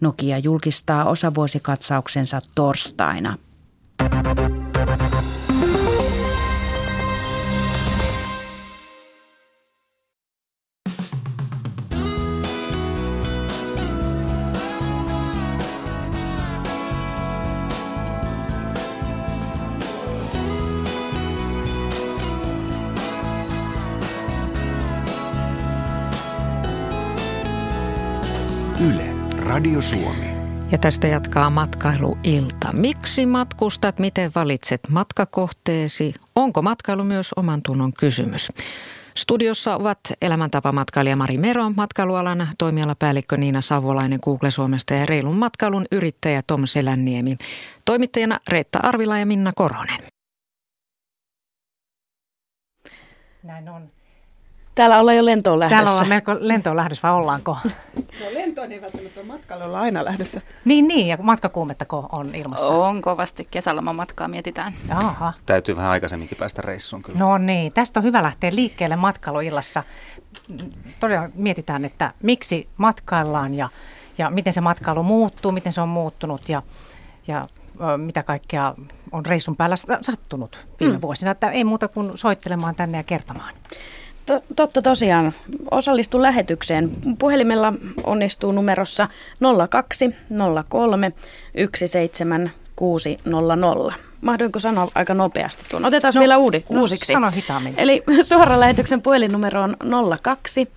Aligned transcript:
Nokia 0.00 0.38
julkistaa 0.38 1.04
osavuosikatsauksensa 1.04 2.40
torstaina. 2.54 3.38
Suomi. 29.90 30.26
Ja 30.72 30.78
tästä 30.78 31.06
jatkaa 31.06 31.50
matkailuilta. 31.50 32.72
Miksi 32.72 33.26
matkustat, 33.26 33.98
miten 33.98 34.32
valitset 34.34 34.80
matkakohteesi? 34.88 36.14
Onko 36.34 36.62
matkailu 36.62 37.04
myös 37.04 37.32
oman 37.36 37.62
tunnon 37.62 37.92
kysymys? 37.92 38.52
Studiossa 39.16 39.76
ovat 39.76 39.98
elämäntapamatkailija 40.22 41.16
Mari 41.16 41.38
Mero, 41.38 41.70
matkailualan 41.70 42.48
toimialapäällikkö 42.58 43.36
Niina 43.36 43.60
Savolainen 43.60 44.18
Google 44.22 44.50
Suomesta 44.50 44.94
ja 44.94 45.06
reilun 45.06 45.36
matkailun 45.36 45.86
yrittäjä 45.92 46.42
Tom 46.46 46.66
Selänniemi. 46.66 47.36
Toimittajana 47.84 48.38
Reetta 48.48 48.78
Arvila 48.82 49.18
ja 49.18 49.26
Minna 49.26 49.52
Korhonen. 49.56 50.00
Näin 53.42 53.68
on. 53.68 53.97
Täällä 54.78 55.00
ollaan 55.00 55.16
jo 55.16 55.24
lentoon 55.24 55.58
lähdössä. 55.58 55.76
Täällä 55.76 55.90
ollaan 55.90 56.08
melko 56.08 56.36
lentoon 56.40 56.76
lähdössä, 56.76 57.08
vai 57.08 57.16
ollaanko? 57.16 57.56
No 58.20 58.26
lentoon 58.34 58.72
ei 58.72 58.80
välttämättä 58.80 59.24
matkalla 59.24 59.64
olla 59.64 59.80
aina 59.80 60.04
lähdössä. 60.04 60.40
Niin, 60.64 60.88
niin, 60.88 61.08
ja 61.08 61.18
matkakuumettako 61.22 62.08
on 62.12 62.34
ilmassa? 62.34 62.72
On 62.72 63.02
kovasti. 63.02 63.48
Kesälomamatkaa 63.50 64.28
mietitään. 64.28 64.74
Jaha. 64.88 65.32
Täytyy 65.46 65.76
vähän 65.76 65.90
aikaisemminkin 65.90 66.38
päästä 66.38 66.62
reissuun 66.62 67.02
kyllä. 67.02 67.18
No 67.18 67.38
niin, 67.38 67.72
tästä 67.72 68.00
on 68.00 68.04
hyvä 68.04 68.22
lähteä 68.22 68.54
liikkeelle 68.54 68.96
matkailuillassa. 68.96 69.82
Todella 71.00 71.28
mietitään, 71.34 71.84
että 71.84 72.12
miksi 72.22 72.68
matkaillaan 72.76 73.54
ja, 73.54 73.68
ja 74.18 74.30
miten 74.30 74.52
se 74.52 74.60
matkailu 74.60 75.02
muuttuu, 75.02 75.52
miten 75.52 75.72
se 75.72 75.80
on 75.80 75.88
muuttunut 75.88 76.48
ja, 76.48 76.62
ja 77.26 77.48
mitä 77.96 78.22
kaikkea 78.22 78.74
on 79.12 79.26
reissun 79.26 79.56
päällä 79.56 79.76
sattunut 80.02 80.66
viime 80.80 80.94
mm. 80.94 81.02
vuosina. 81.02 81.30
Että 81.30 81.50
ei 81.50 81.64
muuta 81.64 81.88
kuin 81.88 82.10
soittelemaan 82.14 82.74
tänne 82.74 82.98
ja 82.98 83.04
kertomaan. 83.04 83.54
Totta 84.56 84.82
tosiaan. 84.82 85.32
Osallistu 85.70 86.22
lähetykseen. 86.22 86.90
Puhelimella 87.18 87.72
onnistuu 88.04 88.52
numerossa 88.52 89.08
02 89.68 90.14
03 90.68 91.12
17600. 91.74 93.92
Mahdoinko 94.20 94.58
sanoa 94.58 94.88
aika 94.94 95.14
nopeasti 95.14 95.62
tuon? 95.70 95.84
Otetaan 95.84 96.12
no, 96.14 96.20
vielä 96.20 96.38
uudi, 96.38 96.64
no, 96.70 96.80
uusiksi. 96.80 97.12
Sano 97.12 97.30
hitaammin. 97.30 97.74
Eli 97.76 98.02
suoran 98.22 98.60
lähetyksen 98.60 99.02
puhelinnumero 99.02 99.62
on 99.62 99.76
02 100.22 100.68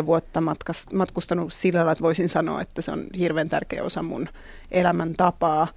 23-24 0.02 0.06
vuotta 0.06 0.42
matkas, 0.42 0.86
matkustanut 0.94 1.54
sillä 1.54 1.78
lailla, 1.78 1.92
että 1.92 2.04
voisin 2.04 2.30
sanoa, 2.30 2.62
että 2.62 2.82
se 2.82 2.92
on 2.92 3.04
hirveän 3.18 3.50
tärkeä 3.50 3.84
osa 3.84 4.04
mun 4.04 4.30
elämäntapaa. 4.72 5.68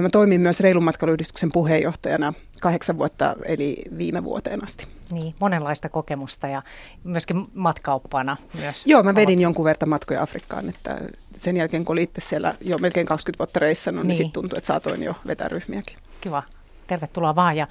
Mä 0.00 0.08
toimin 0.10 0.40
myös 0.40 0.60
Reilun 0.60 0.84
matkailuyhdistyksen 0.84 1.52
puheenjohtajana 1.52 2.32
kahdeksan 2.60 2.98
vuotta, 2.98 3.36
eli 3.44 3.82
viime 3.98 4.24
vuoteen 4.24 4.64
asti. 4.64 4.86
Niin, 5.10 5.34
monenlaista 5.38 5.88
kokemusta 5.88 6.48
ja 6.48 6.62
myöskin 7.04 7.44
matkaoppana 7.54 8.36
myös. 8.60 8.86
Joo, 8.86 9.02
mä 9.02 9.14
vedin 9.14 9.40
jonkun 9.40 9.64
verran 9.64 9.88
matkoja 9.88 10.22
Afrikkaan, 10.22 10.68
että 10.68 10.98
sen 11.36 11.56
jälkeen 11.56 11.84
kun 11.84 11.94
olin 11.94 12.04
itse 12.04 12.20
siellä 12.20 12.54
jo 12.60 12.78
melkein 12.78 13.06
20 13.06 13.38
vuotta 13.38 13.60
reissannut, 13.60 14.02
niin, 14.02 14.08
niin 14.08 14.16
sitten 14.16 14.32
tuntui, 14.32 14.58
että 14.58 14.66
saatoin 14.66 15.02
jo 15.02 15.14
vetää 15.26 15.48
ryhmiäkin. 15.48 15.96
Kiva, 16.20 16.42
tervetuloa 16.86 17.36
vaan 17.36 17.56
ja 17.56 17.66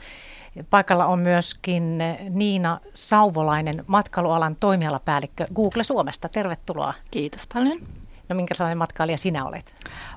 Paikalla 0.70 1.06
on 1.06 1.20
myöskin 1.20 1.98
Niina 2.30 2.80
Sauvolainen, 2.94 3.84
matkailualan 3.88 4.56
toimialapäällikkö 4.60 5.48
Google 5.56 5.84
Suomesta. 5.84 6.30
Tervetuloa. 6.30 6.94
Kiitos 7.12 7.48
paljon. 7.54 7.80
No 8.30 8.36
minkälainen 8.36 8.78
matkailija 8.78 9.18
sinä 9.18 9.46
olet? 9.46 9.76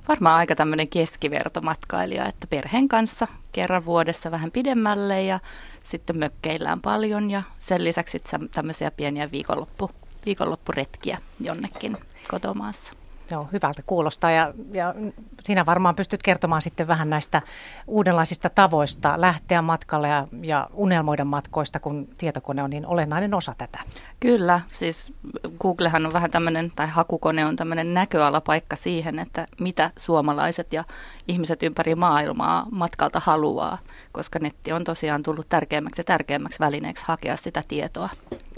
Varmaan 0.08 0.36
aika 0.36 0.54
tämmöinen 0.56 0.88
keskivertomatkailija, 0.88 2.28
että 2.28 2.46
perheen 2.46 2.88
kanssa 2.88 3.28
kerran 3.52 3.84
vuodessa 3.84 4.30
vähän 4.30 4.50
pidemmälle 4.50 5.22
ja 5.22 5.40
sitten 5.84 6.18
mökkeillään 6.18 6.80
paljon 6.80 7.30
ja 7.30 7.42
sen 7.60 7.84
lisäksi 7.84 8.18
tämmöisiä 8.54 8.90
pieniä 8.90 9.30
viikonloppu, 9.30 9.90
viikonloppuretkiä 10.26 11.18
jonnekin 11.40 11.96
kotomaassa. 12.28 13.01
Joo, 13.32 13.48
hyvältä 13.52 13.82
kuulostaa 13.86 14.30
ja, 14.30 14.54
ja 14.72 14.94
sinä 15.42 15.66
varmaan 15.66 15.94
pystyt 15.94 16.22
kertomaan 16.22 16.62
sitten 16.62 16.86
vähän 16.86 17.10
näistä 17.10 17.42
uudenlaisista 17.86 18.50
tavoista 18.50 19.20
lähteä 19.20 19.62
matkalle 19.62 20.08
ja, 20.08 20.28
ja 20.42 20.68
unelmoida 20.72 21.24
matkoista, 21.24 21.80
kun 21.80 22.08
tietokone 22.18 22.62
on 22.62 22.70
niin 22.70 22.86
olennainen 22.86 23.34
osa 23.34 23.54
tätä. 23.58 23.78
Kyllä, 24.20 24.60
siis 24.68 25.12
Googlehan 25.58 26.06
on 26.06 26.12
vähän 26.12 26.30
tämmöinen, 26.30 26.72
tai 26.76 26.86
hakukone 26.86 27.46
on 27.46 27.56
tämmöinen 27.56 27.94
näköalapaikka 27.94 28.76
siihen, 28.76 29.18
että 29.18 29.46
mitä 29.60 29.90
suomalaiset 29.98 30.72
ja 30.72 30.84
ihmiset 31.28 31.62
ympäri 31.62 31.94
maailmaa 31.94 32.66
matkalta 32.70 33.20
haluaa, 33.24 33.78
koska 34.12 34.38
netti 34.38 34.72
on 34.72 34.84
tosiaan 34.84 35.22
tullut 35.22 35.48
tärkeämmäksi 35.48 36.00
ja 36.00 36.04
tärkeämmäksi 36.04 36.60
välineeksi 36.60 37.04
hakea 37.06 37.36
sitä 37.36 37.62
tietoa. 37.68 38.08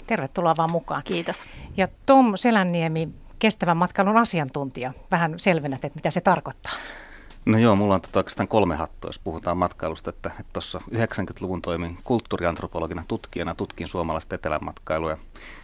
Tervetuloa 0.07 0.57
vaan 0.57 0.71
mukaan. 0.71 1.01
Kiitos. 1.05 1.45
Ja 1.77 1.87
Tom 2.05 2.31
Selänniemi, 2.35 3.09
kestävän 3.39 3.77
matkailun 3.77 4.17
asiantuntija. 4.17 4.93
Vähän 5.11 5.33
selvennät, 5.37 5.85
että 5.85 5.97
mitä 5.97 6.11
se 6.11 6.21
tarkoittaa. 6.21 6.73
No 7.45 7.57
joo, 7.57 7.75
mulla 7.75 7.95
on 7.95 8.01
tota 8.01 8.19
oikeastaan 8.19 8.47
kolme 8.47 8.75
hattua, 8.75 9.09
jos 9.09 9.19
puhutaan 9.19 9.57
matkailusta. 9.57 10.09
Että 10.09 10.31
tuossa 10.53 10.81
90-luvun 10.91 11.61
toimin 11.61 11.97
kulttuuriantropologina 12.03 13.03
tutkijana, 13.07 13.55
tutkin 13.55 13.87
suomalaista 13.87 14.35
etelämatkailua. 14.35 15.09
Ja 15.09 15.17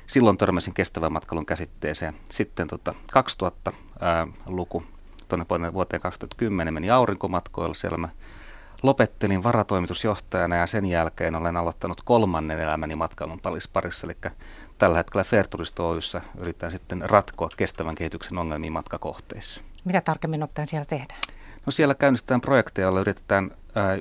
silloin 0.08 0.38
törmäsin 0.38 0.74
kestävän 0.74 1.14
matkailun 1.14 1.46
käsitteeseen. 1.46 2.16
Sitten 2.30 2.68
tota 2.68 2.96
2000-luku, 3.18 4.84
tuonne 5.28 5.74
vuoteen 5.74 6.02
2010 6.02 6.74
meni 6.74 6.92
aurinkomatkoilla. 6.92 7.74
Siellä 7.74 7.98
mä 7.98 8.10
lopettelin 8.84 9.44
varatoimitusjohtajana 9.44 10.56
ja 10.56 10.68
sen 10.68 10.86
jälkeen 10.86 11.36
olen 11.36 11.58
aloittanut 11.58 12.02
kolmannen 12.02 12.60
elämäni 12.60 12.96
matkailun 12.96 13.40
parissa. 13.74 14.08
Eli 14.08 14.32
tällä 14.82 14.98
hetkellä 14.98 15.24
Fairturist 15.24 15.80
Oyssä 15.80 16.22
yritetään 16.38 16.72
sitten 16.72 17.10
ratkoa 17.10 17.50
kestävän 17.58 17.96
kehityksen 17.96 18.38
ongelmia 18.38 18.72
matkakohteissa. 18.72 19.62
Mitä 19.86 20.02
tarkemmin 20.02 20.44
ottaen 20.44 20.68
siellä 20.68 20.86
tehdään? 20.86 21.20
No 21.66 21.72
siellä 21.72 21.96
käynnistetään 21.96 22.42
projekteja, 22.42 22.86
joilla 22.86 23.00
yritetään 23.00 23.52
ää, 23.76 23.98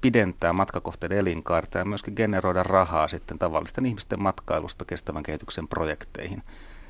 pidentää 0.00 0.52
matkakohteiden 0.52 1.18
elinkaarta 1.18 1.78
ja 1.78 1.84
myöskin 1.84 2.14
generoida 2.16 2.62
rahaa 2.62 3.08
sitten 3.08 3.38
tavallisten 3.38 3.86
ihmisten 3.86 4.22
matkailusta 4.22 4.84
kestävän 4.84 5.22
kehityksen 5.22 5.68
projekteihin, 5.68 6.42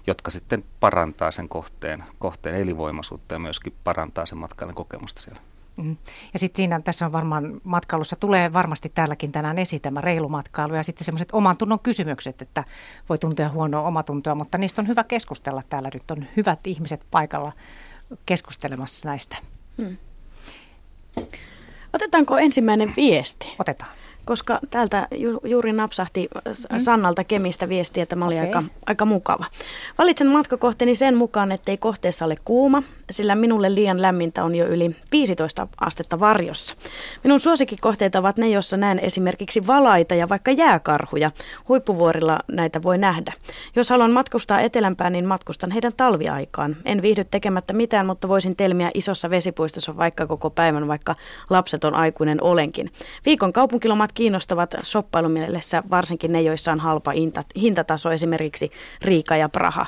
jotka 0.06 0.30
sitten 0.30 0.64
parantaa 0.80 1.30
sen 1.30 1.48
kohteen, 1.48 2.04
kohteen 2.18 2.56
elinvoimaisuutta 2.56 3.34
ja 3.34 3.38
myöskin 3.38 3.74
parantaa 3.84 4.26
sen 4.26 4.38
matkailun 4.38 4.74
kokemusta 4.74 5.20
siellä. 5.20 5.40
Mm. 5.78 5.96
Ja 6.32 6.38
sitten 6.38 6.56
siinä 6.56 6.80
tässä 6.80 7.06
on 7.06 7.12
varmaan 7.12 7.60
matkailussa, 7.64 8.16
tulee 8.16 8.52
varmasti 8.52 8.88
täälläkin 8.94 9.32
tänään 9.32 9.58
esiin 9.58 9.82
tämä 9.82 10.00
reilumatkailu 10.00 10.74
ja 10.74 10.82
sitten 10.82 11.04
semmoiset 11.04 11.28
oman 11.32 11.56
tunnon 11.56 11.80
kysymykset, 11.80 12.42
että 12.42 12.64
voi 13.08 13.18
tuntea 13.18 13.48
huonoa 13.48 13.82
omatuntoa, 13.82 14.34
mutta 14.34 14.58
niistä 14.58 14.82
on 14.82 14.88
hyvä 14.88 15.04
keskustella 15.04 15.62
täällä. 15.68 15.90
Nyt 15.94 16.10
on 16.10 16.26
hyvät 16.36 16.66
ihmiset 16.66 17.00
paikalla 17.10 17.52
keskustelemassa 18.26 19.08
näistä. 19.08 19.36
Hmm. 19.82 19.96
Otetaanko 21.92 22.38
ensimmäinen 22.38 22.92
viesti? 22.96 23.54
Otetaan 23.58 23.90
koska 24.24 24.58
täältä 24.70 25.08
ju- 25.14 25.40
juuri 25.44 25.72
napsahti 25.72 26.28
mm. 26.44 26.78
Sannalta 26.78 27.24
Kemistä 27.24 27.68
viesti, 27.68 28.00
että 28.00 28.16
mä 28.16 28.26
olin 28.26 28.38
okay. 28.38 28.48
aika, 28.48 28.62
aika 28.86 29.04
mukava. 29.04 29.44
Valitsen 29.98 30.26
matkakohteeni 30.26 30.94
sen 30.94 31.16
mukaan, 31.16 31.52
ettei 31.52 31.76
kohteessa 31.76 32.24
ole 32.24 32.34
kuuma, 32.44 32.82
sillä 33.10 33.34
minulle 33.34 33.74
liian 33.74 34.02
lämmintä 34.02 34.44
on 34.44 34.54
jo 34.54 34.66
yli 34.66 34.96
15 35.12 35.68
astetta 35.80 36.20
varjossa. 36.20 36.74
Minun 37.24 37.40
suosikkikohteita 37.40 38.18
ovat 38.18 38.36
ne, 38.36 38.48
joissa 38.48 38.76
näen 38.76 38.98
esimerkiksi 38.98 39.66
valaita 39.66 40.14
ja 40.14 40.28
vaikka 40.28 40.50
jääkarhuja. 40.50 41.30
Huippuvuorilla 41.68 42.38
näitä 42.52 42.82
voi 42.82 42.98
nähdä. 42.98 43.32
Jos 43.76 43.90
haluan 43.90 44.10
matkustaa 44.10 44.60
etelämpään, 44.60 45.12
niin 45.12 45.26
matkustan 45.26 45.70
heidän 45.70 45.92
talviaikaan. 45.96 46.76
En 46.84 47.02
viihdy 47.02 47.24
tekemättä 47.24 47.72
mitään, 47.72 48.06
mutta 48.06 48.28
voisin 48.28 48.56
telmiä 48.56 48.90
isossa 48.94 49.30
vesipuistossa 49.30 49.96
vaikka 49.96 50.26
koko 50.26 50.50
päivän, 50.50 50.88
vaikka 50.88 51.14
lapseton 51.50 51.94
aikuinen 51.94 52.42
olenkin. 52.42 52.90
Viikon 53.26 53.52
kaupunkilomat 53.52 54.12
kiinnostavat 54.12 54.74
shoppailumielessä 54.84 55.82
varsinkin 55.90 56.32
ne, 56.32 56.42
joissa 56.42 56.72
on 56.72 56.80
halpa 56.80 57.12
hintataso, 57.56 58.10
esimerkiksi 58.12 58.70
Riika 59.02 59.36
ja 59.36 59.48
Praha. 59.48 59.86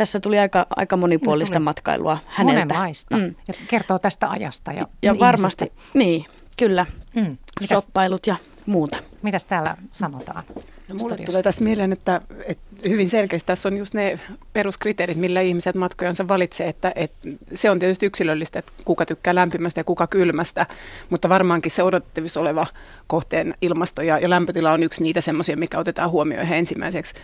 Tässä 0.00 0.20
tuli 0.20 0.38
aika, 0.38 0.66
aika 0.76 0.96
monipuolista 0.96 1.54
tuli 1.54 1.64
matkailua 1.64 2.18
häneltä. 2.26 2.74
Monenlaista. 2.74 3.16
Mm. 3.16 3.34
Ja 3.48 3.54
kertoo 3.68 3.98
tästä 3.98 4.30
ajasta. 4.30 4.72
Ja, 4.72 4.86
ja 5.02 5.18
varmasti, 5.18 5.72
niin, 5.94 6.24
kyllä. 6.58 6.86
Mm. 7.14 7.36
Shoppailut 7.64 8.26
ja 8.26 8.36
muuta. 8.66 8.96
Mitäs 9.22 9.46
täällä 9.46 9.76
sanotaan? 9.92 10.44
No, 10.88 10.94
mulle 10.94 11.16
tulee 11.16 11.42
tässä 11.42 11.64
mieleen, 11.64 11.92
että, 11.92 12.20
että 12.44 12.88
hyvin 12.88 13.10
selkeästi 13.10 13.46
tässä 13.46 13.68
on 13.68 13.78
just 13.78 13.94
ne 13.94 14.18
peruskriteerit, 14.52 15.16
millä 15.16 15.40
ihmiset 15.40 15.74
matkojansa 15.74 16.28
valitsee, 16.28 16.68
että, 16.68 16.92
että 16.94 17.28
se 17.54 17.70
on 17.70 17.78
tietysti 17.78 18.06
yksilöllistä, 18.06 18.58
että 18.58 18.72
kuka 18.84 19.06
tykkää 19.06 19.34
lämpimästä 19.34 19.80
ja 19.80 19.84
kuka 19.84 20.06
kylmästä, 20.06 20.66
mutta 21.10 21.28
varmaankin 21.28 21.70
se 21.70 21.82
odotettavissa 21.82 22.40
oleva 22.40 22.66
kohteen 23.06 23.54
ilmasto 23.62 24.02
ja, 24.02 24.18
ja 24.18 24.30
lämpötila 24.30 24.72
on 24.72 24.82
yksi 24.82 25.02
niitä 25.02 25.20
semmoisia, 25.20 25.56
mikä 25.56 25.78
otetaan 25.78 26.10
huomioon 26.10 26.46
ihan 26.46 26.58
ensimmäiseksi. 26.58 27.14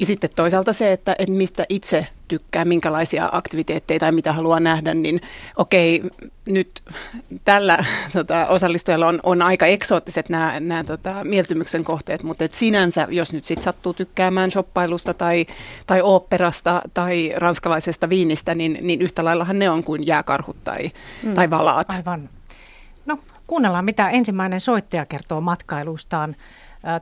Ja 0.00 0.06
sitten 0.06 0.30
toisaalta 0.36 0.72
se, 0.72 0.92
että, 0.92 1.16
että 1.18 1.34
mistä 1.34 1.66
itse 1.68 2.06
tykkää, 2.28 2.64
minkälaisia 2.64 3.28
aktiviteetteja 3.32 4.00
tai 4.00 4.12
mitä 4.12 4.32
haluaa 4.32 4.60
nähdä, 4.60 4.94
niin 4.94 5.20
okei, 5.56 6.02
nyt 6.46 6.82
tällä 7.44 7.84
tota, 8.12 8.46
osallistujalla 8.46 9.06
on, 9.06 9.20
on 9.22 9.42
aika 9.42 9.66
eksoottiset 9.66 10.28
nämä, 10.28 10.60
nämä 10.60 10.84
tota, 10.84 11.24
mieltymyksen 11.24 11.84
kohteet, 11.84 12.22
mutta 12.22 12.44
et 12.44 12.52
sinänsä, 12.52 13.06
jos 13.10 13.32
nyt 13.32 13.44
sitten 13.44 13.64
sattuu 13.64 13.94
tykkäämään 13.94 14.50
shoppailusta 14.50 15.14
tai, 15.14 15.46
tai 15.86 16.00
oopperasta 16.02 16.82
tai 16.94 17.32
ranskalaisesta 17.36 18.08
viinistä, 18.08 18.54
niin, 18.54 18.78
niin 18.82 19.02
yhtä 19.02 19.24
laillahan 19.24 19.58
ne 19.58 19.70
on 19.70 19.84
kuin 19.84 20.06
jääkarhut 20.06 20.64
tai, 20.64 20.90
mm, 21.22 21.34
tai 21.34 21.50
valaat. 21.50 21.90
Aivan. 21.90 22.28
No, 23.06 23.18
kuunnellaan, 23.46 23.84
mitä 23.84 24.10
ensimmäinen 24.10 24.60
soittaja 24.60 25.06
kertoo 25.06 25.40
matkailustaan. 25.40 26.36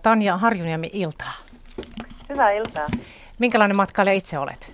Tanja 0.02 0.36
Harjuniemi, 0.36 0.90
iltaa. 0.92 1.32
Hyvää 2.28 2.50
iltaa. 2.50 2.86
Minkälainen 3.38 3.76
matkailija 3.76 4.14
itse 4.14 4.38
olet? 4.38 4.72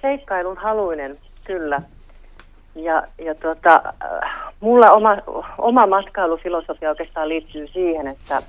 Seikkailun 0.00 0.56
haluinen, 0.56 1.18
kyllä. 1.44 1.82
Ja, 2.74 3.02
ja 3.18 3.34
tuota, 3.34 3.82
mulla 4.60 4.90
oma, 4.90 5.16
oma 5.58 5.86
matkailufilosofia 5.86 6.88
oikeastaan 6.88 7.28
liittyy 7.28 7.66
siihen, 7.66 8.06
että 8.06 8.42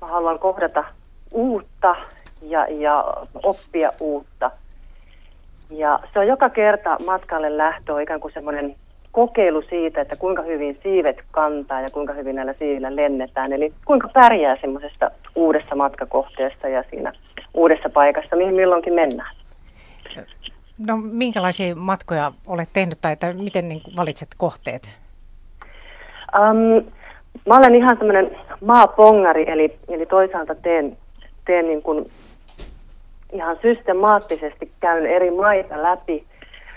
mä 0.00 0.06
haluan 0.06 0.38
kohdata 0.38 0.84
uutta 1.30 1.96
ja, 2.42 2.66
ja 2.70 3.04
oppia 3.42 3.92
uutta. 4.00 4.50
Ja 5.70 6.00
se 6.12 6.18
on 6.18 6.26
joka 6.26 6.50
kerta 6.50 6.96
matkalle 7.06 7.56
lähtö 7.56 8.02
ikään 8.02 8.20
kuin 8.20 8.34
semmoinen 8.34 8.76
kokeilu 9.18 9.62
siitä, 9.62 10.00
että 10.00 10.16
kuinka 10.16 10.42
hyvin 10.42 10.78
siivet 10.82 11.16
kantaa 11.30 11.80
ja 11.80 11.88
kuinka 11.92 12.12
hyvin 12.12 12.36
näillä 12.36 12.54
siivillä 12.58 12.96
lennetään. 12.96 13.52
Eli 13.52 13.72
kuinka 13.84 14.08
pärjää 14.08 14.56
semmoisesta 14.60 15.10
uudessa 15.34 15.74
matkakohteesta 15.74 16.68
ja 16.68 16.84
siinä 16.90 17.12
uudessa 17.54 17.88
paikassa, 17.88 18.36
mihin 18.36 18.54
milloinkin 18.54 18.92
mennään. 18.92 19.36
No 20.86 20.96
minkälaisia 20.96 21.74
matkoja 21.74 22.32
olet 22.46 22.68
tehnyt 22.72 22.98
tai 23.00 23.12
että 23.12 23.32
miten 23.32 23.68
niin 23.68 23.80
valitset 23.96 24.28
kohteet? 24.36 24.98
Um, 26.38 26.84
mä 27.46 27.56
olen 27.56 27.74
ihan 27.74 27.96
semmoinen 27.96 28.36
maapongari, 28.64 29.50
eli, 29.50 29.78
eli 29.88 30.06
toisaalta 30.06 30.54
teen, 30.54 30.96
teen 31.44 31.66
niin 31.66 31.82
kuin 31.82 32.10
ihan 33.32 33.58
systemaattisesti 33.62 34.70
käyn 34.80 35.06
eri 35.06 35.30
maita 35.30 35.82
läpi– 35.82 36.24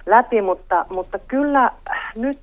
läpi, 0.06 0.42
mutta, 0.42 0.86
mutta 0.90 1.20
kyllä 1.28 1.72
nyt 2.16 2.40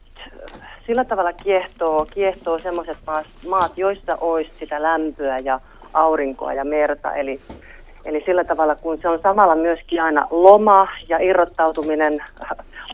sillä 0.86 1.04
tavalla 1.04 1.32
kiehtoo, 1.32 2.06
kiehtoo 2.14 2.58
maat, 3.06 3.26
maat, 3.48 3.72
joissa 3.78 4.18
olisi 4.20 4.50
sitä 4.54 4.82
lämpöä 4.82 5.38
ja 5.38 5.60
aurinkoa 5.94 6.52
ja 6.52 6.64
merta. 6.64 7.14
Eli, 7.14 7.40
eli 8.04 8.22
sillä 8.26 8.44
tavalla, 8.44 8.76
kun 8.76 8.98
se 9.02 9.08
on 9.08 9.18
samalla 9.22 9.54
myöskin 9.54 10.02
aina 10.02 10.26
loma 10.30 10.88
ja 11.08 11.18
irrottautuminen 11.18 12.12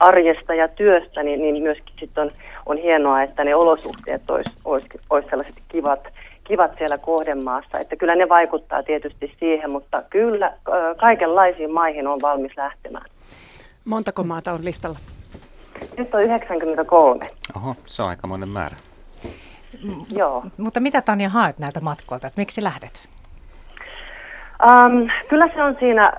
arjesta 0.00 0.54
ja 0.54 0.68
työstä, 0.68 1.22
niin, 1.22 1.40
niin 1.40 1.62
myöskin 1.62 1.94
sit 2.00 2.18
on, 2.18 2.30
on 2.66 2.76
hienoa, 2.76 3.22
että 3.22 3.44
ne 3.44 3.54
olosuhteet 3.54 4.30
olisi 4.30 4.50
olis, 4.64 4.84
olis 5.10 5.26
sellaiset 5.30 5.54
kivat, 5.68 6.08
kivat 6.44 6.72
siellä 6.78 6.98
kohdemaassa. 6.98 7.78
Että 7.78 7.96
kyllä 7.96 8.14
ne 8.14 8.28
vaikuttaa 8.28 8.82
tietysti 8.82 9.34
siihen, 9.40 9.72
mutta 9.72 10.02
kyllä 10.10 10.52
kaikenlaisiin 10.96 11.72
maihin 11.72 12.06
on 12.06 12.22
valmis 12.22 12.56
lähtemään. 12.56 13.06
Montako 13.84 14.24
maata 14.24 14.52
on 14.52 14.64
listalla? 14.64 14.98
Nyt 15.98 16.14
on 16.14 16.22
93. 16.22 17.30
Oho, 17.56 17.76
se 17.84 18.02
on 18.02 18.08
aikamoinen 18.08 18.48
määrä. 18.48 18.76
M- 19.82 20.16
Joo. 20.16 20.44
Mutta 20.56 20.80
mitä 20.80 21.02
Tanja 21.02 21.28
haet 21.28 21.58
näiltä 21.58 21.80
matkoilta, 21.80 22.26
että 22.26 22.40
miksi 22.40 22.62
lähdet? 22.62 23.08
Um, 24.62 25.08
kyllä 25.28 25.48
se 25.54 25.62
on 25.62 25.76
siinä, 25.80 26.12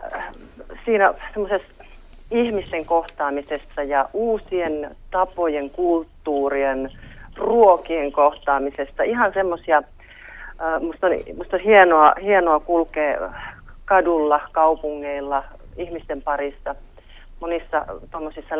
siinä 0.85 1.13
semmoisessa 1.33 1.83
ihmisten 2.31 2.85
kohtaamisessa 2.85 3.83
ja 3.83 4.09
uusien 4.13 4.95
tapojen, 5.11 5.69
kulttuurien, 5.69 6.91
ruokien 7.35 8.11
kohtaamisesta. 8.11 9.03
Ihan 9.03 9.33
semmoisia, 9.33 9.79
uh, 9.79 10.83
musta, 10.87 11.07
on, 11.07 11.13
musta 11.37 11.55
on 11.55 11.63
hienoa, 11.63 12.13
hienoa 12.21 12.59
kulkea 12.59 13.33
kadulla, 13.85 14.41
kaupungeilla, 14.51 15.43
ihmisten 15.77 16.21
parissa– 16.21 16.75
monissa 17.45 17.85
tuommoisissa 18.11 18.55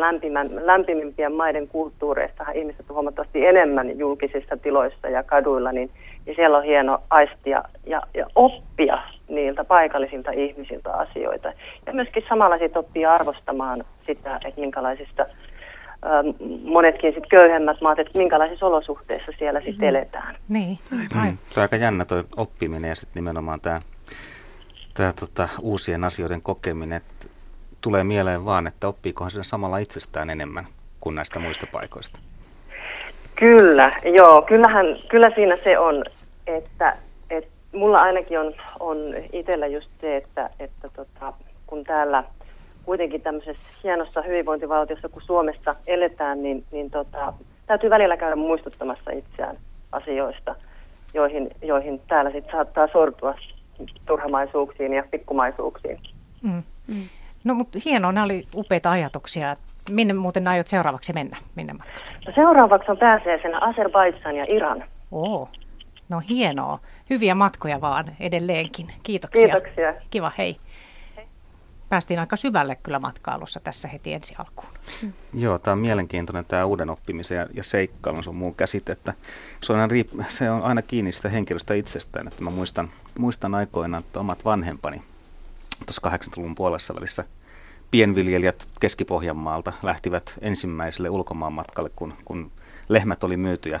lämpimimpien 0.64 1.32
maiden 1.32 1.68
kulttuureissa 1.68 2.44
ihmiset 2.54 2.90
on 2.90 2.94
huomattavasti 2.94 3.46
enemmän 3.46 3.98
julkisissa 3.98 4.56
tiloissa 4.56 5.08
ja 5.08 5.22
kaduilla, 5.22 5.72
niin, 5.72 5.90
niin 6.26 6.36
siellä 6.36 6.58
on 6.58 6.64
hieno 6.64 6.98
aistia 7.10 7.62
ja, 7.86 8.02
ja 8.14 8.26
oppia 8.34 8.98
niiltä 9.28 9.64
paikallisilta 9.64 10.30
ihmisiltä 10.30 10.92
asioita. 10.92 11.52
Ja 11.86 11.92
myöskin 11.92 12.24
samalla 12.28 12.58
sit 12.58 12.76
oppia 12.76 13.14
arvostamaan 13.14 13.84
sitä, 14.06 14.36
että 14.36 14.60
minkälaisista 14.60 15.26
monetkin 16.64 17.14
sit 17.14 17.26
köyhemmät 17.30 17.80
maat, 17.80 17.98
että 17.98 18.18
minkälaisissa 18.18 18.66
olosuhteissa 18.66 19.32
siellä 19.38 19.60
sitten 19.60 19.88
mm. 19.88 19.96
eletään. 19.96 20.34
Niin, 20.48 20.78
Mm. 20.90 21.38
Tuo 21.54 21.60
on 21.60 21.62
aika 21.62 21.76
jännä 21.76 22.04
tuo 22.04 22.24
oppiminen 22.36 22.88
ja 22.88 22.94
sitten 22.94 23.14
nimenomaan 23.14 23.60
tämä 23.60 23.80
tämä 24.94 25.12
tota, 25.12 25.48
uusien 25.60 26.04
asioiden 26.04 26.42
kokeminen. 26.42 26.96
Että 26.96 27.35
tulee 27.80 28.04
mieleen 28.04 28.44
vaan, 28.44 28.66
että 28.66 28.88
oppiikohan 28.88 29.30
sen 29.30 29.44
samalla 29.44 29.78
itsestään 29.78 30.30
enemmän 30.30 30.66
kuin 31.00 31.14
näistä 31.14 31.38
muista 31.38 31.66
paikoista? 31.72 32.18
Kyllä, 33.34 33.92
joo. 34.04 34.42
Kyllähän, 34.42 34.86
kyllä 35.08 35.30
siinä 35.30 35.56
se 35.56 35.78
on, 35.78 36.04
että, 36.46 36.96
että 37.30 37.50
mulla 37.72 38.00
ainakin 38.00 38.40
on, 38.40 38.54
on 38.80 38.98
itsellä 39.32 39.66
just 39.66 39.90
se, 40.00 40.16
että, 40.16 40.50
että 40.58 40.88
tota, 40.88 41.32
kun 41.66 41.84
täällä 41.84 42.24
kuitenkin 42.84 43.22
tämmöisessä 43.22 43.62
hienossa 43.84 44.22
hyvinvointivaltiossa, 44.22 45.08
kun 45.08 45.22
Suomessa 45.22 45.74
eletään, 45.86 46.42
niin, 46.42 46.64
niin 46.70 46.90
tota, 46.90 47.32
täytyy 47.66 47.90
välillä 47.90 48.16
käydä 48.16 48.36
muistuttamassa 48.36 49.10
itseään 49.10 49.56
asioista, 49.92 50.54
joihin, 51.14 51.50
joihin 51.62 52.00
täällä 52.08 52.30
sitten 52.30 52.52
saattaa 52.52 52.88
sortua 52.92 53.34
turhamaisuuksiin 54.06 54.92
ja 54.92 55.04
pikkumaisuuksiin. 55.10 56.00
Mm. 56.42 56.62
Mm. 56.88 57.08
No 57.46 57.54
mutta 57.54 57.78
hienoa, 57.84 58.12
nämä 58.12 58.24
oli 58.24 58.46
upeita 58.54 58.90
ajatuksia. 58.90 59.56
Minne 59.90 60.14
muuten 60.14 60.48
aiot 60.48 60.66
seuraavaksi 60.66 61.12
mennä? 61.12 61.36
Minne 61.54 61.72
matkalle? 61.72 62.10
No 62.26 62.32
seuraavaksi 62.34 62.90
on 62.90 62.98
pääsiäisenä 62.98 63.58
Azerbaidsan 63.60 64.36
ja 64.36 64.44
Iran. 64.48 64.84
Oo, 65.10 65.48
no 66.08 66.22
hienoa. 66.28 66.78
Hyviä 67.10 67.34
matkoja 67.34 67.80
vaan 67.80 68.16
edelleenkin. 68.20 68.86
Kiitoksia. 69.02 69.42
Kiitoksia. 69.42 69.94
Kiva, 70.10 70.32
hei. 70.38 70.56
Päästiin 71.88 72.20
aika 72.20 72.36
syvälle 72.36 72.76
kyllä 72.82 72.98
matkailussa 72.98 73.60
tässä 73.60 73.88
heti 73.88 74.12
ensi 74.12 74.34
alkuun. 74.38 74.68
Joo, 75.34 75.58
tämä 75.58 75.72
on 75.72 75.78
mielenkiintoinen 75.78 76.44
tämä 76.44 76.64
uuden 76.64 76.90
oppimisen 76.90 77.38
ja, 77.38 77.46
ja 77.54 77.62
seikkailun 77.62 78.24
sun 78.24 78.36
muun 78.36 78.54
käsite, 78.54 78.92
että 78.92 79.12
se 79.60 79.72
on, 79.72 79.78
aina, 79.78 79.94
riip- 79.94 80.24
se 80.28 80.50
on 80.50 80.62
aina 80.62 80.82
kiinni 80.82 81.12
sitä 81.12 81.28
henkilöstä 81.28 81.74
itsestään, 81.74 82.28
että 82.28 82.44
mä 82.44 82.50
muistan, 82.50 82.88
muistan 83.18 83.54
aikoinaan, 83.54 84.02
että 84.04 84.20
omat 84.20 84.44
vanhempani 84.44 85.02
tuossa 85.86 86.10
80-luvun 86.16 86.54
puolessa 86.54 86.94
välissä 86.94 87.24
pienviljelijät 87.90 88.68
Keski-Pohjanmaalta 88.80 89.72
lähtivät 89.82 90.34
ensimmäiselle 90.40 91.10
ulkomaanmatkalle, 91.10 91.90
kun, 91.96 92.14
kun 92.24 92.52
lehmät 92.88 93.24
oli 93.24 93.36
myyty 93.36 93.68
ja 93.68 93.80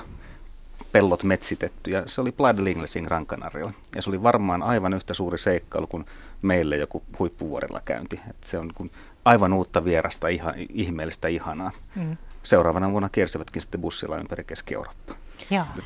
pellot 0.92 1.24
metsitetty. 1.24 1.90
Ja 1.90 2.02
se 2.06 2.20
oli 2.20 2.32
Blood 2.32 2.58
Linglesin 2.58 3.04
Gran 3.04 3.26
Canarialla. 3.26 3.72
Ja 3.94 4.02
se 4.02 4.10
oli 4.10 4.22
varmaan 4.22 4.62
aivan 4.62 4.94
yhtä 4.94 5.14
suuri 5.14 5.38
seikkailu 5.38 5.86
kuin 5.86 6.06
meille 6.42 6.76
joku 6.76 7.02
huippuvuorilla 7.18 7.80
käynti. 7.84 8.20
Et 8.30 8.44
se 8.44 8.58
on 8.58 8.70
kun 8.74 8.90
aivan 9.24 9.52
uutta 9.52 9.84
vierasta, 9.84 10.28
ihan, 10.28 10.54
ihmeellistä, 10.68 11.28
ihanaa. 11.28 11.72
Mm. 11.94 12.16
Seuraavana 12.42 12.90
vuonna 12.90 13.08
kiersivätkin 13.08 13.62
sitten 13.62 13.80
bussilla 13.80 14.18
ympäri 14.18 14.44
Keski-Eurooppaa. 14.44 15.16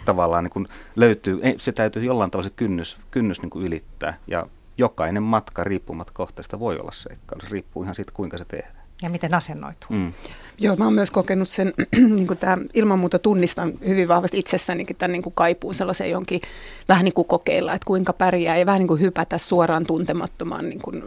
Tavallaan 0.04 0.44
niin 0.44 0.52
kun 0.52 0.68
löytyy, 0.96 1.40
se 1.56 1.72
täytyy 1.72 2.04
jollain 2.04 2.30
tavalla 2.30 2.48
se 2.48 2.54
kynnys, 2.56 2.98
kynnys 3.10 3.42
niin 3.42 3.50
kuin 3.50 3.66
ylittää. 3.66 4.18
Ja 4.26 4.46
jokainen 4.80 5.22
matka 5.22 5.64
riippumatta 5.64 6.12
kohteesta 6.12 6.58
voi 6.58 6.78
olla 6.78 6.92
seikkailu. 6.92 7.40
Se 7.40 7.46
riippuu 7.50 7.82
ihan 7.82 7.94
siitä, 7.94 8.12
kuinka 8.14 8.38
se 8.38 8.44
tehdään. 8.44 8.80
Ja 9.02 9.10
miten 9.10 9.34
asennoituu. 9.34 9.88
Mm. 9.90 10.12
Joo, 10.58 10.76
mä 10.76 10.84
oon 10.84 10.92
myös 10.92 11.10
kokenut 11.10 11.48
sen, 11.48 11.72
niin 12.16 12.26
kuin 12.26 12.38
tämä 12.38 12.58
ilman 12.74 12.98
muuta 12.98 13.18
tunnistan 13.18 13.72
hyvin 13.86 14.08
vahvasti 14.08 14.38
itsessänikin 14.38 14.96
tämän 14.96 15.12
niin 15.12 15.22
kuin 15.22 15.34
kaipuun 15.34 15.74
sellaiseen 15.74 16.10
jonkin 16.10 16.40
vähän 16.88 17.04
niin 17.04 17.14
kuin 17.14 17.28
kokeilla, 17.28 17.72
että 17.74 17.86
kuinka 17.86 18.12
pärjää 18.12 18.56
ja 18.56 18.66
vähän 18.66 18.78
niin 18.78 18.88
kuin 18.88 19.00
hypätä 19.00 19.38
suoraan 19.38 19.86
tuntemattomaan 19.86 20.68
niin 20.68 20.82
kuin 20.82 21.04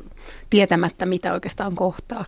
tietämättä, 0.49 1.05
mitä 1.05 1.33
oikeastaan 1.33 1.75
kohtaa. 1.75 2.25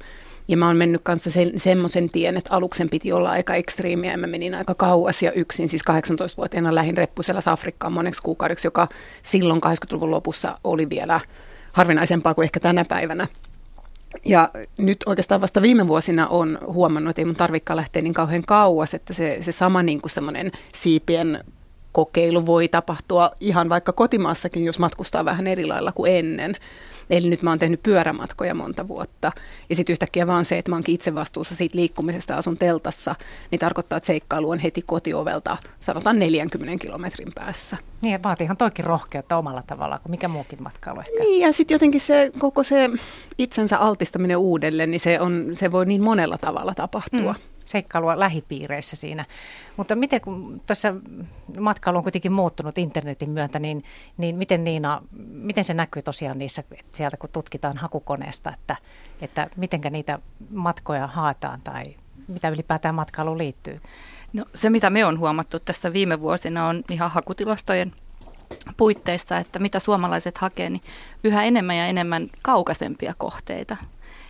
Ja 0.48 0.58
mä 0.58 0.68
oon 0.68 0.78
mennyt 0.78 1.02
kanssa 1.04 1.32
se, 1.32 1.52
semmoisen 1.58 2.10
tien, 2.10 2.38
että 2.38 2.54
aluksen 2.54 2.90
piti 2.90 3.14
olla 3.14 3.30
aika 3.30 3.56
ekstriimiä 3.56 4.12
ja 4.12 4.18
mä 4.18 4.28
menin 4.28 4.56
aika 4.56 4.76
kauas 4.76 5.24
ja 5.24 5.32
yksin, 5.32 5.70
siis 5.70 5.82
18-vuotiaana 5.92 6.76
lähin 6.76 6.98
reppuselässä 6.98 7.52
Afrikkaan 7.52 7.94
moneksi 7.94 8.22
kuukaudeksi, 8.22 8.68
joka 8.68 8.88
silloin 9.22 9.62
80-luvun 9.66 10.12
lopussa 10.12 10.60
oli 10.64 10.90
vielä 10.90 11.20
harvinaisempaa 11.72 12.34
kuin 12.34 12.44
ehkä 12.44 12.60
tänä 12.60 12.86
päivänä. 12.86 13.28
Ja 14.26 14.50
nyt 14.78 14.98
oikeastaan 15.06 15.42
vasta 15.42 15.62
viime 15.62 15.88
vuosina 15.88 16.28
on 16.28 16.58
huomannut, 16.66 17.10
että 17.10 17.22
ei 17.22 17.26
mun 17.26 17.36
tarvikaan 17.36 17.78
lähteä 17.78 18.02
niin 18.02 18.14
kauhean 18.14 18.44
kauas, 18.46 18.94
että 18.94 19.14
se, 19.14 19.38
se 19.42 19.52
sama 19.52 19.84
niin 19.84 20.02
kuin 20.02 20.12
semmoinen 20.12 20.52
siipien 20.74 21.44
kokeilu 21.92 22.46
voi 22.46 22.68
tapahtua 22.68 23.32
ihan 23.40 23.70
vaikka 23.70 23.94
kotimaassakin, 23.94 24.66
jos 24.66 24.80
matkustaa 24.80 25.26
vähän 25.26 25.48
eri 25.48 25.66
lailla 25.66 25.92
kuin 25.92 26.16
ennen. 26.16 26.56
Eli 27.10 27.30
nyt 27.30 27.42
mä 27.42 27.50
oon 27.50 27.60
tehnyt 27.60 27.84
pyörämatkoja 27.84 28.56
monta 28.56 28.88
vuotta. 28.88 29.32
Ja 29.70 29.76
sitten 29.76 29.94
yhtäkkiä 29.94 30.28
vaan 30.28 30.46
se, 30.46 30.58
että 30.58 30.72
mä 30.72 30.76
oonkin 30.76 30.96
itse 30.96 31.16
vastuussa 31.16 31.56
siitä 31.56 31.78
liikkumisesta 31.78 32.38
asun 32.38 32.58
teltassa, 32.58 33.16
niin 33.52 33.60
tarkoittaa, 33.60 33.98
että 33.98 34.08
seikkailu 34.08 34.50
on 34.50 34.60
heti 34.60 34.82
kotiovelta, 34.82 35.58
sanotaan 35.82 36.20
40 36.20 36.82
kilometrin 36.82 37.32
päässä. 37.36 37.78
Niin, 38.02 38.12
ja 38.12 38.20
vaatiihan 38.24 38.58
toikin 38.58 38.86
rohkeutta 38.86 39.38
omalla 39.38 39.64
tavalla 39.68 40.00
kuin 40.00 40.12
mikä 40.12 40.28
muukin 40.28 40.64
matkailu 40.64 41.00
ehkä. 41.00 41.20
Niin, 41.20 41.42
ja 41.42 41.54
sitten 41.54 41.76
jotenkin 41.76 42.02
se 42.02 42.32
koko 42.40 42.64
se 42.64 42.90
itsensä 43.38 43.78
altistaminen 43.78 44.38
uudelleen, 44.38 44.92
niin 44.92 45.00
se, 45.00 45.20
on, 45.20 45.50
se 45.54 45.72
voi 45.72 45.86
niin 45.86 46.02
monella 46.02 46.38
tavalla 46.38 46.76
tapahtua. 46.76 47.34
Mm 47.34 47.55
seikkailua 47.66 48.20
lähipiireissä 48.20 48.96
siinä. 48.96 49.26
Mutta 49.78 49.96
miten 49.96 50.22
kun 50.22 50.62
tässä 50.68 50.94
matkailu 51.60 51.98
on 51.98 52.04
kuitenkin 52.04 52.32
muuttunut 52.32 52.78
internetin 52.78 53.30
myöntä, 53.30 53.60
niin, 53.60 53.84
niin 54.18 54.36
miten 54.36 54.64
Niina, 54.64 55.02
miten 55.30 55.64
se 55.64 55.74
näkyy 55.74 56.02
tosiaan 56.02 56.38
niissä, 56.38 56.64
sieltä 56.92 57.18
kun 57.18 57.30
tutkitaan 57.34 57.78
hakukoneesta, 57.78 58.54
että, 58.54 58.76
että 59.22 59.50
miten 59.58 59.82
niitä 59.90 60.20
matkoja 60.50 61.08
haetaan 61.08 61.62
tai 61.62 61.96
mitä 62.28 62.50
ylipäätään 62.50 62.96
matkailuun 62.96 63.38
liittyy? 63.38 63.78
No, 64.34 64.46
se, 64.54 64.70
mitä 64.70 64.90
me 64.90 65.06
on 65.06 65.20
huomattu 65.20 65.60
tässä 65.60 65.94
viime 65.94 66.22
vuosina, 66.22 66.68
on 66.68 66.84
ihan 66.92 67.12
hakutilastojen 67.12 67.94
puitteissa, 68.78 69.38
että 69.38 69.60
mitä 69.60 69.80
suomalaiset 69.80 70.38
hakee, 70.38 70.70
niin 70.70 70.82
yhä 71.24 71.44
enemmän 71.44 71.78
ja 71.78 71.88
enemmän 71.88 72.28
kaukaisempia 72.42 73.14
kohteita. 73.18 73.78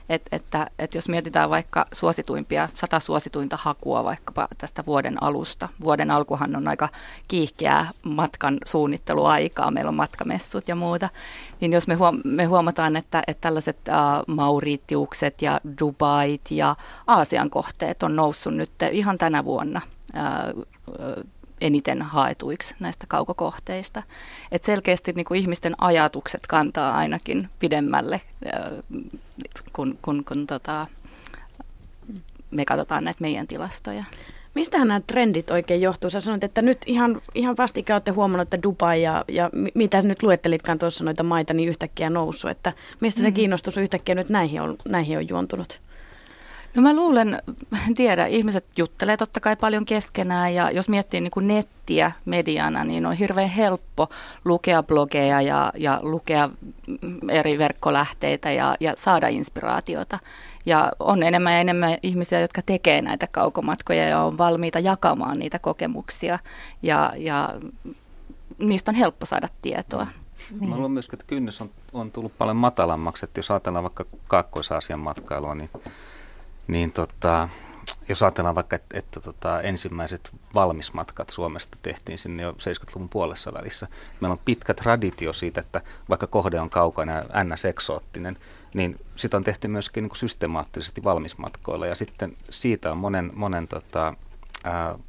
Et, 0.09 0.21
että, 0.31 0.67
että 0.79 0.97
jos 0.97 1.09
mietitään 1.09 1.49
vaikka 1.49 1.85
suosituimpia, 1.93 2.69
sata 2.75 2.99
suosituinta 2.99 3.57
hakua 3.61 4.03
vaikkapa 4.03 4.47
tästä 4.57 4.83
vuoden 4.85 5.23
alusta. 5.23 5.69
Vuoden 5.83 6.11
alkuhan 6.11 6.55
on 6.55 6.67
aika 6.67 6.89
kiihkeää 7.27 7.89
matkan 8.03 8.57
suunnitteluaikaa, 8.65 9.71
meillä 9.71 9.89
on 9.89 9.95
matkamessut 9.95 10.67
ja 10.67 10.75
muuta. 10.75 11.09
Niin 11.61 11.73
jos 11.73 11.87
me, 11.87 11.95
huom- 11.95 12.21
me 12.23 12.45
huomataan, 12.45 12.95
että, 12.95 13.23
että 13.27 13.41
tällaiset 13.41 13.77
uh, 13.77 14.35
Mauritiukset 14.35 15.41
ja 15.41 15.59
Dubait 15.79 16.51
ja 16.51 16.75
Aasian 17.07 17.49
kohteet 17.49 18.03
on 18.03 18.15
noussut 18.15 18.53
nyt 18.53 18.71
ihan 18.91 19.17
tänä 19.17 19.45
vuonna 19.45 19.81
eniten 21.61 22.01
haetuiksi 22.01 22.75
näistä 22.79 23.05
kaukokohteista. 23.07 24.03
Et 24.51 24.63
selkeästi 24.63 25.11
niin 25.11 25.25
kuin 25.25 25.39
ihmisten 25.39 25.75
ajatukset 25.77 26.47
kantaa 26.47 26.95
ainakin 26.97 27.49
pidemmälle, 27.59 28.21
kun, 29.73 29.97
kun, 30.01 30.23
kun 30.25 30.47
tota, 30.47 30.87
me 32.51 32.65
katsotaan 32.65 33.03
näitä 33.03 33.21
meidän 33.21 33.47
tilastoja. 33.47 34.03
Mistähän 34.55 34.87
nämä 34.87 35.01
trendit 35.07 35.51
oikein 35.51 35.81
johtuu? 35.81 36.09
Sä 36.09 36.19
sanoit, 36.19 36.43
että 36.43 36.61
nyt 36.61 36.77
ihan, 36.85 37.21
ihan 37.35 37.57
vastikään 37.57 37.95
olette 37.95 38.11
huomannut, 38.11 38.45
että 38.45 38.63
Dubai 38.63 39.01
ja, 39.01 39.25
ja 39.27 39.49
mitä 39.73 40.01
nyt 40.01 40.23
luettelitkaan 40.23 40.79
tuossa 40.79 41.03
noita 41.03 41.23
maita, 41.23 41.53
niin 41.53 41.69
yhtäkkiä 41.69 42.09
noussut. 42.09 42.51
Että 42.51 42.73
mistä 42.99 43.21
se 43.21 43.27
mm-hmm. 43.27 43.35
kiinnostus 43.35 43.77
yhtäkkiä 43.77 44.15
nyt 44.15 44.29
näihin 44.29 44.61
on, 44.61 44.75
näihin 44.87 45.17
on 45.17 45.29
juontunut? 45.29 45.81
No 46.75 46.81
mä 46.81 46.95
luulen, 46.95 47.41
en 47.87 47.95
tiedä, 47.95 48.25
ihmiset 48.25 48.65
juttelee 48.77 49.17
totta 49.17 49.39
kai 49.39 49.55
paljon 49.55 49.85
keskenään 49.85 50.53
ja 50.53 50.71
jos 50.71 50.89
miettii 50.89 51.21
niin 51.21 51.31
kuin 51.31 51.47
nettiä 51.47 52.11
mediana, 52.25 52.83
niin 52.83 53.05
on 53.05 53.13
hirveän 53.13 53.49
helppo 53.49 54.09
lukea 54.45 54.83
blogeja 54.83 55.41
ja, 55.41 55.73
ja 55.77 55.99
lukea 56.03 56.49
eri 57.29 57.57
verkkolähteitä 57.57 58.51
ja, 58.51 58.75
ja 58.79 58.93
saada 58.97 59.27
inspiraatiota. 59.27 60.19
Ja 60.65 60.91
on 60.99 61.23
enemmän 61.23 61.53
ja 61.53 61.59
enemmän 61.59 61.97
ihmisiä, 62.03 62.39
jotka 62.39 62.61
tekee 62.61 63.01
näitä 63.01 63.27
kaukomatkoja 63.27 64.07
ja 64.07 64.19
on 64.19 64.37
valmiita 64.37 64.79
jakamaan 64.79 65.39
niitä 65.39 65.59
kokemuksia 65.59 66.39
ja, 66.81 67.13
ja 67.17 67.55
niistä 68.57 68.91
on 68.91 68.95
helppo 68.95 69.25
saada 69.25 69.47
tietoa. 69.61 70.07
Niin. 70.59 70.69
Mä 70.69 70.75
luulen 70.75 70.91
myös, 70.91 71.09
että 71.13 71.25
kynnys 71.27 71.61
on, 71.61 71.69
on 71.93 72.11
tullut 72.11 72.37
paljon 72.37 72.57
matalammaksi, 72.57 73.25
että 73.25 73.39
jos 73.39 73.51
ajatellaan 73.51 73.83
vaikka 73.83 74.05
Kaakkois-Aasian 74.27 74.99
matkailua, 74.99 75.55
niin 75.55 75.69
niin 76.67 76.91
tota, 76.91 77.49
jos 78.09 78.23
ajatellaan 78.23 78.55
vaikka, 78.55 78.75
että, 78.75 78.97
että 78.97 79.19
tota, 79.19 79.61
ensimmäiset 79.61 80.31
valmismatkat 80.53 81.29
Suomesta 81.29 81.77
tehtiin 81.81 82.17
sinne 82.17 82.43
jo 82.43 82.51
70-luvun 82.51 83.09
puolessa 83.09 83.53
välissä. 83.53 83.87
Meillä 84.21 84.33
on 84.33 84.39
pitkä 84.45 84.73
traditio 84.73 85.33
siitä, 85.33 85.61
että 85.61 85.81
vaikka 86.09 86.27
kohde 86.27 86.59
on 86.59 86.69
kaukana 86.69 87.11
ja 87.13 87.43
ns-eksoottinen, 87.43 88.37
niin 88.73 88.99
sitä 89.15 89.37
on 89.37 89.43
tehty 89.43 89.67
myöskin 89.67 90.01
niin 90.01 90.09
kuin 90.09 90.19
systemaattisesti 90.19 91.03
valmismatkoilla. 91.03 91.87
Ja 91.87 91.95
sitten 91.95 92.37
siitä 92.49 92.91
on 92.91 92.97
monen, 92.97 93.31
monen 93.35 93.67
tota, 93.67 94.13
ää, 94.63 94.99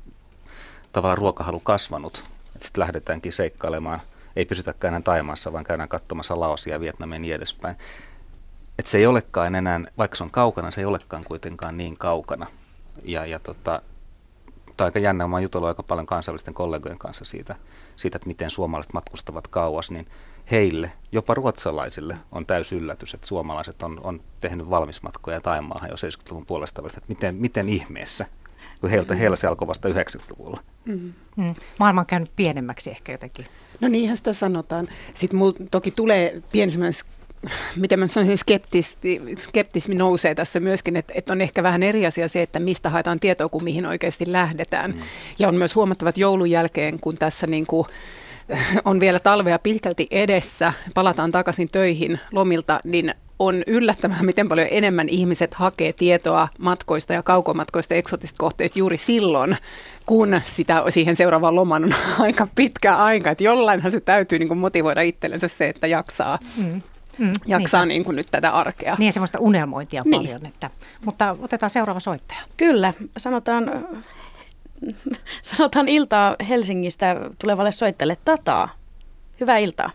tavallaan 0.92 1.18
ruokahalu 1.18 1.60
kasvanut. 1.60 2.25
Sitten 2.60 2.80
lähdetäänkin 2.80 3.32
seikkailemaan, 3.32 4.00
ei 4.36 4.44
pysytäkään 4.44 4.94
enää 4.94 5.02
Taimaassa, 5.02 5.52
vaan 5.52 5.64
käydään 5.64 5.88
katsomassa 5.88 6.40
Laosia 6.40 6.75
ja 6.75 6.80
Vietnamin 6.80 7.22
niin 7.22 7.34
edespäin 7.34 7.76
että 8.78 8.90
se 8.90 8.99
ei 8.99 9.06
olekaan 9.06 9.54
enää, 9.54 9.80
vaikka 9.99 10.16
se 10.16 10.25
on 10.25 10.30
kaukana, 10.30 10.71
se 10.71 10.80
ei 10.80 10.85
olekaan 10.85 11.25
kuitenkaan 11.25 11.76
niin 11.76 11.97
kaukana. 11.97 12.47
Ja, 13.04 13.26
ja 13.26 13.38
tota, 13.38 13.83
tämä 14.76 14.85
on 14.85 14.87
aika 14.87 14.99
jännä, 14.99 15.26
mä 15.26 15.37
oon 15.37 15.64
aika 15.64 15.83
paljon 15.83 16.06
kansainvälisten 16.06 16.54
kollegojen 16.54 16.99
kanssa 16.99 17.25
siitä, 17.25 17.56
siitä, 17.97 18.16
että 18.16 18.28
miten 18.28 18.50
suomalaiset 18.50 18.92
matkustavat 18.92 19.49
kauas, 19.49 19.90
niin 19.90 20.06
heille, 20.50 20.92
jopa 21.12 21.35
ruotsalaisille, 21.35 22.16
on 22.33 22.47
täys 22.47 22.73
yllätys, 22.73 23.14
että 23.14 23.26
suomalaiset 23.26 23.83
on, 23.83 24.00
on 24.04 24.21
tehnyt 24.40 24.71
valmismatkoja 24.71 25.40
Taimaahan 25.40 25.90
jo 25.90 25.97
70-luvun 25.97 26.47
puolesta 26.47 26.83
välistä, 26.83 26.99
että 26.99 27.09
miten, 27.09 27.35
miten 27.35 27.68
ihmeessä, 27.68 28.26
kun 28.80 28.90
heiltä, 28.90 29.14
heillä 29.14 29.37
se 29.37 29.47
alkoi 29.47 29.68
vasta 29.68 29.88
90-luvulla. 29.88 30.61
Mm. 30.85 31.12
Mm. 31.37 31.54
Maailma 31.78 32.00
on 32.00 32.06
käynyt 32.06 32.30
pienemmäksi 32.37 32.90
ehkä 32.90 33.12
jotenkin. 33.12 33.47
No 33.80 33.88
niinhän 33.88 34.16
sitä 34.16 34.33
sanotaan. 34.33 34.88
Sitten 35.14 35.38
mulla 35.38 35.54
toki 35.71 35.90
tulee 35.90 36.42
pieni 36.52 36.73
miten 37.76 37.98
mä 37.98 38.06
sanoisin, 38.06 38.38
skeptismi, 38.38 39.20
skeptismi 39.38 39.94
nousee 39.94 40.34
tässä 40.34 40.60
myöskin, 40.60 40.96
että, 40.96 41.12
että 41.16 41.32
on 41.32 41.40
ehkä 41.40 41.62
vähän 41.62 41.82
eri 41.82 42.06
asia 42.06 42.28
se, 42.28 42.42
että 42.42 42.60
mistä 42.60 42.90
haetaan 42.90 43.20
tietoa 43.20 43.48
kuin 43.48 43.64
mihin 43.64 43.86
oikeasti 43.86 44.32
lähdetään. 44.32 44.90
Mm. 44.90 45.00
Ja 45.38 45.48
on 45.48 45.56
myös 45.56 45.74
huomattavat 45.74 46.18
joulun 46.18 46.50
jälkeen, 46.50 47.00
kun 47.00 47.18
tässä 47.18 47.46
niin 47.46 47.66
kuin 47.66 47.86
on 48.84 49.00
vielä 49.00 49.18
talvea 49.18 49.58
pitkälti 49.58 50.06
edessä, 50.10 50.72
palataan 50.94 51.32
takaisin 51.32 51.68
töihin 51.72 52.20
lomilta, 52.32 52.80
niin 52.84 53.14
on 53.38 53.62
yllättävää, 53.66 54.22
miten 54.22 54.48
paljon 54.48 54.68
enemmän 54.70 55.08
ihmiset 55.08 55.54
hakee 55.54 55.92
tietoa 55.92 56.48
matkoista 56.58 57.12
ja 57.12 57.22
kaukomatkoista 57.22 57.94
eksotisista 57.94 58.38
kohteista 58.38 58.78
juuri 58.78 58.96
silloin, 58.96 59.56
kun 60.06 60.40
sitä 60.44 60.84
siihen 60.88 61.16
seuraavaan 61.16 61.54
lomaan 61.54 61.84
on 61.84 61.94
aika 62.18 62.48
pitkä 62.54 62.96
aika. 62.96 63.30
Että 63.30 63.44
jollainhan 63.44 63.92
se 63.92 64.00
täytyy 64.00 64.38
niin 64.38 64.48
kuin 64.48 64.58
motivoida 64.58 65.00
itsellensä 65.00 65.48
se, 65.48 65.68
että 65.68 65.86
jaksaa. 65.86 66.38
Mm. 66.56 66.82
Mm, 67.18 67.30
jaksaa 67.46 67.87
niin 67.87 68.04
kuin 68.04 68.16
nyt 68.16 68.26
tätä 68.30 68.50
arkea. 68.50 68.96
Niin 68.99 69.12
semmoista 69.12 69.38
unelmointia 69.38 70.02
niin. 70.04 70.23
paljon. 70.23 70.46
Että, 70.46 70.70
mutta 71.04 71.37
otetaan 71.42 71.70
seuraava 71.70 72.00
soittaja. 72.00 72.40
Kyllä, 72.56 72.94
sanotaan, 73.16 73.87
sanotaan 75.42 75.88
iltaa 75.88 76.37
Helsingistä 76.49 77.16
tulevalle 77.38 77.73
soittajalle 77.73 78.16
Tataa. 78.25 78.68
Hyvää 79.40 79.58
iltaa. 79.58 79.90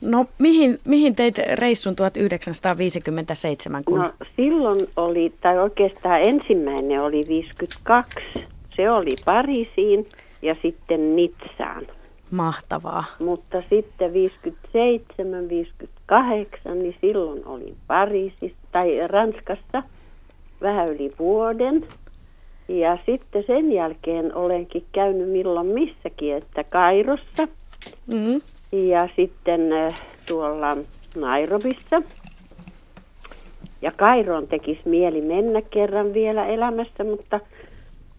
No 0.00 0.26
mihin, 0.38 0.78
mihin 0.84 1.14
teit 1.14 1.38
reissun 1.38 1.96
1957? 1.96 3.84
Kun... 3.84 3.98
No 3.98 4.12
silloin 4.36 4.88
oli, 4.96 5.32
tai 5.40 5.58
oikeastaan 5.58 6.20
ensimmäinen 6.20 7.02
oli 7.02 7.20
52. 7.28 8.20
Se 8.76 8.90
oli 8.90 9.10
Pariisiin 9.24 10.06
ja 10.42 10.56
sitten 10.62 11.16
Nitsaan. 11.16 11.86
Mahtavaa. 12.30 13.04
Mutta 13.20 13.62
sitten 13.70 14.12
57, 14.12 15.48
58, 15.48 16.78
niin 16.78 16.96
silloin 17.00 17.46
olin 17.46 17.76
Pariisissa 17.86 18.58
tai 18.72 19.06
Ranskassa 19.06 19.82
vähän 20.60 20.88
yli 20.88 21.12
vuoden. 21.18 21.82
Ja 22.68 22.98
sitten 23.06 23.44
sen 23.46 23.72
jälkeen 23.72 24.34
olenkin 24.34 24.84
käynyt 24.92 25.28
milloin 25.28 25.66
missäkin, 25.66 26.34
että 26.34 26.64
Kairossa 26.64 27.48
mm. 28.14 28.40
Ja 28.72 29.08
sitten 29.16 29.72
äh, 29.72 29.92
tuolla 30.28 30.76
Nairobissa. 31.16 32.02
Ja 33.82 33.92
Kairoon 33.92 34.48
tekisi 34.48 34.80
mieli 34.84 35.20
mennä 35.20 35.62
kerran 35.70 36.14
vielä 36.14 36.46
elämässä, 36.46 37.04
mutta 37.04 37.40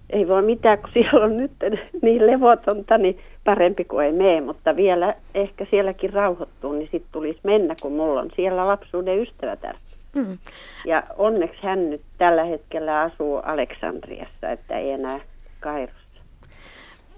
ei 0.09 0.27
voi 0.27 0.41
mitään, 0.41 0.77
kun 0.77 0.89
siellä 0.93 1.25
on 1.25 1.37
nyt 1.37 1.51
niin 2.01 2.27
levotonta, 2.27 2.97
niin 2.97 3.17
parempi 3.43 3.83
kuin 3.83 4.05
ei 4.05 4.11
mene, 4.11 4.41
mutta 4.41 4.75
vielä 4.75 5.15
ehkä 5.35 5.65
sielläkin 5.69 6.13
rauhoittuu, 6.13 6.71
niin 6.71 6.89
sitten 6.91 7.11
tulisi 7.11 7.39
mennä, 7.43 7.75
kun 7.81 7.91
mulla 7.91 8.21
on 8.21 8.29
siellä 8.35 8.67
lapsuuden 8.67 9.19
ystävätär. 9.19 9.75
Mm. 10.15 10.37
Ja 10.85 11.03
onneksi 11.17 11.63
hän 11.63 11.89
nyt 11.89 12.01
tällä 12.17 12.43
hetkellä 12.43 13.01
asuu 13.01 13.37
Aleksandriassa, 13.37 14.49
että 14.49 14.77
ei 14.77 14.91
enää 14.91 15.19
Kairossa. 15.59 15.98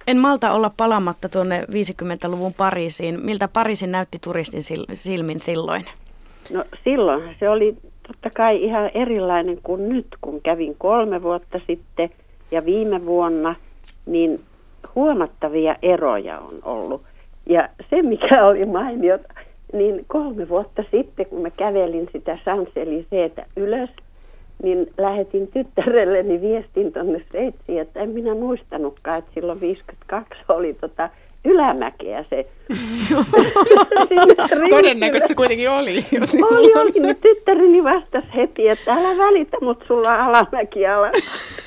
En 0.08 0.18
malta 0.18 0.52
olla 0.52 0.72
palamatta 0.78 1.30
tuonne 1.30 1.62
50-luvun 1.62 2.54
Pariisiin. 2.54 3.20
Miltä 3.26 3.48
Pariisin 3.48 3.92
näytti 3.92 4.20
turistin 4.24 4.62
silmin 4.94 5.40
silloin? 5.40 5.86
No 6.54 6.64
silloin 6.84 7.36
se 7.40 7.50
oli 7.50 7.78
totta 8.08 8.30
kai 8.30 8.64
ihan 8.64 8.92
erilainen 8.94 9.60
kuin 9.64 9.90
nyt, 9.90 10.08
kun 10.22 10.42
kävin 10.42 10.76
kolme 10.78 11.24
vuotta 11.24 11.60
sitten– 11.68 12.10
ja 12.52 12.66
viime 12.66 13.06
vuonna, 13.06 13.56
niin 14.06 14.40
huomattavia 14.96 15.76
eroja 15.82 16.40
on 16.40 16.60
ollut. 16.64 17.02
Ja 17.46 17.70
se, 17.90 18.02
mikä 18.02 18.46
oli 18.46 18.66
mainiot, 18.66 19.22
niin 19.74 20.06
kolme 20.08 20.50
vuotta 20.50 20.84
sitten, 20.92 21.26
kun 21.26 21.42
mä 21.42 21.50
kävelin 21.50 22.10
sitä 22.12 22.38
Sanseliseetä 22.46 23.44
ylös, 23.56 23.90
niin 24.64 24.88
lähetin 24.98 25.48
tyttärelleni 25.48 26.42
viestin 26.42 26.94
tuonne 26.94 27.22
Sveitsiin, 27.32 27.82
että 27.82 28.00
en 28.00 28.10
minä 28.10 28.34
muistanutkaan, 28.34 29.20
että 29.20 29.32
silloin 29.34 29.62
52 29.62 30.44
oli 30.50 30.74
tota 30.74 31.10
ylämäkeä 31.46 32.26
se. 32.30 32.46
Todennäköisesti 34.70 35.36
kuitenkin 35.36 35.70
oli. 35.70 36.06
Jos 36.12 36.36
oli, 36.36 36.74
oli. 36.74 36.92
Niin 36.92 37.16
tyttäreni 37.22 37.84
vastasi 37.84 38.28
heti, 38.36 38.70
että 38.70 38.94
älä 38.94 39.18
välitä, 39.18 39.58
mutta 39.62 39.86
sulla 39.88 40.10
on 40.10 40.20
alamäki 40.20 40.88
ala 40.88 41.12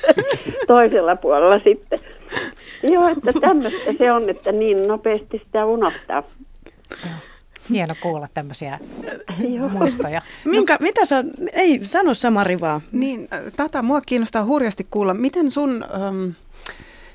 toisella 0.67 1.15
puolella 1.15 1.57
sitten. 1.57 1.99
Joo, 2.83 3.07
että 3.07 3.33
tämmöistä 3.41 3.93
se 3.97 4.11
on, 4.11 4.29
että 4.29 4.51
niin 4.51 4.87
nopeasti 4.87 5.41
sitä 5.45 5.65
unohtaa. 5.65 6.23
Hieno 7.69 7.95
kuulla 8.01 8.27
tämmöisiä 8.33 8.79
muistoja. 9.77 10.21
Minkä, 10.45 10.77
mitä 10.79 11.05
sä, 11.05 11.23
ei 11.53 11.79
sano 11.83 12.13
Samari 12.13 12.59
vaan. 12.59 12.81
Niin, 12.91 13.27
tätä 13.55 13.81
mua 13.81 14.01
kiinnostaa 14.01 14.45
hurjasti 14.45 14.87
kuulla. 14.89 15.13
Miten 15.13 15.51
sun... 15.51 15.85
Um, 16.09 16.33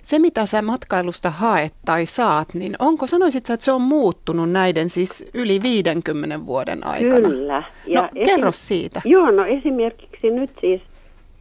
se, 0.03 0.19
mitä 0.19 0.47
sä 0.47 0.63
matkailusta 0.63 1.31
haet 1.31 1.73
tai 1.85 2.07
saat, 2.07 2.55
niin 2.55 2.77
onko, 2.79 3.07
sanoisit 3.07 3.47
sä, 3.47 3.55
että 3.55 3.65
se 3.65 3.73
on 3.73 3.81
muuttunut 3.81 4.51
näiden 4.51 4.91
siis 4.91 5.31
yli 5.35 5.63
50 5.63 6.47
vuoden 6.47 6.87
aikana? 6.87 7.29
Kyllä. 7.29 7.63
Ja 7.87 8.03
no, 8.03 8.09
esim- 8.09 8.25
kerro 8.25 8.53
siitä. 8.53 9.03
Joo, 9.05 9.31
no 9.31 9.45
esimerkiksi 9.45 10.31
nyt 10.31 10.51
siis 10.61 10.81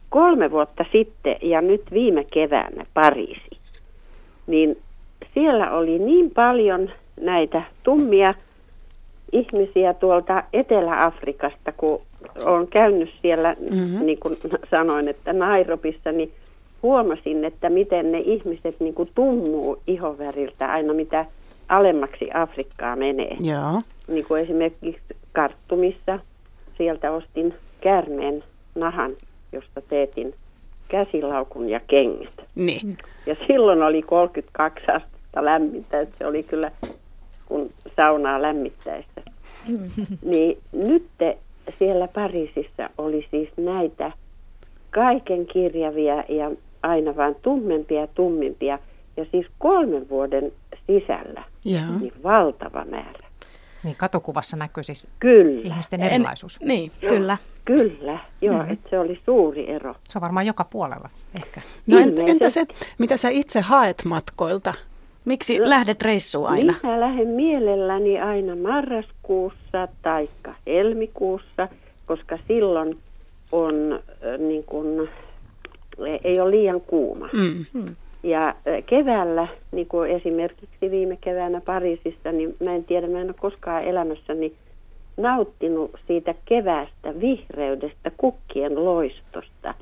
kolme 0.08 0.50
vuotta 0.50 0.84
sitten 0.92 1.36
ja 1.42 1.60
nyt 1.60 1.82
viime 1.92 2.24
keväänä 2.24 2.86
Pariisi, 2.94 3.58
niin 4.46 4.76
siellä 5.34 5.70
oli 5.70 5.98
niin 5.98 6.30
paljon 6.30 6.88
näitä 7.20 7.62
tummia 7.82 8.34
ihmisiä 9.32 9.94
tuolta 9.94 10.42
Etelä-Afrikasta, 10.52 11.72
kun 11.72 12.00
olen 12.44 12.66
käynyt 12.66 13.10
siellä, 13.22 13.56
mm-hmm. 13.70 14.06
niin 14.06 14.20
kuin 14.20 14.38
sanoin, 14.70 15.08
että 15.08 15.32
Nairobissa, 15.32 16.12
niin 16.12 16.32
huomasin, 16.82 17.44
että 17.44 17.70
miten 17.70 18.12
ne 18.12 18.18
ihmiset 18.18 18.80
niin 18.80 18.94
kuin 18.94 19.08
tummuu 19.14 19.82
ihoväriltä 19.86 20.72
aina 20.72 20.94
mitä 20.94 21.24
alemmaksi 21.68 22.30
Afrikkaa 22.34 22.96
menee. 22.96 23.36
Joo. 23.40 23.80
Niin 24.08 24.24
kuin 24.24 24.42
esimerkiksi 24.42 25.02
Karttumissa, 25.32 26.18
sieltä 26.78 27.12
ostin 27.12 27.54
käärmeen 27.80 28.44
nahan, 28.74 29.12
josta 29.52 29.80
teetin 29.88 30.34
käsilaukun 30.88 31.68
ja 31.68 31.80
kengät. 31.86 32.34
Niin. 32.54 32.98
Ja 33.26 33.36
silloin 33.46 33.82
oli 33.82 34.02
32 34.02 34.86
astetta 34.86 35.44
lämmintä, 35.44 36.00
että 36.00 36.14
se 36.18 36.26
oli 36.26 36.42
kyllä 36.42 36.70
kun 37.46 37.70
saunaa 37.96 38.42
lämmittäessä. 38.42 39.19
Niin 40.30 40.58
nyt 40.72 41.06
siellä 41.78 42.08
Pariisissa 42.08 42.90
oli 42.98 43.26
siis 43.30 43.48
näitä 43.56 44.12
kaiken 44.90 45.46
kirjavia 45.46 46.24
ja 46.28 46.50
aina 46.82 47.16
vain 47.16 47.36
tummempia 47.42 48.00
ja 48.00 48.06
tummimpia. 48.06 48.78
Ja 49.16 49.26
siis 49.30 49.46
kolmen 49.58 50.08
vuoden 50.08 50.52
sisällä 50.86 51.44
ja. 51.64 51.80
niin 52.00 52.12
valtava 52.22 52.84
määrä. 52.84 53.30
Niin 53.84 53.96
katokuvassa 53.96 54.56
näkyy 54.56 54.82
siis 54.82 55.08
kyllä. 55.18 55.60
ihmisten 55.64 56.02
erilaisuus. 56.02 56.58
En, 56.60 56.68
niin, 56.68 56.92
joo, 57.02 57.14
kyllä. 57.14 57.36
Kyllä, 57.64 58.18
joo, 58.40 58.56
mm-hmm. 58.56 58.72
että 58.72 58.90
se 58.90 58.98
oli 58.98 59.20
suuri 59.24 59.70
ero. 59.70 59.94
Se 60.08 60.18
on 60.18 60.22
varmaan 60.22 60.46
joka 60.46 60.64
puolella 60.64 61.08
ehkä. 61.34 61.60
No 61.86 61.98
entä, 61.98 62.22
entä 62.26 62.50
se, 62.50 62.66
mitä 62.98 63.16
sä 63.16 63.28
itse 63.28 63.60
haet 63.60 64.02
matkoilta? 64.04 64.74
Miksi 65.24 65.58
no, 65.58 65.68
lähdet 65.68 66.02
reissuun 66.02 66.48
aina? 66.48 66.74
Minä 66.82 67.00
lähden 67.00 67.28
mielelläni 67.28 68.20
aina 68.20 68.56
marraskuussa 68.56 69.88
tai 70.02 70.28
helmikuussa, 70.66 71.68
koska 72.06 72.38
silloin 72.48 72.98
on 73.52 73.74
äh, 73.92 74.38
niin 74.38 74.64
kuin, 74.64 75.08
ei 76.24 76.40
ole 76.40 76.50
liian 76.50 76.80
kuuma. 76.80 77.28
Mm. 77.32 77.64
mm. 77.72 77.86
Ja 78.22 78.54
keväällä, 78.86 79.48
niin 79.72 79.86
kuin 79.86 80.10
esimerkiksi 80.10 80.90
viime 80.90 81.18
keväänä 81.20 81.60
Pariisissa, 81.66 82.32
niin 82.32 82.56
mä 82.60 82.74
en 82.74 82.84
tiedä, 82.84 83.06
mä 83.06 83.20
en 83.20 83.26
ole 83.26 83.34
koskaan 83.40 83.84
elämässäni 83.84 84.52
nauttinut 85.16 85.90
siitä 86.06 86.34
keväästä 86.44 87.20
vihreydestä, 87.20 88.10
kukkien 88.16 88.84
loistosta. 88.84 89.74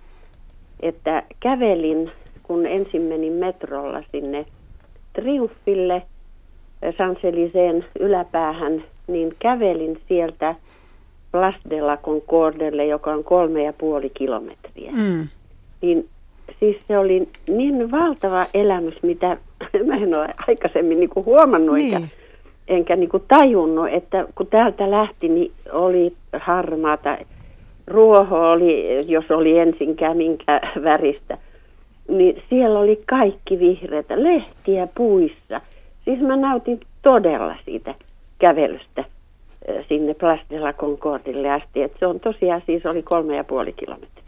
Että 0.80 1.22
kävelin, 1.40 2.08
kun 2.42 2.66
ensin 2.66 3.02
menin 3.02 3.32
metrolla 3.32 3.98
sinne 4.06 4.46
Triumfille, 5.20 6.02
Sanseliseen 6.98 7.84
yläpäähän, 8.00 8.84
niin 9.06 9.36
kävelin 9.38 10.00
sieltä 10.08 10.54
Place 11.32 11.58
de 11.70 11.80
la 11.80 11.96
Concordelle, 11.96 12.86
joka 12.86 13.12
on 13.12 13.24
kolme 13.24 13.62
ja 13.62 13.72
puoli 13.72 14.10
kilometriä. 14.10 14.92
Mm 14.92 15.28
niin 15.80 16.08
siis 16.60 16.76
se 16.88 16.98
oli 16.98 17.28
niin 17.48 17.90
valtava 17.90 18.46
elämys, 18.54 19.02
mitä 19.02 19.36
mä 19.86 19.96
en 19.96 20.18
ole 20.18 20.28
aikaisemmin 20.48 21.00
niin 21.00 21.10
kuin 21.10 21.26
huomannut 21.26 21.76
niin. 21.76 21.94
eikä, 21.94 22.08
enkä 22.68 22.96
niin 22.96 23.08
kuin 23.08 23.22
tajunnut, 23.28 23.88
että 23.92 24.26
kun 24.34 24.46
täältä 24.46 24.90
lähti, 24.90 25.28
niin 25.28 25.52
oli 25.72 26.12
harmaata. 26.40 27.18
Ruoho 27.86 28.50
oli, 28.50 28.86
jos 29.06 29.30
oli 29.30 29.58
ensinkään 29.58 30.16
minkä 30.16 30.60
väristä, 30.84 31.38
niin 32.08 32.42
siellä 32.48 32.78
oli 32.78 33.02
kaikki 33.06 33.58
vihreitä, 33.58 34.22
lehtiä 34.22 34.88
puissa. 34.94 35.60
Siis 36.04 36.20
mä 36.20 36.36
nautin 36.36 36.80
todella 37.02 37.56
siitä 37.64 37.94
kävelystä 38.38 39.04
sinne 39.88 40.14
Plastilla 40.14 40.72
Concordille 40.72 41.50
asti. 41.50 41.82
Et 41.82 41.92
se 41.98 42.06
on 42.06 42.20
tosiaan 42.20 42.62
siis 42.66 42.86
oli 42.86 43.02
kolme 43.02 43.36
ja 43.36 43.44
puoli 43.44 43.72
kilometriä. 43.72 44.24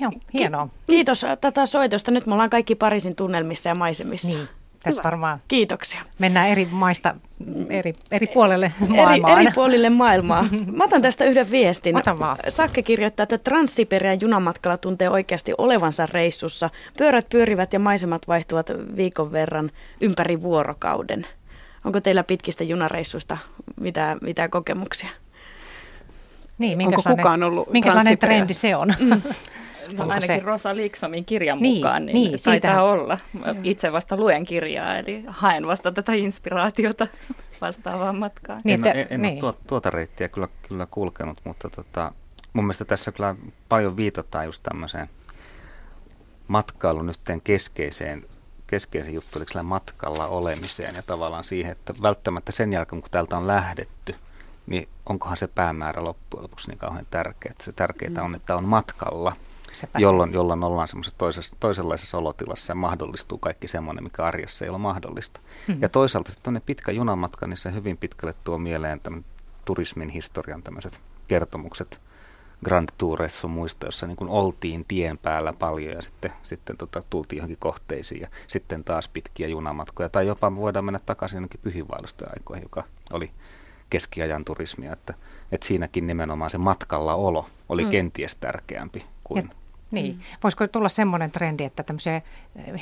Joo, 0.00 0.12
hienoa. 0.34 0.68
Kiitos 0.86 1.26
tätä 1.40 1.66
soitosta. 1.66 2.10
Nyt 2.10 2.26
me 2.26 2.32
ollaan 2.32 2.50
kaikki 2.50 2.74
Pariisin 2.74 3.16
tunnelmissa 3.16 3.68
ja 3.68 3.74
maisemissa. 3.74 4.38
Niin. 4.38 4.48
Tässä 4.82 5.02
varmaan 5.02 5.40
Kiitoksia. 5.48 6.00
mennään 6.18 6.48
eri 6.48 6.68
maista 6.70 7.14
eri, 7.70 7.94
eri 8.10 8.26
puolelle 8.26 8.72
maailmaa. 8.88 9.32
Eri, 9.32 9.42
eri 9.42 9.52
puolille 9.54 9.90
maailmaa. 9.90 10.46
Mä 10.72 10.84
otan 10.84 11.02
tästä 11.02 11.24
yhden 11.24 11.50
viestin. 11.50 11.96
Ota 11.96 12.18
vaan. 12.18 12.38
Sakke 12.48 12.82
kirjoittaa, 12.82 13.22
että 13.22 13.38
Transsiperian 13.38 14.20
junamatkalla 14.20 14.76
tuntee 14.76 15.10
oikeasti 15.10 15.52
olevansa 15.58 16.06
reissussa. 16.06 16.70
Pyörät 16.96 17.28
pyörivät 17.28 17.72
ja 17.72 17.78
maisemat 17.78 18.28
vaihtuvat 18.28 18.70
viikon 18.96 19.32
verran 19.32 19.70
ympäri 20.00 20.42
vuorokauden. 20.42 21.26
Onko 21.84 22.00
teillä 22.00 22.24
pitkistä 22.24 22.64
junareissuista 22.64 23.38
mitään, 23.80 24.18
mitään 24.20 24.50
kokemuksia? 24.50 25.08
Niin, 26.58 26.86
Onko 26.86 27.02
kukaan 27.02 27.42
ollut 27.42 27.72
minkälainen 27.72 28.18
trendi 28.18 28.54
se 28.54 28.76
on? 28.76 28.94
No 29.92 30.02
ainakin 30.04 30.26
se- 30.26 30.40
Rosa 30.44 30.76
Liksomin 30.76 31.24
kirjan 31.24 31.58
Niin, 31.58 31.76
mukaan, 31.76 32.06
niin, 32.06 32.14
niin, 32.14 32.30
taitaa 32.30 32.52
siitähän- 32.52 32.84
olla. 32.84 33.18
Mä 33.40 33.54
Itse 33.62 33.92
vasta 33.92 34.16
luen 34.16 34.44
kirjaa, 34.44 34.96
eli 34.98 35.24
haen 35.26 35.66
vasta 35.66 35.92
tätä 35.92 36.12
inspiraatiota 36.12 37.06
vastaavaan 37.60 38.16
matkaan. 38.16 38.60
Niin, 38.64 38.86
en, 38.86 38.96
en, 38.96 39.06
en 39.10 39.22
niin. 39.22 39.32
ole 39.34 39.40
tuota, 39.40 39.58
tuota 39.66 39.90
reittiä 39.90 40.28
kyllä, 40.28 40.48
kyllä 40.68 40.86
kulkenut, 40.90 41.38
mutta 41.44 41.70
tota, 41.70 42.12
mun 42.52 42.64
mielestä 42.64 42.84
tässä 42.84 43.12
kyllä 43.12 43.34
paljon 43.68 43.96
viitataan 43.96 44.44
just 44.44 44.62
tämmöiseen 44.62 45.08
matkailun 46.48 47.08
yhteen 47.08 47.40
keskeiseen, 47.40 48.24
keskeiseen 48.66 49.14
juttuun, 49.14 49.44
eli 49.54 49.62
matkalla 49.62 50.26
olemiseen 50.26 50.94
ja 50.94 51.02
tavallaan 51.02 51.44
siihen, 51.44 51.72
että 51.72 51.94
välttämättä 52.02 52.52
sen 52.52 52.72
jälkeen, 52.72 53.02
kun 53.02 53.10
täältä 53.10 53.36
on 53.36 53.46
lähdetty, 53.46 54.14
niin 54.66 54.88
onkohan 55.06 55.36
se 55.36 55.46
päämäärä 55.46 56.04
loppujen 56.04 56.42
lopuksi 56.42 56.68
niin 56.68 56.78
kauhean 56.78 57.06
tärkeä. 57.10 57.52
Se 57.62 57.72
tärkeää 57.72 58.22
on, 58.22 58.34
että 58.34 58.56
on 58.56 58.64
matkalla, 58.64 59.36
Sepä 59.72 59.98
se. 59.98 60.02
jolloin, 60.02 60.32
jolloin 60.32 60.64
ollaan 60.64 60.88
semmoisessa 60.88 61.18
toisessa, 61.18 61.56
toisenlaisessa 61.60 62.18
olotilassa 62.18 62.70
ja 62.70 62.74
mahdollistuu 62.74 63.38
kaikki 63.38 63.68
semmoinen, 63.68 64.04
mikä 64.04 64.24
arjessa 64.24 64.64
ei 64.64 64.68
ole 64.68 64.78
mahdollista. 64.78 65.40
Mm-hmm. 65.40 65.82
Ja 65.82 65.88
toisaalta 65.88 66.32
sitten 66.32 66.62
pitkä 66.66 66.92
junamatka, 66.92 67.46
niin 67.46 67.56
se 67.56 67.72
hyvin 67.72 67.96
pitkälle 67.96 68.34
tuo 68.44 68.58
mieleen 68.58 69.00
tämän 69.00 69.24
turismin 69.64 70.08
historian 70.08 70.62
tämmöiset 70.62 71.00
kertomukset 71.28 72.00
Grand 72.64 72.88
Tourissa 72.98 73.40
sun 73.40 73.50
muista, 73.50 73.86
jossa 73.86 74.06
niin 74.06 74.16
kuin 74.16 74.30
oltiin 74.30 74.84
tien 74.88 75.18
päällä 75.18 75.52
paljon 75.52 75.92
ja 75.92 76.02
sitten, 76.02 76.32
sitten 76.42 76.76
tota, 76.76 77.02
tultiin 77.10 77.36
johonkin 77.36 77.56
kohteisiin 77.60 78.20
ja 78.20 78.28
sitten 78.46 78.84
taas 78.84 79.08
pitkiä 79.08 79.48
junamatkoja. 79.48 80.08
Tai 80.08 80.26
jopa 80.26 80.56
voidaan 80.56 80.84
mennä 80.84 81.00
takaisin 81.06 81.36
jonnekin 81.36 81.60
pyhiinvaellusten 81.62 82.28
aikoihin, 82.28 82.62
joka 82.62 82.84
oli 83.12 83.30
keskiajan 83.90 84.44
turismia. 84.44 84.92
Että, 84.92 85.14
että 85.52 85.66
siinäkin 85.66 86.06
nimenomaan 86.06 86.50
se 86.50 86.58
matkalla 86.58 87.14
olo 87.14 87.46
oli 87.68 87.84
mm. 87.84 87.90
kenties 87.90 88.36
tärkeämpi 88.36 89.06
kuin... 89.24 89.48
Ja- 89.50 89.57
Niin. 89.90 90.20
Voisiko 90.42 90.68
tulla 90.68 90.88
semmoinen 90.88 91.30
trendi, 91.30 91.64
että 91.64 91.82
tämmöisiä 91.82 92.16
eh, 92.16 92.22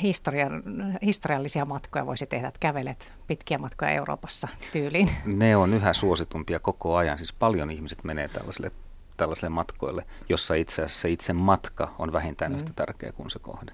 historian, 0.01 0.63
historiallisia 1.01 1.65
matkoja 1.65 2.05
voisi 2.05 2.25
tehdä, 2.25 2.47
että 2.47 2.59
kävelet 2.59 3.11
pitkiä 3.27 3.57
matkoja 3.57 3.91
Euroopassa 3.91 4.47
tyyliin? 4.71 5.09
Ne 5.25 5.55
on 5.55 5.73
yhä 5.73 5.93
suositumpia 5.93 6.59
koko 6.59 6.95
ajan. 6.95 7.17
Siis 7.17 7.33
paljon 7.33 7.71
ihmiset 7.71 8.03
menee 8.03 8.27
tällaisille, 8.27 8.71
tällaisille 9.17 9.49
matkoille, 9.49 10.05
jossa 10.29 10.53
itse 10.53 10.81
asiassa 10.83 11.01
se 11.01 11.09
itse 11.09 11.33
matka 11.33 11.93
on 11.99 12.13
vähintään 12.13 12.51
mm. 12.51 12.57
yhtä 12.57 12.71
tärkeä 12.75 13.11
kuin 13.11 13.29
se 13.29 13.39
kohde. 13.39 13.71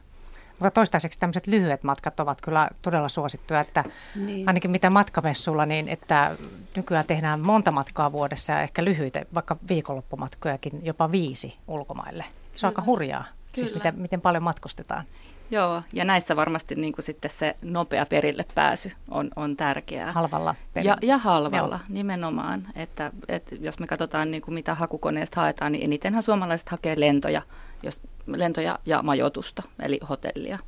Mutta 0.59 0.71
toistaiseksi 0.71 1.19
tämmöiset 1.19 1.47
lyhyet 1.47 1.83
matkat 1.83 2.19
ovat 2.19 2.41
kyllä 2.41 2.69
todella 2.81 3.09
suosittuja, 3.09 3.59
että 3.59 3.83
niin. 4.15 4.49
ainakin 4.49 4.71
mitä 4.71 4.89
matkamessulla, 4.89 5.65
niin 5.65 5.87
että 5.87 6.35
nykyään 6.75 7.05
tehdään 7.05 7.39
monta 7.39 7.71
matkaa 7.71 8.11
vuodessa 8.11 8.53
ja 8.53 8.61
ehkä 8.61 8.83
lyhyitä, 8.83 9.25
vaikka 9.33 9.57
viikonloppumatkojakin, 9.69 10.85
jopa 10.85 11.11
viisi 11.11 11.57
ulkomaille. 11.67 12.25
Se 12.55 12.67
on 12.67 12.71
aika 12.71 12.83
hurjaa, 12.85 13.25
siis 13.53 13.71
Kyllä. 13.71 13.79
miten, 13.83 14.01
miten 14.01 14.21
paljon 14.21 14.43
matkustetaan. 14.43 15.03
Joo, 15.51 15.83
ja 15.93 16.05
näissä 16.05 16.35
varmasti 16.35 16.75
niin 16.75 16.93
kuin 16.93 17.05
sitten 17.05 17.31
se 17.31 17.55
nopea 17.61 18.05
perille 18.05 18.45
pääsy 18.55 18.91
on, 19.09 19.29
on 19.35 19.57
tärkeää. 19.57 20.11
Halvalla. 20.11 20.55
perin- 20.73 20.87
Ja, 20.87 20.97
ja 21.01 21.17
halvalla 21.17 21.75
Joo. 21.75 21.85
nimenomaan, 21.89 22.67
että, 22.75 23.11
että 23.27 23.55
jos 23.55 23.79
me 23.79 23.87
katsotaan 23.87 24.31
niin 24.31 24.41
kuin 24.41 24.55
mitä 24.55 24.75
hakukoneesta 24.75 25.41
haetaan, 25.41 25.71
niin 25.71 25.83
enitenhän 25.83 26.23
suomalaiset 26.23 26.69
hakee 26.69 26.99
lentoja, 26.99 27.41
jos, 27.83 28.01
lentoja 28.27 28.79
ja 28.85 29.01
majoitusta, 29.03 29.63
eli 29.79 29.99
hotellia. 30.09 30.59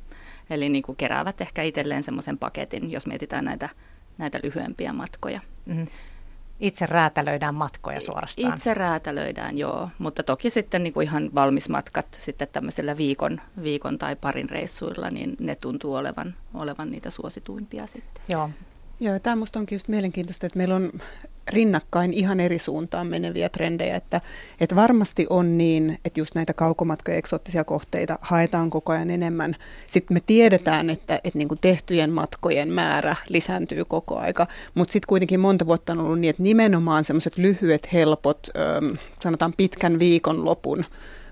Eli 0.50 0.68
niin 0.68 0.82
kuin 0.82 0.96
keräävät 0.96 1.40
ehkä 1.40 1.62
itselleen 1.62 2.02
semmoisen 2.02 2.38
paketin, 2.38 2.90
jos 2.90 3.06
mietitään 3.06 3.44
näitä, 3.44 3.68
näitä 4.18 4.40
lyhyempiä 4.42 4.92
matkoja. 4.92 5.40
Mhm. 5.66 5.82
Itse 6.60 6.86
räätälöidään 6.86 7.54
matkoja 7.54 8.00
suorastaan. 8.00 8.54
Itse 8.54 8.74
räätälöidään, 8.74 9.58
joo, 9.58 9.88
mutta 9.98 10.22
toki 10.22 10.50
sitten 10.50 10.82
niin 10.82 10.92
kuin 10.92 11.04
ihan 11.04 11.30
valmismatkat 11.34 12.06
sitten 12.20 12.48
tämmöisellä 12.52 12.96
viikon, 12.96 13.40
viikon 13.62 13.98
tai 13.98 14.16
parin 14.16 14.50
reissuilla, 14.50 15.10
niin 15.10 15.36
ne 15.40 15.54
tuntuu 15.54 15.94
olevan, 15.94 16.34
olevan 16.54 16.90
niitä 16.90 17.10
suosituimpia 17.10 17.86
sitten. 17.86 18.22
Joo. 18.28 18.50
Joo, 19.00 19.18
tämä 19.18 19.36
musta 19.36 19.58
onkin 19.58 19.76
just 19.76 19.88
mielenkiintoista, 19.88 20.46
että 20.46 20.56
meillä 20.56 20.74
on 20.74 20.92
rinnakkain 21.48 22.12
ihan 22.12 22.40
eri 22.40 22.58
suuntaan 22.58 23.06
meneviä 23.06 23.48
trendejä, 23.48 23.96
että, 23.96 24.20
että 24.60 24.76
varmasti 24.76 25.26
on 25.30 25.58
niin, 25.58 25.98
että 26.04 26.20
just 26.20 26.34
näitä 26.34 26.54
kaukomatkoja, 26.54 27.16
eksoottisia 27.16 27.64
kohteita 27.64 28.18
haetaan 28.20 28.70
koko 28.70 28.92
ajan 28.92 29.10
enemmän. 29.10 29.56
Sitten 29.86 30.14
me 30.16 30.20
tiedetään, 30.26 30.90
että, 30.90 31.20
että 31.24 31.38
niin 31.38 31.48
kuin 31.48 31.60
tehtyjen 31.60 32.12
matkojen 32.12 32.68
määrä 32.72 33.16
lisääntyy 33.28 33.84
koko 33.84 34.18
aika, 34.18 34.46
mutta 34.74 34.92
sitten 34.92 35.08
kuitenkin 35.08 35.40
monta 35.40 35.66
vuotta 35.66 35.92
on 35.92 36.00
ollut 36.00 36.20
niin, 36.20 36.30
että 36.30 36.42
nimenomaan 36.42 37.04
semmoiset 37.04 37.38
lyhyet, 37.38 37.92
helpot, 37.92 38.48
sanotaan 39.22 39.54
pitkän 39.56 39.98
viikonlopun 39.98 40.84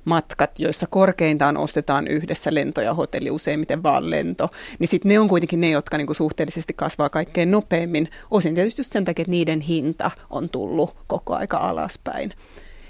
matkat, 0.05 0.59
joissa 0.59 0.87
korkeintaan 0.87 1.57
ostetaan 1.57 2.07
yhdessä 2.07 2.55
lento 2.55 2.81
ja 2.81 2.95
hotelli, 2.95 3.31
useimmiten 3.31 3.83
vaan 3.83 4.11
lento, 4.11 4.49
niin 4.79 4.89
sitten 4.89 5.09
ne 5.09 5.19
on 5.19 5.29
kuitenkin 5.29 5.61
ne, 5.61 5.71
jotka 5.71 5.97
niinku 5.97 6.15
suhteellisesti 6.15 6.75
kasvaa 6.75 7.09
kaikkein 7.09 7.51
nopeimmin. 7.51 8.09
Osin 8.31 8.55
tietysti 8.55 8.81
just 8.81 8.93
sen 8.93 9.05
takia, 9.05 9.23
että 9.23 9.31
niiden 9.31 9.61
hinta 9.61 10.11
on 10.31 10.49
tullut 10.49 10.97
koko 11.07 11.35
aika 11.35 11.57
alaspäin. 11.57 12.33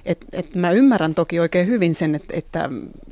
Et, 0.05 0.24
et 0.33 0.57
mä 0.57 0.70
ymmärrän 0.70 1.14
toki 1.14 1.40
oikein 1.40 1.66
hyvin 1.66 1.94
sen, 1.94 2.14
että, 2.14 2.35
että 2.37 2.70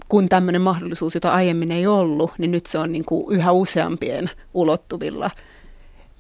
kun 0.09 0.29
tämmöinen 0.29 0.63
mahdollisuus, 0.63 1.15
jota 1.15 1.33
aiemmin 1.33 1.73
ei 1.73 1.87
ollut, 1.87 2.31
niin 2.39 2.51
nyt 2.51 2.67
se 2.67 2.79
on 2.79 2.93
niinku 2.93 3.27
yhä 3.31 3.53
useampien 3.53 4.31
ulottuvilla 4.55 5.31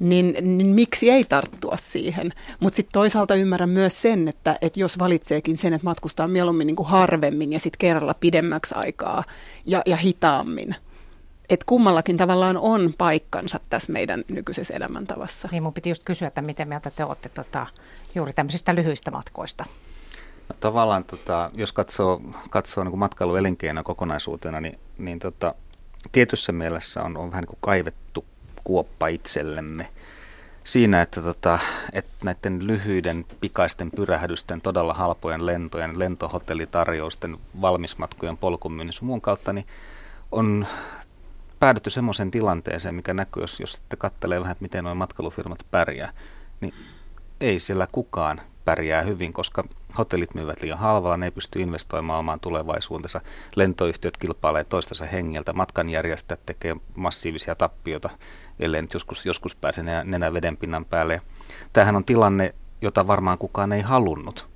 niin, 0.02 0.36
niin 0.40 0.66
miksi 0.66 1.10
ei 1.10 1.24
tarttua 1.24 1.76
siihen? 1.76 2.32
Mutta 2.60 2.76
sitten 2.76 2.92
toisaalta 2.92 3.34
ymmärrän 3.34 3.68
myös 3.68 4.02
sen, 4.02 4.28
että, 4.28 4.56
että 4.60 4.80
jos 4.80 4.98
valitseekin 4.98 5.56
sen, 5.56 5.72
että 5.72 5.84
matkustaa 5.84 6.28
mieluummin 6.28 6.66
niin 6.66 6.76
kuin 6.76 6.88
harvemmin 6.88 7.52
ja 7.52 7.60
sitten 7.60 7.78
kerralla 7.78 8.14
pidemmäksi 8.14 8.74
aikaa 8.74 9.24
ja, 9.66 9.82
ja 9.86 9.96
hitaammin, 9.96 10.74
että 11.48 11.66
kummallakin 11.66 12.16
tavallaan 12.16 12.56
on 12.56 12.94
paikkansa 12.98 13.60
tässä 13.70 13.92
meidän 13.92 14.24
nykyisessä 14.28 14.74
elämäntavassa. 14.74 15.48
Niin 15.52 15.62
mun 15.62 15.74
piti 15.74 15.90
just 15.90 16.04
kysyä, 16.04 16.28
että 16.28 16.42
miten 16.42 16.68
mieltä 16.68 16.90
te 16.90 17.04
olette 17.04 17.28
tota, 17.28 17.66
juuri 18.14 18.32
tämmöisistä 18.32 18.74
lyhyistä 18.74 19.10
matkoista. 19.10 19.64
No, 20.48 20.54
tavallaan, 20.60 21.04
tota, 21.04 21.50
jos 21.54 21.72
katsoo, 21.72 22.20
katsoo 22.50 22.84
niin 22.84 22.98
matkailuelinkeinoa 22.98 23.82
kokonaisuutena, 23.82 24.60
niin, 24.60 24.78
niin 24.98 25.18
tota, 25.18 25.54
tietyssä 26.12 26.52
mielessä 26.52 27.02
on, 27.02 27.16
on 27.16 27.30
vähän 27.30 27.42
niin 27.42 27.48
kuin 27.48 27.58
kaivettu 27.60 28.24
kuoppa 28.64 29.08
itsellemme 29.08 29.88
siinä, 30.64 31.02
että, 31.02 31.22
tota, 31.22 31.58
että 31.92 32.10
näiden 32.24 32.66
lyhyiden 32.66 33.24
pikaisten 33.40 33.90
pyrähdysten, 33.90 34.60
todella 34.60 34.94
halpojen 34.94 35.46
lentojen, 35.46 35.98
lentohotellitarjousten, 35.98 37.38
valmismatkojen 37.60 38.36
polkumyynnin 38.36 38.92
sun 38.92 39.06
muun 39.06 39.20
kautta, 39.20 39.52
niin 39.52 39.66
on 40.32 40.66
päädytty 41.60 41.90
semmoiseen 41.90 42.30
tilanteeseen, 42.30 42.94
mikä 42.94 43.14
näkyy, 43.14 43.42
jos, 43.42 43.60
jos 43.60 43.72
sitten 43.72 43.98
katselee 43.98 44.40
vähän, 44.40 44.52
että 44.52 44.62
miten 44.62 44.84
nuo 44.84 44.94
matkailufirmat 44.94 45.66
pärjää, 45.70 46.12
niin 46.60 46.74
ei 47.40 47.58
siellä 47.58 47.86
kukaan 47.92 48.40
pärjää 48.64 49.02
hyvin, 49.02 49.32
koska 49.32 49.64
hotellit 49.98 50.34
myyvät 50.34 50.62
liian 50.62 50.78
halvalla, 50.78 51.16
ne 51.16 51.26
ei 51.26 51.30
pysty 51.30 51.60
investoimaan 51.60 52.18
omaan 52.18 52.40
tulevaisuutensa. 52.40 53.20
Lentoyhtiöt 53.56 54.16
kilpailee 54.16 54.64
toistensa 54.64 55.06
hengeltä, 55.06 55.52
matkanjärjestäjät 55.52 56.46
tekee 56.46 56.76
massiivisia 56.94 57.54
tappioita, 57.54 58.10
ellei 58.60 58.82
nyt 58.82 58.94
joskus, 58.94 59.26
joskus 59.26 59.56
pääse 59.56 59.82
nenä, 59.82 60.04
nenä 60.04 60.32
vedenpinnan 60.32 60.84
päälle. 60.84 61.20
Tämähän 61.72 61.96
on 61.96 62.04
tilanne, 62.04 62.54
jota 62.82 63.06
varmaan 63.06 63.38
kukaan 63.38 63.72
ei 63.72 63.80
halunnut. 63.80 64.52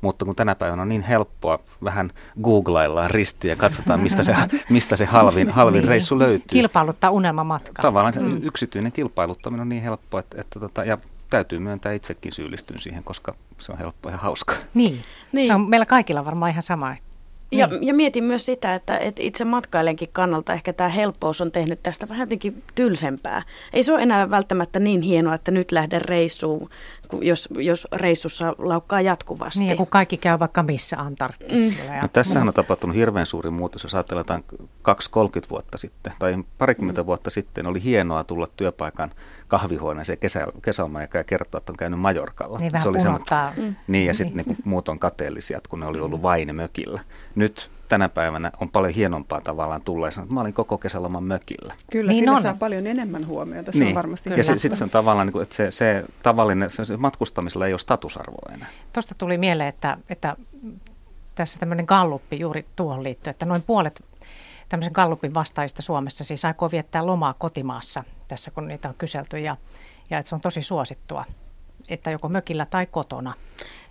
Mutta 0.00 0.24
kun 0.24 0.36
tänä 0.36 0.54
päivänä 0.54 0.82
on 0.82 0.88
niin 0.88 1.02
helppoa, 1.02 1.58
vähän 1.84 2.10
googlaillaan 2.42 3.10
ristiä 3.10 3.52
ja 3.52 3.56
katsotaan, 3.56 4.00
mistä 4.00 4.22
se, 4.22 4.36
mistä 4.70 4.96
se 4.96 5.04
halvin, 5.04 5.50
halvin 5.50 5.80
Niin. 5.80 5.88
reissu 5.88 6.18
löytyy. 6.18 6.46
Kilpailuttaa 6.48 7.10
unelmamatka. 7.10 7.82
Tavallaan 7.82 8.12
se 8.12 8.20
mm. 8.20 8.40
yksityinen 8.42 8.92
kilpailuttaminen 8.92 9.60
on 9.62 9.68
niin 9.68 9.82
helppoa, 9.82 10.20
että, 10.20 10.40
että 10.40 10.60
tota, 10.60 10.84
ja 10.84 10.98
täytyy 11.30 11.58
myöntää 11.58 11.92
itsekin 11.92 12.32
syyllistyn 12.32 12.78
siihen, 12.78 13.04
koska 13.04 13.34
se 13.58 13.72
on 13.72 13.78
helppoa 13.78 14.12
ja 14.12 14.18
hauskaa. 14.18 14.56
Niin. 14.74 14.92
Niin. 14.92 15.02
niin. 15.32 15.46
Se 15.46 15.54
on 15.54 15.68
meillä 15.68 15.86
kaikilla 15.86 16.24
varmaan 16.24 16.50
ihan 16.50 16.62
sama. 16.62 16.96
Ja, 17.52 17.66
Niin. 17.66 17.86
ja 17.86 17.94
mietin 17.94 18.24
myös 18.24 18.46
sitä, 18.46 18.74
että, 18.74 18.98
että 18.98 19.22
itse 19.22 19.44
matkailenkin 19.44 20.08
kannalta 20.12 20.52
ehkä 20.52 20.72
tämä 20.72 20.88
helppous 20.88 21.40
on 21.40 21.52
tehnyt 21.52 21.82
tästä 21.82 22.08
vähän 22.08 22.22
jotenkin 22.22 22.62
tylsempää. 22.74 23.42
Ei 23.72 23.82
se 23.82 23.92
ole 23.92 24.02
enää 24.02 24.30
välttämättä 24.30 24.80
niin 24.80 25.02
hienoa, 25.02 25.34
että 25.34 25.50
nyt 25.50 25.72
lähden 25.72 26.02
reissuun, 26.02 26.70
jos, 27.20 27.48
jos 27.56 27.86
reissussa 27.92 28.54
laukkaa 28.58 29.00
jatkuvasti. 29.00 29.60
Niin, 29.60 29.70
ja 29.70 29.76
kun 29.76 29.86
kaikki 29.86 30.16
käy 30.16 30.38
vaikka 30.38 30.62
missä 30.62 30.96
Antarktiksella. 30.98 31.94
Ja 31.94 32.02
No, 32.02 32.08
tässähän 32.08 32.48
on 32.48 32.54
tapahtunut 32.54 32.96
hirveän 32.96 33.26
suuri 33.26 33.50
muutos, 33.50 33.82
jos 33.82 33.94
ajatellaan 33.94 34.44
2-30 34.88 35.50
vuotta 35.50 35.78
sitten 35.78 36.12
tai 36.18 36.44
parikymmentä 36.58 37.06
vuotta 37.06 37.30
sitten. 37.30 37.66
Oli 37.66 37.82
hienoa 37.82 38.24
tulla 38.24 38.46
työpaikan 38.56 39.10
kahvihuoneeseen 39.48 40.18
kesä, 40.18 40.46
kesäloman 40.62 41.08
ja 41.14 41.24
kertoa, 41.24 41.58
että 41.58 41.72
on 41.72 41.76
käynyt 41.76 42.00
Majorkalla. 42.00 42.58
Niin 42.58 42.70
Se 42.70 42.76
vähän 42.76 42.88
oli 42.88 43.00
semmo-. 43.00 43.52
Mm. 43.56 43.74
Niin, 43.86 44.06
ja 44.06 44.14
sitten 44.14 44.44
niin 44.46 44.56
muut 44.64 44.88
on 44.88 44.98
kateellisia, 44.98 45.60
kun 45.68 45.80
ne 45.80 45.86
oli 45.86 46.00
ollut 46.00 46.22
vain 46.22 46.54
mökillä. 46.54 47.00
Nyt 47.34 47.70
tänä 47.88 48.08
päivänä 48.08 48.50
on 48.60 48.68
paljon 48.68 48.94
hienompaa 48.94 49.40
tavallaan 49.40 49.82
tulla 49.82 50.06
ja 50.06 50.10
sanoa, 50.10 50.24
että 50.24 50.34
mä 50.34 50.40
olin 50.40 50.54
koko 50.54 50.78
kesäloman 50.78 51.24
mökillä. 51.24 51.74
Kyllä, 51.92 52.12
Niin 52.12 52.24
sillä 52.24 52.36
on. 52.36 52.42
saa 52.42 52.54
paljon 52.54 52.86
enemmän 52.86 53.26
huomiota, 53.26 53.72
se 53.72 53.84
on 53.84 53.94
varmasti 53.94 54.30
Ja 54.30 54.44
sitten 54.44 54.58
sit 54.58 54.74
se 54.74 54.84
on 54.84 54.90
tavallaan, 54.90 55.26
niin 55.26 55.32
kuin, 55.32 55.42
että 55.42 55.54
se, 55.54 55.70
se 55.70 56.04
tavallinen, 56.22 56.70
se, 56.70 56.84
se 56.84 56.96
matkustamisella 56.96 57.66
ei 57.66 57.72
ole 57.72 57.78
statusarvoa 57.78 58.52
enää. 58.54 58.68
Tuosta 58.92 59.14
tuli 59.14 59.38
mieleen, 59.38 59.68
että, 59.68 59.98
että 60.10 60.36
tässä 61.34 61.60
tämmöinen 61.60 61.84
galluppi 61.88 62.38
juuri 62.38 62.66
tuohon 62.76 63.02
liittyen, 63.02 63.30
että 63.30 63.46
noin 63.46 63.62
puolet 63.62 64.04
tämmöisen 64.68 64.92
gallupin 64.92 65.34
vastaajista 65.34 65.82
Suomessa 65.82 66.24
siis 66.24 66.44
aikoo 66.44 66.70
viettää 66.70 67.06
lomaa 67.06 67.34
kotimaassa 67.38 68.04
tässä, 68.28 68.50
kun 68.50 68.68
niitä 68.68 68.88
on 68.88 68.94
kyselty 68.98 69.38
ja, 69.38 69.56
ja 70.10 70.18
että 70.18 70.28
se 70.28 70.34
on 70.34 70.40
tosi 70.40 70.62
suosittua, 70.62 71.24
että 71.88 72.10
joko 72.10 72.28
mökillä 72.28 72.66
tai 72.66 72.86
kotona. 72.86 73.34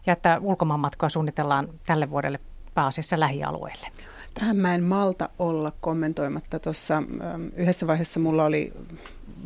Ja 0.05 0.13
että 0.13 0.38
ulkomaanmatkoja 0.41 1.10
suunnitellaan 1.10 1.67
tälle 1.86 2.10
vuodelle 2.10 2.39
pääasiassa 2.78 3.20
lähialueille. 3.20 3.88
Tähän 4.34 4.58
mä 4.58 4.76
en 4.76 4.84
malta 4.84 5.30
olla 5.40 5.72
kommentoimatta. 5.82 6.60
Tuossa 6.60 7.04
yhdessä 7.56 7.88
vaiheessa 7.88 8.20
mulla 8.20 8.46
oli 8.46 8.74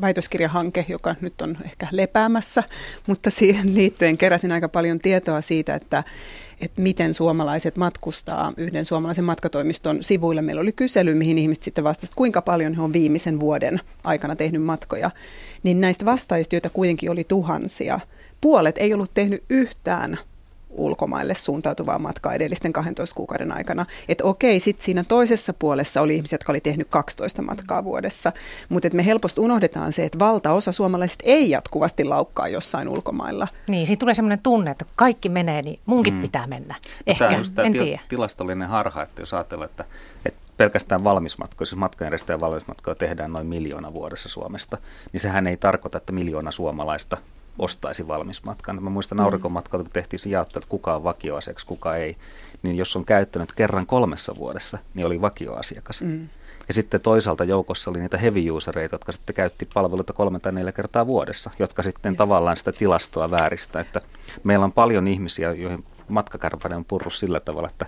väitöskirjahanke, 0.01 0.85
joka 0.87 1.15
nyt 1.21 1.41
on 1.41 1.57
ehkä 1.65 1.87
lepäämässä, 1.91 2.63
mutta 3.07 3.29
siihen 3.29 3.75
liittyen 3.75 4.17
keräsin 4.17 4.51
aika 4.51 4.69
paljon 4.69 4.99
tietoa 4.99 5.41
siitä, 5.41 5.75
että, 5.75 6.03
että 6.61 6.81
miten 6.81 7.13
suomalaiset 7.13 7.77
matkustaa 7.77 8.53
yhden 8.57 8.85
suomalaisen 8.85 9.25
matkatoimiston 9.25 10.03
sivuilla. 10.03 10.41
Meillä 10.41 10.61
oli 10.61 10.71
kysely, 10.71 11.13
mihin 11.13 11.37
ihmiset 11.37 11.63
sitten 11.63 11.83
vastasivat, 11.83 12.15
kuinka 12.15 12.41
paljon 12.41 12.73
he 12.73 12.81
on 12.81 12.93
viimeisen 12.93 13.39
vuoden 13.39 13.79
aikana 14.03 14.35
tehnyt 14.35 14.63
matkoja. 14.63 15.11
Niin 15.63 15.81
näistä 15.81 16.05
vastaajista, 16.05 16.55
joita 16.55 16.69
kuitenkin 16.69 17.11
oli 17.11 17.23
tuhansia, 17.23 17.99
puolet 18.41 18.77
ei 18.77 18.93
ollut 18.93 19.13
tehnyt 19.13 19.43
yhtään 19.49 20.17
ulkomaille 20.71 21.35
suuntautuvaa 21.35 21.99
matkaa 21.99 22.33
edellisten 22.33 22.73
12 22.73 23.15
kuukauden 23.15 23.51
aikana. 23.51 23.85
Että 24.09 24.23
okei, 24.23 24.59
sitten 24.59 24.85
siinä 24.85 25.03
toisessa 25.03 25.53
puolessa 25.53 26.01
oli 26.01 26.15
ihmisiä, 26.15 26.35
jotka 26.35 26.51
oli 26.51 26.61
tehnyt 26.61 26.87
12 26.89 27.41
matkaa 27.41 27.83
vuodessa, 27.83 28.31
mutta 28.69 28.89
me 28.93 29.05
helposti 29.05 29.41
unohdetaan 29.41 29.93
se, 29.93 30.05
että 30.05 30.19
valtaosa 30.19 30.71
suomalaisista 30.71 31.23
ei 31.27 31.49
jatkuvasti 31.49 32.03
laukkaa 32.03 32.47
jossain 32.47 32.87
ulkomailla. 32.87 33.47
Niin, 33.67 33.87
siinä 33.87 33.99
tulee 33.99 34.13
semmoinen 34.13 34.39
tunne, 34.39 34.71
että 34.71 34.85
kaikki 34.95 35.29
menee, 35.29 35.61
niin 35.61 35.79
munkin 35.85 36.13
mm. 36.13 36.21
pitää 36.21 36.47
mennä. 36.47 36.75
Ehkä, 37.07 37.25
Tämä 37.25 37.35
on 37.35 37.41
just 37.41 37.55
tämä 37.55 37.65
en 37.65 37.71
tiedä. 37.71 38.01
tilastollinen 38.09 38.67
harha, 38.67 39.03
että 39.03 39.21
jos 39.21 39.33
ajatellaan, 39.33 39.69
että, 39.69 39.85
että 40.25 40.39
pelkästään 40.57 41.03
valmismatkoja, 41.03 41.65
siis 41.65 41.79
matkanjärjestäjän 41.79 42.41
valmismatkoja 42.41 42.95
tehdään 42.95 43.33
noin 43.33 43.47
miljoona 43.47 43.93
vuodessa 43.93 44.29
Suomesta, 44.29 44.77
niin 45.13 45.21
sehän 45.21 45.47
ei 45.47 45.57
tarkoita, 45.57 45.97
että 45.97 46.13
miljoona 46.13 46.51
suomalaista 46.51 47.17
ostaisi 47.61 48.07
valmismatkan. 48.07 48.83
Mä 48.83 48.89
muistan 48.89 49.17
Mm. 49.17 49.23
aurinkomatkalta, 49.23 49.83
kun 49.83 49.93
tehtiin 49.93 50.19
se 50.19 50.29
jaotto, 50.29 50.59
että 50.59 50.69
kuka 50.69 50.95
on 50.95 51.03
vakioasiakas, 51.03 51.65
kuka 51.65 51.95
ei, 51.95 52.17
niin 52.63 52.77
jos 52.77 52.95
on 52.95 53.05
käyttänyt 53.05 53.53
kerran 53.53 53.85
kolmessa 53.85 54.35
vuodessa, 54.37 54.77
niin 54.93 55.05
oli 55.05 55.21
vakioasiakas. 55.21 56.01
Mm. 56.01 56.29
Ja 56.67 56.73
sitten 56.73 57.01
toisaalta 57.01 57.43
joukossa 57.43 57.91
oli 57.91 57.99
niitä 57.99 58.17
heavy 58.17 58.51
usereita, 58.51 58.95
jotka 58.95 59.11
sitten 59.11 59.35
käytti 59.35 59.67
palveluita 59.73 60.13
kolme 60.13 60.39
tai 60.39 60.51
neljä 60.51 60.71
kertaa 60.71 61.07
vuodessa, 61.07 61.51
jotka 61.59 61.83
sitten 61.83 62.15
tavallaan 62.15 62.57
sitä 62.57 62.71
tilastoa 62.71 63.31
vääristää. 63.31 63.81
Että 63.81 64.01
meillä 64.43 64.65
on 64.65 64.71
paljon 64.71 65.07
ihmisiä, 65.07 65.51
joihin 65.53 65.85
matkakärpäinen 66.07 66.77
on 66.77 66.85
purru 66.85 67.09
sillä 67.09 67.39
tavalla, 67.39 67.69
että 67.69 67.85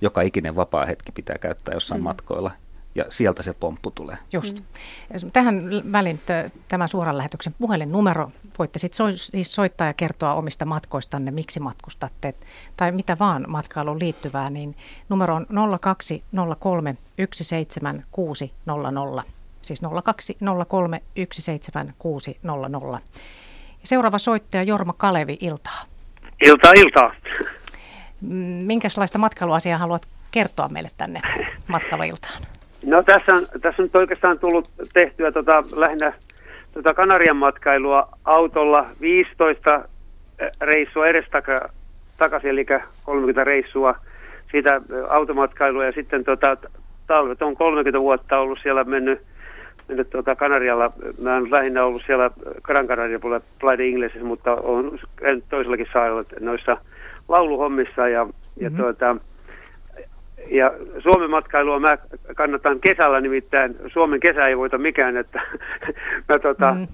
joka 0.00 0.22
ikinen 0.22 0.56
vapaa 0.56 0.86
hetki 0.86 1.12
pitää 1.12 1.38
käyttää 1.38 1.74
jossain 1.74 2.00
mm. 2.00 2.04
matkoilla. 2.04 2.50
Ja 2.96 3.04
sieltä 3.08 3.42
se 3.42 3.54
pomppu 3.54 3.90
tulee. 3.90 4.18
Just. 4.32 4.60
Mm. 4.60 5.30
Tähän 5.32 5.70
välin 5.92 6.20
tämä 6.68 6.86
suoran 6.86 7.18
lähetyksen 7.18 7.54
puhelinnumero. 7.58 8.30
Voitte 8.58 8.78
sitten 8.78 8.96
so- 8.96 9.16
siis 9.16 9.54
soittaa 9.54 9.86
ja 9.86 9.92
kertoa 9.92 10.34
omista 10.34 10.64
matkoistanne, 10.64 11.30
miksi 11.30 11.60
matkustatte 11.60 12.34
tai 12.76 12.92
mitä 12.92 13.16
vaan 13.18 13.44
matkailuun 13.48 13.98
liittyvää. 13.98 14.50
Niin 14.50 14.76
numero 15.08 15.34
on 15.34 15.46
0203 15.80 16.96
17600. 17.32 19.24
Siis 19.62 19.80
0203 19.80 21.02
17600. 21.32 23.00
Ja 23.80 23.86
seuraava 23.88 24.18
soittaja 24.18 24.62
Jorma 24.62 24.92
Kalevi, 24.92 25.38
iltaa. 25.40 25.84
Iltaa, 26.46 26.72
iltaa. 26.76 27.14
Minkälaista 28.66 29.18
matkailuasiaa 29.18 29.78
haluat 29.78 30.06
kertoa 30.30 30.68
meille 30.68 30.90
tänne 30.96 31.22
matkailuiltaan? 31.68 32.42
No 32.86 33.02
tässä 33.02 33.32
on, 33.32 33.42
tässä 33.60 33.82
on 33.82 33.86
nyt 33.86 33.96
oikeastaan 33.96 34.38
tullut 34.38 34.70
tehtyä 34.94 35.32
tota, 35.32 35.64
lähinnä 35.76 36.12
tota 36.74 36.94
Kanarian 36.94 37.36
matkailua 37.36 38.08
autolla 38.24 38.86
15 39.00 39.88
reissua 40.60 41.06
edestaka, 41.06 41.68
takaisin, 42.16 42.50
eli 42.50 42.66
30 43.04 43.44
reissua 43.44 43.94
siitä 44.50 44.80
automatkailua 45.08 45.84
ja 45.84 45.92
sitten 45.92 46.24
tota, 46.24 46.56
talvet 47.06 47.42
on 47.42 47.56
30 47.56 48.00
vuotta 48.00 48.38
ollut 48.38 48.58
siellä 48.62 48.84
mennyt, 48.84 49.20
mennyt 49.88 50.10
tota 50.10 50.36
Kanarialla. 50.36 50.92
Mä 51.22 51.34
oon 51.34 51.50
lähinnä 51.50 51.84
ollut 51.84 52.02
siellä 52.06 52.30
Gran 52.62 52.86
Canaria 52.86 53.18
puolella 53.18 53.44
Playa 53.60 53.82
Inglesissä, 53.84 54.24
mutta 54.26 54.52
on 54.52 54.98
käynyt 55.16 55.44
toisellakin 55.50 55.86
saarella 55.92 56.24
noissa 56.40 56.76
lauluhommissa 57.28 58.08
ja, 58.08 58.26
ja 58.60 58.70
Mhm. 58.70 58.76
tuota, 58.80 59.16
ja 60.50 60.72
Suomen 60.98 61.30
matkailua 61.30 61.80
mä 61.80 61.98
kannatan 62.36 62.80
kesällä, 62.80 63.20
nimittäin 63.20 63.76
Suomen 63.92 64.20
kesä 64.20 64.42
ei 64.42 64.58
voita 64.58 64.78
mikään, 64.78 65.16
että 65.16 65.42
mä 66.28 66.38
tota, 66.38 66.74
mm. 66.74 66.86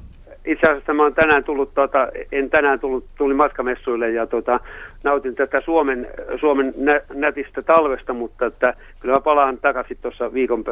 itse 0.45 0.71
asiassa 0.71 0.95
mä 0.95 1.03
oon 1.03 1.15
tänään 1.15 1.45
tullut, 1.45 1.75
tota, 1.75 2.09
en 2.33 2.51
tänään 2.51 2.81
tullut, 2.81 3.05
tulin 3.19 3.37
matkamessuille 3.37 4.11
ja 4.11 4.27
tota, 4.27 4.61
nautin 5.05 5.35
tätä 5.35 5.61
Suomen, 5.61 6.07
Suomen 6.41 6.75
nä, 6.77 7.01
nätistä 7.15 7.63
talvesta, 7.63 8.13
mutta 8.13 8.47
että 8.47 8.75
kyllä 9.01 9.15
mä 9.15 9.21
palaan 9.21 9.59
takaisin 9.59 9.99
tuossa 10.03 10.33
viikon, 10.33 10.65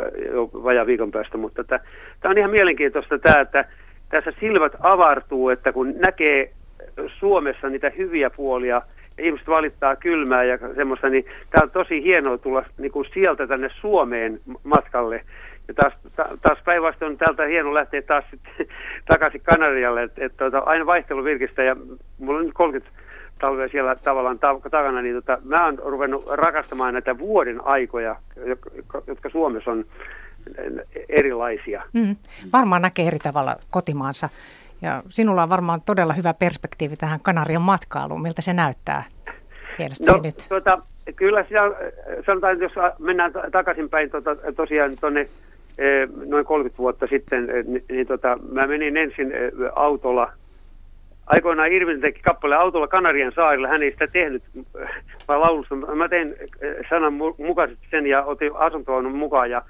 vajaa 0.65 0.87
viikon 0.87 1.11
päästä, 1.11 1.39
mutta 1.39 1.65
tämä 1.65 1.81
on 2.25 2.39
ihan 2.39 2.51
mielenkiintoista 2.51 3.19
tämä, 3.19 3.41
että 3.41 3.65
tässä 4.09 4.33
silmät 4.41 4.73
avartuu, 4.81 5.49
että 5.49 5.73
kun 5.73 5.95
näkee 6.07 6.53
Suomessa 7.19 7.69
niitä 7.69 7.93
hyviä 7.99 8.31
puolia, 8.31 8.83
ihmiset 9.21 9.49
valittaa 9.49 9.97
kylmää 9.97 10.45
ja 10.45 10.59
semmoista, 10.75 11.09
niin 11.09 11.25
tämä 11.51 11.63
on 11.63 11.71
tosi 11.71 12.03
hienoa 12.03 12.39
tulla 12.39 12.65
niin 12.79 12.93
kuin 12.93 13.07
sieltä 13.15 13.47
tänne 13.47 13.69
Suomeen 13.69 14.41
matkalle. 14.65 15.25
Ja 15.69 15.75
taas, 15.75 15.93
ta, 16.17 16.29
taas 16.43 16.59
päinvastoin 16.65 17.13
on 17.13 17.19
täältä 17.19 17.45
hieno 17.45 17.75
lähteä 17.75 18.03
taas 18.03 18.25
sitten 18.31 18.67
takaisin 19.13 19.41
Kanarialle, 19.41 20.03
että 20.03 20.25
et, 20.25 20.37
tota, 20.37 20.59
aina 20.59 20.87
vaihtelu 20.87 21.25
virkistä 21.25 21.63
ja 21.63 21.77
mulla 22.19 22.39
on 22.39 22.45
nyt 22.45 22.55
30 22.55 23.01
talvea 23.41 23.69
siellä 23.69 23.95
tavallaan 23.95 24.39
ta- 24.39 24.61
takana, 24.71 25.03
niin 25.03 25.15
tota, 25.15 25.39
mä 25.45 25.65
oon 25.65 25.79
ruvennut 25.85 26.25
rakastamaan 26.33 26.95
näitä 26.95 27.19
vuoden 27.19 27.61
aikoja, 27.65 28.17
jotka 29.07 29.31
Suomessa 29.31 29.71
on 29.71 29.85
erilaisia. 31.09 31.83
Mm. 31.93 32.17
Varmaan 32.53 32.83
näkee 32.83 33.07
eri 33.07 33.19
tavalla 33.19 33.57
kotimaansa. 33.71 34.29
Ja 34.83 35.03
sinulla 35.09 35.43
on 35.43 35.49
varmaan 35.51 35.81
todella 35.87 36.13
hyvä 36.13 36.35
perspektiivi 36.35 36.97
tähän 36.97 37.21
Kanarian 37.23 37.63
matkailuun. 37.63 38.23
Miltä 38.23 38.43
se 38.43 38.53
näyttää 38.53 39.05
mielestäsi 39.79 40.17
No, 40.17 40.21
nyt? 40.25 40.47
tuota, 40.49 40.79
kyllä 41.17 41.43
sitä, 41.45 41.61
sanotaan, 42.27 42.53
että 42.53 42.65
jos 42.65 42.73
mennään 42.99 43.33
ta- 43.33 43.51
takaisinpäin 43.53 44.11
tota, 44.11 44.37
tosiaan 44.57 44.97
tuonne 45.01 45.27
noin 46.27 46.45
30 46.45 46.79
vuotta 46.79 47.07
sitten, 47.07 47.51
eh, 47.51 47.65
niin, 47.65 47.85
niin 47.89 48.07
tota, 48.07 48.39
mä 48.53 48.67
menin 48.67 48.97
ensin 48.97 49.33
eh, 49.33 49.51
autolla, 49.77 50.33
aikoinaan 51.27 51.73
Irvin 51.73 52.01
teki 52.01 52.21
kappaleen 52.23 52.61
autolla 52.61 52.89
Kanarian 52.89 53.33
saarilla, 53.35 53.69
hän 53.69 53.83
ei 53.83 53.91
sitä 53.93 54.07
tehnyt, 54.07 54.43
eh, 54.81 54.89
vaan 55.29 55.41
laulusta. 55.41 55.75
Mä 55.77 56.09
tein 56.09 56.35
eh, 56.61 56.77
sanan 56.91 57.13
mu- 57.13 57.47
mukaisesti 57.47 57.87
sen 57.91 58.07
ja 58.07 58.25
otin 58.25 58.51
asuntovaunun 58.55 59.15
mukaan 59.17 59.51
ja 59.51 59.63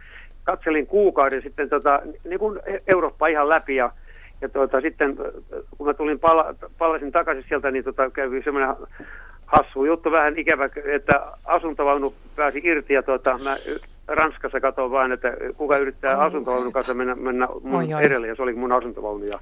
katselin 0.44 0.86
kuukauden 0.86 1.42
sitten 1.42 1.68
tota, 1.68 2.00
niin 2.28 2.38
kuin 2.38 2.60
Eurooppa 2.86 3.26
ihan 3.26 3.48
läpi 3.48 3.76
ja 3.76 3.92
ja 4.40 4.48
tuota, 4.48 4.80
sitten 4.80 5.10
äh, 5.10 5.62
kun 5.78 5.86
mä 5.86 5.94
tulin 5.94 6.18
pala, 6.18 6.54
palasin 6.78 7.12
takaisin 7.12 7.44
sieltä, 7.48 7.70
niin 7.70 7.84
tota, 7.84 8.10
kävi 8.10 8.42
semmoinen 8.42 8.76
hassu 9.46 9.84
juttu, 9.84 10.10
vähän 10.10 10.32
ikävä, 10.36 10.68
että 10.84 11.22
asuntovaunu 11.44 12.14
pääsi 12.36 12.60
irti 12.64 12.94
ja 12.94 13.02
tuota, 13.02 13.38
mä 13.44 13.56
Ranskassa 14.08 14.60
katsoin 14.60 14.90
vaan, 14.90 15.12
että 15.12 15.32
kuka 15.56 15.78
yrittää 15.78 16.18
Oi. 16.18 16.26
asuntovaunun 16.26 16.72
kanssa 16.72 16.94
mennä, 16.94 17.14
mennä 17.14 17.48
mun 17.62 17.94
oi. 17.94 18.04
edelle 18.04 18.26
ja 18.26 18.34
se 18.34 18.42
oli 18.42 18.52
mun 18.52 18.72
asuntovaunu. 18.72 19.24
Ja, 19.24 19.38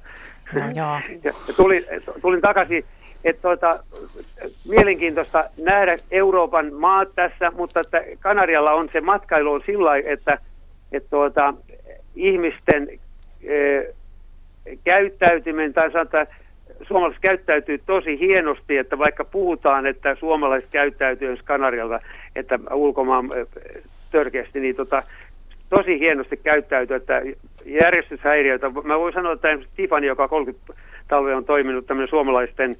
No, 0.53 0.61
joo. 0.61 0.99
ja 1.23 1.33
tulin, 1.57 1.83
tulin 2.21 2.41
takaisin 2.41 2.85
että 3.23 3.41
tuota, 3.41 3.83
mielenkiintoista 4.69 5.43
nähdä 5.61 5.97
Euroopan 6.11 6.73
maat 6.73 7.09
tässä, 7.15 7.51
mutta 7.51 7.79
että 7.79 8.03
Kanarialla 8.19 8.71
on 8.71 8.89
se 8.93 9.01
matkailu 9.01 9.51
on 9.51 9.61
sillä 9.65 9.97
että, 9.97 10.37
että 10.91 11.09
tuota, 11.09 11.53
ihmisten 12.15 12.89
e, 13.43 13.81
käyttäytyminen 14.83 15.73
tai 15.73 15.91
sanotaan, 15.91 16.27
suomalaiset 16.87 17.21
käyttäytyy 17.21 17.77
tosi 17.85 18.19
hienosti, 18.19 18.77
että 18.77 18.97
vaikka 18.97 19.25
puhutaan, 19.25 19.85
että 19.85 20.15
suomalaiset 20.15 20.69
käyttäytyy 20.71 21.37
Kanarialla, 21.43 21.99
että 22.35 22.59
ulkomaan 22.73 23.29
törkeästi, 24.11 24.59
niin 24.59 24.75
tota, 24.75 25.03
tosi 25.69 25.99
hienosti 25.99 26.37
käyttäytyy, 26.37 26.95
että 26.95 27.21
järjestyshäiriöitä, 27.65 28.69
mä 28.83 28.99
voin 28.99 29.13
sanoa, 29.13 29.33
että 29.33 29.47
Tiffany, 29.75 30.07
joka 30.07 30.27
30 30.27 30.73
talve 31.07 31.35
on 31.35 31.45
toiminut 31.45 31.87
tämmöinen 31.87 32.09
suomalaisten 32.09 32.77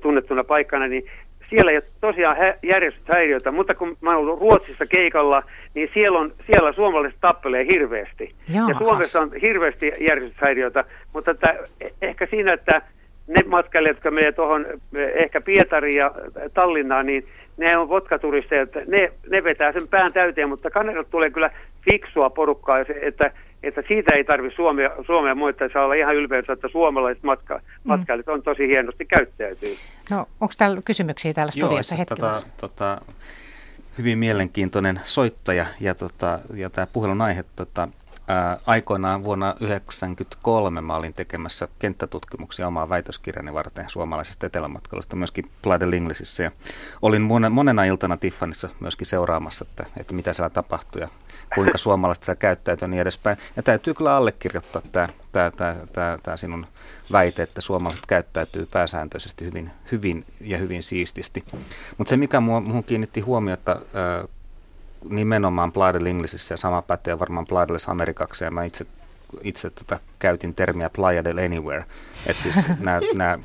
tunnettuna 0.00 0.44
paikkana, 0.44 0.88
niin 0.88 1.04
siellä 1.50 1.70
ei 1.70 1.76
ole 1.76 1.84
tosiaan 2.00 2.36
hä- 2.36 2.54
järjestyshäiriöitä, 2.62 3.50
mutta 3.50 3.74
kun 3.74 3.96
mä 4.00 4.10
oon 4.10 4.18
ollut 4.18 4.40
Ruotsissa 4.40 4.86
keikalla, 4.86 5.42
niin 5.74 5.90
siellä, 5.94 6.18
on, 6.18 6.32
siellä 6.46 6.72
suomalaiset 6.72 7.20
tappelee 7.20 7.66
hirveästi. 7.66 8.34
Jaahas. 8.54 8.70
Ja 8.70 8.78
Suomessa 8.78 9.20
on 9.20 9.30
hirveästi 9.42 9.92
järjestyshäiriöitä, 10.00 10.84
mutta 11.14 11.30
että, 11.30 11.56
eh, 11.80 11.92
ehkä 12.02 12.26
siinä, 12.26 12.52
että 12.52 12.82
ne 13.26 13.42
matkailijat, 13.46 13.96
jotka 13.96 14.10
menee 14.10 14.32
tuohon 14.32 14.66
eh, 14.98 15.10
ehkä 15.14 15.40
Pietariin 15.40 15.96
ja 15.96 16.14
Tallinnaan, 16.54 17.06
niin 17.06 17.24
ne 17.56 17.76
on 17.76 17.88
vodkaturisteja, 17.88 18.62
että 18.62 18.80
ne, 18.86 19.12
ne 19.30 19.44
vetää 19.44 19.72
sen 19.72 19.88
pään 19.88 20.12
täyteen, 20.12 20.48
mutta 20.48 20.70
Kanadalta 20.70 21.10
tulee 21.10 21.30
kyllä 21.30 21.50
fiksua 21.84 22.30
porukkaa, 22.30 22.78
että, 23.02 23.30
että 23.62 23.82
siitä 23.88 24.14
ei 24.14 24.24
tarvitse 24.24 24.56
Suomea, 24.56 24.90
Suomea 25.06 25.34
moittaa, 25.34 25.68
saa 25.72 25.84
olla 25.84 25.94
ihan 25.94 26.16
ylpeä, 26.16 26.38
että 26.38 26.68
suomalaiset 26.72 27.22
matka, 27.22 27.54
mm. 27.54 27.62
matkailijat 27.84 28.28
on 28.28 28.42
tosi 28.42 28.68
hienosti 28.68 29.04
käyttäytyy. 29.04 29.76
No, 30.10 30.18
onko 30.40 30.54
täällä 30.58 30.80
kysymyksiä 30.84 31.32
täällä 31.32 31.52
studiossa 31.52 31.94
Joo, 31.94 31.96
siis 31.96 32.08
tota, 32.08 32.42
tota, 32.60 33.00
hyvin 33.98 34.18
mielenkiintoinen 34.18 35.00
soittaja 35.04 35.66
ja, 35.80 35.94
tota, 35.94 36.38
ja 36.54 36.70
tämä 36.70 36.86
puhelun 36.92 37.20
aihe 37.20 37.44
tota, 37.56 37.88
Aikoinaan 38.66 39.24
vuonna 39.24 39.46
1993 39.46 40.80
mä 40.80 40.96
olin 40.96 41.14
tekemässä 41.14 41.68
kenttätutkimuksia 41.78 42.66
omaa 42.66 42.88
väitöskirjani 42.88 43.54
varten 43.54 43.84
suomalaisesta 43.88 44.46
etelämatkailusta 44.46 45.16
myöskin 45.16 45.50
Englishissa. 45.96 46.42
Ja 46.42 46.50
olin 47.02 47.22
monena 47.50 47.84
iltana 47.84 48.16
Tiffanissa 48.16 48.68
myöskin 48.80 49.06
seuraamassa, 49.06 49.66
että, 49.68 49.86
että 49.96 50.14
mitä 50.14 50.32
siellä 50.32 50.50
tapahtui 50.50 51.02
ja 51.02 51.08
kuinka 51.54 51.78
suomalaiset 51.78 52.24
siellä 52.24 52.38
käyttäytyy 52.38 52.84
ja 52.86 52.88
niin 52.88 53.00
edespäin. 53.00 53.38
Ja 53.56 53.62
täytyy 53.62 53.94
kyllä 53.94 54.16
allekirjoittaa 54.16 54.82
tämä, 54.92 55.08
tämä, 55.32 55.50
tämä, 55.50 55.74
tämä, 55.92 56.18
tämä 56.22 56.36
sinun 56.36 56.66
väite, 57.12 57.42
että 57.42 57.60
suomalaiset 57.60 58.06
käyttäytyy 58.06 58.66
pääsääntöisesti 58.66 59.44
hyvin, 59.44 59.70
hyvin 59.92 60.24
ja 60.40 60.58
hyvin 60.58 60.82
siististi. 60.82 61.44
Mutta 61.98 62.10
se, 62.10 62.16
mikä 62.16 62.40
muuhun 62.40 62.84
kiinnitti 62.84 63.20
huomiota 63.20 63.80
nimenomaan 65.08 65.72
Playa 65.72 66.08
Englishissa 66.08 66.52
ja 66.52 66.56
sama 66.58 66.82
pätee 66.82 67.18
varmaan 67.18 67.46
Playa 67.48 67.66
Amerikaksi 67.88 68.44
ja 68.44 68.50
mä 68.50 68.64
itse 68.64 68.86
itse 69.42 69.70
tätä 69.70 70.00
käytin 70.18 70.54
termiä 70.54 70.90
Playa 70.90 71.24
del 71.24 71.38
Anywhere. 71.38 71.84
Että 72.26 72.42
siis 72.42 72.56
nämä 73.14 73.38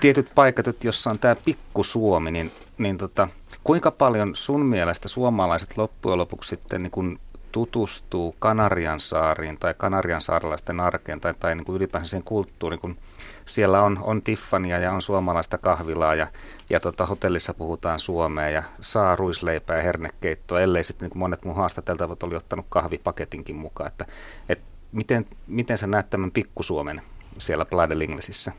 tietyt 0.00 0.30
paikat, 0.34 0.84
jossa 0.84 1.10
on 1.10 1.18
tämä 1.18 1.36
pikku 1.44 1.84
Suomi, 1.84 2.30
niin, 2.30 2.52
niin 2.78 2.98
tota, 2.98 3.28
kuinka 3.64 3.90
paljon 3.90 4.34
sun 4.34 4.68
mielestä 4.68 5.08
suomalaiset 5.08 5.76
loppujen 5.76 6.18
lopuksi 6.18 6.48
sitten 6.48 6.82
niin 6.82 6.90
kun 6.90 7.18
tutustuu 7.52 8.34
Kanarian 8.38 9.00
saariin 9.00 9.58
tai 9.58 9.74
Kanarian 9.76 10.20
saarelaisten 10.20 10.80
arkeen 10.80 11.20
tai, 11.20 11.34
tai 11.40 11.54
niin 11.54 11.64
kuin 11.64 11.76
ylipäänsä 11.76 12.10
sen 12.10 12.22
kulttuuriin, 12.22 12.80
kun 12.80 12.96
siellä 13.50 13.82
on, 13.82 13.98
on 14.02 14.22
Tiffania 14.22 14.78
ja 14.78 14.92
on 14.92 15.02
suomalaista 15.02 15.58
kahvilaa 15.58 16.14
ja, 16.14 16.26
ja 16.70 16.80
tota, 16.80 17.06
hotellissa 17.06 17.54
puhutaan 17.54 18.00
suomea 18.00 18.48
ja 18.48 18.62
saa 18.80 19.16
ruisleipää 19.16 19.76
ja 19.76 19.82
hernekeittoa, 19.82 20.60
ellei 20.60 20.84
sitten 20.84 21.08
niin 21.08 21.18
monet 21.18 21.44
mun 21.44 21.56
haastateltavat 21.56 22.22
oli 22.22 22.36
ottanut 22.36 22.66
kahvipaketinkin 22.68 23.56
mukaan. 23.56 23.88
Että, 23.88 24.04
et 24.48 24.60
miten, 24.92 25.26
miten 25.46 25.78
sä 25.78 25.86
näet 25.86 26.10
tämän 26.10 26.30
pikkusuomen 26.30 27.00
siellä 27.38 27.64
Playa 27.64 27.88
Englishissa? 28.02 28.52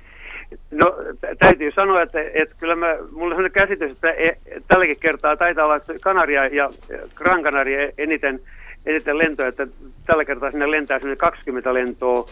No 0.72 0.96
täytyy 1.40 1.72
sanoa, 1.72 2.02
että, 2.02 2.20
että 2.34 2.56
kyllä 2.60 2.76
mä, 2.76 2.88
mulla 3.12 3.36
on 3.36 3.52
käsitys, 3.52 3.92
että 3.92 4.12
e, 4.12 4.38
tälläkin 4.68 4.98
kertaa 5.00 5.38
taitaa 5.38 5.66
olla 5.66 5.80
Kanaria 6.02 6.48
ja 6.48 6.70
Gran 7.16 7.44
Canaria 7.44 7.92
eniten, 7.98 8.40
eniten 8.86 9.18
lentoja, 9.18 9.50
että 9.50 9.68
tällä 10.06 10.26
kertaa 10.26 10.52
sinne 10.52 10.72
lentää 10.72 11.00
20 11.18 11.74
lentoa 11.74 12.26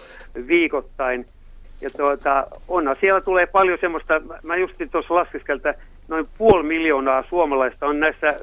viikoittain– 0.47 1.25
ja 1.81 1.89
tuota, 1.89 2.47
onna, 2.67 2.95
siellä 2.95 3.21
tulee 3.21 3.45
paljon 3.45 3.77
semmoista, 3.77 4.21
mä 4.43 4.55
justin 4.55 4.89
tuossa 4.89 5.15
laskeskelta, 5.15 5.73
noin 6.07 6.25
puoli 6.37 6.63
miljoonaa 6.63 7.23
suomalaista 7.29 7.87
on 7.87 7.99
näissä 7.99 8.29
äh, 8.29 8.35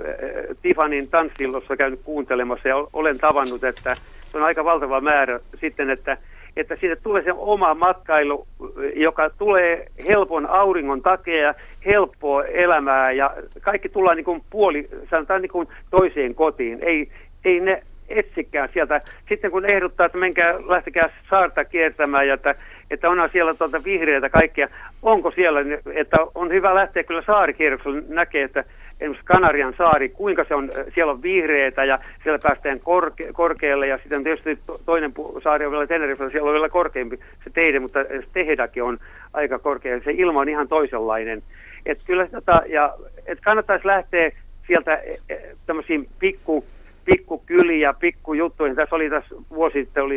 Tifanin 0.63 1.09
tanssillossa 1.09 1.77
käynyt 1.77 2.01
kuuntelemassa 2.05 2.69
ja 2.69 2.77
olen 2.93 3.19
tavannut, 3.19 3.65
että 3.65 3.95
se 4.27 4.39
on 4.39 4.45
aika 4.45 4.65
valtava 4.65 5.01
määrä 5.01 5.41
sitten, 5.61 5.91
että, 5.91 6.17
että 6.57 6.77
siitä 6.81 6.97
tulee 6.97 7.23
se 7.23 7.33
oma 7.33 7.75
matkailu, 7.75 8.47
joka 8.95 9.31
tulee 9.31 9.87
helpon 10.09 10.47
auringon 10.47 11.03
takia, 11.03 11.55
helppoa 11.87 12.45
elämää 12.45 13.13
ja 13.13 13.31
kaikki 13.61 13.89
tullaan 13.89 14.17
niin 14.17 14.25
kuin 14.25 14.43
puoli, 14.51 14.89
sanotaan 15.11 15.43
niin 15.43 15.53
kuin 15.53 15.69
toiseen 15.91 16.35
kotiin. 16.35 16.79
Ei, 16.83 17.09
ei 17.45 17.61
ne 17.61 17.83
etsikään 18.09 18.69
sieltä. 18.73 19.01
Sitten 19.29 19.51
kun 19.51 19.71
ehdottaa, 19.71 20.07
että 20.07 20.19
menkää, 20.19 20.55
lähtekää 20.69 21.11
saarta 21.31 21.65
kiertämään 21.65 22.29
ja 22.29 22.35
että 22.35 22.55
että 22.91 23.11
onhan 23.11 23.31
siellä 23.33 23.55
tuota 23.55 23.85
vihreitä 23.85 24.31
kaikkia. 24.31 24.69
Onko 25.03 25.31
siellä, 25.31 25.61
että 25.95 26.17
on 26.35 26.51
hyvä 26.51 26.75
lähteä 26.75 27.05
kyllä 27.05 27.23
saarikierroksella 27.23 28.03
näkee, 28.09 28.43
että 28.43 28.65
esimerkiksi 29.01 29.25
Kanarian 29.25 29.75
saari, 29.79 30.09
kuinka 30.09 30.45
se 30.45 30.55
on, 30.55 30.71
siellä 30.95 31.13
on 31.13 31.23
vihreitä 31.23 31.85
ja 31.85 31.99
siellä 32.23 32.39
päästään 32.43 32.81
korke, 32.81 33.33
korkealle 33.33 33.87
ja 33.87 33.99
sitten 33.99 34.25
tietysti 34.25 34.59
toinen 34.87 35.13
saari 35.45 35.67
on 35.67 35.73
vielä 35.73 35.87
Tenerife, 35.87 36.31
siellä 36.31 36.49
on 36.49 36.55
vielä 36.55 36.69
korkeampi 36.69 37.17
se 37.45 37.51
teide, 37.51 37.81
mutta 37.81 38.05
se 38.05 38.27
tehdakin 38.33 38.83
on 38.83 38.99
aika 39.33 39.59
korkea. 39.59 40.01
Se 40.01 40.11
ilma 40.11 40.41
on 40.41 40.49
ihan 40.49 40.69
toisenlainen. 40.69 41.43
Että 41.87 42.05
kyllä 42.07 42.27
tota, 42.27 42.63
ja, 42.67 42.95
et 43.27 43.39
kannattaisi 43.41 43.87
lähteä 43.87 44.31
sieltä 44.67 44.95
e, 44.95 45.17
e, 45.29 45.57
tämmöisiin 45.67 46.09
pikku 46.19 46.65
pikkukyliä, 47.07 47.95
pikkujuttuihin. 47.95 48.77
Tässä 48.77 48.97
oli 48.97 49.11
tässä 49.11 49.35
vuosi 49.51 49.79
sitten 49.79 50.03
oli, 50.03 50.17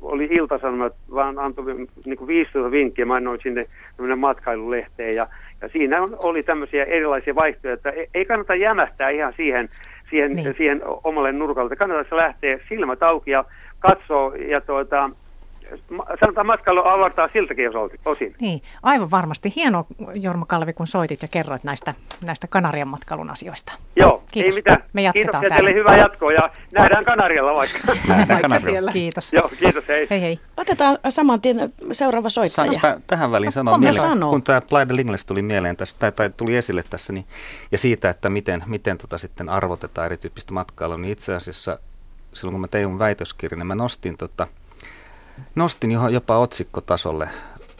oli 0.00 0.28
iltasanomat, 0.30 0.94
vaan 1.14 1.38
antoi 1.38 1.64
niin 2.04 2.16
kuin 2.16 2.28
15 2.28 2.70
vinkkiä, 2.70 3.04
mä 3.04 3.14
annoin 3.14 3.40
sinne 3.42 3.64
matkailulehteen 4.16 5.14
ja, 5.14 5.26
ja 5.62 5.68
siinä 5.68 6.02
oli 6.18 6.42
tämmöisiä 6.42 6.84
erilaisia 6.84 7.34
vaihtoehtoja. 7.34 7.92
Ei, 7.92 8.08
ei 8.14 8.24
kannata 8.24 8.54
jämähtää 8.54 9.08
ihan 9.08 9.32
siihen, 9.36 9.68
siihen, 10.10 10.32
niin. 10.32 10.54
siihen 10.56 10.82
omalle 11.04 11.32
nurkalle. 11.32 11.76
Kannattaa 11.76 12.18
lähteä 12.18 12.58
silmät 12.68 13.02
auki 13.02 13.30
ja 13.30 13.44
katsoa 13.78 14.36
ja 14.36 14.60
tuota, 14.60 15.10
sanotaan 16.20 16.46
matkailu 16.46 16.80
avartaa 16.84 17.28
siltäkin 17.32 17.70
osin. 18.04 18.34
Niin, 18.40 18.62
aivan 18.82 19.10
varmasti. 19.10 19.52
Hieno 19.56 19.86
Jorma 20.14 20.46
Kalvi, 20.46 20.72
kun 20.72 20.86
soitit 20.86 21.22
ja 21.22 21.28
kerroit 21.28 21.64
näistä, 21.64 21.94
näistä 22.26 22.46
Kanarian 22.46 22.88
matkailun 22.88 23.30
asioista. 23.30 23.72
Joo, 23.96 24.22
Kiitos. 24.32 24.54
ei 24.54 24.58
mitään. 24.58 24.84
Me 24.92 25.02
jatketaan 25.02 25.40
Kiitos 25.42 25.56
teille 25.56 25.74
hyvää 25.74 25.96
jatkoa 25.96 26.32
ja 26.32 26.50
nähdään 26.72 27.04
Kanarialla 27.04 27.54
vaikka. 27.54 27.78
Nähdään 28.08 28.40
Kanarialla. 28.42 28.92
Kiitos. 28.92 29.32
Joo, 29.32 29.50
kiitos, 29.58 29.84
hei. 29.88 30.06
Hei 30.10 30.20
hei. 30.20 30.40
Otetaan 30.56 30.98
saman 31.08 31.40
tien 31.40 31.72
seuraava 31.92 32.28
soittaja. 32.28 32.72
Saanko 32.72 33.00
tähän 33.06 33.30
väliin 33.32 33.52
sanoa, 33.52 33.74
No, 33.74 33.78
mieleen, 33.78 34.02
sano. 34.02 34.30
kun 34.30 34.42
tämä 34.42 34.60
Playa 34.60 34.88
del 34.88 34.98
English 34.98 35.26
tuli 35.26 35.42
mieleen 35.42 35.76
tässä, 35.76 35.96
tai, 35.98 36.12
tai 36.12 36.30
tuli 36.36 36.56
esille 36.56 36.84
tässä, 36.90 37.12
niin, 37.12 37.24
ja 37.72 37.78
siitä, 37.78 38.10
että 38.10 38.28
miten, 38.28 38.62
miten 38.66 38.98
tota 38.98 39.18
sitten 39.18 39.48
arvotetaan 39.48 40.06
erityyppistä 40.06 40.54
matkailua, 40.54 40.96
niin 40.98 41.12
itse 41.12 41.34
asiassa 41.34 41.78
silloin 42.32 42.52
kun 42.54 42.60
mä 42.60 42.68
tein 42.68 42.88
mun 42.88 42.98
väitöskirjan, 42.98 43.58
niin 43.58 43.66
mä 43.66 43.74
nostin, 43.74 44.16
tota, 44.16 44.46
nostin 45.54 45.92
jo- 45.92 46.08
jopa 46.08 46.38
otsikkotasolle 46.38 47.28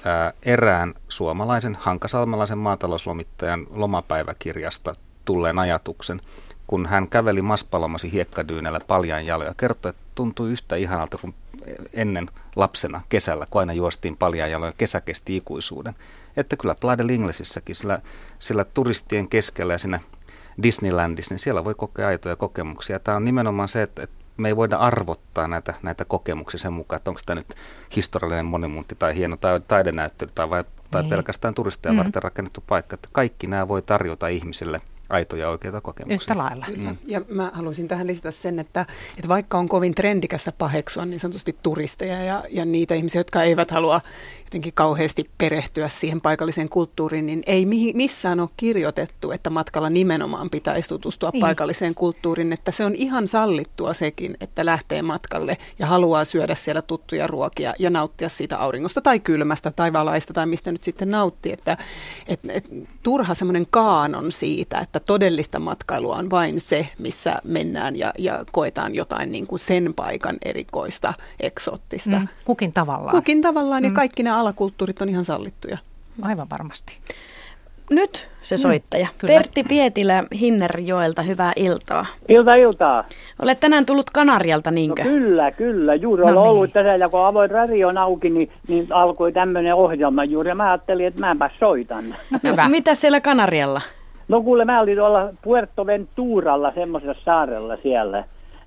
ää, 0.05 0.33
erään 0.43 0.95
suomalaisen 1.09 1.79
hankasalmelaisen 1.81 2.59
maatalouslomittajan 2.59 3.67
lomapäiväkirjasta 3.71 4.95
tulleen 5.25 5.59
ajatuksen, 5.59 6.21
kun 6.67 6.87
hän 6.87 7.09
käveli 7.09 7.43
Maspalomasi 7.43 8.13
hiekkadyynellä 8.13 8.81
paljain 8.81 9.27
jaloja. 9.27 9.55
Kertoi, 9.57 9.91
että 9.91 10.03
tuntui 10.15 10.51
yhtä 10.51 10.77
ihanalta 10.77 11.19
kuin 11.19 11.35
ennen 11.93 12.31
lapsena 12.57 13.01
kesällä, 13.09 13.47
kun 13.51 13.61
aina 13.61 13.73
juostiin 13.73 14.17
paljain 14.17 14.53
jaloja. 14.53 14.73
Kesä 14.79 15.01
kesti 15.01 15.37
ikuisuuden. 15.37 15.95
Että 16.37 16.57
kyllä 16.57 16.75
Playa 16.81 16.99
del 16.99 17.09
Englishissäkin, 17.09 17.77
sillä, 17.77 17.99
sillä 18.39 18.65
turistien 18.65 19.29
keskellä 19.29 19.73
ja 19.73 19.79
siinä 19.79 20.01
Disneylandissa, 20.63 21.35
niin 21.35 21.39
siellä 21.39 21.65
voi 21.65 21.75
kokea 21.75 22.09
aitoja 22.09 22.37
kokemuksia. 22.37 22.99
Tämä 22.99 23.17
on 23.17 23.25
nimenomaan 23.25 23.69
se, 23.69 23.83
että, 23.83 24.03
että 24.03 24.20
me 24.41 24.49
ei 24.49 24.57
voida 24.57 24.77
arvottaa 24.77 25.49
näitä, 25.49 25.75
näitä 25.83 26.05
kokemuksia 26.05 26.59
sen 26.61 26.73
mukaan, 26.73 26.97
että 26.97 27.11
onko 27.11 27.21
tämä 27.27 27.41
nyt 27.41 27.55
historiallinen 27.97 28.47
monumentti 28.47 28.97
tai 28.99 29.15
hieno 29.15 29.37
tai 29.37 29.61
taidenäyttely 29.69 30.31
tai, 30.35 30.51
vai, 30.51 30.65
tai 30.91 31.03
Niin. 31.03 31.11
pelkästään 31.11 31.55
turisteja 31.55 31.93
Mm. 31.93 31.99
varten 31.99 32.23
rakennettu 32.23 32.65
paikka. 32.67 32.95
Että 32.95 33.09
kaikki 33.13 33.47
nämä 33.47 33.69
voi 33.69 33.83
tarjota 33.83 34.29
ihmisille 34.29 34.81
aitoja 35.09 35.49
oikeita 35.49 35.81
kokemuksia. 35.81 36.15
Yhtä 36.15 36.39
lailla. 36.39 36.67
Kyllä. 36.67 36.91
Mm. 36.91 36.97
Ja 37.07 37.21
mä 37.29 37.51
haluaisin 37.55 37.89
tähän 37.89 38.07
lisätä 38.07 38.31
sen, 38.31 38.59
että, 38.59 38.87
että 39.17 39.29
vaikka 39.29 39.59
on 39.59 39.69
kovin 39.69 39.95
trendikässä 39.95 40.53
paheksua 40.53 41.05
niin 41.05 41.21
sanotusti 41.21 41.57
turisteja 41.63 42.23
ja, 42.25 42.45
ja 42.51 42.65
niitä 42.65 42.95
ihmisiä, 42.95 43.21
jotka 43.21 43.43
eivät 43.43 43.71
halua 43.71 44.01
jotenkin 44.51 44.73
kauheasti 44.75 45.31
perehtyä 45.39 45.89
siihen 45.89 46.21
paikalliseen 46.21 46.69
kulttuuriin, 46.69 47.27
niin 47.27 47.43
ei 47.47 47.67
missään 47.95 48.41
ole 48.41 48.49
kirjoitettu, 48.57 49.31
että 49.31 49.51
matkalla 49.51 49.91
nimenomaan 49.91 50.51
pitäisi 50.51 50.89
tutustua 50.89 51.31
niin. 51.33 51.41
paikalliseen 51.41 51.95
kulttuuriin, 51.95 52.53
että 52.53 52.71
se 52.71 52.85
on 52.85 52.95
ihan 52.95 53.29
sallittua 53.29 53.95
sekin, 53.95 54.37
että 54.41 54.67
lähtee 54.67 55.03
matkalle 55.03 55.59
ja 55.79 55.87
haluaa 55.87 56.25
syödä 56.25 56.55
siellä 56.55 56.83
tuttuja 56.83 57.27
ruokia 57.27 57.75
ja 57.79 57.91
nauttia 57.91 58.29
siitä 58.29 58.59
auringosta 58.59 59.01
tai 59.01 59.21
kylmästä 59.21 59.71
tai 59.71 59.93
valaista 59.93 60.33
tai 60.35 60.47
mistä 60.47 60.73
nyt 60.73 60.83
sitten 60.83 61.11
nauttii, 61.11 61.53
että 61.53 61.77
et, 62.29 62.41
et, 62.49 62.69
turha 63.03 63.35
semmoinen 63.35 63.67
kaanon 63.71 64.33
siitä, 64.33 64.79
että 64.79 65.01
todellista 65.01 65.59
matkailua 65.59 66.17
on 66.17 66.31
vain 66.31 66.61
se, 66.61 66.89
missä 66.99 67.35
mennään 67.45 67.97
ja, 67.97 68.13
ja 68.19 68.45
koetaan 68.53 68.95
jotain 68.95 69.33
niin 69.33 69.47
kuin 69.47 69.59
sen 69.59 69.95
paikan 69.95 70.37
erikoista, 70.45 71.15
eksoottista. 71.41 72.19
Mm, 72.19 72.29
kukin 72.45 72.73
tavallaan. 72.73 73.17
Kukin 73.17 73.41
tavallaan 73.41 73.83
mm. 73.83 73.89
ja 73.89 73.93
kaikki 73.93 74.23
ne 74.23 74.31
alakulttuurit 74.41 75.03
on 75.03 75.09
ihan 75.09 75.25
sallittuja. 75.25 75.79
Aivan 76.23 76.47
varmasti. 76.51 76.99
Nyt 77.91 78.29
se 78.43 78.55
mm, 78.55 78.59
soittaja. 78.59 79.09
Mm, 79.23 79.27
Pertti 79.27 79.65
Pietilä 79.65 80.25
Hinnerjoelta, 80.41 81.23
hyvää 81.23 81.53
iltaa. 81.57 82.07
Ilta 82.29 82.55
iltaa. 82.55 83.05
Olet 83.43 83.61
tänään 83.61 83.87
tullut 83.87 84.11
Kanarialta, 84.11 84.71
niinkö? 84.71 85.05
No 85.05 85.11
kyllä, 85.11 85.51
kyllä. 85.51 85.95
Juuri 85.95 86.21
no 86.21 86.27
olen 86.27 86.43
niin. 86.43 86.51
ollut 86.51 86.73
tässä 86.73 86.95
ja 86.95 87.09
kun 87.09 87.27
avoin 87.27 87.51
radion 87.51 87.99
auki, 87.99 88.31
niin, 88.31 88.51
niin 88.69 88.87
alkoi 88.91 89.33
tämmöinen 89.33 89.75
ohjelma 89.75 90.25
juuri. 90.25 90.49
Ja 90.49 90.55
mä 90.55 90.71
ajattelin, 90.71 91.07
että 91.07 91.21
mäpä 91.21 91.51
soitan. 91.59 92.05
Hyvä. 92.43 92.69
Mitä 92.79 92.95
siellä 92.95 93.21
Kanarialla? 93.21 93.81
No 94.29 94.43
kuule, 94.43 94.65
mä 94.65 94.81
olin 94.81 94.97
tuolla 94.97 95.29
Puerto 95.43 95.87
Venturalla, 95.87 96.73
semmoisessa 96.75 97.25
saarella 97.25 97.77
siellä 97.83 98.25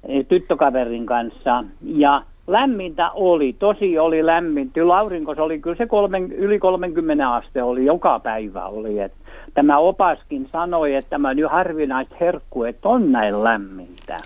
eh, 0.07 0.25
tyttökaverin 0.25 1.05
kanssa. 1.05 1.63
Ja 1.81 2.21
lämmintä 2.47 3.11
oli, 3.11 3.55
tosi 3.59 3.99
oli 3.99 4.25
lämmintä. 4.25 4.73
Kyllä 4.73 4.97
aurinko, 4.97 5.35
se 5.35 5.41
oli 5.41 5.59
kyllä 5.59 5.75
se 5.75 5.85
kolmen, 5.85 6.31
yli 6.31 6.59
30 6.59 7.33
aste 7.33 7.63
oli, 7.63 7.85
joka 7.85 8.19
päivä 8.19 8.65
oli. 8.65 8.99
Et 8.99 9.13
tämä 9.53 9.77
opaskin 9.77 10.49
sanoi, 10.51 10.95
että 10.95 11.09
tämä 11.09 11.29
on 11.29 11.37
jo 11.37 11.49
harvinaista 11.49 12.15
herkku, 12.19 12.63
että 12.63 12.89
on 12.89 13.11
näin 13.11 13.43
lämmintä. 13.43 14.17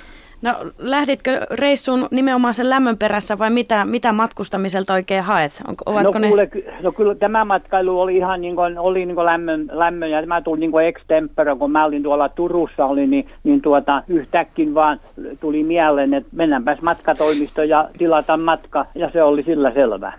No 0.42 0.56
lähditkö 0.78 1.40
reissuun 1.52 2.08
nimenomaan 2.12 2.54
sen 2.54 2.70
lämmön 2.70 2.98
perässä 2.98 3.38
vai 3.38 3.50
mitä, 3.50 3.86
mitä 3.86 4.12
matkustamiselta 4.12 4.94
oikein 4.94 5.24
haet? 5.24 5.62
Onko, 5.68 5.84
ovatko 5.86 6.20
no, 6.20 6.28
kuule, 6.28 6.50
ne... 6.56 6.74
no 6.82 6.92
kyllä 6.92 7.16
tämä 7.16 7.46
matkailu 7.46 8.02
oli 8.02 8.18
ihan 8.18 8.42
niin 8.42 8.56
kuin, 8.56 8.80
oli 8.80 9.06
niin 9.06 9.16
kuin 9.16 9.26
lämmön, 9.26 9.70
lämmön 9.72 10.12
ja 10.12 10.26
mä 10.26 10.42
tulin 10.42 10.60
niin 10.60 10.72
kuin 10.72 10.86
extempore, 10.86 11.56
kun 11.56 11.72
mä 11.72 11.86
olin 11.86 12.04
tuolla 12.04 12.30
Turussa, 12.30 12.86
oli, 12.86 13.08
niin, 13.08 13.28
niin 13.44 13.62
tuota, 13.62 14.04
yhtäkkiä 14.08 14.74
vaan 14.74 15.00
tuli 15.40 15.64
mieleen, 15.64 16.14
että 16.14 16.30
mennäänpäs 16.36 16.82
matkatoimistoon 16.82 17.70
ja 17.70 17.90
tilata 17.98 18.38
matka 18.38 18.86
ja 18.96 19.10
se 19.14 19.24
oli 19.24 19.44
sillä 19.44 19.72
selvä. 19.72 20.14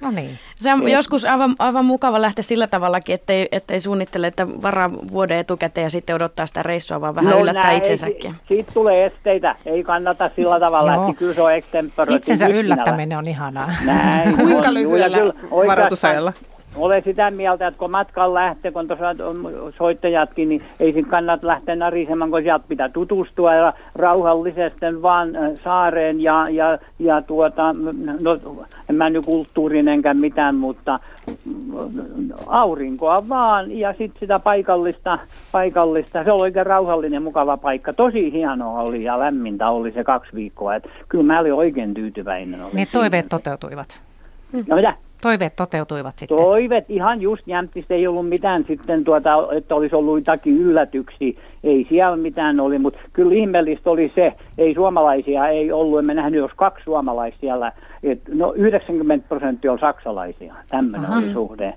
No 0.00 0.10
niin. 0.10 0.38
Se 0.60 0.72
on 0.72 0.88
joskus 0.88 1.24
aivan, 1.24 1.56
aivan 1.58 1.84
mukava 1.84 2.22
lähteä 2.22 2.42
sillä 2.42 2.66
tavallakin, 2.66 3.14
ettei, 3.14 3.48
ettei 3.52 3.80
suunnittele, 3.80 4.26
että 4.26 4.48
varaa 4.48 4.90
vuoden 4.92 5.38
etukäteen 5.38 5.82
ja 5.82 5.90
sitten 5.90 6.16
odottaa 6.16 6.46
sitä 6.46 6.62
reissua, 6.62 7.00
vaan 7.00 7.14
vähän 7.14 7.30
no 7.30 7.40
yllättää 7.40 7.62
näin, 7.62 7.78
itsensäkin. 7.78 8.34
Siitä 8.48 8.72
tulee 8.72 9.06
esteitä. 9.06 9.56
Ei 9.66 9.82
kannata 9.82 10.30
sillä 10.36 10.60
tavalla, 10.60 10.94
että 10.94 11.18
kyllä 11.18 11.34
se 11.34 11.42
on 11.42 11.54
extempore. 11.54 12.14
Itsensä 12.14 12.46
yllättäminen 12.46 13.18
on 13.18 13.28
ihanaa. 13.28 13.74
Näin. 13.86 14.36
Kuinka 14.36 14.74
lyhyellä 14.74 15.18
varoitusajalla? 15.66 16.32
Olen 16.76 17.02
sitä 17.04 17.30
mieltä, 17.30 17.66
että 17.66 17.78
kun 17.78 17.90
matkan 17.90 18.34
lähtee, 18.34 18.70
kun 18.70 18.88
tuossa 18.88 19.08
on 19.08 19.52
soittajatkin, 19.78 20.48
niin 20.48 20.62
ei 20.80 20.92
siinä 20.92 21.08
kannata 21.08 21.46
lähteä 21.46 21.76
narisemaan, 21.76 22.30
kun 22.30 22.42
sieltä 22.42 22.64
pitää 22.68 22.88
tutustua 22.88 23.54
ja 23.54 23.72
rauhallisesti 23.94 25.02
vaan 25.02 25.28
saareen 25.64 26.20
ja, 26.20 26.44
ja, 26.50 26.78
ja 26.98 27.22
tuota, 27.22 27.74
no, 28.22 28.38
en 28.90 28.96
mä 28.96 29.10
nyt 29.10 29.24
kulttuurinenkään 29.24 30.16
mitään, 30.16 30.54
mutta 30.54 31.00
aurinkoa 32.46 33.28
vaan 33.28 33.78
ja 33.78 33.92
sitten 33.92 34.20
sitä 34.20 34.38
paikallista, 34.38 35.18
paikallista, 35.52 36.24
se 36.24 36.32
oli 36.32 36.42
oikein 36.42 36.66
rauhallinen, 36.66 37.22
mukava 37.22 37.56
paikka. 37.56 37.92
Tosi 37.92 38.32
hienoa 38.32 38.80
oli 38.80 39.04
ja 39.04 39.18
lämmintä 39.18 39.70
oli 39.70 39.92
se 39.92 40.04
kaksi 40.04 40.32
viikkoa, 40.34 40.74
että 40.74 40.88
kyllä 41.08 41.24
mä 41.24 41.40
olin 41.40 41.54
oikein 41.54 41.94
tyytyväinen. 41.94 42.60
Ne 42.72 42.86
toiveet 42.92 43.26
toteutuivat. 43.28 44.00
No 44.66 44.76
mitä? 44.76 44.94
Toiveet 45.22 45.56
toteutuivat 45.56 46.18
sitten? 46.18 46.38
Toiveet 46.38 46.84
ihan 46.88 47.20
just 47.20 47.46
jämptistä 47.46 47.94
ei 47.94 48.06
ollut 48.06 48.28
mitään 48.28 48.64
sitten, 48.68 49.04
tuota, 49.04 49.30
että 49.56 49.74
olisi 49.74 49.94
ollut 49.94 50.18
jotakin 50.18 50.58
yllätyksiä. 50.58 51.32
Ei 51.64 51.86
siellä 51.88 52.16
mitään 52.16 52.60
oli, 52.60 52.78
mutta 52.78 52.98
kyllä 53.12 53.34
ihmeellistä 53.34 53.90
oli 53.90 54.12
se, 54.14 54.32
ei 54.58 54.74
suomalaisia 54.74 55.48
ei 55.48 55.72
ollut. 55.72 55.98
Emme 55.98 56.14
nähnyt, 56.14 56.40
jos 56.40 56.50
kaksi 56.56 56.84
suomalaisia 56.84 57.40
siellä. 57.40 57.72
Et, 58.02 58.20
no 58.34 58.52
90 58.52 59.28
prosenttia 59.28 59.72
on 59.72 59.78
saksalaisia. 59.78 60.54
Tämmöinen 60.68 61.10
oli 61.10 61.32
suhde. 61.32 61.74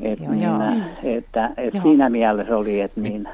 Et 0.00 0.20
joo, 0.20 0.30
niin, 0.32 0.42
joo. 0.42 0.60
Että, 1.04 1.50
et 1.56 1.74
joo. 1.74 1.82
siinä 1.82 2.10
mielessä 2.10 2.56
oli, 2.56 2.80
että 2.80 3.00
niin. 3.00 3.28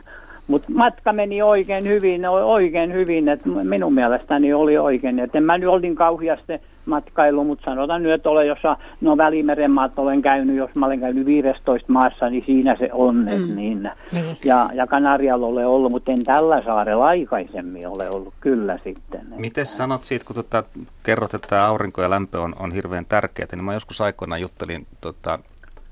Mutta 0.46 0.68
matka 0.74 1.12
meni 1.12 1.42
oikein 1.42 1.84
hyvin, 1.84 2.28
oikein 2.28 2.92
hyvin, 2.92 3.28
että 3.28 3.48
minun 3.48 3.94
mielestäni 3.94 4.52
oli 4.52 4.78
oikein. 4.78 5.18
Et 5.18 5.34
en 5.34 5.44
mä 5.44 5.58
nyt 5.58 5.68
olin 5.68 5.94
kauheasti 5.94 6.52
matkailu, 6.86 7.44
mutta 7.44 7.64
sanotaan 7.64 8.02
nyt, 8.02 8.12
että 8.12 8.30
olen 8.30 8.46
jossa, 8.46 8.76
no 9.00 9.16
Välimeren 9.16 9.70
maat 9.70 9.98
olen 9.98 10.22
käynyt, 10.22 10.56
jos 10.56 10.74
mä 10.74 10.86
olen 10.86 11.00
käynyt 11.00 11.26
15 11.26 11.92
maassa, 11.92 12.30
niin 12.30 12.42
siinä 12.46 12.76
se 12.78 12.88
on. 12.92 13.16
Mm. 13.16 13.56
Niin. 13.56 13.90
niin. 14.12 14.36
Ja, 14.44 14.70
ja 14.74 14.86
Kanarialla 14.86 15.46
olen 15.46 15.66
ollut, 15.66 15.92
mutta 15.92 16.12
en 16.12 16.24
tällä 16.24 16.62
saarella 16.64 17.06
aikaisemmin 17.06 17.88
ole 17.88 18.10
ollut 18.10 18.34
kyllä 18.40 18.78
sitten. 18.84 19.26
Miten 19.36 19.66
sanot 19.66 20.04
siitä, 20.04 20.24
kun 20.24 20.36
tota, 20.36 20.64
kerrot, 21.02 21.34
että 21.34 21.66
aurinko 21.66 22.02
ja 22.02 22.10
lämpö 22.10 22.40
on, 22.40 22.54
on 22.58 22.72
hirveän 22.72 23.06
tärkeää, 23.06 23.48
niin 23.52 23.64
mä 23.64 23.74
joskus 23.74 24.00
aikoinaan 24.00 24.40
juttelin 24.40 24.86
tota, 25.00 25.38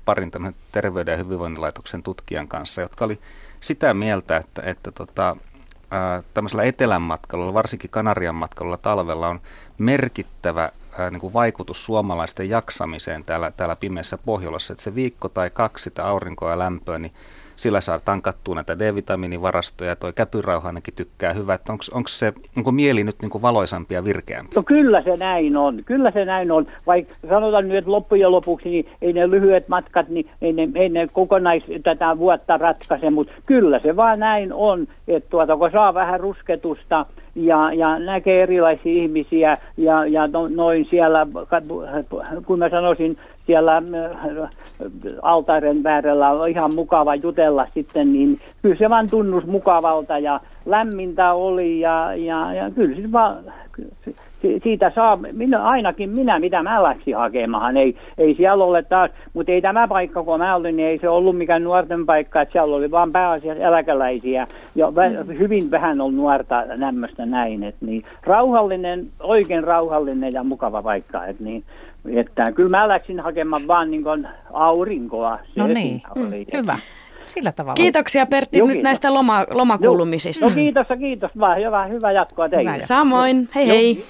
parin 0.05 0.31
terveyden 0.71 1.11
ja 1.11 1.17
hyvinvoinnilaitoksen 1.17 2.03
tutkijan 2.03 2.47
kanssa, 2.47 2.81
jotka 2.81 3.05
oli 3.05 3.19
sitä 3.59 3.93
mieltä, 3.93 4.37
että, 4.37 4.61
että 4.65 4.91
tota, 4.91 5.35
ää, 5.91 6.23
tämmöisellä 6.33 6.63
etelän 6.63 7.01
matkailulla, 7.01 7.53
varsinkin 7.53 7.89
Kanarian 7.89 8.35
matkailulla 8.35 8.77
talvella 8.77 9.27
on 9.27 9.39
merkittävä 9.77 10.69
ää, 10.99 11.09
niin 11.09 11.21
kuin 11.21 11.33
vaikutus 11.33 11.85
suomalaisten 11.85 12.49
jaksamiseen 12.49 13.23
täällä, 13.23 13.51
täällä 13.51 13.75
pimeässä 13.75 14.17
Pohjolassa, 14.25 14.73
että 14.73 14.83
se 14.83 14.95
viikko 14.95 15.29
tai 15.29 15.49
kaksi 15.49 15.83
sitä 15.83 16.05
aurinkoa 16.07 16.49
ja 16.49 16.59
lämpöä, 16.59 16.99
niin 16.99 17.11
sillä 17.59 17.81
saa 17.81 17.99
tankattua 17.99 18.55
näitä 18.55 18.79
D-vitamiinivarastoja. 18.79 19.95
Toi 19.95 20.13
käpyrauha 20.13 20.73
tykkää 20.95 21.33
hyvä. 21.33 21.59
Onko 21.69 22.07
se 22.07 22.33
onko 22.57 22.71
mieli 22.71 23.03
nyt 23.03 23.15
niin 23.21 23.29
kuin 23.29 23.41
valoisampi 23.41 23.93
ja 23.93 24.03
virkeämpi? 24.03 24.55
No 24.55 24.63
kyllä 24.63 25.01
se 25.01 25.17
näin 25.17 25.57
on. 25.57 25.83
Kyllä 25.85 26.11
se 26.11 26.25
näin 26.25 26.51
on. 26.51 26.67
Vaikka 26.87 27.15
sanotaan 27.29 27.67
nyt, 27.67 27.77
että 27.77 27.91
loppujen 27.91 28.31
lopuksi 28.31 28.69
niin 28.69 28.85
ei 29.01 29.13
ne 29.13 29.29
lyhyet 29.29 29.69
matkat, 29.69 30.09
niin 30.09 30.29
ei 30.41 30.53
ne, 30.53 30.69
ei 30.75 30.89
ne 30.89 31.07
kokonais 31.07 31.63
tätä 31.83 32.17
vuotta 32.17 32.57
ratkaise, 32.57 33.09
mutta 33.09 33.33
kyllä 33.45 33.79
se 33.79 33.95
vaan 33.95 34.19
näin 34.19 34.53
on, 34.53 34.87
että 35.07 35.29
tuota, 35.29 35.57
kun 35.57 35.71
saa 35.71 35.93
vähän 35.93 36.19
rusketusta 36.19 37.05
ja, 37.35 37.73
ja 37.73 37.99
näkee 37.99 38.43
erilaisia 38.43 38.91
ihmisiä 38.91 39.57
ja, 39.77 40.05
ja 40.05 40.27
no, 40.27 40.47
noin 40.47 40.85
siellä, 40.85 41.27
kun 42.45 42.59
mä 42.59 42.69
sanoisin, 42.69 43.17
siellä 43.45 43.73
äh, 43.75 44.49
altaiden 45.21 45.83
väärellä 45.83 46.29
on 46.29 46.49
ihan 46.49 46.75
mukava 46.75 47.15
jutella 47.15 47.67
sitten, 47.73 48.13
niin 48.13 48.39
kyllä 48.61 48.75
se 48.75 48.89
vaan 48.89 49.09
tunnus 49.09 49.45
mukavalta 49.45 50.19
ja 50.19 50.39
lämmintä 50.65 51.33
oli 51.33 51.79
ja, 51.79 52.13
ja, 52.15 52.53
ja 52.53 52.71
kyllä 52.71 52.95
se 53.01 53.11
vaan, 53.11 53.37
siitä 54.63 54.91
saa, 54.95 55.19
minä, 55.33 55.63
ainakin 55.63 56.09
minä, 56.09 56.39
mitä 56.39 56.63
mä 56.63 56.83
läksin 56.83 57.15
hakemaan, 57.15 57.77
ei, 57.77 57.95
ei 58.17 58.35
siellä 58.35 58.63
ole 58.63 58.83
taas, 58.83 59.11
mutta 59.33 59.51
ei 59.51 59.61
tämä 59.61 59.87
paikka, 59.87 60.23
kun 60.23 60.39
mä 60.39 60.55
olin, 60.55 60.77
niin 60.77 60.89
ei 60.89 60.99
se 60.99 61.09
ollut 61.09 61.37
mikään 61.37 61.63
nuorten 61.63 62.05
paikka, 62.05 62.41
että 62.41 62.51
siellä 62.51 62.75
oli 62.75 62.91
vaan 62.91 63.11
pääasiassa 63.11 63.63
eläkeläisiä, 63.63 64.47
ja 64.75 64.87
mm. 64.91 65.37
hyvin 65.37 65.71
vähän 65.71 66.01
on 66.01 66.17
nuorta 66.17 66.65
nämmöistä 66.65 67.25
näin, 67.25 67.63
että 67.63 67.85
niin, 67.85 68.03
rauhallinen, 68.23 69.05
oikein 69.23 69.63
rauhallinen 69.63 70.33
ja 70.33 70.43
mukava 70.43 70.83
paikka, 70.83 71.25
että 71.25 71.43
niin, 71.43 71.63
että 72.15 72.43
kyllä 72.55 72.69
mä 72.69 72.87
läksin 72.87 73.19
hakemaan 73.19 73.67
vaan 73.67 73.91
niin 73.91 74.03
kuin 74.03 74.27
aurinkoa. 74.53 75.37
Se 75.37 75.59
no 75.59 75.67
niin, 75.67 76.01
oli, 76.15 76.45
mm, 76.53 76.57
hyvä. 76.57 76.77
Sillä 77.25 77.51
tavalla. 77.51 77.75
Kiitoksia 77.75 78.25
Pertti 78.25 78.57
Joo, 78.57 78.67
nyt 78.67 78.83
näistä 78.83 79.13
loma, 79.13 79.45
lomakuulumisista. 79.49 80.45
No 80.45 80.51
kiitos 80.51 80.87
kiitos 80.99 81.31
vaan. 81.39 81.57
Hyvä, 81.57 81.85
hyvä 81.85 82.11
jatkoa 82.11 82.49
teille. 82.49 82.81
Samoin. 82.81 83.49
Hei 83.55 83.67
hei. 83.67 84.05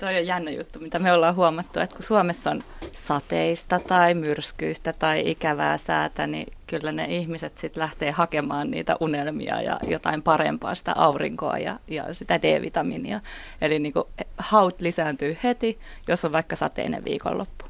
Toi 0.00 0.16
on 0.16 0.26
jännä 0.26 0.50
juttu, 0.50 0.78
mitä 0.78 0.98
me 0.98 1.12
ollaan 1.12 1.36
huomattu, 1.36 1.80
että 1.80 1.96
kun 1.96 2.04
Suomessa 2.04 2.50
on 2.50 2.62
sateista 2.98 3.80
tai 3.80 4.14
myrskyistä 4.14 4.92
tai 4.92 5.30
ikävää 5.30 5.78
säätä, 5.78 6.26
niin 6.26 6.52
kyllä 6.66 6.92
ne 6.92 7.04
ihmiset 7.04 7.58
sitten 7.58 7.80
lähtee 7.80 8.10
hakemaan 8.10 8.70
niitä 8.70 8.96
unelmia 9.00 9.62
ja 9.62 9.80
jotain 9.88 10.22
parempaa, 10.22 10.74
sitä 10.74 10.92
aurinkoa 10.96 11.58
ja, 11.58 11.78
ja 11.88 12.14
sitä 12.14 12.42
D-vitamiinia. 12.42 13.20
Eli 13.60 13.78
niin 13.78 13.92
kuin 13.92 14.04
haut 14.38 14.80
lisääntyy 14.80 15.36
heti, 15.42 15.78
jos 16.08 16.24
on 16.24 16.32
vaikka 16.32 16.56
sateinen 16.56 17.04
viikonloppu. 17.04 17.64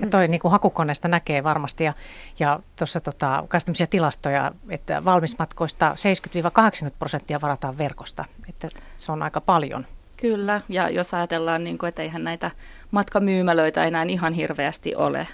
Ja 0.00 0.06
toi 0.06 0.28
niin 0.28 0.40
kuin 0.40 0.52
hakukoneesta 0.52 1.08
näkee 1.08 1.44
varmasti. 1.44 1.84
Ja, 1.84 1.92
ja 2.38 2.60
tuossa 2.76 3.00
tota, 3.00 3.44
tämmöisiä 3.64 3.86
tilastoja, 3.86 4.52
että 4.68 5.04
valmismatkoista 5.04 5.94
70-80 6.88 6.90
prosenttia 6.98 7.40
varataan 7.40 7.78
verkosta. 7.78 8.24
Että 8.48 8.68
se 8.98 9.12
on 9.12 9.22
aika 9.22 9.40
paljon. 9.40 9.86
Kyllä, 10.24 10.60
ja 10.68 10.90
jos 10.90 11.14
ajatellaan, 11.14 11.64
niin 11.64 11.78
kuin, 11.78 11.88
että 11.88 12.02
eihän 12.02 12.24
näitä 12.24 12.50
matkamyymälöitä 12.90 13.84
enää 13.84 14.02
ihan 14.02 14.32
hirveästi 14.32 14.94
ole, 14.94 15.28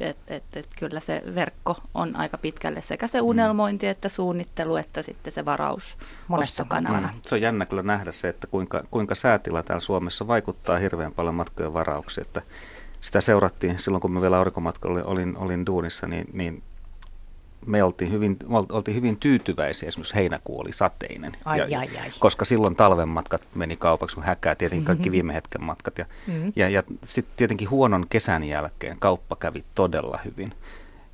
et, 0.00 0.16
et, 0.28 0.44
et 0.56 0.68
kyllä 0.78 1.00
se 1.00 1.22
verkko 1.34 1.76
on 1.94 2.16
aika 2.16 2.38
pitkälle 2.38 2.82
sekä 2.82 3.06
se 3.06 3.20
mm. 3.20 3.26
unelmointi, 3.26 3.86
että 3.86 4.08
suunnittelu, 4.08 4.76
että 4.76 5.02
sitten 5.02 5.32
se 5.32 5.44
varaus 5.44 5.98
monessa 6.28 6.64
kanavana. 6.64 7.14
Se 7.22 7.34
on 7.34 7.40
jännä 7.40 7.66
kyllä 7.66 7.82
nähdä 7.82 8.12
se, 8.12 8.28
että 8.28 8.46
kuinka, 8.46 8.82
kuinka 8.90 9.14
säätila 9.14 9.62
täällä 9.62 9.80
Suomessa 9.80 10.26
vaikuttaa 10.26 10.78
hirveän 10.78 11.12
paljon 11.12 11.34
matkojen 11.34 11.74
varauksiin. 11.74 12.26
Että 12.26 12.42
sitä 13.00 13.20
seurattiin 13.20 13.78
silloin, 13.78 14.00
kun 14.00 14.12
mä 14.12 14.20
vielä 14.20 14.38
aurinkomatkalla 14.38 15.04
olin, 15.04 15.36
olin 15.36 15.66
duunissa, 15.66 16.06
niin, 16.06 16.26
niin 16.32 16.62
me 17.66 17.82
oltiin 17.82 18.12
hyvin, 18.12 18.36
oltiin 18.48 18.96
hyvin 18.96 19.16
tyytyväisiä, 19.16 19.88
esimerkiksi 19.88 20.14
heinäkuu 20.14 20.60
oli 20.60 20.72
sateinen. 20.72 21.32
Ai, 21.44 21.58
ja, 21.58 21.78
ai, 21.78 21.88
ai. 22.00 22.10
Koska 22.18 22.44
silloin 22.44 22.76
talven 22.76 23.10
matkat 23.10 23.42
meni 23.54 23.76
kaupaksi, 23.76 24.16
kun 24.16 24.24
häkää 24.24 24.54
tietenkin 24.54 24.86
kaikki 24.86 25.02
mm-hmm. 25.02 25.12
viime 25.12 25.34
hetken 25.34 25.62
matkat. 25.62 25.98
Ja, 25.98 26.06
mm-hmm. 26.26 26.52
ja, 26.56 26.68
ja 26.68 26.82
sitten 27.04 27.36
tietenkin 27.36 27.70
huonon 27.70 28.06
kesän 28.10 28.44
jälkeen 28.44 28.96
kauppa 28.98 29.36
kävi 29.36 29.64
todella 29.74 30.18
hyvin. 30.24 30.52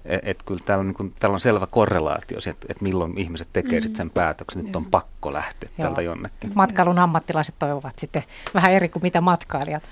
Et, 0.04 0.20
et 0.22 0.42
kyllä 0.42 0.60
täällä, 0.64 0.84
niin 0.84 0.94
kun, 0.94 1.14
täällä 1.18 1.34
on 1.34 1.40
selvä 1.40 1.66
korrelaatio, 1.66 2.38
että 2.50 2.66
et 2.68 2.80
milloin 2.80 3.18
ihmiset 3.18 3.48
tekee 3.52 3.78
mm. 3.78 3.82
sit 3.82 3.96
sen 3.96 4.10
päätöksen, 4.10 4.66
että 4.66 4.78
on 4.78 4.86
pakko 4.86 5.32
lähteä 5.32 5.70
Joo. 5.78 5.82
täältä 5.82 6.02
jonnekin. 6.02 6.52
Matkailun 6.54 6.98
ammattilaiset 6.98 7.54
toivovat 7.58 7.98
sitten 7.98 8.24
vähän 8.54 8.72
eri 8.72 8.88
kuin 8.88 9.02
mitä 9.02 9.20
matkailijat. 9.20 9.82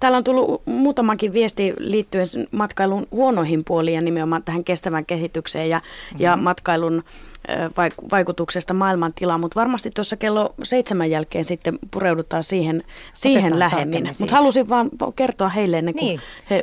Täällä 0.00 0.18
on 0.18 0.24
tullut 0.24 0.62
muutamakin 0.66 1.32
viesti 1.32 1.74
liittyen 1.78 2.26
matkailun 2.50 3.06
huonoihin 3.10 3.64
puoliin 3.64 3.94
ja 3.94 4.00
nimenomaan 4.00 4.42
tähän 4.42 4.64
kestävän 4.64 5.06
kehitykseen 5.06 5.68
ja, 5.70 5.78
mm-hmm. 5.78 6.20
ja 6.20 6.36
matkailun 6.36 7.04
vaikutuksesta 8.10 8.74
maailmantilaan, 8.74 9.40
mutta 9.40 9.60
varmasti 9.60 9.90
tuossa 9.94 10.16
kello 10.16 10.54
seitsemän 10.62 11.10
jälkeen 11.10 11.44
sitten 11.44 11.78
pureudutaan 11.90 12.44
siihen, 12.44 12.82
siihen 13.12 13.58
lähemmin. 13.58 14.08
Mutta 14.20 14.36
halusin 14.36 14.68
vaan 14.68 14.90
kertoa 15.16 15.48
heille 15.48 15.78
ennen 15.78 15.94
kuin 15.94 16.06
niin. 16.06 16.20
he 16.50 16.62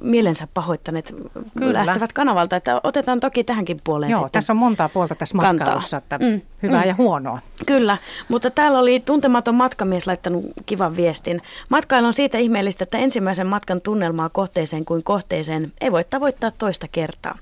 mielensä 0.00 0.48
pahoittaneet 0.54 1.14
Kyllä. 1.58 1.86
lähtevät 1.86 2.12
kanavalta, 2.12 2.56
että 2.56 2.80
otetaan 2.84 3.20
toki 3.20 3.44
tähänkin 3.44 3.80
puoleen 3.84 4.10
Joo, 4.10 4.18
sitten 4.18 4.32
tässä 4.32 4.52
on 4.52 4.56
montaa 4.56 4.88
puolta 4.88 5.14
tässä 5.14 5.36
matkailussa, 5.36 5.96
että 5.96 6.18
mm. 6.18 6.40
hyvää 6.62 6.82
mm. 6.82 6.88
ja 6.88 6.94
huonoa. 6.94 7.38
Kyllä, 7.66 7.98
mutta 8.28 8.50
täällä 8.50 8.78
oli 8.78 9.00
tuntematon 9.00 9.54
matkamies 9.54 10.06
laittanut 10.06 10.44
kivan 10.66 10.96
viestin. 10.96 11.42
Matkailu 11.68 12.06
on 12.06 12.14
siitä 12.14 12.31
ihmeellistä, 12.38 12.84
että 12.84 12.98
ensimmäisen 12.98 13.46
matkan 13.46 13.80
tunnelmaa 13.80 14.28
kohteeseen 14.28 14.84
kuin 14.84 15.04
kohteeseen 15.04 15.72
ei 15.80 15.92
voi 15.92 16.04
tavoittaa 16.04 16.50
toista 16.50 16.88
kertaa. 16.92 17.38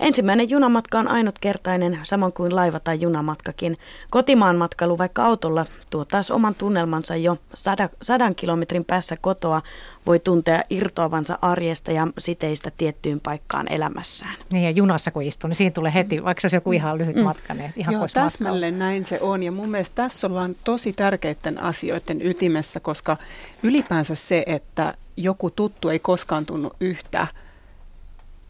Ensimmäinen 0.00 0.50
junamatka 0.50 0.98
on 0.98 1.08
ainutkertainen, 1.08 2.00
samoin 2.02 2.32
kuin 2.32 2.56
laiva- 2.56 2.80
tai 2.80 2.98
junamatkakin. 3.00 3.76
Kotimaan 4.10 4.56
matkailu 4.56 4.98
vaikka 4.98 5.24
autolla 5.24 5.66
tuo 5.90 6.04
taas 6.04 6.30
oman 6.30 6.54
tunnelmansa 6.54 7.16
jo 7.16 7.38
sada, 7.54 7.88
sadan 8.02 8.34
kilometrin 8.34 8.84
päässä 8.84 9.16
kotoa, 9.20 9.62
voi 10.06 10.18
tuntea 10.18 10.62
irtoavansa 10.70 11.38
arjesta 11.42 11.92
ja 11.92 12.08
siteistä 12.18 12.70
tiettyyn 12.76 13.20
paikkaan 13.20 13.72
elämässään. 13.72 14.36
Niin 14.50 14.64
ja 14.64 14.70
junassa 14.70 15.10
kun 15.10 15.22
istuu, 15.22 15.48
niin 15.48 15.56
siinä 15.56 15.70
tulee 15.70 15.94
heti, 15.94 16.24
vaikka 16.24 16.40
se 16.40 16.44
olisi 16.44 16.56
joku 16.56 16.72
ihan 16.72 16.98
lyhyt 16.98 17.16
mm. 17.16 17.22
matka, 17.22 17.54
niin 17.54 17.72
ihan 17.76 17.94
Joo, 17.94 18.06
täsmälleen 18.14 18.78
näin 18.78 19.04
se 19.04 19.18
on 19.20 19.42
ja 19.42 19.52
mun 19.52 19.70
mielestä 19.70 19.94
tässä 19.94 20.26
ollaan 20.26 20.56
tosi 20.64 20.92
tärkeiden 20.92 21.62
asioiden 21.62 22.26
ytimessä, 22.26 22.80
koska 22.80 23.16
ylipäänsä 23.62 24.14
se, 24.14 24.42
että 24.46 24.94
joku 25.16 25.50
tuttu 25.50 25.88
ei 25.88 25.98
koskaan 25.98 26.46
tunnu 26.46 26.70
yhtä 26.80 27.26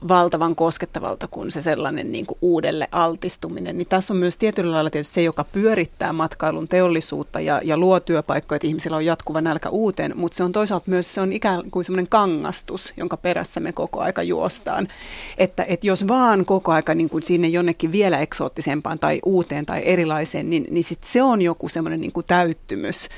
valtavan 0.08 0.56
koskettavalta 0.56 1.28
kuin 1.28 1.50
se 1.50 1.62
sellainen 1.62 2.12
niin 2.12 2.26
kuin 2.26 2.38
uudelle 2.42 2.88
altistuminen. 2.92 3.78
Niin 3.78 3.88
tässä 3.88 4.14
on 4.14 4.18
myös 4.18 4.36
tietyllä 4.36 4.72
lailla 4.72 4.90
tietysti 4.90 5.14
se, 5.14 5.22
joka 5.22 5.44
pyörittää 5.44 6.12
matkailun 6.12 6.68
teollisuutta 6.68 7.40
ja, 7.40 7.60
ja 7.64 7.76
luo 7.76 8.00
työpaikkoja, 8.00 8.56
että 8.56 8.66
ihmisillä 8.66 8.96
on 8.96 9.04
jatkuva 9.04 9.40
nälkä 9.40 9.68
uuteen, 9.68 10.12
mutta 10.16 10.36
se 10.36 10.44
on 10.44 10.52
toisaalta 10.52 10.90
myös 10.90 11.14
se 11.14 11.20
on 11.20 11.32
ikään 11.32 11.70
kuin 11.70 11.84
semmoinen 11.84 12.08
kangastus, 12.08 12.92
jonka 12.96 13.16
perässä 13.16 13.60
me 13.60 13.72
koko 13.72 14.00
aika 14.00 14.22
juostaan. 14.22 14.88
Että, 15.38 15.64
että 15.64 15.86
jos 15.86 16.08
vaan 16.08 16.44
koko 16.44 16.72
aika 16.72 16.94
niin 16.94 17.10
kuin 17.10 17.22
sinne 17.22 17.48
jonnekin 17.48 17.92
vielä 17.92 18.18
eksoottisempaan 18.18 18.98
tai 18.98 19.20
uuteen 19.24 19.66
tai 19.66 19.82
erilaiseen, 19.84 20.50
niin, 20.50 20.66
niin 20.70 20.84
sit 20.84 21.04
se 21.04 21.22
on 21.22 21.42
joku 21.42 21.68
semmoinen 21.68 22.00
niin 22.00 22.12
kuin 22.12 22.26
täyttymys, 22.26 23.08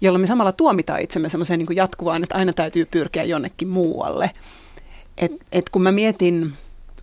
jolloin 0.00 0.20
me 0.20 0.26
samalla 0.26 0.52
tuomitaan 0.52 1.00
itsemme 1.00 1.28
semmoiseen 1.28 1.58
niin 1.58 1.76
jatkuvaan, 1.76 2.22
että 2.22 2.38
aina 2.38 2.52
täytyy 2.52 2.86
pyrkiä 2.86 3.24
jonnekin 3.24 3.68
muualle. 3.68 4.30
Et, 5.22 5.32
et 5.52 5.68
kun 5.68 5.82
mä 5.82 5.92
mietin 5.92 6.52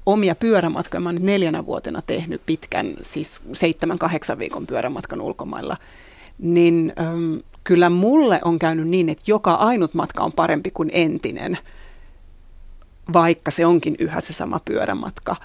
omia 0.05 0.35
pyörämatkoja, 0.35 1.01
mä 1.01 1.09
oon 1.09 1.15
nyt 1.15 1.23
neljänä 1.23 1.65
vuotena 1.65 2.01
tehnyt 2.01 2.41
pitkän, 2.45 2.97
siis 3.01 3.41
seitsemän, 3.53 3.99
kahdeksan 3.99 4.39
viikon 4.39 4.67
pyörämatkan 4.67 5.21
ulkomailla, 5.21 5.77
niin 6.39 6.93
äm, 6.99 7.41
kyllä 7.63 7.89
mulle 7.89 8.39
on 8.43 8.59
käynyt 8.59 8.87
niin, 8.87 9.09
että 9.09 9.23
joka 9.27 9.53
ainut 9.53 9.93
matka 9.93 10.23
on 10.23 10.31
parempi 10.31 10.71
kuin 10.71 10.89
entinen, 10.93 11.57
vaikka 13.13 13.51
se 13.51 13.65
onkin 13.65 13.95
yhä 13.99 14.21
se 14.21 14.33
sama 14.33 14.59
pyörämatka. 14.65 15.35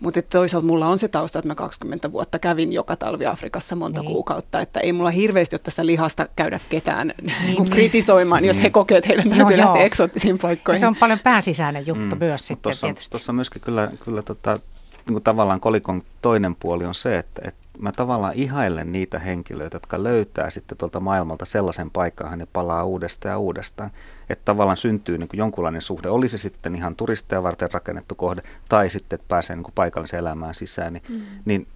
Mutta 0.00 0.22
toisaalta 0.22 0.66
mulla 0.66 0.86
on 0.86 0.98
se 0.98 1.08
tausta, 1.08 1.38
että 1.38 1.48
mä 1.48 1.54
20 1.54 2.12
vuotta 2.12 2.38
kävin 2.38 2.72
joka 2.72 2.96
talvi 2.96 3.26
Afrikassa 3.26 3.76
monta 3.76 4.00
niin. 4.00 4.12
kuukautta, 4.12 4.60
että 4.60 4.80
ei 4.80 4.92
mulla 4.92 5.10
hirveästi 5.10 5.56
ole 5.56 5.60
tästä 5.64 5.86
lihasta 5.86 6.28
käydä 6.36 6.60
ketään 6.68 7.12
niin, 7.22 7.36
niin. 7.46 7.70
kritisoimaan, 7.70 8.42
niin. 8.42 8.48
jos 8.48 8.62
he 8.62 8.70
kokee, 8.70 8.98
että 8.98 9.08
heidän 9.08 9.30
täytyy 9.30 9.56
lähteä 9.56 9.82
eksoottisiin 9.82 10.38
paikkoihin. 10.38 10.76
Ja 10.76 10.80
se 10.80 10.86
on 10.86 10.96
paljon 10.96 11.18
pääsisäinen 11.18 11.86
juttu 11.86 12.16
mm. 12.16 12.24
myös 12.24 12.46
sitten 12.46 12.72
tossa, 12.72 12.86
tietysti. 12.86 13.10
Tuossa 13.10 13.32
myöskin 13.32 13.62
kyllä, 13.62 13.90
kyllä 14.04 14.22
tota, 14.22 14.58
niin 15.06 15.14
kuin 15.14 15.22
tavallaan 15.22 15.60
kolikon 15.60 16.02
toinen 16.22 16.54
puoli 16.54 16.84
on 16.84 16.94
se, 16.94 17.18
että, 17.18 17.42
että 17.44 17.63
mä 17.78 17.92
tavallaan 17.92 18.34
ihailen 18.34 18.92
niitä 18.92 19.18
henkilöitä, 19.18 19.76
jotka 19.76 20.02
löytää 20.02 20.50
sitten 20.50 20.78
tuolta 20.78 21.00
maailmalta 21.00 21.44
sellaisen 21.44 21.90
paikan, 21.90 22.30
hän 22.30 22.38
ne 22.38 22.46
palaa 22.52 22.84
uudestaan 22.84 23.30
ja 23.30 23.38
uudestaan. 23.38 23.90
Että 24.28 24.44
tavallaan 24.44 24.76
syntyy 24.76 25.18
niin 25.18 25.28
kuin 25.28 25.38
jonkunlainen 25.38 25.82
suhde, 25.82 26.08
oli 26.08 26.28
se 26.28 26.38
sitten 26.38 26.74
ihan 26.74 26.96
turisteja 26.96 27.42
varten 27.42 27.72
rakennettu 27.72 28.14
kohde, 28.14 28.42
tai 28.68 28.90
sitten, 28.90 29.16
että 29.16 29.28
pääsee 29.28 29.56
niin 29.56 29.64
kuin 29.64 29.74
paikalliseen 29.74 30.20
elämään 30.20 30.54
sisään, 30.54 30.92
niin, 30.92 31.02
mm. 31.08 31.22
niin 31.44 31.66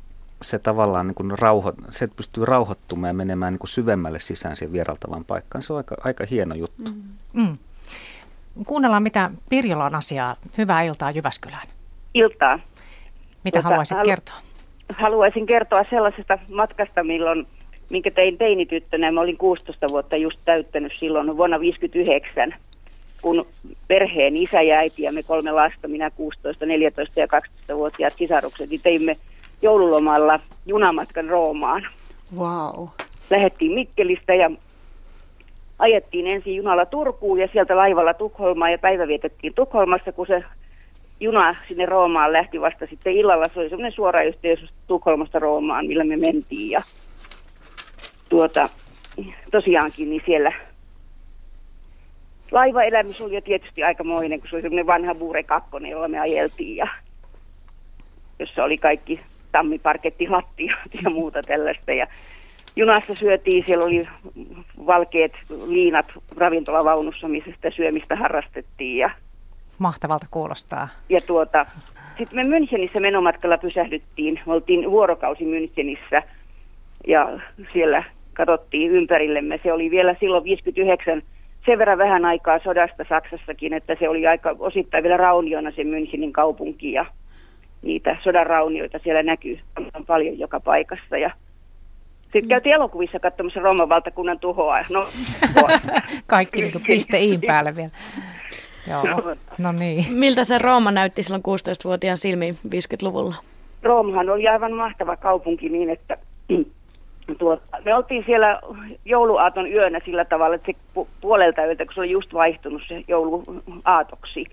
se 0.43 0.59
tavallaan 0.59 1.07
niin 1.07 1.15
kuin 1.15 1.39
rauho, 1.39 1.73
se 1.91 2.07
pystyy 2.07 2.45
rauhoittumaan 2.45 3.09
ja 3.09 3.15
menemään 3.15 3.53
niin 3.53 3.59
kuin 3.59 3.69
syvemmälle 3.69 4.21
sisään 4.21 4.57
siihen 4.57 4.73
vieraltavaan 4.73 5.25
paikkaan. 5.25 5.63
Se 5.63 5.73
on 5.73 5.77
aika, 5.77 5.97
aika 6.05 6.25
hieno 6.31 6.55
juttu. 6.55 6.91
Mm. 6.91 7.43
Mm. 7.43 7.59
Kuunnellaan, 8.67 9.03
mitä 9.03 9.31
Pirjola 9.49 9.85
on 9.85 9.95
asiaa. 9.95 10.37
Hyvää 10.59 10.83
iltaa 10.83 11.11
Jyväskylään. 11.11 11.69
Iltaa. 12.15 12.61
Mitä 13.45 13.57
Tuota, 13.57 13.69
haluaisit 13.69 13.99
halu- 13.99 14.09
kertoa? 14.09 14.48
Haluaisin 14.97 15.47
kertoa 15.47 15.85
sellaisesta 15.91 16.39
matkasta, 16.49 17.05
milloin, 17.05 17.47
minkä 17.91 18.11
tein 18.11 18.39
teinityttönä. 18.39 19.13
Mä 19.13 19.21
olin 19.21 19.37
16 19.37 19.87
vuotta 19.91 20.17
just 20.17 20.39
täyttänyt 20.45 20.93
silloin 20.97 21.37
vuonna 21.37 21.57
1959, 21.57 22.55
kun 23.23 23.47
perheen 23.89 24.37
isä 24.37 24.63
ja 24.63 24.77
äiti 24.77 25.03
ja 25.03 25.13
me 25.13 25.23
kolme 25.23 25.53
lasta, 25.53 25.89
minä 25.89 26.11
16, 26.11 26.67
14 26.67 27.21
ja 27.21 27.27
12-vuotiaat 27.27 28.15
sisarukset, 28.19 28.71
niin 28.71 28.81
teimme 28.83 29.17
joululomalla 29.63 30.41
junamatkan 30.67 31.29
Roomaan. 31.29 31.87
Wow. 32.37 32.89
Lähettiin 33.31 33.73
Mikkelistä 33.73 34.35
ja 34.35 34.51
ajettiin 35.79 36.27
ensin 36.27 36.57
junalla 36.57 36.87
Turkuun 36.87 37.39
ja 37.39 37.49
sieltä 37.53 37.77
laivalla 37.77 38.15
Tukholmaan 38.15 38.73
ja 38.73 38.79
päivä 38.79 39.09
vietettiin 39.09 39.55
Tukholmassa, 39.55 40.13
kun 40.13 40.27
se 40.27 40.45
juna 41.21 41.57
sinne 41.69 41.87
Roomaan 41.87 42.33
lähti 42.33 42.61
vasta 42.61 42.87
sitten 42.87 43.13
illalla. 43.13 43.45
Se 43.55 43.61
oli 43.61 43.69
semmoinen 43.69 43.93
suora 43.93 44.23
yhteys 44.23 44.61
Tukholmasta 44.87 45.39
Roomaan, 45.39 45.87
millä 45.87 46.05
me 46.05 46.17
mentiin. 46.17 46.71
Ja 46.71 46.83
tuota, 48.29 48.69
tosiaankin 49.51 50.11
niin 50.11 50.23
siellä 50.27 50.53
laivaelämys 52.51 53.21
oli 53.21 53.35
jo 53.35 53.41
tietysti 53.41 53.83
aikamoinen, 53.83 54.41
kun 54.41 54.49
se 54.51 54.57
oli 54.57 54.63
semmoinen 54.63 54.87
vanha 54.87 55.15
Buure 55.15 55.43
2, 55.43 55.71
jolla 55.91 56.09
me 56.09 56.19
ajeltiin 56.19 56.77
ja 56.77 56.89
jossa 58.39 58.65
oli 58.65 58.79
kaikki 58.79 59.21
tammiparketti, 59.53 60.29
lattiat 60.29 60.79
ja 61.05 61.11
muuta 61.11 61.43
tällaista. 61.43 61.93
Ja 61.93 62.07
junassa 62.77 63.15
syötiin, 63.15 63.65
siellä 63.67 63.85
oli 63.85 64.07
valkeat 64.87 65.33
liinat 65.67 66.07
ravintolavaunussa, 66.37 67.29
missä 67.29 67.51
sitä 67.51 67.71
syömistä 67.71 68.17
harrastettiin 68.17 68.99
ja 68.99 69.11
Mahtavalta 69.79 70.27
kuulostaa. 70.31 70.89
Ja 71.09 71.21
tuota, 71.21 71.67
sitten 72.19 72.49
me 72.49 72.59
Münchenissä 72.59 73.01
menomatkalla 73.01 73.59
pysähdyttiin. 73.59 74.41
Me 74.47 74.53
oltiin 74.53 74.91
vuorokausi 74.91 75.45
Münchenissä 75.45 76.23
ja 77.07 77.39
siellä 77.73 78.05
katsottiin 78.35 78.91
ympärillemme. 78.91 79.61
Se 79.63 79.73
oli 79.73 79.91
vielä 79.91 80.17
silloin 80.21 80.45
59 80.45 81.23
sen 81.67 81.79
verran 81.79 81.99
vähän 81.99 82.25
aikaa 82.25 82.59
sodasta 82.59 83.05
Saksassakin, 83.09 83.73
että 83.73 83.97
se 83.99 84.09
oli 84.09 84.27
aika 84.27 84.57
osittain 84.59 85.03
vielä 85.03 85.17
rauniona 85.17 85.71
se 85.71 85.83
Münchenin 85.83 86.33
kaupunki 86.33 86.93
ja 86.93 87.07
niitä 87.83 88.17
sodan 88.25 88.47
raunioita 88.47 88.99
siellä 88.99 89.23
näkyy 89.23 89.59
paljon 90.07 90.39
joka 90.39 90.61
paikassa. 90.61 91.19
Ja 91.19 91.31
sitten 92.23 92.49
käytiin 92.49 92.75
elokuvissa 92.75 93.19
katsomassa 93.21 93.61
Rooman 93.61 93.89
valtakunnan 93.89 94.39
tuhoa. 94.39 94.81
No, 94.91 95.07
Kaikki 96.27 96.61
niin 96.63 96.73
piste 96.87 97.19
iin 97.19 97.41
päälle 97.47 97.77
vielä. 97.77 97.91
Joo, 98.89 99.37
no 99.59 99.73
niin. 99.73 100.05
Miltä 100.11 100.45
se 100.45 100.59
Rooma 100.59 100.91
näytti 100.91 101.23
silloin 101.23 101.43
16-vuotiaan 101.49 102.19
silmiin 102.19 102.59
50-luvulla? 102.69 103.35
Roomahan 103.83 104.31
oli 104.31 104.49
aivan 104.49 104.73
mahtava 104.73 105.17
kaupunki 105.17 105.69
niin, 105.69 105.91
että 105.91 106.15
tuota, 107.39 107.79
me 107.85 107.95
oltiin 107.95 108.23
siellä 108.27 108.61
jouluaaton 109.05 109.73
yönä 109.73 110.01
sillä 110.05 110.25
tavalla, 110.25 110.55
että 110.55 110.73
se 110.73 110.79
pu- 110.99 111.07
puolelta 111.21 111.65
yöltä, 111.67 111.85
kun 111.85 111.95
se 111.95 112.01
oli 112.01 112.11
just 112.11 112.35
vaihtunut 112.35 112.83
se 112.89 113.05
jouluaatoksi, 113.09 114.45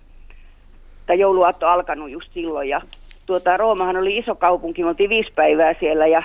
tai 1.05 1.19
jouluaatto 1.19 1.65
alkanut 1.65 2.09
just 2.09 2.33
silloin, 2.33 2.69
ja 2.69 2.81
tuota, 3.25 3.57
Roomahan 3.57 3.97
oli 3.97 4.17
iso 4.17 4.35
kaupunki, 4.35 4.83
me 4.83 4.89
oltiin 4.89 5.09
viisi 5.09 5.31
päivää 5.35 5.75
siellä, 5.79 6.07
ja 6.07 6.23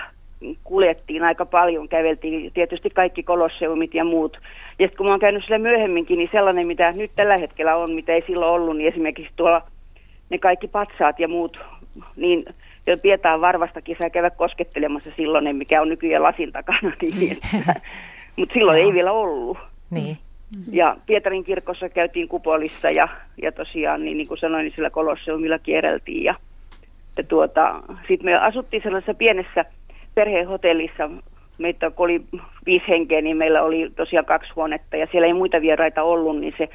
kuljettiin 0.65 1.23
aika 1.23 1.47
paljon, 1.47 1.89
käveltiin 1.89 2.53
tietysti 2.53 2.91
kaikki 2.91 3.23
kolosseumit 3.23 3.95
ja 3.95 4.05
muut. 4.05 4.37
Ja 4.79 4.87
sitten 4.87 4.97
kun 4.97 5.07
mä 5.07 5.13
oon 5.13 5.21
käynyt 5.21 5.45
siellä 5.47 5.69
myöhemminkin, 5.69 6.19
niin 6.19 6.29
sellainen, 6.33 6.67
mitä 6.67 6.93
nyt 6.93 7.11
tällä 7.17 7.37
hetkellä 7.37 7.77
on, 7.77 7.93
mitä 7.93 8.13
ei 8.13 8.25
silloin 8.27 8.53
ollut, 8.53 8.77
niin 8.77 8.93
esimerkiksi 8.93 9.33
tuolla 9.37 9.63
ne 10.31 10.39
kaikki 10.39 10.69
patsaat 10.69 11.21
ja 11.21 11.29
muut, 11.29 11.65
niin 12.17 12.45
jo 12.87 12.97
Pietaan 12.99 13.41
varvastakin 13.41 13.97
saa 13.99 14.11
käydä 14.11 14.31
koskettelemassa 14.31 15.11
silloin, 15.17 15.57
mikä 15.57 15.83
on 15.83 15.89
nykyään 15.89 16.23
lasin 16.23 16.53
takana. 16.53 16.93
Niin 17.03 17.39
Mutta 18.37 18.53
silloin 18.53 18.79
ei 18.79 18.93
vielä 18.93 19.13
ollut. 19.13 19.59
Niin. 19.91 20.19
Ja 20.71 20.97
Pietarin 21.07 21.45
kirkossa 21.45 21.89
käytiin 21.89 22.29
kupolissa 22.29 22.91
ja, 22.91 23.09
ja 23.43 23.53
tosiaan, 23.53 24.05
niin, 24.05 24.17
niin 24.17 24.29
kuin 24.29 24.39
sanoin, 24.39 24.65
niin 24.65 24.73
sillä 24.75 24.91
kolosseumilla 24.91 25.59
kierreltiin. 25.59 26.25
Ja, 26.25 26.35
ja 27.17 27.25
tuota, 27.25 27.83
sitten 28.09 28.25
me 28.25 28.35
asuttiin 28.35 28.83
sellaisessa 28.83 29.15
pienessä 29.15 29.65
perhehotellissa. 30.21 31.11
Meitä 31.59 31.91
kun 31.91 32.05
oli 32.05 32.23
viisi 32.67 32.89
henkeä, 32.89 33.21
niin 33.21 33.37
meillä 33.37 33.63
oli 33.63 33.91
tosiaan 33.97 34.27
kaksi 34.27 34.53
huonetta 34.57 34.97
ja 34.97 35.07
siellä 35.11 35.27
ei 35.27 35.35
muita 35.35 35.61
vieraita 35.61 36.03
ollut, 36.03 36.41
niin 36.41 36.55
se 36.59 36.69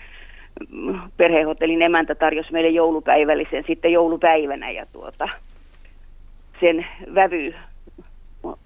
mm, 0.69 0.99
perhehotellin 1.17 1.81
emäntä 1.81 2.15
tarjosi 2.15 2.51
meille 2.51 2.69
joulupäivällisen 2.69 3.63
sitten 3.67 3.91
joulupäivänä 3.91 4.69
ja 4.69 4.85
tuota, 4.93 5.27
sen 6.59 6.85
vävy 7.15 7.53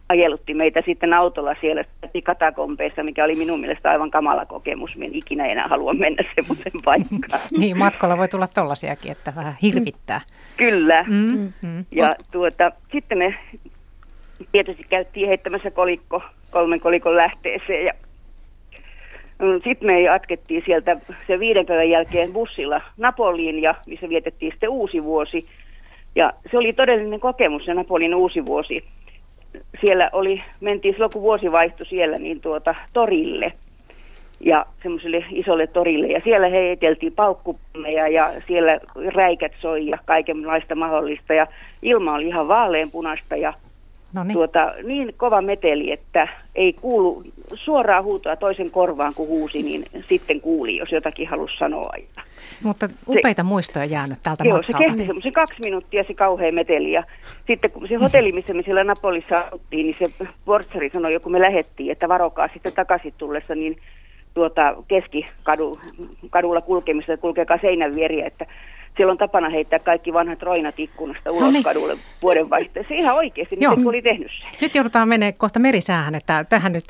ajelutti 0.10 0.54
meitä 0.54 0.82
sitten 0.86 1.14
autolla 1.14 1.56
siellä 1.62 1.84
katakompeissa, 2.24 3.04
mikä 3.04 3.24
oli 3.24 3.36
minun 3.36 3.60
mielestä 3.60 3.92
aivan 3.92 4.12
kamala 4.12 4.46
kokemus. 4.46 4.98
Minä 4.98 5.08
en 5.08 5.16
ikinä 5.16 5.46
enää 5.46 5.68
halua 5.68 5.94
mennä 5.94 6.24
semmoisen 6.36 6.72
paikkaan. 6.86 7.42
niin, 7.58 7.78
matkalla 7.78 8.18
voi 8.18 8.28
tulla 8.28 8.48
tollasiakin, 8.48 9.12
että 9.12 9.34
vähän 9.36 9.56
hirvittää. 9.62 10.22
Kyllä. 10.58 11.06
Mm, 11.08 11.54
mm. 11.62 11.86
Ja 11.92 12.14
tuota, 12.32 12.72
sitten 12.92 13.18
me 13.18 13.36
tietysti 14.52 14.86
käyttiin 14.90 15.28
heittämässä 15.28 15.72
kolikko 15.72 16.22
kolmen 16.52 16.80
kolikon 16.80 17.16
lähteeseen 17.16 17.86
ja 17.86 17.94
mm, 19.40 19.62
sitten 19.64 19.88
me 19.88 20.02
jatkettiin 20.02 20.64
sieltä 20.66 20.98
se 21.28 21.40
viiden 21.40 21.66
päivän 21.66 21.90
jälkeen 21.90 22.34
bussilla 22.34 22.82
Napoliin 22.98 23.62
ja 23.62 23.76
missä 23.88 24.10
vietettiin 24.10 24.52
sitten 24.52 24.70
uusi 24.70 25.04
vuosi. 25.04 25.46
Ja 26.16 26.34
se 26.52 26.58
oli 26.58 26.74
todellinen 26.74 27.20
kokemus 27.20 27.66
se 27.66 27.74
Napolin 27.74 28.16
uusi 28.16 28.46
vuosi. 28.46 28.84
Siellä 29.82 30.08
oli, 30.14 30.44
mentiin 30.60 30.94
silloin 30.94 31.12
kun 31.14 31.22
vuosi 31.22 31.52
vaihtui 31.52 31.86
siellä, 31.86 32.18
niin 32.18 32.42
tuota 32.42 32.76
torille 32.94 33.54
ja 34.40 34.66
semmoiselle 34.84 35.26
isolle 35.32 35.68
torille. 35.68 36.08
Ja 36.08 36.22
siellä 36.24 36.48
heiteltiin 36.48 37.14
paukkupammeja 37.14 38.08
ja 38.08 38.32
siellä 38.48 38.80
räikät 39.14 39.52
soi 39.62 39.88
ja 39.88 39.98
kaikenlaista 40.06 40.76
mahdollista. 40.76 41.34
Ja 41.34 41.48
ilma 41.82 42.14
oli 42.14 42.28
ihan 42.28 42.48
vaaleanpunasta 42.48 43.36
ja 43.36 43.54
No 44.14 44.24
niin. 44.24 44.34
Tuota, 44.34 44.74
niin 44.84 45.14
kova 45.18 45.42
meteli, 45.42 45.92
että 45.92 46.28
ei 46.56 46.74
kuulu 46.74 47.24
suoraa 47.54 48.02
huutoa 48.02 48.36
toisen 48.36 48.72
korvaan 48.72 49.14
kuin 49.16 49.30
huusi, 49.30 49.64
niin 49.64 49.86
sitten 50.08 50.42
kuuli, 50.42 50.78
jos 50.78 50.92
jotakin 50.92 51.28
halusi 51.28 51.58
sanoa. 51.58 51.94
Mutta 52.64 52.90
upeita 53.08 53.42
se, 53.42 53.48
muistoja 53.48 53.86
jäänyt 53.86 54.20
tältä 54.24 54.44
joo, 54.44 54.58
matkalta. 54.58 54.78
se 54.78 54.86
kesti 54.86 55.06
semmoisen 55.06 55.34
kaksi 55.34 55.60
minuuttia 55.64 56.04
se 56.04 56.14
kauhea 56.14 56.52
meteli. 56.52 56.92
Ja 56.92 57.04
sitten 57.48 57.72
kun 57.72 57.88
se 57.88 57.96
hotelli, 57.96 58.32
missä 58.32 58.54
me 58.54 58.62
siellä 58.62 58.84
Napolissa 58.84 59.40
asuttiin, 59.40 59.86
niin 59.86 59.96
se 60.00 60.26
portsari 60.46 60.90
sanoi, 60.90 61.20
kun 61.20 61.32
me 61.32 61.40
lähettiin, 61.40 61.92
että 61.92 62.08
varokaa 62.08 62.50
sitten 62.54 62.74
takaisin 62.74 63.14
tullessa, 63.18 63.56
niin 63.56 63.78
tuota, 64.34 64.76
keskikadulla 64.88 66.62
kulkemista, 66.62 67.18
kulkekaa 67.18 67.58
seinän 67.62 67.96
vieriä, 67.96 68.28
että 68.28 68.46
siellä 68.98 69.12
on 69.12 69.18
tapana 69.18 69.50
heittää 69.50 69.80
kaikki 69.80 70.14
vanhat 70.14 70.42
roinat 70.42 70.80
ikkunasta 70.80 71.32
ulos 71.32 71.44
no 71.44 71.52
niin. 71.52 71.64
kadulle 71.64 71.98
vuodenvaihteessa. 72.22 72.94
Ihan 72.94 73.16
oikeasti, 73.16 73.56
Joo. 73.60 73.76
miten 73.76 73.88
oli 73.88 74.02
tehnyt 74.02 74.32
sen. 74.40 74.50
Nyt 74.62 74.76
joudutaan 74.76 75.10
menemään 75.10 75.34
kohta 75.34 75.60
merisäähän, 75.60 76.16
että 76.16 76.46
tähän 76.50 76.72
nyt 76.72 76.86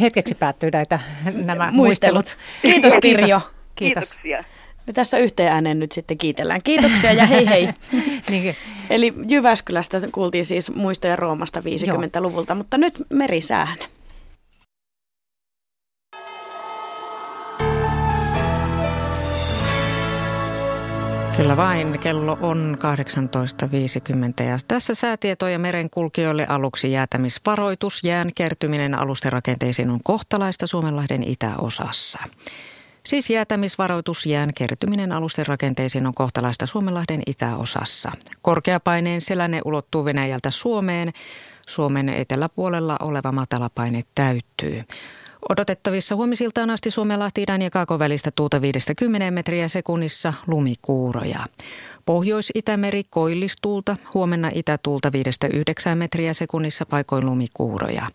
hetkeksi 0.00 0.34
päättyy 0.34 0.70
näitä 0.72 1.00
nämä 1.32 1.70
muistelut. 1.70 2.36
Kiitos 2.62 2.92
Pirjo. 3.00 3.26
Kiitos. 3.26 3.52
Kiitos. 3.74 4.18
Kiitoksia. 4.18 4.44
Me 4.86 4.92
tässä 4.92 5.18
yhteen 5.18 5.52
ääneen 5.52 5.78
nyt 5.78 5.92
sitten 5.92 6.18
kiitellään. 6.18 6.60
Kiitoksia 6.64 7.12
ja 7.12 7.26
hei 7.26 7.46
hei. 7.46 7.68
niin. 8.30 8.56
Eli 8.90 9.14
Jyväskylästä 9.28 9.98
kuultiin 10.12 10.44
siis 10.44 10.74
muistoja 10.74 11.16
Roomasta 11.16 11.60
50-luvulta, 11.60 12.52
Joo. 12.52 12.56
mutta 12.56 12.78
nyt 12.78 12.94
merisäähän. 13.10 13.78
Kyllä 21.36 21.56
vain, 21.56 21.98
kello 21.98 22.38
on 22.40 22.76
18.50 24.38 24.44
ja 24.44 24.58
tässä 24.68 24.94
säätietoja 24.94 25.58
merenkulkijoille 25.58 26.46
aluksi 26.48 26.92
jäätämisvaroitus. 26.92 28.04
Jään 28.04 28.30
kertyminen 28.34 28.98
alusten 28.98 29.32
rakenteisiin 29.32 29.90
on 29.90 30.00
kohtalaista 30.02 30.66
Suomenlahden 30.66 31.22
itäosassa. 31.22 32.18
Siis 33.04 33.30
jäätämisvaroitus 33.30 34.26
jään 34.26 34.54
kertyminen 34.54 35.12
alusten 35.12 35.46
rakenteisiin 35.46 36.06
on 36.06 36.14
kohtalaista 36.14 36.66
Suomenlahden 36.66 37.20
itäosassa. 37.26 38.12
Korkeapaineen 38.42 39.20
selänne 39.20 39.60
ulottuu 39.64 40.04
Venäjältä 40.04 40.50
Suomeen. 40.50 41.12
Suomen 41.68 42.08
eteläpuolella 42.08 42.96
oleva 43.00 43.32
matalapaine 43.32 44.00
täyttyy. 44.14 44.82
Odotettavissa 45.48 46.16
huomisiltaan 46.16 46.70
asti 46.70 46.90
Suomenlahti 46.90 47.42
idän 47.42 47.62
ja 47.62 47.70
Kaakon 47.70 47.98
välistä 47.98 48.30
tuuta 48.30 48.60
50 48.60 49.30
metriä 49.30 49.68
sekunnissa 49.68 50.34
lumikuuroja. 50.46 51.38
Pohjois-Itämeri 52.06 53.04
koillistuulta, 53.10 53.96
huomenna 54.14 54.50
itätuulta 54.54 55.10
5-9 55.92 55.94
metriä 55.94 56.32
sekunnissa 56.32 56.86
paikoin 56.86 57.26
lumikuuroja. 57.26 58.06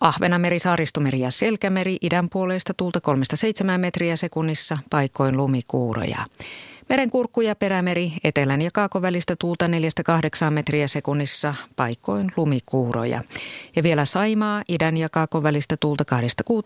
Ahvenameri, 0.00 0.58
Saaristomeri 0.58 1.20
ja 1.20 1.30
Selkämeri 1.30 1.96
idän 2.00 2.28
puolesta 2.28 2.74
tuulta 2.76 3.00
3-7 3.74 3.78
metriä 3.78 4.16
sekunnissa 4.16 4.78
paikoin 4.90 5.36
lumikuuroja. 5.36 6.18
Merenkurkku 6.92 7.40
ja 7.40 7.56
perämeri 7.56 8.12
etelän 8.24 8.62
ja 8.62 8.70
kaakon 8.74 9.02
välistä 9.02 9.36
tuulta 9.38 9.66
4-8 9.66 9.70
metriä 10.50 10.88
sekunnissa, 10.88 11.54
paikoin 11.76 12.32
lumikuuroja. 12.36 13.22
Ja 13.76 13.82
vielä 13.82 14.04
Saimaa 14.04 14.62
idän 14.68 14.96
ja 14.96 15.08
kaakon 15.08 15.42
välistä 15.42 15.76
tuulta 15.76 16.04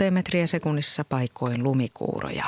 2-6 0.08 0.10
metriä 0.10 0.46
sekunnissa, 0.46 1.04
paikoin 1.04 1.64
lumikuuroja. 1.64 2.44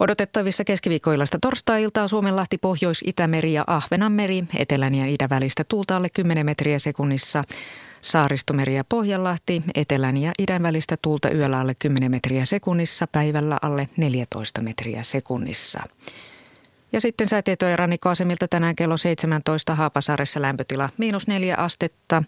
Odotettavissa 0.00 0.64
keskiviikkoilasta 0.64 1.38
torstai-iltaa 1.42 2.08
Suomenlahti, 2.08 2.58
Pohjois-Itämeri 2.58 3.52
ja 3.52 3.64
Ahvenanmeri, 3.66 4.44
etelän 4.56 4.94
ja 4.94 5.06
idän 5.06 5.30
välistä 5.30 5.64
tuulta 5.64 5.96
alle 5.96 6.08
10 6.10 6.46
metriä 6.46 6.78
sekunnissa. 6.78 7.44
Saaristomeri 8.02 8.76
ja 8.76 8.84
Pohjanlahti, 8.88 9.62
etelän 9.74 10.16
ja 10.16 10.32
idän 10.38 10.62
välistä 10.62 10.96
tuulta 11.02 11.30
yöllä 11.30 11.60
alle 11.60 11.74
10 11.78 12.10
metriä 12.10 12.44
sekunnissa, 12.44 13.06
päivällä 13.06 13.58
alle 13.62 13.88
14 13.96 14.60
metriä 14.60 15.02
sekunnissa. 15.02 15.80
Ja 16.94 17.00
sitten 17.00 17.28
säätietoja 17.28 17.76
rannikkoasemilta 17.76 18.48
tänään 18.48 18.76
kello 18.76 18.96
17 18.96 19.74
Haapasaaressa 19.74 20.42
lämpötila 20.42 20.90
miinus 20.98 21.26
neljä 21.26 21.56
astetta. 21.56 22.22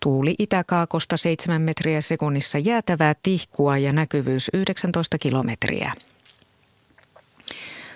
Tuuli 0.00 0.34
itäkaakosta 0.38 1.16
7 1.16 1.62
metriä 1.62 2.00
sekunnissa 2.00 2.58
jäätävää 2.58 3.14
tihkua 3.22 3.78
ja 3.78 3.92
näkyvyys 3.92 4.50
19 4.54 5.18
kilometriä. 5.18 5.92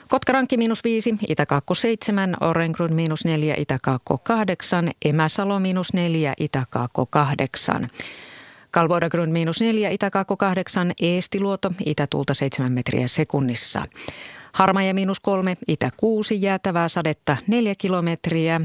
Kotkarankki 0.09 0.57
miinus 0.57 0.85
5, 0.85 1.15
Itäkaakko 1.29 1.75
7, 1.75 2.37
Orengrun 2.41 2.93
miinus 2.93 3.25
4, 3.25 3.55
Itäkaakko 3.59 4.19
8, 4.19 4.91
Emäsalo 5.05 5.61
miinus 5.61 5.93
4, 5.93 6.35
Itäkaakko 6.41 7.07
8. 7.07 7.89
Kalvoidagrund 8.71 9.33
miinus 9.33 9.61
4, 9.61 9.91
Itäkaakko 9.91 10.37
8, 10.37 10.93
Eestiluoto, 11.03 11.71
Itätuulta 11.87 12.35
7 12.35 12.73
metriä 12.73 13.09
sekunnissa. 13.09 13.83
Harmaja 14.55 14.95
miinus 14.95 15.21
kolme, 15.21 15.57
itä 15.69 15.91
kuusi, 15.97 16.43
jäätävää 16.43 16.89
sadetta 16.89 17.37
neljä 17.47 17.75
kilometriä. 17.79 18.61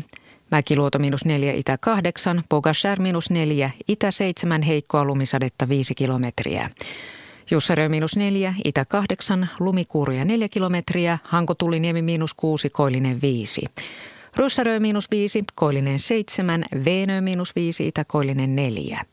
Mäkiluoto 0.52 1.00
miinus 1.00 1.26
neljä, 1.26 1.54
itä 1.54 1.78
kahdeksan, 1.82 2.44
Pogashär 2.50 3.00
miinus 3.02 3.30
neljä, 3.30 3.72
itä 3.88 4.12
seitsemän, 4.12 4.62
heikkoa 4.62 5.06
lumisadetta 5.06 5.70
viisi 5.70 5.96
kilometriä. 5.96 6.70
Jussarö 7.52 7.90
miinus 7.90 8.16
neljä, 8.16 8.54
itä 8.66 8.86
kahdeksan, 8.86 9.50
lumikuuruja 9.60 10.26
neljä 10.26 10.50
kilometriä, 10.50 11.18
Hankotuliniemi 11.24 12.02
miinus 12.02 12.34
kuusi, 12.34 12.70
Koillinen 12.70 13.22
viisi. 13.22 13.62
Russarö 14.36 14.80
miinus 14.80 15.12
viisi, 15.12 15.44
Koillinen 15.56 16.00
seitsemän, 16.00 16.66
Veenö 16.86 17.22
miinus 17.22 17.56
viisi, 17.56 17.88
Itä-Koillinen 17.88 18.56
neljä. 18.56 19.06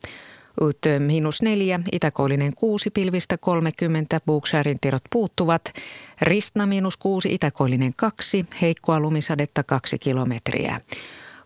Ut 0.61 0.77
miinus 0.99 1.41
neljä, 1.41 1.79
itäkoillinen 1.91 2.53
kuusi, 2.55 2.89
pilvistä 2.89 3.37
30, 3.37 4.21
Booksharin 4.25 4.77
tiedot 4.81 5.03
puuttuvat. 5.11 5.73
Ristna 6.21 6.65
miinus 6.65 6.97
kuusi, 6.97 7.33
itäkoillinen 7.33 7.93
kaksi, 7.97 8.45
heikkoa 8.61 8.99
lumisadetta 8.99 9.63
kaksi 9.63 9.99
kilometriä. 9.99 10.81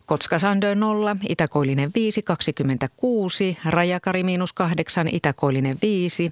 Kotskasandö 0.06 0.76
0, 0.76 1.16
itäkoillinen 1.30 1.92
5, 1.96 2.22
26, 2.22 3.58
Rajakari 3.66 4.24
miinus 4.24 4.54
8, 4.54 5.08
itäkoillinen 5.12 5.78
5, 5.82 6.32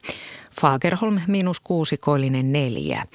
Fagerholm 0.62 1.20
miinus 1.28 1.60
6, 1.60 1.98
koillinen 1.98 2.52
4. 2.52 3.06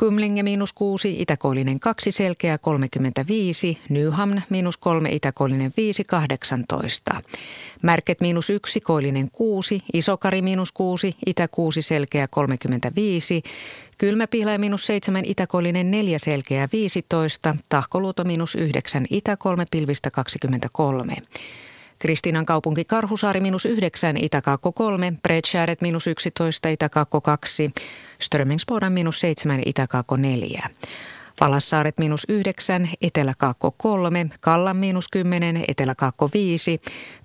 Kymlinge 0.00 0.42
miinus 0.42 0.72
6, 0.72 1.22
itäkoillinen 1.22 1.80
2, 1.80 2.12
selkeä 2.12 2.58
35, 2.58 3.78
Nyhamn 3.88 4.42
miinus 4.50 4.76
3, 4.76 5.10
itäkoillinen 5.12 5.72
5, 5.76 6.04
18. 6.04 7.20
Märket 7.82 8.20
miinus 8.20 8.50
1, 8.50 8.80
koillinen 8.80 9.30
6, 9.30 9.82
Isokari 9.92 10.42
miinus 10.42 10.72
6, 10.72 11.16
itä 11.26 11.48
6, 11.48 11.82
selkeä 11.82 12.28
35, 12.28 13.42
Kylmäpihlä 13.98 14.58
miinus 14.58 14.86
7, 14.86 15.24
itäkoillinen 15.24 15.90
4, 15.90 16.18
selkeä 16.18 16.68
15, 16.72 17.56
Tahkoluoto 17.68 18.24
miinus 18.24 18.54
9, 18.54 19.04
itä 19.10 19.36
3, 19.36 19.64
pilvistä 19.70 20.10
23. 20.10 21.16
Kristiinan 22.00 22.46
kaupunki 22.46 22.84
Karhusaari 22.84 23.40
minus 23.40 23.64
9, 23.64 24.16
Itäkaakko 24.16 24.72
3, 24.72 25.12
Bredshäret 25.22 25.80
minus 25.80 26.06
11, 26.06 26.68
Itäkaakko 26.68 27.20
2, 27.20 27.72
Strömingsbodan 28.20 28.92
minus 28.92 29.20
7, 29.20 29.62
Itäkaakko 29.66 30.16
4. 30.16 30.68
Palassaaret 31.38 31.98
miinus 31.98 32.26
9, 32.28 32.90
Eteläkaakko 33.00 33.70
3, 33.70 34.26
Kallan 34.40 34.76
miinus 34.76 35.08
10, 35.08 35.64
Eteläkaakko 35.68 36.28
5, 36.32 36.80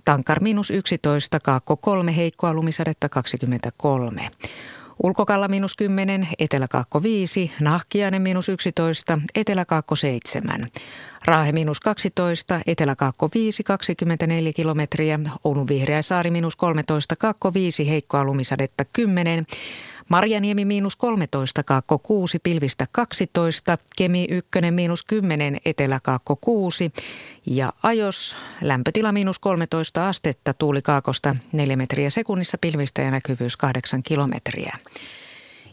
Tankar 0.05 0.39
miinus 0.43 0.71
11, 0.71 1.39
Kaakko 1.39 1.76
3, 1.76 2.15
heikkoa 2.15 2.53
lumisadetta 2.53 3.09
23. 3.09 4.30
Ulkokalla 5.04 5.48
miinus 5.48 5.76
10, 5.76 6.28
Eteläkaakko 6.39 7.04
5, 7.04 7.52
Nahkiainen 7.60 8.22
miinus 8.22 8.50
11, 8.50 9.20
Eteläkaakko 9.36 9.96
7. 9.96 10.68
Raahe 11.26 11.52
miinus 11.52 11.80
12, 11.80 12.60
Eteläkaakko 12.68 13.30
5, 13.36 13.64
24 13.64 14.52
kilometriä, 14.56 15.20
Oulun 15.43 15.68
Vihreäsaari 15.68 16.32
miinus 16.32 16.56
13, 16.56 17.16
Kaakko 17.16 17.54
5, 17.54 17.89
heikkoa 17.89 18.24
lumisadetta 18.24 18.86
10, 18.93 19.46
Marjaniemi 20.10 20.66
miinus 20.66 20.95
13, 20.95 21.64
Kaakko 21.64 21.99
6, 21.99 22.39
pilvistä 22.39 22.88
12, 22.91 23.78
Kemi 23.95 24.28
1 24.30 24.49
miinus 24.72 25.03
10, 25.03 25.58
Eteläkaakko 25.66 26.36
6 26.36 26.91
ja 27.47 27.74
Ajos 27.84 28.36
lämpötila 28.62 29.12
miinus 29.12 29.39
13 29.39 30.08
astetta, 30.08 30.53
tuuli 30.53 30.82
kaakosta 30.82 31.36
4 31.51 31.76
metriä 31.76 32.10
sekunnissa, 32.10 32.58
pilvistä 32.58 33.01
ja 33.01 33.12
näkyvyys 33.12 33.58
8 33.58 34.03
kilometriä. 34.03 34.78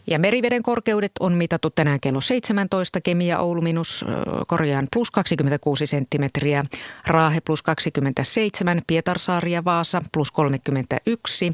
Ja 0.07 0.19
meriveden 0.19 0.63
korkeudet 0.63 1.11
on 1.19 1.33
mitattu 1.33 1.69
tänään 1.69 1.99
kello 1.99 2.21
17, 2.21 3.01
Kemia 3.01 3.39
Oulu 3.39 3.61
minus 3.61 4.05
korjaan 4.47 4.87
plus 4.93 5.11
26 5.11 5.87
senttimetriä, 5.87 6.65
Raahe 7.07 7.41
plus 7.41 7.61
27, 7.61 8.81
Pietarsaari 8.87 9.51
ja 9.51 9.65
Vaasa 9.65 10.01
plus 10.13 10.31
31, 10.31 11.53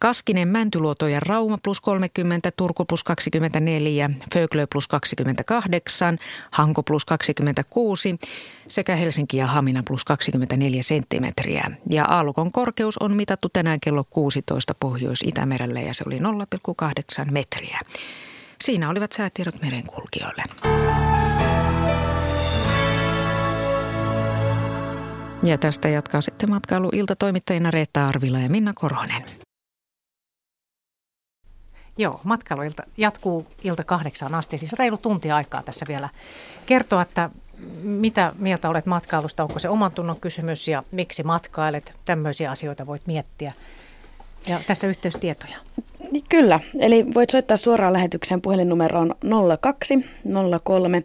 Kaskinen, 0.00 0.48
Mäntyluoto 0.48 1.08
ja 1.08 1.20
Rauma 1.20 1.58
plus 1.62 1.80
30, 1.80 2.50
Turku 2.56 2.84
plus 2.84 3.04
24, 3.04 4.10
Föglö 4.34 4.66
plus 4.66 4.88
28, 4.88 6.18
Hanko 6.50 6.82
plus 6.82 7.04
26 7.04 8.16
sekä 8.66 8.96
Helsinki 8.96 9.36
ja 9.36 9.46
Hamina 9.46 9.82
plus 9.86 10.04
24 10.04 10.82
senttimetriä. 10.82 11.70
Ja 11.90 12.04
aallokon 12.04 12.52
korkeus 12.52 12.98
on 12.98 13.16
mitattu 13.16 13.48
tänään 13.48 13.80
kello 13.80 14.04
16 14.10 14.74
Pohjois-Itämerelle 14.80 15.82
ja 15.82 15.94
se 15.94 16.04
oli 16.06 16.18
0,8 16.18 17.30
metriä. 17.30 17.80
Siinä 18.64 18.90
olivat 18.90 19.12
säätiedot 19.12 19.62
merenkulkijoille. 19.62 20.42
Ja 25.42 25.58
tästä 25.58 25.88
jatkaa 25.88 26.20
sitten 26.20 26.50
matkailuilta 26.50 27.16
toimittajina 27.16 27.70
Reetta 27.70 28.06
Arvila 28.06 28.38
ja 28.38 28.48
Minna 28.48 28.72
Koronen. 28.74 29.49
Joo, 32.00 32.20
matkailuilta 32.24 32.82
jatkuu 32.96 33.46
ilta 33.64 33.84
kahdeksaan 33.84 34.34
asti, 34.34 34.58
siis 34.58 34.72
reilu 34.72 34.96
tunti 34.96 35.30
aikaa 35.30 35.62
tässä 35.62 35.86
vielä 35.88 36.08
kertoa, 36.66 37.02
että 37.02 37.30
mitä 37.82 38.32
mieltä 38.38 38.68
olet 38.68 38.86
matkailusta, 38.86 39.42
onko 39.42 39.58
se 39.58 39.68
oman 39.68 39.92
tunnon 39.92 40.20
kysymys 40.20 40.68
ja 40.68 40.82
miksi 40.90 41.22
matkailet, 41.22 41.94
tämmöisiä 42.04 42.50
asioita 42.50 42.86
voit 42.86 43.06
miettiä. 43.06 43.52
Ja 44.48 44.60
tässä 44.66 44.86
yhteystietoja. 44.86 45.56
Niin 46.12 46.24
kyllä, 46.28 46.60
eli 46.78 47.06
voit 47.14 47.30
soittaa 47.30 47.56
suoraan 47.56 47.92
lähetykseen 47.92 48.40
puhelinnumeroon 48.40 49.14
02 49.60 49.94
03 50.64 51.04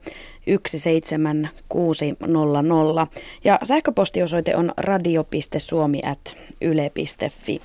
17600 0.67 3.07
ja 3.43 3.59
sähköpostiosoite 3.63 4.55
on 4.55 4.71
radio.suomi.yle.fi 4.77 7.61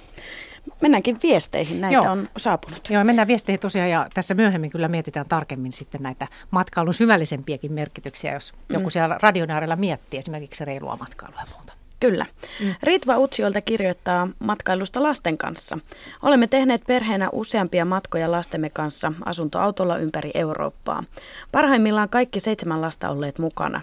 mennäänkin 0.81 1.19
viesteihin, 1.23 1.81
näitä 1.81 1.95
Joo. 1.95 2.13
on 2.13 2.29
saapunut. 2.37 2.91
Joo, 2.91 3.05
mennään 3.05 3.29
viesteihin 3.29 3.61
tosiaan 3.61 3.91
ja 3.91 4.07
tässä 4.15 4.35
myöhemmin 4.35 4.71
kyllä 4.71 4.89
mietitään 4.89 5.27
tarkemmin 5.29 5.73
sitten 5.73 6.03
näitä 6.03 6.29
matkailun 6.51 6.95
syvällisempiäkin 6.95 7.73
merkityksiä, 7.73 8.33
jos 8.33 8.53
mm. 8.53 8.75
joku 8.75 8.91
siellä 8.91 9.19
radion 9.23 9.51
äärellä 9.51 9.77
miettii 9.77 10.19
esimerkiksi 10.19 10.65
reilua 10.65 10.97
matkailua 10.97 11.41
ja 11.41 11.47
muuta. 11.57 11.81
Kyllä. 12.01 12.27
Mm. 12.61 12.75
Ritva 12.83 13.19
Utsiolta 13.19 13.61
kirjoittaa 13.61 14.29
matkailusta 14.39 15.03
lasten 15.03 15.39
kanssa. 15.39 15.79
Olemme 16.23 16.47
tehneet 16.47 16.83
perheenä 16.87 17.29
useampia 17.33 17.85
matkoja 17.85 18.31
lastemme 18.31 18.71
kanssa 18.71 19.13
asuntoautolla 19.25 19.97
ympäri 19.97 20.31
Eurooppaa. 20.35 21.05
Parhaimmillaan 21.53 22.09
kaikki 22.09 22.41
seitsemän 22.41 22.81
lasta 22.81 23.11
olleet 23.11 23.39
mukana. 23.39 23.81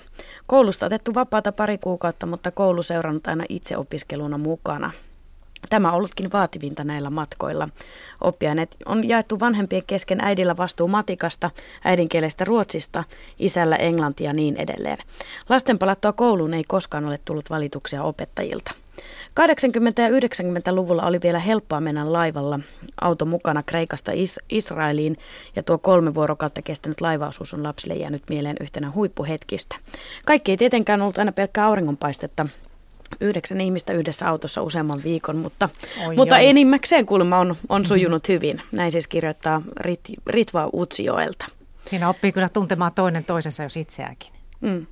Koulusta 0.47 0.85
otettu 0.85 1.15
vapaata 1.15 1.51
pari 1.51 1.77
kuukautta, 1.77 2.25
mutta 2.25 2.51
koulu 2.51 2.83
seurannut 2.83 3.27
aina 3.27 3.43
itse 3.49 3.77
opiskeluna 3.77 4.37
mukana. 4.37 4.91
Tämä 5.69 5.89
on 5.89 5.95
ollutkin 5.95 6.31
vaativinta 6.31 6.83
näillä 6.83 7.09
matkoilla. 7.09 7.69
Oppiaineet 8.21 8.77
on 8.85 9.07
jaettu 9.07 9.39
vanhempien 9.39 9.83
kesken 9.87 10.21
äidillä 10.21 10.57
vastuu 10.57 10.87
matikasta, 10.87 11.51
äidinkielestä 11.83 12.45
ruotsista, 12.45 13.03
isällä 13.39 13.75
englantia 13.75 14.29
ja 14.29 14.33
niin 14.33 14.57
edelleen. 14.57 14.97
Lasten 15.49 15.79
palattua 15.79 16.13
kouluun 16.13 16.53
ei 16.53 16.63
koskaan 16.67 17.05
ole 17.05 17.19
tullut 17.25 17.49
valituksia 17.49 18.03
opettajilta. 18.03 18.71
80- 19.39 19.41
ja 19.97 20.09
90-luvulla 20.09 21.03
oli 21.03 21.19
vielä 21.23 21.39
helppoa 21.39 21.81
mennä 21.81 22.13
laivalla 22.13 22.59
auto 23.01 23.25
mukana 23.25 23.63
Kreikasta 23.63 24.11
Is- 24.15 24.39
Israeliin 24.49 25.17
ja 25.55 25.63
tuo 25.63 25.77
kolme 25.77 26.13
vuorokautta 26.13 26.61
kestänyt 26.61 27.01
laivaosuus 27.01 27.53
on 27.53 27.63
lapsille 27.63 27.93
jäänyt 27.93 28.23
mieleen 28.29 28.57
yhtenä 28.61 28.91
huippuhetkistä. 28.91 29.75
Kaikki 30.25 30.51
ei 30.51 30.57
tietenkään 30.57 31.01
ollut 31.01 31.17
aina 31.17 31.31
pelkkää 31.31 31.65
auringonpaistetta, 31.65 32.47
yhdeksän 33.21 33.61
ihmistä 33.61 33.93
yhdessä 33.93 34.29
autossa 34.29 34.61
useamman 34.61 35.01
viikon, 35.03 35.37
mutta, 35.37 35.69
oi 36.07 36.15
mutta 36.15 36.35
oi. 36.35 36.45
enimmäkseen 36.47 37.05
kuulemma 37.05 37.39
on, 37.39 37.55
on 37.69 37.81
mhm. 37.81 37.87
sujunut 37.87 38.23
mm-hmm. 38.23 38.33
hyvin. 38.33 38.61
Näin 38.71 38.91
siis 38.91 39.07
kirjoittaa 39.07 39.61
Rit, 39.79 40.01
Ritva 40.27 40.69
Utsioelta. 40.73 41.45
Siinä 41.85 42.09
oppii 42.09 42.31
kyllä 42.31 42.49
tuntemaan 42.49 42.91
toinen 42.95 43.25
toisensa, 43.25 43.63
jos 43.63 43.77
itseäänkin. 43.77 44.31
Mm. 44.61 44.85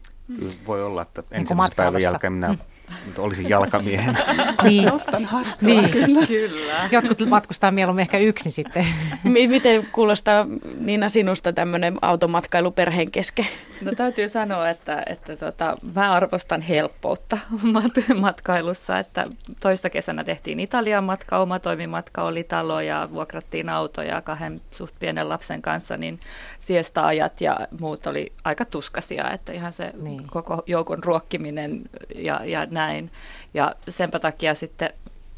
Voi 0.68 0.84
olla, 0.84 1.01
että 1.01 1.22
niin 1.22 1.39
ensimmäisen 1.39 1.76
päivän 1.76 2.01
jälkeen 2.01 2.34
minä 2.34 2.47
mm 2.47 2.57
mutta 3.05 3.21
olisin 3.21 3.49
jalkamiehen. 3.49 4.17
niin. 4.63 4.86
Nostan 4.86 5.25
hattua, 5.25 5.55
niin. 5.61 5.89
kyllä. 5.89 6.27
kyllä. 6.27 6.89
Jotkut 6.91 7.29
matkustaa 7.29 7.71
mieluummin 7.71 8.01
ehkä 8.01 8.17
yksin 8.17 8.51
sitten. 8.51 8.88
Miten 9.23 9.86
kuulostaa 9.91 10.47
Niina 10.79 11.09
sinusta 11.09 11.53
tämmöinen 11.53 11.95
automatkailu 12.01 12.71
perheen 12.71 13.11
kesken? 13.11 13.47
No 13.81 13.91
täytyy 13.91 14.27
sanoa, 14.27 14.69
että, 14.69 15.03
että 15.09 15.36
tota, 15.36 15.77
mä 15.95 16.11
arvostan 16.11 16.61
helppoutta 16.61 17.38
matkailussa. 18.19 18.99
Että 18.99 19.27
toissa 19.59 19.89
kesänä 19.89 20.23
tehtiin 20.23 20.59
Italian 20.59 21.03
matka, 21.03 21.38
oma 21.38 21.59
toimimatka 21.59 22.23
oli 22.23 22.43
talo 22.43 22.81
ja 22.81 23.09
vuokrattiin 23.11 23.69
autoja 23.69 24.21
kahden 24.21 24.61
suht 24.71 24.95
pienen 24.99 25.29
lapsen 25.29 25.61
kanssa, 25.61 25.97
niin 25.97 26.19
siesta-ajat 26.59 27.41
ja 27.41 27.59
muut 27.79 28.07
oli 28.07 28.31
aika 28.43 28.65
tuskasia, 28.65 29.31
että 29.31 29.53
ihan 29.53 29.73
se 29.73 29.91
niin. 30.01 30.27
koko 30.27 30.63
joukon 30.65 31.03
ruokkiminen 31.03 31.81
ja, 32.15 32.45
ja 32.45 32.65
näin. 32.76 33.11
Ja 33.53 33.76
senpä 33.88 34.19
takia 34.19 34.55
sitten 34.55 34.89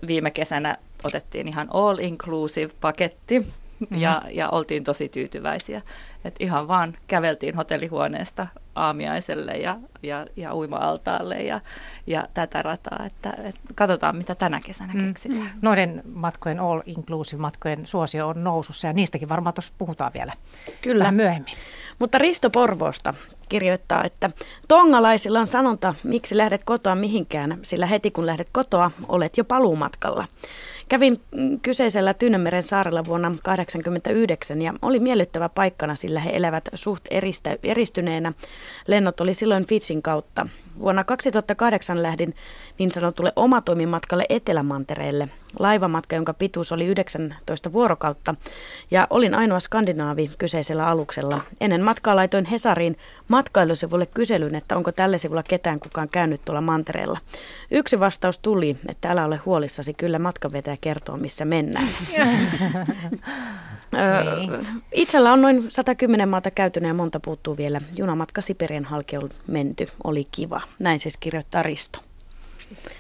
viime 0.08 0.32
kesänä 0.32 0.78
otettiin 1.04 1.48
ihan 1.48 1.68
all 1.74 1.98
inclusive 2.00 2.74
paketti 2.82 3.40
mm-hmm. 3.40 3.98
ja, 3.98 4.22
ja 4.32 4.50
oltiin 4.50 4.84
tosi 4.84 5.10
tyytyväisiä. 5.10 5.82
Et 6.26 6.36
ihan 6.40 6.68
vaan 6.68 6.98
käveltiin 7.08 7.56
hotellihuoneesta 7.56 8.48
aamiaiselle 8.76 9.52
ja, 9.52 9.78
ja, 10.04 10.26
ja 10.36 10.56
uima-altaalle 10.56 11.36
ja, 11.36 11.62
ja 12.08 12.28
tätä 12.34 12.62
rataa. 12.62 13.06
Että, 13.06 13.34
et 13.44 13.56
katsotaan, 13.76 14.16
mitä 14.16 14.36
tänä 14.36 14.62
kesänä 14.66 14.94
mm. 14.94 15.08
keksitään. 15.08 15.52
Noiden 15.62 16.02
matkojen 16.14 16.60
all 16.60 16.82
inclusive 16.86 17.42
matkojen 17.42 17.88
suosio 17.88 18.28
on 18.28 18.44
nousussa 18.44 18.88
ja 18.88 18.94
niistäkin 18.94 19.30
varmaan 19.30 19.54
tuossa 19.54 19.74
puhutaan 19.78 20.14
vielä 20.14 20.34
Kyllä. 20.82 21.00
vähän 21.00 21.16
myöhemmin. 21.16 21.54
Mutta 22.00 22.18
Risto 22.18 22.50
Porvoosta 22.50 23.14
kirjoittaa, 23.50 24.04
että 24.04 24.30
tongalaisilla 24.68 25.40
on 25.40 25.48
sanonta, 25.48 25.96
miksi 26.04 26.38
lähdet 26.38 26.64
kotoa 26.64 26.96
mihinkään, 26.96 27.60
sillä 27.62 27.86
heti 27.86 28.12
kun 28.12 28.26
lähdet 28.26 28.50
kotoa, 28.52 28.92
olet 29.08 29.38
jo 29.38 29.44
paluumatkalla. 29.44 30.26
Kävin 30.90 31.22
kyseisellä 31.62 32.14
Tyynemeren 32.14 32.64
saarella 32.64 33.06
vuonna 33.06 33.28
1989 33.28 34.62
ja 34.62 34.74
oli 34.82 35.00
miellyttävä 35.00 35.50
paikkana, 35.50 35.96
sillä 35.96 36.20
he 36.20 36.30
elävät 36.34 36.70
suht 36.74 37.04
eristä, 37.12 37.58
eristyneenä. 37.64 38.34
Lennot 38.88 39.20
oli 39.20 39.34
silloin 39.34 39.66
Fitsin 39.66 40.02
kautta. 40.02 40.48
Vuonna 40.82 41.04
2008 41.04 42.04
lähdin 42.04 42.36
niin 42.80 42.92
sanotulle 42.92 43.34
omatoimimatkalle 43.36 44.26
Etelämantereelle. 44.30 45.30
Laivamatka, 45.60 46.16
jonka 46.16 46.34
pituus 46.34 46.72
oli 46.72 46.86
19 46.86 47.74
vuorokautta 47.74 48.36
ja 48.92 49.08
olin 49.10 49.36
ainoa 49.36 49.60
skandinaavi 49.60 50.32
kyseisellä 50.38 50.88
aluksella. 50.88 51.42
Ennen 51.62 51.82
matkaa 51.84 52.16
laitoin 52.16 52.46
Hesariin 52.46 52.98
matkailusivulle 53.28 54.06
kyselyn, 54.06 54.56
että 54.56 54.78
onko 54.78 54.92
tällä 54.92 55.18
sivulla 55.18 55.44
ketään 55.44 55.80
kukaan 55.80 56.10
käynyt 56.10 56.42
tuolla 56.46 56.62
mantereella. 56.62 57.20
Yksi 57.72 58.00
vastaus 58.00 58.40
tuli, 58.40 58.78
että 58.90 59.10
älä 59.10 59.26
ole 59.26 59.38
huolissasi, 59.38 59.94
kyllä 59.94 60.20
matkavetäjä 60.20 60.78
kertoo 60.82 61.18
missä 61.18 61.46
mennään. 61.46 61.88
Niin. 64.40 64.52
Itsellä 64.92 65.34
on 65.34 65.42
noin 65.42 65.66
110 65.70 66.30
maata 66.30 66.52
käytynä 66.52 66.88
ja 66.88 66.94
monta 66.94 67.20
puuttuu 67.20 67.58
vielä. 67.58 67.82
Junamatka 67.98 68.42
Siperian 68.42 68.86
halki 68.86 69.18
on 69.18 69.30
menty, 69.48 69.88
oli 70.04 70.26
kiva. 70.32 70.62
Näin 70.80 71.00
siis 71.00 71.18
kirjoittaa 71.18 71.64
Risto. 71.64 72.00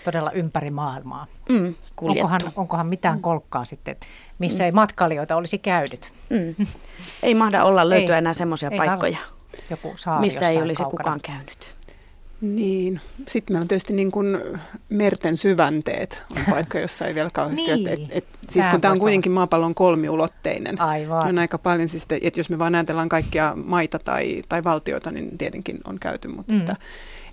Todella 0.03 0.31
ympäri 0.31 0.69
maailmaa. 0.69 1.27
Mm, 1.49 1.75
onkohan, 2.01 2.41
onkohan 2.55 2.87
mitään 2.87 3.21
kolkkaa 3.21 3.65
sitten, 3.65 3.95
missä 4.39 4.63
mm. 4.63 4.65
ei 4.65 4.71
matkailijoita 4.71 5.35
olisi 5.35 5.57
käynyt? 5.57 6.13
Mm. 6.29 6.65
Ei 7.23 7.33
mahda 7.33 7.63
olla 7.63 7.89
löytyä 7.89 8.15
ei, 8.15 8.19
enää 8.19 8.33
semmoisia 8.33 8.71
paikkoja, 8.77 9.17
Joku 9.69 9.95
missä 10.19 10.49
ei 10.49 10.61
olisi 10.61 10.83
kaukana. 10.83 10.97
kukaan 10.97 11.19
käynyt. 11.21 11.77
Niin. 12.41 13.01
Sitten 13.27 13.53
meillä 13.53 13.63
on 13.63 13.67
tietysti 13.67 13.93
niin 13.93 14.11
kuin 14.11 14.37
merten 14.89 15.37
syvänteet 15.37 16.23
on 16.37 16.43
paikka, 16.49 16.79
jossa 16.79 17.05
ei 17.05 17.15
vielä 17.15 17.29
kauheasti. 17.33 17.75
niin. 17.75 17.87
et, 17.87 17.99
et, 17.99 18.09
et, 18.11 18.25
siis 18.49 18.67
kun 18.67 18.81
tämä 18.81 18.91
on 18.91 18.99
kuitenkin 18.99 19.31
maapallon 19.31 19.75
kolmiulotteinen, 19.75 20.81
Aivan. 20.81 21.23
niin 21.23 21.29
on 21.29 21.39
aika 21.39 21.57
paljon, 21.57 21.89
siis, 21.89 22.05
että 22.21 22.39
jos 22.39 22.49
me 22.49 22.59
vaan 22.59 22.75
ajatellaan 22.75 23.09
kaikkia 23.09 23.53
maita 23.55 23.99
tai, 23.99 24.43
tai 24.49 24.63
valtioita, 24.63 25.11
niin 25.11 25.37
tietenkin 25.37 25.77
on 25.87 25.99
käyty, 25.99 26.27
mutta 26.27 26.53
mm. 26.53 26.59
että, 26.59 26.75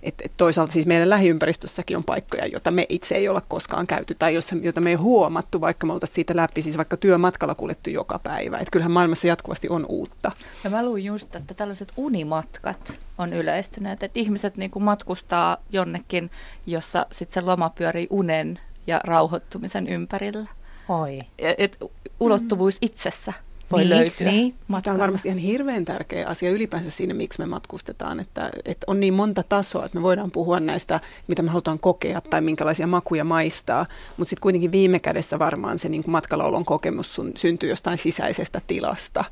et, 0.04 0.14
et 0.24 0.32
toisaalta 0.36 0.72
siis 0.72 0.86
meidän 0.86 1.10
lähiympäristössäkin 1.10 1.96
on 1.96 2.04
paikkoja, 2.04 2.46
joita 2.46 2.70
me 2.70 2.86
itse 2.88 3.14
ei 3.14 3.28
olla 3.28 3.40
koskaan 3.40 3.86
käyty 3.86 4.14
tai 4.14 4.34
jossa, 4.34 4.56
joita 4.62 4.80
me 4.80 4.90
ei 4.90 4.96
huomattu, 4.96 5.60
vaikka 5.60 5.86
me 5.86 5.92
oltaisiin 5.92 6.14
siitä 6.14 6.36
läpi, 6.36 6.62
siis 6.62 6.76
vaikka 6.76 6.96
työmatkalla 6.96 7.54
kuljettu 7.54 7.90
joka 7.90 8.18
päivä. 8.18 8.56
Että 8.56 8.70
kyllähän 8.70 8.92
maailmassa 8.92 9.26
jatkuvasti 9.26 9.68
on 9.68 9.86
uutta. 9.88 10.32
Ja 10.64 10.70
mä 10.70 10.84
luin 10.84 11.04
just, 11.04 11.36
että 11.36 11.54
tällaiset 11.54 11.92
unimatkat 11.96 13.00
on 13.18 13.32
yleistyneet, 13.32 14.02
että 14.02 14.20
ihmiset 14.20 14.56
niin 14.56 14.70
kuin 14.70 14.82
matkustaa 14.82 15.56
jonnekin, 15.72 16.30
jossa 16.66 17.06
sitten 17.12 17.34
se 17.34 17.40
loma 17.40 17.70
pyörii 17.70 18.06
unen 18.10 18.60
ja 18.86 19.00
rauhoittumisen 19.04 19.88
ympärillä. 19.88 20.48
Oi. 20.88 21.20
Et 21.38 21.78
ulottuvuus 22.20 22.78
itsessä 22.80 23.32
voi 23.72 23.80
Niin, 23.80 23.90
löytyä. 23.90 24.30
niin. 24.30 24.54
Tämä 24.82 24.94
on 24.94 25.00
varmasti 25.00 25.28
ihan 25.28 25.38
hirveän 25.38 25.84
tärkeä 25.84 26.26
asia 26.28 26.50
ylipäänsä 26.50 26.90
siinä, 26.90 27.14
miksi 27.14 27.38
me 27.40 27.46
matkustetaan, 27.46 28.20
että, 28.20 28.50
että 28.64 28.84
on 28.86 29.00
niin 29.00 29.14
monta 29.14 29.42
tasoa, 29.42 29.84
että 29.84 29.98
me 29.98 30.02
voidaan 30.02 30.30
puhua 30.30 30.60
näistä, 30.60 31.00
mitä 31.26 31.42
me 31.42 31.50
halutaan 31.50 31.78
kokea 31.78 32.20
tai 32.20 32.40
minkälaisia 32.40 32.86
makuja 32.86 33.24
maistaa, 33.24 33.86
mutta 34.16 34.30
sitten 34.30 34.42
kuitenkin 34.42 34.72
viime 34.72 34.98
kädessä 34.98 35.38
varmaan 35.38 35.78
se 35.78 35.88
niin 35.88 36.02
kuin 36.02 36.12
matkalaulon 36.12 36.64
kokemus 36.64 37.14
sun, 37.14 37.32
syntyy 37.36 37.68
jostain 37.68 37.98
sisäisestä 37.98 38.60
tilasta 38.66 39.24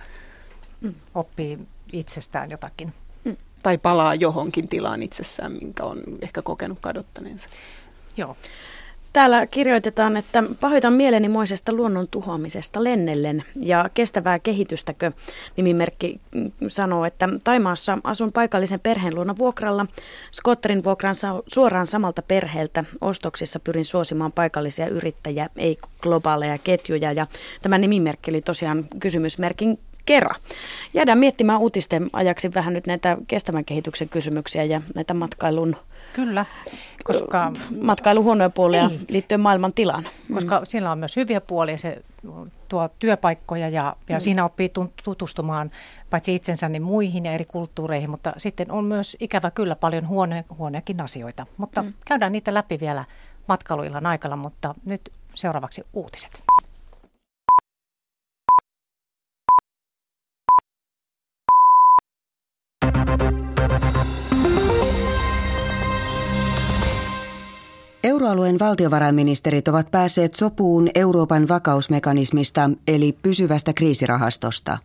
Oppii 1.15 1.59
itsestään 1.93 2.51
jotakin. 2.51 2.93
tai 3.63 3.79
palaa 3.79 4.15
johonkin 4.15 4.69
tilaan 4.69 5.03
itsessään, 5.03 5.53
minkä 5.53 5.83
on 5.83 6.03
ehkä 6.23 6.43
kokenut 6.43 6.79
kadottaneensa. 6.81 7.49
Joo. 8.17 8.37
Täällä 9.13 9.47
kirjoitetaan, 9.47 10.17
että 10.17 10.43
pahoitan 10.61 10.93
mielenimoisesta 10.93 11.73
luonnon 11.73 12.09
tuhoamisesta 12.11 12.85
lennellen 12.85 13.45
ja 13.61 13.91
kestävää 13.95 14.39
kehitystäkö 14.39 15.13
nimimerkki 15.57 16.21
mm, 16.35 16.51
sanoo, 16.69 17.05
että 17.05 17.29
Taimaassa 17.45 17.99
asun 18.05 18.33
paikallisen 18.33 18.81
perheen 18.81 19.15
luona 19.15 19.35
vuokralla. 19.39 19.87
Skotterin 20.33 20.85
vuokran 20.85 21.15
suoraan 21.47 21.87
samalta 21.87 22.23
perheeltä. 22.23 22.85
Ostoksissa 23.01 23.61
pyrin 23.61 23.85
suosimaan 23.85 24.33
paikallisia 24.33 24.89
yrittäjiä, 24.89 25.49
ei 25.57 25.77
globaaleja 26.01 26.59
ketjuja 26.59 27.13
ja 27.13 27.27
tämä 27.63 27.79
nimimerkki 27.79 28.31
oli 28.31 28.41
tosiaan 28.41 28.87
kysymysmerkin 29.01 29.79
kerran. 30.05 30.41
Jäädään 30.95 31.19
miettimään 31.19 31.61
uutisten 31.61 32.09
ajaksi 32.13 32.55
vähän 32.55 32.75
nyt 32.75 32.87
näitä 32.87 33.17
kestävän 33.29 33.65
kehityksen 33.65 34.09
kysymyksiä 34.09 34.65
ja 34.65 34.83
näitä 34.95 35.15
matkailun 35.15 35.77
Kyllä, 36.13 36.47
koska, 37.05 37.53
matkailun 37.83 38.25
huonoja 38.25 38.51
puolia 38.51 38.89
Niin. 38.89 39.05
liittyen 39.09 39.41
maailman 39.41 39.73
tilaan. 39.73 40.09
koska 40.35 40.61
siellä 40.65 40.93
on 40.93 40.99
myös 40.99 41.17
hyviä 41.17 41.41
puolia. 41.41 41.79
Se 41.79 42.03
tuo 42.69 42.89
työpaikkoja 42.99 43.69
ja, 43.69 43.97
ja 44.09 44.17
Mm. 44.17 44.21
siinä 44.21 44.45
oppii 44.45 44.73
tutustumaan 45.05 45.71
paitsi 46.11 46.35
itsensä 46.35 46.69
niin 46.69 46.83
muihin 46.83 47.25
ja 47.25 47.33
eri 47.33 47.45
kulttuureihin, 47.45 48.11
mutta 48.11 48.33
sitten 48.37 48.71
on 48.71 48.85
myös 48.85 49.17
ikävä 49.21 49.51
kyllä 49.51 49.77
paljon 49.77 50.09
huono, 50.09 50.43
huonojakin 50.59 51.01
asioita. 51.01 51.47
Mutta 51.57 51.83
Mm. 51.83 51.93
käydään 52.05 52.33
niitä 52.33 52.55
läpi 52.55 52.81
vielä 52.81 53.05
matkailuillan 53.49 54.07
aikana, 54.07 54.37
mutta 54.37 54.75
nyt 54.85 55.01
seuraavaksi 55.35 55.85
uutiset. 55.93 56.43
Euroalueen 68.05 68.59
valtiovarainministerit 68.59 69.69
ovat 69.69 69.91
päässeet 69.91 70.35
sopuun 70.35 70.89
Euroopan 70.95 71.49
vakausmekanismista 71.49 72.71
eli 72.87 73.19
pysyvästä 73.23 73.73
kriisirahastosta. 73.73 74.79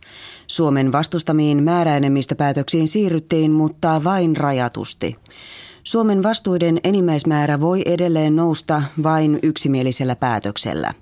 Suomen 0.46 0.92
vastustamiin 0.92 1.62
määräenemmistöpäätöksiin 1.62 2.88
siirryttiin, 2.88 3.50
mutta 3.50 4.04
vain 4.04 4.36
rajatusti. 4.36 5.16
Suomen 5.84 6.22
vastuiden 6.22 6.80
enimmäismäärä 6.84 7.60
voi 7.60 7.82
edelleen 7.86 8.36
nousta 8.36 8.82
vain 9.02 9.38
yksimielisellä 9.42 10.16
päätöksellä. 10.16 10.94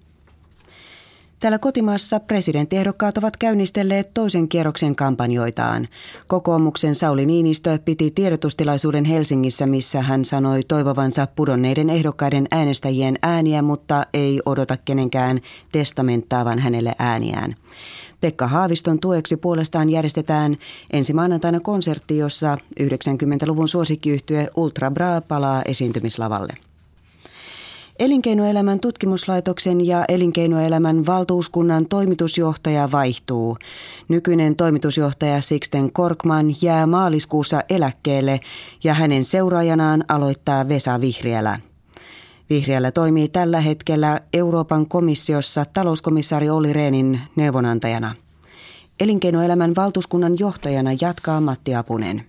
Täällä 1.47 1.59
kotimaassa 1.59 2.21
presidenttiehdokkaat 2.21 3.19
ovat 3.19 3.37
käynnistelleet 3.37 4.15
toisen 4.15 4.49
kierroksen 4.49 4.97
kampanjoitaan. 4.97 5.89
Kokoomuksen 6.27 6.95
Sauli 6.95 7.27
Niinistö 7.27 7.79
piti 7.85 8.11
tiedotustilaisuuden 8.11 9.05
Helsingissä, 9.05 9.67
missä 9.67 10.03
hän 10.03 10.25
sanoi 10.25 10.63
toivovansa 10.63 11.27
pudonneiden 11.27 11.91
ehdokkaiden 11.91 12.47
äänestäjien 12.51 13.19
ääniä, 13.23 13.63
mutta 13.63 14.07
ei 14.15 14.41
odota 14.47 14.77
kenenkään 14.77 15.41
testamenttaavan 15.73 16.59
hänelle 16.59 16.93
ääniään. 16.99 17.57
Pekka 18.21 18.47
Haaviston 18.47 19.01
tueksi 19.01 19.37
puolestaan 19.37 19.91
järjestetään 19.91 20.57
ensi 20.93 21.13
maanantaina 21.13 21.61
konsertti, 21.61 22.19
jossa 22.19 22.59
90-luvun 22.81 23.69
suosikkiyhtye 23.69 24.49
Ultra 24.57 24.91
Bra 24.91 25.21
palaa 25.21 25.63
esiintymislavalle. 25.63 26.53
Elinkeinoelämän 27.99 28.81
tutkimuslaitoksen 28.81 29.87
ja 29.87 30.05
elinkeinoelämän 30.09 31.07
valtuuskunnan 31.07 31.87
toimitusjohtaja 31.89 32.93
vaihtuu. 32.93 33.57
Nykyinen 34.09 34.57
toimitusjohtaja 34.57 35.41
Sixten 35.41 35.93
Korkman 35.93 36.47
jää 36.63 36.87
maaliskuussa 36.87 37.63
eläkkeelle 37.71 38.41
ja 38.85 38.95
hänen 38.95 39.25
seuraajanaan 39.25 40.05
aloittaa 40.09 40.69
Vesa 40.69 41.01
Vihriälä. 41.01 41.61
Vihriälä 42.51 42.91
toimii 42.91 43.29
tällä 43.29 43.61
hetkellä 43.61 44.21
Euroopan 44.33 44.89
komissiossa 44.89 45.65
talouskomissaari 45.65 46.51
Olli 46.51 46.73
Rehnin 46.73 47.21
neuvonantajana. 47.37 48.15
Elinkeinoelämän 49.01 49.75
valtuuskunnan 49.77 50.37
johtajana 50.39 50.91
jatkaa 51.01 51.41
Matti 51.41 51.75
Apunen. 51.75 52.23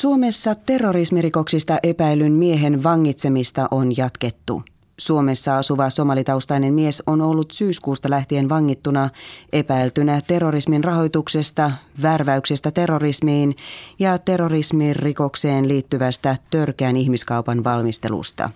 Suomessa 0.00 0.54
terrorismirikoksista 0.54 1.78
epäilyn 1.82 2.32
miehen 2.32 2.82
vangitsemista 2.82 3.68
on 3.70 3.96
jatkettu. 3.96 4.62
Suomessa 4.98 5.58
asuva 5.58 5.90
somalitaustainen 5.90 6.74
mies 6.74 7.02
on 7.06 7.20
ollut 7.20 7.50
syyskuusta 7.50 8.10
lähtien 8.10 8.48
vangittuna 8.48 9.10
epäiltynä 9.52 10.20
terrorismin 10.20 10.84
rahoituksesta, 10.84 11.70
värväyksestä 12.02 12.70
terrorismiin 12.70 13.56
ja 13.98 14.18
terrorismirikokseen 14.18 15.68
liittyvästä 15.68 16.36
törkeän 16.50 16.96
ihmiskaupan 16.96 17.64
valmistelusta. 17.64 18.50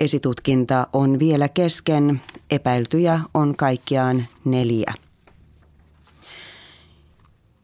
Esitutkinta 0.00 0.86
on 0.92 1.18
vielä 1.18 1.48
kesken. 1.48 2.20
Epäiltyjä 2.50 3.20
on 3.34 3.56
kaikkiaan 3.56 4.24
neljä. 4.44 5.05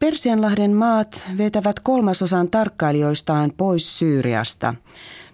Persianlahden 0.03 0.71
maat 0.71 1.31
vetävät 1.37 1.79
kolmasosan 1.79 2.49
tarkkailijoistaan 2.49 3.51
pois 3.57 3.99
Syyriasta. 3.99 4.75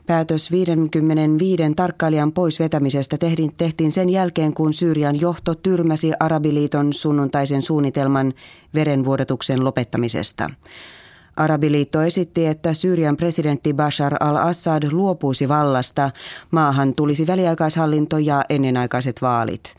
Päätös 0.08 0.52
55 0.52 1.64
tarkkailijan 1.76 2.32
pois 2.32 2.60
vetämisestä 2.60 3.18
tehtiin, 3.58 3.92
sen 3.92 4.10
jälkeen, 4.10 4.54
kun 4.54 4.74
Syyrian 4.74 5.20
johto 5.22 5.56
tyrmäsi 5.56 6.12
Arabiliiton 6.20 6.94
sunnuntaisen 6.94 7.62
suunnitelman 7.62 8.34
verenvuodatuksen 8.76 9.64
lopettamisesta. 9.64 10.50
Arabiliitto 11.36 12.02
esitti, 12.02 12.46
että 12.46 12.74
Syyrian 12.74 13.18
presidentti 13.18 13.74
Bashar 13.74 14.16
al-Assad 14.20 14.92
luopuisi 14.92 15.48
vallasta, 15.48 16.12
maahan 16.52 16.96
tulisi 16.96 17.28
väliaikaishallinto 17.28 18.18
ja 18.18 18.46
ennenaikaiset 18.50 19.22
vaalit. 19.22 19.76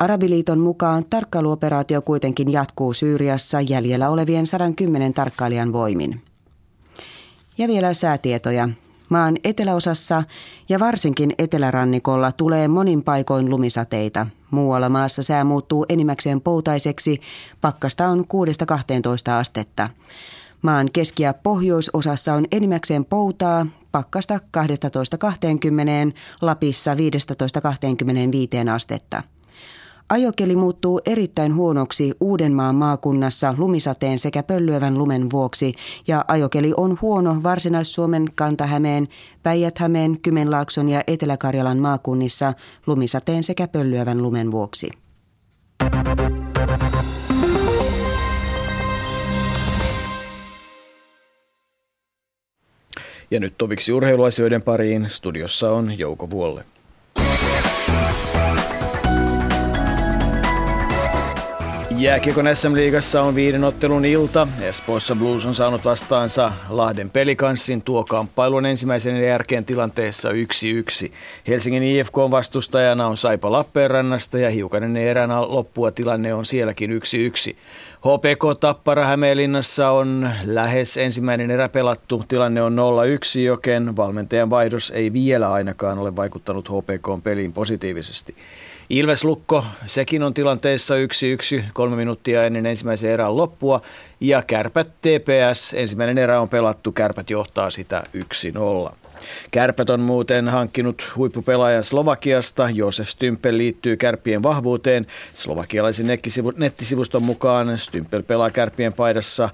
Arabiliiton 0.00 0.58
mukaan 0.58 1.04
tarkkailuoperaatio 1.10 2.02
kuitenkin 2.02 2.52
jatkuu 2.52 2.92
Syyriassa 2.92 3.60
jäljellä 3.60 4.10
olevien 4.10 4.46
110 4.46 5.12
tarkkailijan 5.14 5.72
voimin. 5.72 6.20
Ja 7.58 7.68
vielä 7.68 7.94
säätietoja. 7.94 8.68
Maan 9.08 9.36
eteläosassa 9.44 10.22
ja 10.68 10.78
varsinkin 10.78 11.32
etelärannikolla 11.38 12.32
tulee 12.32 12.68
monin 12.68 13.02
paikoin 13.02 13.50
lumisateita. 13.50 14.26
Muualla 14.50 14.88
maassa 14.88 15.22
sää 15.22 15.44
muuttuu 15.44 15.86
enimmäkseen 15.88 16.40
poutaiseksi, 16.40 17.20
pakkasta 17.60 18.08
on 18.08 18.24
6-12 18.24 19.38
astetta. 19.38 19.90
Maan 20.62 20.88
keski- 20.92 21.22
ja 21.22 21.34
pohjoisosassa 21.34 22.34
on 22.34 22.44
enimmäkseen 22.52 23.04
poutaa, 23.04 23.66
pakkasta 23.92 24.40
12-20, 24.50 26.12
Lapissa 26.40 26.94
15-25 26.94 26.98
astetta. 28.74 29.22
Ajokeli 30.10 30.56
muuttuu 30.56 31.00
erittäin 31.06 31.54
huonoksi 31.54 32.12
Uudenmaan 32.20 32.74
maakunnassa 32.74 33.54
lumisateen 33.58 34.18
sekä 34.18 34.42
pöllyävän 34.42 34.98
lumen 34.98 35.30
vuoksi 35.30 35.74
ja 36.06 36.24
ajokeli 36.28 36.72
on 36.76 36.98
huono 37.02 37.42
Varsinais-Suomen, 37.42 38.28
Kantahämeen, 38.34 39.08
Päijät-Hämeen, 39.42 40.20
Kymenlaakson 40.20 40.88
ja 40.88 41.02
Etelä-Karjalan 41.06 41.78
maakunnissa 41.78 42.52
lumisateen 42.86 43.42
sekä 43.42 43.68
pöllyävän 43.68 44.22
lumen 44.22 44.52
vuoksi. 44.52 44.90
Ja 53.30 53.40
nyt 53.40 53.54
toviksi 53.58 53.92
urheiluasioiden 53.92 54.62
pariin. 54.62 55.06
Studiossa 55.08 55.72
on 55.72 55.98
Jouko 55.98 56.30
Vuolle. 56.30 56.64
Jääkiekon 62.00 62.48
SM-liigassa 62.54 63.22
on 63.22 63.34
viiden 63.34 63.64
ottelun 63.64 64.04
ilta. 64.04 64.48
Espoossa 64.60 65.16
Blues 65.16 65.46
on 65.46 65.54
saanut 65.54 65.84
vastaansa 65.84 66.52
Lahden 66.68 67.10
pelikanssin. 67.10 67.82
Tuo 67.82 68.04
kamppailu 68.04 68.56
on 68.56 68.66
ensimmäisen 68.66 69.22
jälkeen 69.22 69.64
tilanteessa 69.64 70.28
1-1. 70.30 70.32
Helsingin 71.48 71.82
IFK 71.82 72.18
on 72.18 72.30
vastustajana 72.30 73.06
on 73.06 73.16
Saipa 73.16 73.52
Lappeenrannasta 73.52 74.38
ja 74.38 74.50
hiukan 74.50 74.96
erään 74.96 75.30
loppua 75.30 75.92
tilanne 75.92 76.34
on 76.34 76.46
sielläkin 76.46 76.90
1-1. 76.90 77.56
HPK 77.98 78.60
Tappara 78.60 79.04
Hämeenlinnassa 79.04 79.90
on 79.90 80.30
lähes 80.44 80.96
ensimmäinen 80.96 81.50
erä 81.50 81.68
pelattu. 81.68 82.24
Tilanne 82.28 82.62
on 82.62 82.76
0-1, 83.36 83.40
joken 83.40 83.96
valmentajan 83.96 84.50
vaihdos 84.50 84.90
ei 84.90 85.12
vielä 85.12 85.52
ainakaan 85.52 85.98
ole 85.98 86.16
vaikuttanut 86.16 86.68
HPK 86.68 87.22
peliin 87.22 87.52
positiivisesti. 87.52 88.34
Ilves 88.90 89.24
Lukko, 89.24 89.64
sekin 89.86 90.22
on 90.22 90.34
tilanteessa 90.34 90.94
1-1, 90.94 91.64
kolme 91.72 91.96
minuuttia 91.96 92.44
ennen 92.44 92.66
ensimmäisen 92.66 93.10
erän 93.10 93.36
loppua. 93.36 93.82
Ja 94.20 94.42
Kärpät 94.42 94.92
TPS, 95.00 95.74
ensimmäinen 95.74 96.18
erä 96.18 96.40
on 96.40 96.48
pelattu, 96.48 96.92
Kärpät 96.92 97.30
johtaa 97.30 97.70
sitä 97.70 98.02
1-0. 98.88 98.92
Kärpät 99.50 99.90
on 99.90 100.00
muuten 100.00 100.48
hankkinut 100.48 101.12
huippupelaajan 101.16 101.84
Slovakiasta. 101.84 102.70
Josef 102.70 103.08
Stympel 103.08 103.58
liittyy 103.58 103.96
Kärppien 103.96 104.42
vahvuuteen. 104.42 105.06
Slovakialaisen 105.34 106.06
nettisivuston 106.56 107.22
mukaan 107.22 107.78
Stympel 107.78 108.22
pelaa 108.22 108.50
Kärppien 108.50 108.92
paidassa 108.92 109.44
äh, 109.44 109.50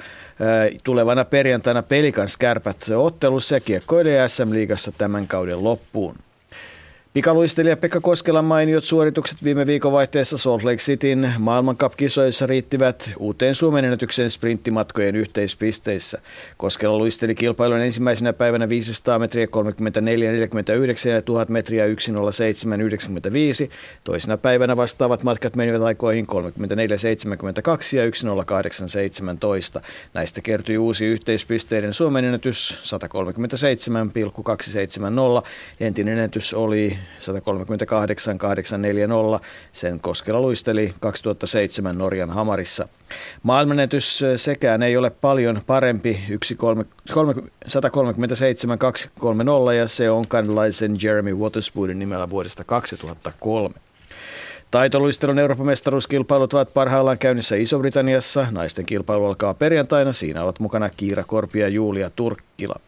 tulevana 0.85 1.25
perjantaina 1.25 1.83
Pelikans 1.83 2.37
Kärpät 2.37 2.89
ottelussa 2.97 3.57
ja 3.57 3.61
kiekkoilee 3.61 4.29
SM-liigassa 4.29 4.93
tämän 4.99 5.27
kauden 5.27 5.65
loppuun. 5.65 6.26
Pikaluistelija 7.17 7.77
Pekka 7.77 8.01
Koskelan 8.01 8.45
mainiot 8.45 8.85
suoritukset 8.85 9.45
viime 9.45 9.67
viikonvaihteessa 9.67 10.39
Salt 10.39 10.65
Lake 10.65 10.77
Cityn 10.77 11.33
maailmankap-kisoissa 11.39 12.47
riittivät 12.47 13.11
uuteen 13.19 13.55
Suomen 13.55 13.85
ennätykseen 13.85 14.31
sprinttimatkojen 14.31 15.17
yhteispisteissä. 15.17 16.19
Koskela 16.57 16.99
luisteli 16.99 17.35
kilpailun 17.35 17.81
ensimmäisenä 17.81 18.33
päivänä 18.33 18.69
500 18.69 19.19
metriä 19.19 19.47
34-49 19.47 19.49
ja 21.09 21.23
1000 21.23 21.49
metriä 21.49 21.87
1.07.95. 21.87 21.93
Toisena 24.05 24.37
päivänä 24.37 24.77
vastaavat 24.77 25.23
matkat 25.23 25.57
menivät 25.57 25.83
aikoihin 25.83 26.27
34-72 26.27 26.31
ja 27.97 28.05
1.08.17. 29.77 29.83
Näistä 30.15 30.41
kertyi 30.41 30.79
uusi 30.79 31.07
yhteispisteiden 31.07 31.95
Suomen 31.95 32.25
ennätys 32.25 32.81
137,270. 32.83 35.43
Entinen 35.81 36.19
ennätys 36.19 36.55
oli 36.55 36.99
138 37.19 38.39
840. 38.39 39.47
Sen 39.73 40.01
Koskela 40.01 40.41
luisteli 40.41 40.95
2007 41.01 41.99
Norjan 41.99 42.31
Hamarissa. 42.31 42.89
Maailmanetys 43.43 44.25
sekään 44.37 44.83
ei 44.83 44.97
ole 44.97 45.11
paljon 45.11 45.61
parempi, 45.67 46.23
137 47.67 48.79
230 48.79 49.75
ja 49.75 49.87
se 49.87 50.11
on 50.11 50.29
kanadalaisen 50.29 50.97
Jeremy 51.03 51.35
Waterspoodin 51.35 51.99
nimellä 51.99 52.31
vuodesta 52.31 52.65
2003. 52.65 53.75
Taitoluistelun 54.71 55.39
Euroopan 55.39 55.67
mestaruuskilpailut 55.67 56.55
ovat 56.55 56.75
parhaillaan 56.75 57.19
käynnissä 57.19 57.57
Iso-Britanniassa. 57.57 58.47
Naisten 58.51 58.87
kilpailu 58.87 59.25
alkaa 59.25 59.55
perjantaina. 59.55 60.13
Siinä 60.13 60.43
ovat 60.45 60.61
mukana 60.61 60.91
Kiira 60.97 61.25
Korpi 61.25 61.59
ja 61.59 61.69
Julia 61.69 62.11
Turkkila. 62.11 62.81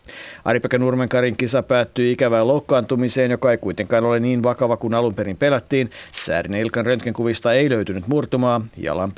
Aripeka 0.45 0.79
Nurmenkarin 0.79 1.37
kisa 1.37 1.63
päättyi 1.63 2.13
ikävään 2.13 2.49
loukkaantumiseen, 2.49 3.31
joka 3.31 3.51
ei 3.51 3.59
kuitenkaan 3.59 4.05
ole 4.05 4.21
niin 4.21 4.43
vakava 4.43 4.77
kuin 4.77 4.95
alun 4.95 5.15
perin 5.15 5.37
pelättiin. 5.37 5.91
Säärin 6.17 6.55
Ilkan 6.55 6.87
röntgenkuvista 6.87 7.53
ei 7.53 7.71
löytynyt 7.71 8.07
murtumaa. 8.07 8.61
Jalan 8.77 9.13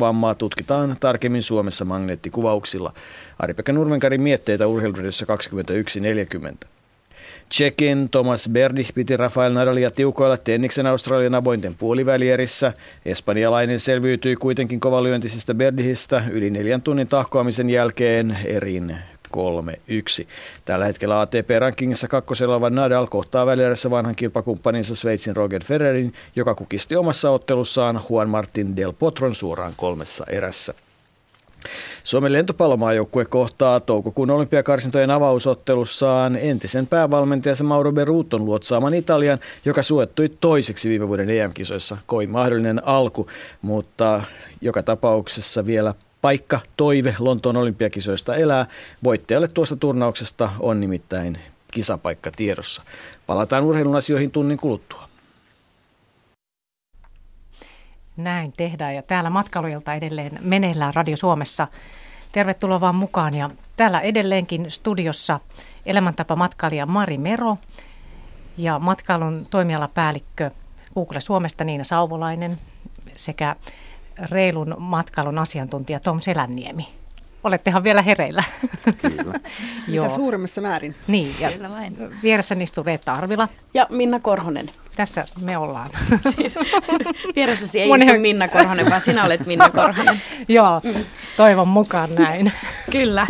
vammaa 0.00 0.34
tutkitaan 0.34 0.96
tarkemmin 1.00 1.42
Suomessa 1.42 1.84
magneettikuvauksilla. 1.84 2.92
Aripeka 3.38 3.72
Nurmenkarin 3.72 4.22
mietteitä 4.22 4.66
urheiludessa 4.66 5.26
21.40. 6.62 6.71
Tsekin 7.48 8.10
Thomas 8.10 8.48
Berdych 8.52 8.94
piti 8.94 9.16
Rafael 9.16 9.52
Nadalia 9.52 9.90
tiukoilla 9.90 10.36
tenniksen 10.36 10.86
Australian 10.86 11.34
avointen 11.34 11.74
puolivälierissä. 11.74 12.72
Espanjalainen 13.04 13.80
selviytyi 13.80 14.36
kuitenkin 14.36 14.80
kovalyöntisestä 14.80 15.54
Berdihistä 15.54 16.24
yli 16.30 16.50
neljän 16.50 16.82
tunnin 16.82 17.08
tahkoamisen 17.08 17.70
jälkeen 17.70 18.38
erin 18.44 18.96
3-1. 19.36 20.26
Tällä 20.64 20.84
hetkellä 20.84 21.20
ATP-rankingissa 21.20 22.08
kakkosella 22.08 22.54
oleva 22.54 22.70
Nadal 22.70 23.06
kohtaa 23.06 23.46
välierässä 23.46 23.90
vanhan 23.90 24.14
kilpakumppaninsa 24.14 24.94
Sveitsin 24.94 25.36
Roger 25.36 25.64
Federerin, 25.64 26.12
joka 26.36 26.54
kukisti 26.54 26.96
omassa 26.96 27.30
ottelussaan 27.30 28.00
Juan 28.10 28.28
Martin 28.28 28.76
Del 28.76 28.92
Potron 28.92 29.34
suoraan 29.34 29.72
kolmessa 29.76 30.24
erässä. 30.28 30.74
Suomen 32.02 32.32
lentopallomaajoukkue 32.32 33.24
kohtaa 33.24 33.80
toukokuun 33.80 34.30
olympiakarsintojen 34.30 35.10
avausottelussaan 35.10 36.36
entisen 36.36 36.86
päävalmentajansa 36.86 37.64
Mauro 37.64 37.92
Beruton 37.92 38.44
luotsaaman 38.44 38.94
Italian, 38.94 39.38
joka 39.64 39.82
suottui 39.82 40.28
toiseksi 40.28 40.88
viime 40.88 41.08
vuoden 41.08 41.30
EM-kisoissa. 41.30 41.96
Kovin 42.06 42.30
mahdollinen 42.30 42.86
alku, 42.86 43.28
mutta 43.62 44.22
joka 44.60 44.82
tapauksessa 44.82 45.66
vielä 45.66 45.94
paikka, 46.22 46.60
toive 46.76 47.16
Lontoon 47.18 47.56
olympiakisoista 47.56 48.36
elää. 48.36 48.66
Voittajalle 49.04 49.48
tuosta 49.48 49.76
turnauksesta 49.76 50.50
on 50.60 50.80
nimittäin 50.80 51.38
kisapaikka 51.72 52.30
tiedossa. 52.36 52.82
Palataan 53.26 53.64
urheilun 53.64 53.96
asioihin 53.96 54.30
tunnin 54.30 54.58
kuluttua. 54.58 55.11
Näin 58.16 58.52
tehdään 58.56 58.94
ja 58.94 59.02
täällä 59.02 59.30
matkailuilta 59.30 59.94
edelleen 59.94 60.38
meneillään 60.40 60.94
Radio 60.94 61.16
Suomessa. 61.16 61.68
Tervetuloa 62.32 62.80
vaan 62.80 62.94
mukaan 62.94 63.34
ja 63.34 63.50
täällä 63.76 64.00
edelleenkin 64.00 64.70
studiossa 64.70 65.40
elämäntapa 65.86 66.36
matkailija 66.36 66.86
Mari 66.86 67.18
Mero 67.18 67.58
ja 68.58 68.78
matkailun 68.78 69.46
toimialapäällikkö 69.50 70.50
Google 70.94 71.20
Suomesta 71.20 71.64
Niina 71.64 71.84
Sauvolainen 71.84 72.58
sekä 73.16 73.56
reilun 74.30 74.74
matkailun 74.78 75.38
asiantuntija 75.38 76.00
Tom 76.00 76.20
Selänniemi. 76.20 76.88
Olettehan 77.44 77.84
vielä 77.84 78.02
hereillä. 78.02 78.44
Kyllä. 78.98 79.40
Mitä 79.88 80.08
suurimmassa 80.08 80.60
määrin. 80.60 80.96
Niin, 81.06 81.34
ja 81.40 81.52
Kyllä 81.52 81.70
vain. 81.70 81.96
vieressä 82.22 82.56
istuu 82.60 82.84
Reetta 82.84 83.12
Arvila. 83.14 83.48
Ja 83.74 83.86
Minna 83.90 84.20
Korhonen. 84.20 84.70
Tässä 84.96 85.24
me 85.40 85.58
ollaan. 85.58 85.90
siis, 86.36 86.58
vieressäsi 87.36 87.80
ei 87.80 87.88
Moni... 87.88 88.06
istu 88.06 88.20
Minna 88.20 88.48
Korhonen, 88.48 88.90
vaan 88.90 89.00
sinä 89.00 89.24
olet 89.24 89.46
Minna 89.46 89.70
Korhonen. 89.70 90.22
Joo, 90.48 90.80
toivon 91.36 91.68
mukaan 91.68 92.14
näin. 92.14 92.52
Kyllä. 92.92 93.26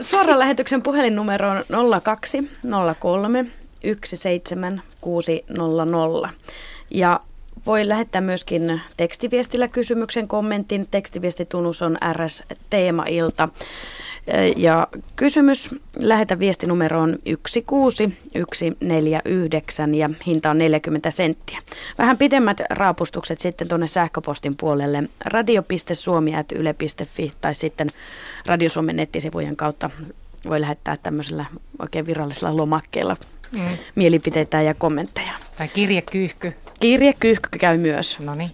Suoran 0.00 0.38
lähetyksen 0.38 0.82
puhelinnumero 0.82 1.50
on 1.50 1.64
02 2.02 2.50
03 3.00 3.46
17600. 4.04 6.30
Ja 6.90 7.20
voi 7.66 7.88
lähettää 7.88 8.20
myöskin 8.20 8.80
tekstiviestillä 8.96 9.68
kysymyksen, 9.68 10.28
kommentin. 10.28 10.88
Tekstiviestitunnus 10.90 11.82
on 11.82 11.98
RS 12.12 12.44
Teemailta. 12.70 13.48
Ja 14.56 14.88
kysymys, 15.16 15.74
lähetä 15.98 16.38
viestinumeroon 16.38 17.18
16149 17.46 19.94
ja 19.94 20.10
hinta 20.26 20.50
on 20.50 20.58
40 20.58 21.10
senttiä. 21.10 21.58
Vähän 21.98 22.18
pidemmät 22.18 22.60
raapustukset 22.70 23.40
sitten 23.40 23.68
tuonne 23.68 23.86
sähköpostin 23.86 24.56
puolelle 24.56 25.02
radio.suomi.yle.fi 25.24 27.32
tai 27.40 27.54
sitten 27.54 27.86
Radio 28.46 28.68
Suomen 28.68 28.96
nettisivujen 28.96 29.56
kautta 29.56 29.90
voi 30.48 30.60
lähettää 30.60 30.96
tämmöisellä 30.96 31.44
oikein 31.78 32.06
virallisella 32.06 32.56
lomakkeella 32.56 33.16
mm. 33.56 33.78
mielipiteitä 33.94 34.62
ja 34.62 34.74
kommentteja. 34.74 35.32
Tai 35.56 35.68
kirjekyyhky. 35.68 36.52
Kirjekyyhky 36.80 37.58
käy 37.58 37.78
myös. 37.78 38.20
No 38.20 38.34
niin. 38.34 38.50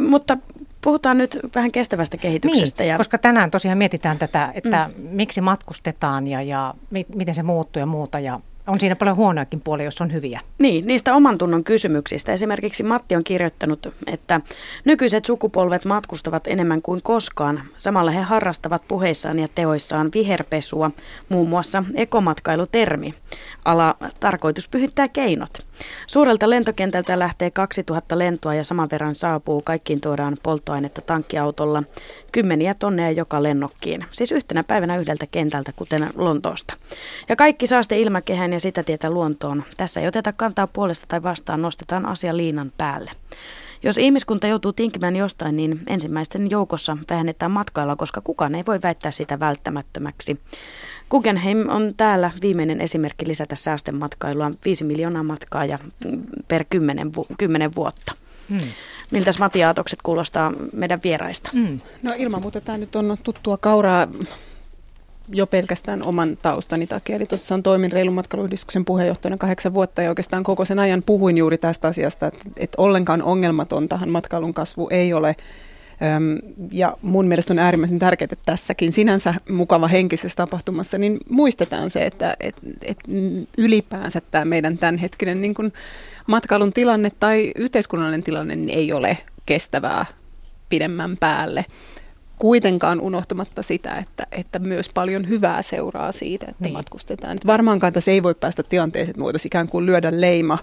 Mutta 0.00 0.38
puhutaan 0.80 1.18
nyt 1.18 1.38
vähän 1.54 1.72
kestävästä 1.72 2.16
kehityksestä. 2.16 2.82
Niin, 2.82 2.90
ja... 2.90 2.96
koska 2.96 3.18
tänään 3.18 3.50
tosiaan 3.50 3.78
mietitään 3.78 4.18
tätä, 4.18 4.52
että 4.54 4.90
mm. 4.96 5.08
miksi 5.10 5.40
matkustetaan 5.40 6.28
ja, 6.28 6.42
ja 6.42 6.74
mi- 6.90 7.06
miten 7.14 7.34
se 7.34 7.42
muuttuu 7.42 7.80
ja 7.80 7.86
muuta. 7.86 8.20
Ja 8.20 8.40
on 8.66 8.78
siinä 8.78 8.96
paljon 8.96 9.16
huonoakin 9.16 9.60
puolia, 9.60 9.84
jos 9.84 10.00
on 10.00 10.12
hyviä. 10.12 10.40
Niin, 10.58 10.86
niistä 10.86 11.14
oman 11.14 11.38
tunnon 11.38 11.64
kysymyksistä. 11.64 12.32
Esimerkiksi 12.32 12.82
Matti 12.82 13.16
on 13.16 13.24
kirjoittanut, 13.24 13.94
että 14.06 14.40
nykyiset 14.84 15.24
sukupolvet 15.24 15.84
matkustavat 15.84 16.46
enemmän 16.46 16.82
kuin 16.82 17.02
koskaan. 17.02 17.62
Samalla 17.76 18.10
he 18.10 18.20
harrastavat 18.20 18.82
puheissaan 18.88 19.38
ja 19.38 19.48
teoissaan 19.54 20.10
viherpesua, 20.14 20.90
muun 21.28 21.48
muassa 21.48 21.84
ekomatkailutermi. 21.94 23.14
Ala 23.64 23.96
tarkoitus 24.20 24.68
pyhittää 24.68 25.08
keinot. 25.08 25.66
Suurelta 26.06 26.50
lentokentältä 26.50 27.18
lähtee 27.18 27.50
2000 27.50 28.18
lentoa 28.18 28.54
ja 28.54 28.64
saman 28.64 28.88
verran 28.90 29.14
saapuu. 29.14 29.62
Kaikkiin 29.64 30.00
tuodaan 30.00 30.36
polttoainetta 30.42 31.00
tankkiautolla. 31.00 31.82
Kymmeniä 32.32 32.74
tonneja 32.74 33.10
joka 33.10 33.42
lennokkiin. 33.42 34.04
Siis 34.10 34.32
yhtenä 34.32 34.64
päivänä 34.64 34.96
yhdeltä 34.96 35.26
kentältä, 35.30 35.72
kuten 35.76 36.08
Lontoosta. 36.14 36.74
Ja 37.28 37.36
kaikki 37.36 37.66
saaste 37.66 37.98
ilmakehään 37.98 38.52
ja 38.52 38.60
sitä 38.60 38.82
tietä 38.82 39.10
luontoon. 39.10 39.64
Tässä 39.76 40.00
ei 40.00 40.08
oteta 40.08 40.32
kantaa 40.32 40.66
puolesta 40.66 41.06
tai 41.08 41.22
vastaan, 41.22 41.62
nostetaan 41.62 42.06
asia 42.06 42.36
liinan 42.36 42.72
päälle. 42.78 43.10
Jos 43.82 43.98
ihmiskunta 43.98 44.46
joutuu 44.46 44.72
tinkimään 44.72 45.16
jostain, 45.16 45.56
niin 45.56 45.80
ensimmäisten 45.86 46.50
joukossa 46.50 46.96
vähennetään 47.10 47.50
matkailla, 47.50 47.96
koska 47.96 48.20
kukaan 48.20 48.54
ei 48.54 48.62
voi 48.66 48.82
väittää 48.82 49.10
sitä 49.10 49.40
välttämättömäksi. 49.40 50.40
Guggenheim 51.10 51.68
on 51.68 51.94
täällä 51.96 52.30
viimeinen 52.42 52.80
esimerkki 52.80 53.28
lisätä 53.28 53.56
säästematkailua. 53.56 54.50
5 54.64 54.84
miljoonaa 54.84 55.22
matkaa 55.22 55.64
ja 55.64 55.78
per 56.48 56.64
10, 56.70 57.14
vu- 57.16 57.26
10 57.38 57.74
vuotta. 57.74 58.12
Hmm. 58.50 58.60
Miltä 59.10 59.30
Mati 59.38 59.64
Aatokset 59.64 60.02
kuulostaa 60.02 60.52
meidän 60.72 61.00
vieraista? 61.04 61.50
Hmm. 61.52 61.80
No 62.02 62.12
ilman 62.16 62.42
muuta 62.42 62.60
tämä 62.60 62.78
nyt 62.78 62.96
on 62.96 63.18
tuttua 63.22 63.56
kauraa 63.56 64.08
jo 65.32 65.46
pelkästään 65.46 66.06
oman 66.06 66.38
taustani 66.42 66.86
takia. 66.86 67.16
Eli 67.16 67.26
tuossa 67.26 67.58
toimin 67.62 67.92
reilun 67.92 68.14
matkailuyhdistyksen 68.14 68.84
puheenjohtajana 68.84 69.36
kahdeksan 69.36 69.74
vuotta 69.74 70.02
ja 70.02 70.08
oikeastaan 70.08 70.42
koko 70.42 70.64
sen 70.64 70.78
ajan 70.78 71.02
puhuin 71.06 71.38
juuri 71.38 71.58
tästä 71.58 71.88
asiasta, 71.88 72.26
että, 72.26 72.44
että 72.56 72.82
ollenkaan 72.82 73.22
ongelmatontahan 73.22 74.08
matkailun 74.08 74.54
kasvu 74.54 74.88
ei 74.90 75.12
ole. 75.12 75.36
Ja 76.72 76.96
mun 77.02 77.26
mielestä 77.26 77.52
on 77.52 77.58
äärimmäisen 77.58 77.98
tärkeää, 77.98 78.28
että 78.32 78.44
tässäkin 78.46 78.92
sinänsä 78.92 79.34
mukava 79.50 79.88
henkisessä 79.88 80.36
tapahtumassa, 80.36 80.98
niin 80.98 81.18
muistetaan 81.28 81.90
se, 81.90 82.06
että, 82.06 82.36
että, 82.40 82.62
että 82.82 83.12
ylipäänsä 83.58 84.20
tämä 84.30 84.44
meidän 84.44 84.78
tämänhetkinen 84.78 85.40
niin 85.40 85.54
kuin 85.54 85.72
matkailun 86.26 86.72
tilanne 86.72 87.10
tai 87.20 87.52
yhteiskunnallinen 87.56 88.22
tilanne 88.22 88.56
niin 88.56 88.78
ei 88.78 88.92
ole 88.92 89.18
kestävää 89.46 90.06
pidemmän 90.68 91.16
päälle 91.16 91.64
kuitenkaan 92.40 93.00
unohtamatta 93.00 93.62
sitä, 93.62 93.94
että, 93.94 94.26
että 94.32 94.58
myös 94.58 94.88
paljon 94.88 95.28
hyvää 95.28 95.62
seuraa 95.62 96.12
siitä, 96.12 96.46
että 96.48 96.64
niin. 96.64 96.72
matkustetaan. 96.72 97.36
Että 97.36 97.46
varmaankaan 97.46 97.92
tässä 97.92 98.10
ei 98.10 98.22
voi 98.22 98.34
päästä 98.34 98.62
tilanteeseen, 98.62 99.10
että 99.10 99.22
voitaisiin 99.22 99.48
ikään 99.48 99.68
kuin 99.68 99.86
lyödä 99.86 100.10
leima, 100.14 100.58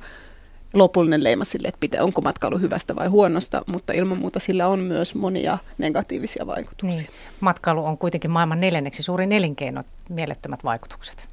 lopullinen 0.73 1.23
leima 1.23 1.43
sille, 1.43 1.67
että 1.67 1.79
pitää, 1.79 2.03
onko 2.03 2.21
matkailu 2.21 2.57
hyvästä 2.57 2.95
vai 2.95 3.07
huonosta, 3.07 3.61
mutta 3.67 3.93
ilman 3.93 4.19
muuta 4.19 4.39
sillä 4.39 4.67
on 4.67 4.79
myös 4.79 5.15
monia 5.15 5.57
negatiivisia 5.77 6.47
vaikutuksia. 6.47 7.01
Niin. 7.01 7.09
Matkailu 7.39 7.85
on 7.85 7.97
kuitenkin 7.97 8.31
maailman 8.31 8.59
neljänneksi 8.59 9.03
suurin 9.03 9.31
elinkeino, 9.31 9.81
mielettömät 10.09 10.63
vaikutukset. 10.63 11.27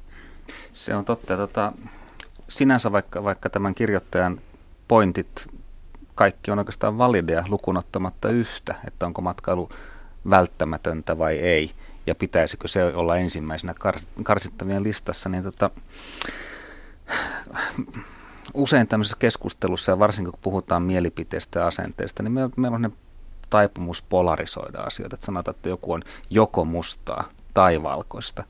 Se 0.73 0.95
on 0.95 1.05
totta. 1.05 1.37
Tota, 1.37 1.73
sinänsä 2.47 2.91
vaikka, 2.91 3.23
vaikka 3.23 3.49
tämän 3.49 3.75
kirjoittajan 3.75 4.41
pointit, 4.87 5.47
kaikki 6.15 6.51
on 6.51 6.59
oikeastaan 6.59 6.97
valideja 6.97 7.43
lukunottamatta 7.47 8.29
yhtä, 8.29 8.75
että 8.87 9.05
onko 9.05 9.21
matkailu 9.21 9.69
välttämätöntä 10.29 11.17
vai 11.17 11.39
ei, 11.39 11.71
ja 12.07 12.15
pitäisikö 12.15 12.67
se 12.67 12.83
olla 12.85 13.17
ensimmäisenä 13.17 13.73
karsittavien 14.23 14.83
listassa, 14.83 15.29
niin 15.29 15.43
tota, 15.43 15.69
usein 18.55 18.87
tämmöisessä 18.87 19.17
keskustelussa, 19.19 19.91
ja 19.91 19.99
varsinkin 19.99 20.31
kun 20.31 20.39
puhutaan 20.43 20.83
mielipiteistä 20.83 21.59
ja 21.59 21.67
asenteista, 21.67 22.23
niin 22.23 22.31
meillä, 22.31 22.51
meillä 22.55 22.75
on 22.75 22.81
ne 22.81 22.91
taipumus 23.49 24.01
polarisoida 24.01 24.81
asioita, 24.81 25.15
että 25.15 25.25
sanotaan, 25.25 25.55
että 25.55 25.69
joku 25.69 25.93
on 25.93 26.01
joko 26.29 26.65
mustaa 26.65 27.23
tai 27.53 27.83
valkoista. 27.83 28.43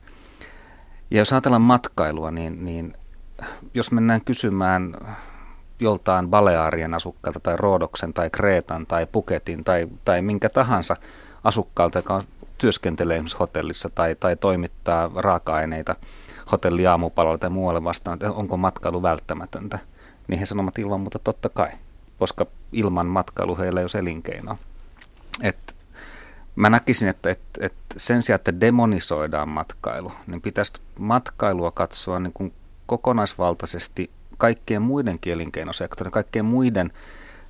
Ja 1.10 1.18
jos 1.18 1.32
ajatellaan 1.32 1.62
matkailua, 1.62 2.30
niin, 2.30 2.64
niin 2.64 2.94
jos 3.74 3.92
mennään 3.92 4.20
kysymään 4.24 4.96
joltain 5.80 6.28
Balearien 6.28 6.94
asukkailta 6.94 7.40
tai 7.40 7.56
Roodoksen 7.56 8.12
tai 8.12 8.30
Kreetan 8.30 8.86
tai 8.86 9.06
Puketin 9.12 9.64
tai, 9.64 9.86
tai 10.04 10.22
minkä 10.22 10.48
tahansa 10.48 10.96
asukkaalta, 11.44 11.98
joka 11.98 12.22
työskentelee 12.58 13.16
esimerkiksi 13.16 13.38
hotellissa 13.38 13.90
tai, 13.94 14.14
tai 14.14 14.36
toimittaa 14.36 15.10
raaka-aineita 15.16 15.96
hotelliaamupaloille 16.52 17.38
tai 17.38 17.50
muualle 17.50 17.84
vastaan, 17.84 18.14
että 18.14 18.32
onko 18.32 18.56
matkailu 18.56 19.02
välttämätöntä, 19.02 19.78
niin 20.28 20.38
he 20.38 20.46
sanovat 20.46 20.78
ilman 20.78 21.00
muuta 21.00 21.18
totta 21.18 21.48
kai, 21.48 21.70
koska 22.18 22.46
ilman 22.72 23.06
matkailu 23.06 23.58
heillä 23.58 23.80
ei 23.80 23.84
ole 23.84 24.00
elinkeinoa. 24.00 24.58
Et 25.42 25.76
mä 26.56 26.70
näkisin, 26.70 27.08
että, 27.08 27.30
että, 27.30 27.66
että 27.66 27.94
sen 27.96 28.22
sijaan, 28.22 28.36
että 28.36 28.60
demonisoidaan 28.60 29.48
matkailu, 29.48 30.12
niin 30.26 30.42
pitäisi 30.42 30.72
matkailua 30.98 31.70
katsoa 31.70 32.20
niin 32.20 32.32
kuin 32.32 32.52
kokonaisvaltaisesti 32.86 34.10
kaikkien 34.38 34.82
muiden 34.82 35.18
elinkeinosektorin, 35.26 36.12
kaikkien 36.12 36.44
muiden 36.44 36.92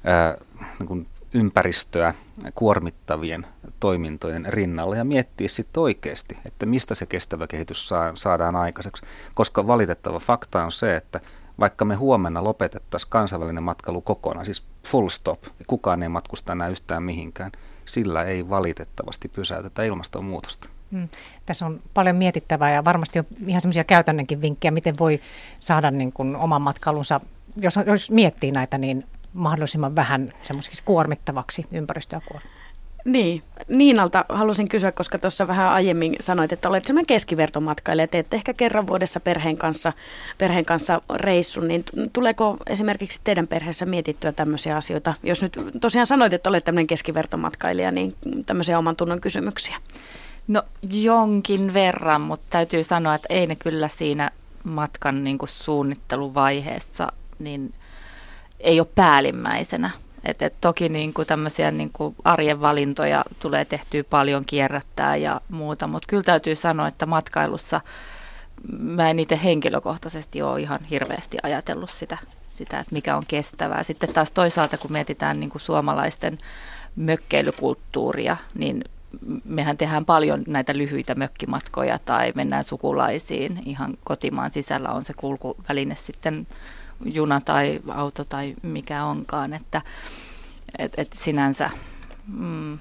ää, 0.05 0.37
niin 0.79 0.87
kuin 0.87 1.07
ympäristöä 1.35 2.14
kuormittavien 2.55 3.47
toimintojen 3.81 4.47
rinnalla 4.49 4.97
ja 4.97 5.05
miettiä 5.05 5.49
sitten 5.49 5.83
oikeasti, 5.83 6.39
että 6.47 6.66
mistä 6.66 6.95
se 6.95 7.07
kestävä 7.07 7.47
kehitys 7.47 7.89
saa, 7.89 8.12
saadaan 8.14 8.57
aikaiseksi. 8.57 9.03
Koska 9.35 9.66
valitettava 9.66 10.18
fakta 10.18 10.64
on 10.64 10.72
se, 10.72 10.97
että 10.97 11.20
vaikka 11.61 11.84
me 11.84 11.94
huomenna 11.94 12.44
lopetettaisiin 12.44 13.11
kansainvälinen 13.11 13.62
matkailu 13.62 14.00
kokonaan, 14.00 14.46
siis 14.46 14.64
full 14.86 15.09
stop, 15.09 15.44
kukaan 15.66 16.02
ei 16.02 16.09
matkusta 16.09 16.52
enää 16.52 16.68
yhtään 16.68 17.02
mihinkään, 17.02 17.52
sillä 17.84 18.24
ei 18.24 18.48
valitettavasti 18.48 19.28
pysäytetä 19.28 19.84
ilmastonmuutosta. 19.84 20.68
Hmm. 20.92 21.09
Tässä 21.46 21.66
on 21.66 21.80
paljon 21.94 22.16
mietittävää 22.16 22.72
ja 22.72 22.84
varmasti 22.84 23.18
on 23.18 23.26
ihan 23.46 23.61
semmoisia 23.61 23.84
käytännönkin 23.84 24.40
vinkkejä, 24.40 24.70
miten 24.70 24.98
voi 24.98 25.20
saada 25.59 25.90
niin 25.90 26.12
kuin 26.12 26.36
oman 26.36 26.62
matkailunsa, 26.62 27.20
jos, 27.57 27.74
jos 27.86 28.11
miettii 28.11 28.50
näitä, 28.50 28.78
niin 28.78 29.04
mahdollisimman 29.32 29.96
vähän 29.96 30.28
semmoisiksi 30.42 30.82
kuormittavaksi 30.84 31.66
ympäristöä 31.72 32.20
kuormittavaksi. 32.28 32.66
Niin, 33.07 33.42
Niinalta 33.68 34.24
halusin 34.28 34.68
kysyä, 34.68 34.92
koska 34.92 35.18
tuossa 35.18 35.46
vähän 35.46 35.68
aiemmin 35.68 36.16
sanoit, 36.20 36.52
että 36.52 36.68
olet 36.68 36.84
semmoinen 36.84 37.07
keskivertomatkailija, 37.07 38.09
teet 38.09 38.34
ehkä 38.34 38.54
kerran 38.54 38.86
vuodessa 38.86 39.20
perheen 39.20 39.57
kanssa, 39.57 39.92
perheen 40.38 40.64
kanssa 40.64 41.00
reissun, 41.14 41.68
niin 41.68 41.84
tuleeko 42.12 42.57
esimerkiksi 42.66 43.20
teidän 43.24 43.46
perheessä 43.46 43.86
mietittyä 43.86 44.32
tämmöisiä 44.32 44.76
asioita? 44.76 45.14
Jos 45.22 45.42
nyt 45.42 45.59
tosiaan 45.80 46.07
sanoit, 46.07 46.32
että 46.32 46.48
olet 46.48 46.64
tämmöinen 46.64 46.86
keskivertomatkailija, 46.86 47.90
niin 47.90 48.14
tämmöisiä 48.46 48.78
oman 48.78 48.96
tunnon 48.96 49.20
kysymyksiä. 49.20 49.76
No 50.48 50.62
jonkin 50.91 51.74
verran, 51.74 52.20
mutta 52.20 52.46
täytyy 52.50 52.83
sanoa, 52.83 53.14
että 53.14 53.26
ei 53.30 53.46
ne 53.46 53.57
kyllä 53.57 53.88
siinä 53.88 54.30
matkan 54.64 55.24
niin 55.24 55.38
kuin 55.38 55.49
suunnitteluvaiheessa, 55.49 57.12
niin– 57.38 57.72
ei 58.61 58.80
ole 58.80 58.88
päällimmäisenä. 58.95 59.91
Et, 60.26 60.42
et 60.42 60.54
toki 60.61 60.88
niin 60.88 61.14
kuin 61.14 61.26
tämmöisiä 61.26 61.70
niin 61.70 61.90
kuin 61.92 62.16
arjen 62.24 62.61
valintoja 62.61 63.24
tulee 63.40 63.64
tehtyä 63.64 64.04
paljon 64.04 64.44
kierrättää 64.44 65.16
ja 65.16 65.40
muuta, 65.48 65.86
mutta 65.86 66.07
kyllä 66.08 66.22
täytyy 66.22 66.54
sanoa, 66.54 66.88
että 66.88 67.07
matkailussa 67.07 67.80
mä 68.78 69.11
en 69.11 69.18
itse 69.18 69.40
henkilökohtaisesti 69.44 70.42
ole 70.42 70.61
ihan 70.61 70.80
hirveästi 70.90 71.38
ajatellut 71.42 71.90
sitä, 71.90 72.18
sitä, 72.48 72.80
että 72.80 72.92
mikä 72.92 73.16
on 73.16 73.22
kestävää. 73.28 73.82
Sitten 73.82 74.12
taas 74.12 74.30
toisaalta, 74.30 74.78
kun 74.78 74.92
mietitään 74.92 75.40
niin 75.40 75.50
kuin 75.50 75.62
suomalaisten 75.62 76.38
mökkeilykulttuuria, 76.96 78.36
niin 78.54 78.84
mehän 79.44 79.76
tehdään 79.76 80.04
paljon 80.04 80.44
näitä 80.46 80.76
lyhyitä 80.76 81.14
mökkimatkoja 81.14 81.98
tai 81.98 82.32
mennään 82.34 82.64
sukulaisiin. 82.64 83.62
Ihan 83.64 83.94
kotimaan 84.04 84.50
sisällä 84.50 84.88
on 84.88 85.04
se 85.04 85.14
kulkuväline 85.14 85.94
sitten 85.94 86.46
juna 87.05 87.41
tai 87.41 87.81
auto 87.89 88.25
tai 88.25 88.55
mikä 88.63 89.05
onkaan, 89.05 89.53
että 89.53 89.83
et, 90.79 90.93
et 90.97 91.13
sinänsä 91.13 91.71
mm, 92.27 92.79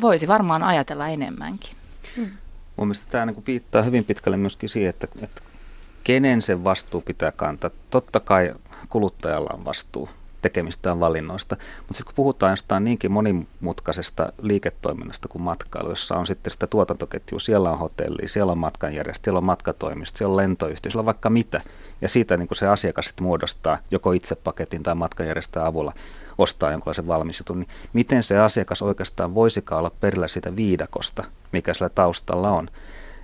voisi 0.00 0.28
varmaan 0.28 0.62
ajatella 0.62 1.08
enemmänkin. 1.08 1.72
Mm. 2.16 2.30
Mun 2.76 2.88
mielestä 2.88 3.10
tämä 3.10 3.26
niin 3.26 3.46
viittaa 3.46 3.82
hyvin 3.82 4.04
pitkälle 4.04 4.36
myöskin 4.36 4.68
siihen, 4.68 4.90
että, 4.90 5.08
että 5.22 5.42
kenen 6.04 6.42
sen 6.42 6.64
vastuu 6.64 7.00
pitää 7.00 7.32
kantaa. 7.32 7.70
Totta 7.90 8.20
kai 8.20 8.54
kuluttajalla 8.88 9.50
on 9.54 9.64
vastuu 9.64 10.08
tekemistään 10.42 11.00
valinnoista. 11.00 11.56
Mutta 11.78 11.94
sitten 11.94 12.06
kun 12.06 12.14
puhutaan 12.14 12.52
jostain 12.52 12.84
niinkin 12.84 13.12
monimutkaisesta 13.12 14.32
liiketoiminnasta 14.42 15.28
kuin 15.28 15.42
matkailu, 15.42 15.88
jossa 15.88 16.16
on 16.16 16.26
sitten 16.26 16.50
sitä 16.50 16.66
tuotantoketjua, 16.66 17.40
siellä 17.40 17.70
on 17.70 17.78
hotelli, 17.78 18.28
siellä 18.28 18.52
on 18.52 18.58
matkanjärjestö, 18.58 19.24
siellä 19.24 19.38
on 19.38 19.44
matkatoimisto, 19.44 20.18
siellä 20.18 20.32
on 20.32 20.36
lentoyhtiö, 20.36 20.90
siellä 20.90 21.00
on 21.00 21.06
vaikka 21.06 21.30
mitä. 21.30 21.60
Ja 22.00 22.08
siitä 22.08 22.36
niin 22.36 22.48
se 22.52 22.66
asiakas 22.66 23.06
sitten 23.06 23.26
muodostaa 23.26 23.78
joko 23.90 24.12
itse 24.12 24.34
paketin 24.34 24.82
tai 24.82 24.94
matkanjärjestäjän 24.94 25.66
avulla 25.66 25.92
ostaa 26.38 26.70
jonkinlaisen 26.70 27.06
valmisjutun, 27.06 27.60
niin 27.60 27.68
miten 27.92 28.22
se 28.22 28.38
asiakas 28.38 28.82
oikeastaan 28.82 29.34
voisikaan 29.34 29.78
olla 29.78 29.92
perillä 30.00 30.28
siitä 30.28 30.56
viidakosta, 30.56 31.24
mikä 31.52 31.74
sillä 31.74 31.88
taustalla 31.88 32.50
on. 32.50 32.68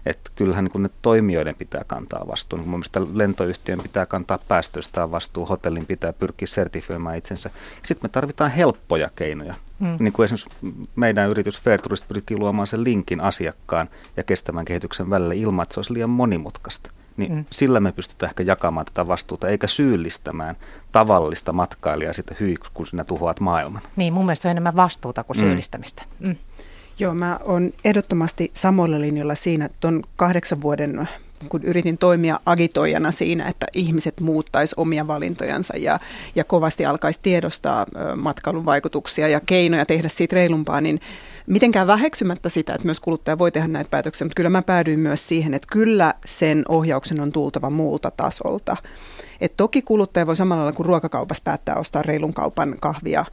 Että 0.06 0.30
kyllähän 0.36 0.64
niin 0.64 0.82
ne 0.82 0.90
toimijoiden 1.02 1.54
pitää 1.54 1.84
kantaa 1.86 2.26
vastuun. 2.26 2.60
Niin 2.60 2.70
mun 2.70 2.78
mielestä 2.78 3.00
lentoyhtiön 3.14 3.80
pitää 3.82 4.06
kantaa 4.06 4.38
päästöistä 4.48 5.10
vastuu, 5.10 5.46
hotellin 5.46 5.86
pitää 5.86 6.12
pyrkiä 6.12 6.46
sertifioimaan 6.46 7.16
itsensä. 7.16 7.50
Sitten 7.82 8.08
me 8.08 8.12
tarvitaan 8.12 8.50
helppoja 8.50 9.10
keinoja. 9.16 9.54
Hmm. 9.80 9.96
Niin 9.98 10.12
kuin 10.12 10.24
esimerkiksi 10.24 10.86
meidän 10.96 11.30
yritys 11.30 11.60
Fairturist 11.60 12.08
pyrkii 12.08 12.36
luomaan 12.36 12.66
sen 12.66 12.84
linkin 12.84 13.20
asiakkaan 13.20 13.88
ja 14.16 14.22
kestävän 14.22 14.64
kehityksen 14.64 15.10
välille 15.10 15.36
ilman, 15.36 15.62
että 15.62 15.74
se 15.74 15.80
olisi 15.80 15.94
liian 15.94 16.10
monimutkaista. 16.10 16.90
Niin 17.16 17.32
hmm. 17.32 17.44
sillä 17.52 17.80
me 17.80 17.92
pystytään 17.92 18.30
ehkä 18.30 18.42
jakamaan 18.42 18.86
tätä 18.86 19.08
vastuuta, 19.08 19.48
eikä 19.48 19.66
syyllistämään 19.66 20.56
tavallista 20.92 21.52
matkailijaa 21.52 22.12
sitä 22.12 22.34
hyi, 22.40 22.56
kun 22.74 22.86
sinä 22.86 23.04
tuhoat 23.04 23.40
maailman. 23.40 23.82
Niin, 23.96 24.12
mun 24.12 24.24
mielestä 24.24 24.42
se 24.42 24.48
on 24.48 24.50
enemmän 24.50 24.76
vastuuta 24.76 25.24
kuin 25.24 25.36
hmm. 25.36 25.46
syyllistämistä. 25.46 26.02
Hmm. 26.24 26.36
Joo, 26.98 27.14
mä 27.14 27.38
oon 27.44 27.72
ehdottomasti 27.84 28.50
samoilla 28.54 29.00
linjoilla 29.00 29.34
siinä, 29.34 29.64
että 29.64 29.76
tuon 29.80 30.02
kahdeksan 30.16 30.62
vuoden 30.62 31.08
kun 31.48 31.62
yritin 31.62 31.98
toimia 31.98 32.40
agitoijana 32.46 33.10
siinä, 33.10 33.48
että 33.48 33.66
ihmiset 33.72 34.20
muuttaisi 34.20 34.74
omia 34.78 35.06
valintojansa 35.06 35.76
ja, 35.76 36.00
ja 36.34 36.44
kovasti 36.44 36.86
alkaisi 36.86 37.20
tiedostaa 37.22 37.86
matkailun 38.16 38.64
vaikutuksia 38.64 39.28
ja 39.28 39.40
keinoja 39.46 39.86
tehdä 39.86 40.08
siitä 40.08 40.34
reilumpaa, 40.34 40.80
niin 40.80 41.00
mitenkään 41.46 41.86
väheksymättä 41.86 42.48
sitä, 42.48 42.74
että 42.74 42.84
myös 42.84 43.00
kuluttaja 43.00 43.38
voi 43.38 43.52
tehdä 43.52 43.68
näitä 43.68 43.90
päätöksiä, 43.90 44.24
mutta 44.24 44.36
kyllä 44.36 44.50
mä 44.50 44.62
päädyin 44.62 45.00
myös 45.00 45.28
siihen, 45.28 45.54
että 45.54 45.68
kyllä 45.72 46.14
sen 46.24 46.62
ohjauksen 46.68 47.20
on 47.20 47.32
tultava 47.32 47.70
muulta 47.70 48.10
tasolta. 48.10 48.76
Et 49.40 49.52
toki 49.56 49.82
kuluttaja 49.82 50.26
voi 50.26 50.36
samalla 50.36 50.62
lailla 50.64 50.76
kuin 50.76 50.86
ruokakaupassa 50.86 51.42
päättää 51.44 51.74
ostaa 51.76 52.02
reilun 52.02 52.34
kaupan 52.34 52.76
kahvia 52.80 53.24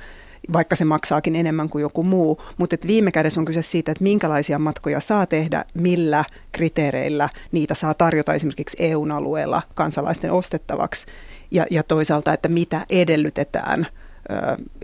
vaikka 0.54 0.76
se 0.76 0.86
maksaakin 0.86 1.36
enemmän 1.36 1.70
kuin 1.70 1.82
joku 1.82 2.04
muu. 2.04 2.42
Mutta 2.58 2.76
viime 2.88 3.12
kädessä 3.12 3.42
on 3.42 3.46
kyse 3.46 3.62
siitä, 3.62 3.92
että 3.92 4.04
minkälaisia 4.04 4.60
matkoja 4.60 5.00
saa 5.00 5.26
tehdä, 5.26 5.66
millä 5.74 6.24
kriteereillä 6.52 7.30
niitä 7.52 7.74
saa 7.74 7.94
tarjota 7.94 8.34
esimerkiksi 8.34 8.78
eu 8.80 9.04
alueella 9.14 9.62
kansalaisten 9.76 10.32
ostettavaksi 10.32 11.06
ja, 11.52 11.66
ja 11.72 11.84
toisaalta, 11.84 12.34
että 12.34 12.50
mitä 12.50 12.86
edellytetään 12.90 13.88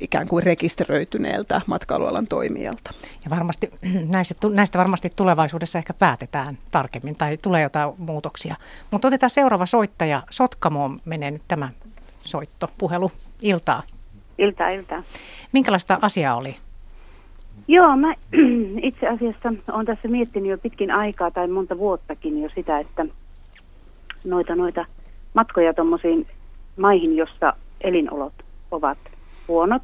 ikään 0.01 0.27
kuin 0.27 0.43
rekisteröityneeltä 0.43 1.61
matkailualan 1.67 2.27
toimijalta. 2.27 2.93
Ja 3.23 3.29
varmasti 3.29 3.71
näistä, 4.15 4.35
näistä 4.49 4.77
varmasti 4.77 5.13
tulevaisuudessa 5.15 5.79
ehkä 5.79 5.93
päätetään 5.93 6.57
tarkemmin 6.71 7.15
tai 7.15 7.37
tulee 7.37 7.63
jotain 7.63 7.93
muutoksia. 7.97 8.55
Mutta 8.91 9.07
otetaan 9.07 9.29
seuraava 9.29 9.65
soittaja. 9.65 10.23
Sotkamoon 10.29 10.99
menee 11.05 11.31
nyt 11.31 11.41
tämä 11.47 11.69
soitto, 12.19 12.69
puhelu, 12.77 13.11
iltaa. 13.43 13.83
Iltaa, 14.39 14.69
iltaa. 14.69 15.03
Minkälaista 15.51 15.99
asiaa 16.01 16.35
oli? 16.35 16.55
Joo, 17.67 17.95
mä 17.95 18.13
itse 18.89 19.07
asiassa 19.07 19.53
olen 19.71 19.85
tässä 19.85 20.07
miettinyt 20.07 20.49
jo 20.49 20.57
pitkin 20.57 20.91
aikaa 20.91 21.31
tai 21.31 21.47
monta 21.47 21.77
vuottakin 21.77 22.43
jo 22.43 22.49
sitä, 22.55 22.79
että 22.79 23.05
noita, 24.25 24.55
noita 24.55 24.85
matkoja 25.33 25.73
tuommoisiin 25.73 26.27
maihin, 26.77 27.15
jossa 27.15 27.53
elinolot 27.81 28.33
ovat 28.71 28.97
huonot. 29.47 29.83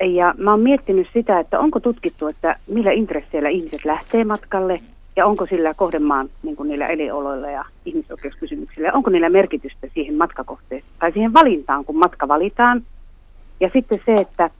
Ja 0.00 0.34
mä 0.38 0.50
oon 0.50 0.60
miettinyt 0.60 1.08
sitä, 1.12 1.38
että 1.38 1.58
onko 1.60 1.80
tutkittu, 1.80 2.26
että 2.26 2.56
millä 2.68 2.92
intresseillä 2.92 3.48
ihmiset 3.48 3.84
lähtee 3.84 4.24
matkalle 4.24 4.80
ja 5.16 5.26
onko 5.26 5.46
sillä 5.46 5.74
kohdemaan 5.74 6.28
niin 6.42 6.56
kuin 6.56 6.68
niillä 6.68 6.86
elinoloilla 6.86 7.50
ja 7.50 7.64
ihmisoikeuskysymyksillä, 7.84 8.92
onko 8.92 9.10
niillä 9.10 9.28
merkitystä 9.28 9.86
siihen 9.94 10.14
matkakohteeseen 10.14 10.94
tai 10.98 11.12
siihen 11.12 11.32
valintaan, 11.32 11.84
kun 11.84 11.98
matka 11.98 12.28
valitaan. 12.28 12.82
Ja 13.60 13.70
sitten 13.72 14.00
se, 14.06 14.14
että 14.14 14.50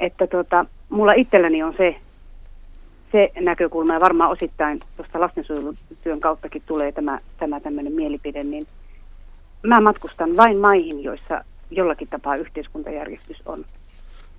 että 0.00 0.26
tota, 0.26 0.66
mulla 0.88 1.12
itselläni 1.12 1.62
on 1.62 1.74
se, 1.76 1.96
se 3.12 3.32
näkökulma, 3.40 3.94
ja 3.94 4.00
varmaan 4.00 4.30
osittain 4.30 4.80
tuosta 4.96 5.20
lastensuojelutyön 5.20 6.20
kauttakin 6.20 6.62
tulee 6.66 6.92
tämä, 6.92 7.18
tämä 7.38 7.60
tämmöinen 7.60 7.92
mielipide, 7.92 8.42
niin 8.42 8.66
mä 9.62 9.80
matkustan 9.80 10.36
vain 10.36 10.58
maihin, 10.58 11.02
joissa 11.02 11.44
jollakin 11.70 12.08
tapaa 12.08 12.36
yhteiskuntajärjestys 12.36 13.42
on 13.46 13.64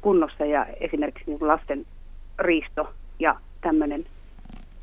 kunnossa 0.01 0.45
ja 0.45 0.65
esimerkiksi 0.79 1.31
niin 1.31 1.47
lasten 1.47 1.85
riisto 2.39 2.89
ja 3.19 3.35
tämmöinen 3.61 4.05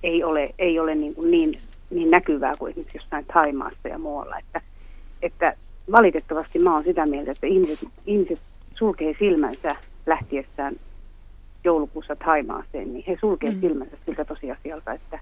ei 0.02 0.24
ole, 0.24 0.54
ei 0.58 0.78
ole 0.78 0.94
niin, 0.94 1.14
kuin 1.14 1.30
niin, 1.30 1.58
niin 1.90 2.10
näkyvää 2.10 2.54
kuin 2.58 2.70
esimerkiksi 2.70 2.98
jossain 2.98 3.24
Taimaassa 3.34 3.88
ja 3.88 3.98
muualla. 3.98 4.38
Että, 4.38 4.60
että 5.22 5.56
valitettavasti 5.92 6.58
mä 6.58 6.74
oon 6.74 6.84
sitä 6.84 7.06
mieltä, 7.06 7.30
että 7.30 7.46
ihmiset, 7.46 7.88
ihmiset 8.06 8.38
sulkee 8.78 9.14
silmänsä 9.18 9.68
lähtiessään 10.06 10.76
joulukuussa 11.64 12.16
Taimaaseen, 12.16 12.92
niin 12.92 13.04
he 13.08 13.16
sulkevat 13.20 13.54
mm. 13.54 13.60
silmänsä 13.60 13.96
siltä 14.00 14.24
tosiasialta, 14.24 14.92
että, 14.92 15.18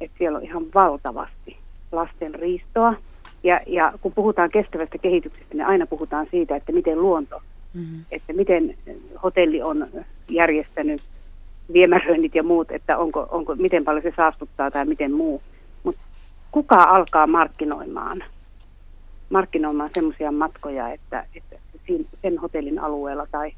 että 0.00 0.18
siellä 0.18 0.38
on 0.38 0.44
ihan 0.44 0.66
valtavasti 0.74 1.56
lasten 1.92 2.34
riistoa. 2.34 2.94
Ja, 3.42 3.60
ja 3.66 3.92
kun 4.00 4.12
puhutaan 4.12 4.50
kestävästä 4.50 4.98
kehityksestä, 4.98 5.54
niin 5.54 5.66
aina 5.66 5.86
puhutaan 5.86 6.26
siitä, 6.30 6.56
että 6.56 6.72
miten 6.72 7.02
luonto, 7.02 7.42
mm. 7.74 8.04
että 8.10 8.32
miten 8.32 8.74
hotelli 9.22 9.62
on 9.62 9.86
järjestänyt 10.30 11.00
viemäröinnit 11.72 12.34
ja 12.34 12.42
muut, 12.42 12.70
että 12.70 12.98
onko, 12.98 13.26
onko, 13.30 13.54
miten 13.54 13.84
paljon 13.84 14.02
se 14.02 14.12
saastuttaa 14.16 14.70
tai 14.70 14.84
miten 14.84 15.12
muu. 15.12 15.42
Mutta 15.82 16.00
kuka 16.50 16.82
alkaa 16.82 17.26
markkinoimaan, 17.26 18.24
markkinoimaan 19.30 19.90
semmoisia 19.94 20.32
matkoja, 20.32 20.88
että, 20.88 21.26
että 21.34 21.56
sen 22.22 22.38
hotellin 22.38 22.78
alueella 22.78 23.26
tai 23.30 23.52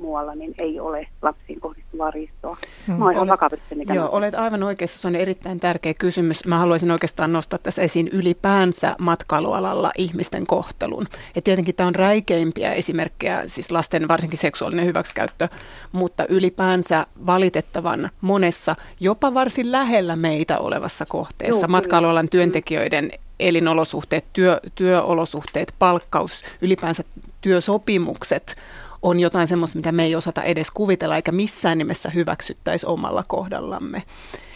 muualla, 0.00 0.34
niin 0.34 0.54
ei 0.58 0.80
ole 0.80 1.06
lapsiin 1.22 1.60
kohdistuvaa 1.60 2.10
riistoa. 2.10 2.56
Hmm. 2.86 2.94
Mä 2.94 3.12
ihan 3.12 3.28
vakavasti 3.28 3.74
mitä 3.74 3.94
Joo, 3.94 4.08
olet 4.12 4.34
aivan 4.34 4.62
oikeassa. 4.62 4.98
Se 4.98 5.08
on 5.08 5.16
erittäin 5.16 5.60
tärkeä 5.60 5.94
kysymys. 5.94 6.46
Mä 6.46 6.58
haluaisin 6.58 6.90
oikeastaan 6.90 7.32
nostaa 7.32 7.58
tässä 7.58 7.82
esiin 7.82 8.08
ylipäänsä 8.08 8.96
matkailualalla 8.98 9.90
ihmisten 9.98 10.46
kohtelun. 10.46 11.06
Ja 11.34 11.42
tietenkin 11.42 11.74
tämä 11.74 11.86
on 11.86 11.94
räikeimpiä 11.94 12.72
esimerkkejä, 12.72 13.42
siis 13.46 13.72
lasten 13.72 14.08
varsinkin 14.08 14.38
seksuaalinen 14.38 14.86
hyväksikäyttö, 14.86 15.48
mutta 15.92 16.26
ylipäänsä 16.28 17.06
valitettavan 17.26 18.10
monessa, 18.20 18.76
jopa 19.00 19.34
varsin 19.34 19.72
lähellä 19.72 20.16
meitä 20.16 20.58
olevassa 20.58 21.06
kohteessa, 21.08 21.60
Joo, 21.60 21.68
matkailualan 21.68 22.28
työntekijöiden 22.28 23.10
elinolosuhteet, 23.40 24.24
työ, 24.32 24.60
työolosuhteet, 24.74 25.74
palkkaus, 25.78 26.42
ylipäänsä 26.62 27.04
työsopimukset 27.40 28.56
on 29.04 29.20
jotain 29.20 29.46
semmoista, 29.46 29.78
mitä 29.78 29.92
me 29.92 30.04
ei 30.04 30.16
osata 30.16 30.42
edes 30.42 30.70
kuvitella, 30.70 31.16
eikä 31.16 31.32
missään 31.32 31.78
nimessä 31.78 32.10
hyväksyttäisi 32.10 32.86
omalla 32.86 33.24
kohdallamme. 33.26 34.02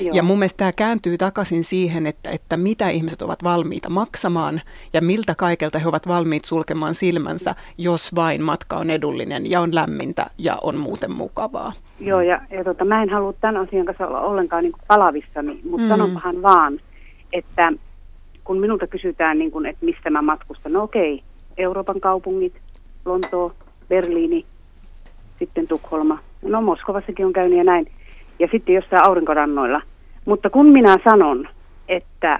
Joo. 0.01 0.11
Ja 0.15 0.23
mun 0.23 0.39
mielestä 0.39 0.57
tämä 0.57 0.73
kääntyy 0.77 1.19
takaisin 1.19 1.65
siihen, 1.65 2.07
että, 2.07 2.31
että 2.31 2.57
mitä 2.57 2.89
ihmiset 2.89 3.23
ovat 3.23 3.45
valmiita 3.45 3.91
maksamaan 3.91 4.61
ja 4.93 5.03
miltä 5.03 5.35
kaikelta 5.35 5.79
he 5.79 5.89
ovat 5.89 6.09
valmiit 6.09 6.45
sulkemaan 6.45 6.95
silmänsä, 6.95 7.55
jos 7.79 8.15
vain 8.15 8.43
matka 8.43 8.77
on 8.77 8.91
edullinen 8.91 9.51
ja 9.51 9.61
on 9.61 9.75
lämmintä 9.75 10.27
ja 10.39 10.57
on 10.63 10.77
muuten 10.77 11.13
mukavaa. 11.13 11.73
Joo, 12.01 12.21
ja, 12.21 12.41
ja 12.51 12.65
tota, 12.65 12.85
mä 12.85 13.03
en 13.03 13.11
halua 13.11 13.33
tämän 13.33 13.57
asian 13.57 13.87
kanssa 13.87 14.07
olla 14.07 14.21
ollenkaan 14.21 14.63
niin 14.63 14.73
palavissani, 14.87 15.61
mutta 15.65 15.85
mm. 15.85 15.89
sanonpahan 15.89 16.43
vaan, 16.43 16.81
että 17.33 17.73
kun 18.49 18.59
minulta 18.59 18.87
kysytään, 18.87 19.39
niin 19.39 19.51
kuin, 19.51 19.66
että 19.66 19.85
mistä 19.85 20.11
mä 20.11 20.23
matkustan, 20.23 20.73
no 20.73 20.83
okei, 20.83 21.23
Euroopan 21.59 22.01
kaupungit, 22.01 22.53
Lontoo, 23.05 23.53
Berliini, 23.89 24.45
sitten 25.39 25.69
Tukholma. 25.69 26.19
No 26.49 26.62
Moskovassakin 26.62 27.27
on 27.27 27.33
käynyt 27.33 27.59
ja 27.59 27.65
näin. 27.65 27.87
Ja 28.39 28.49
sitten 28.53 28.75
jossain 28.75 29.07
aurinkorannoilla. 29.07 29.83
Mutta 30.25 30.51
kun 30.51 30.66
minä 30.66 30.99
sanon, 31.05 31.49
että 31.89 32.39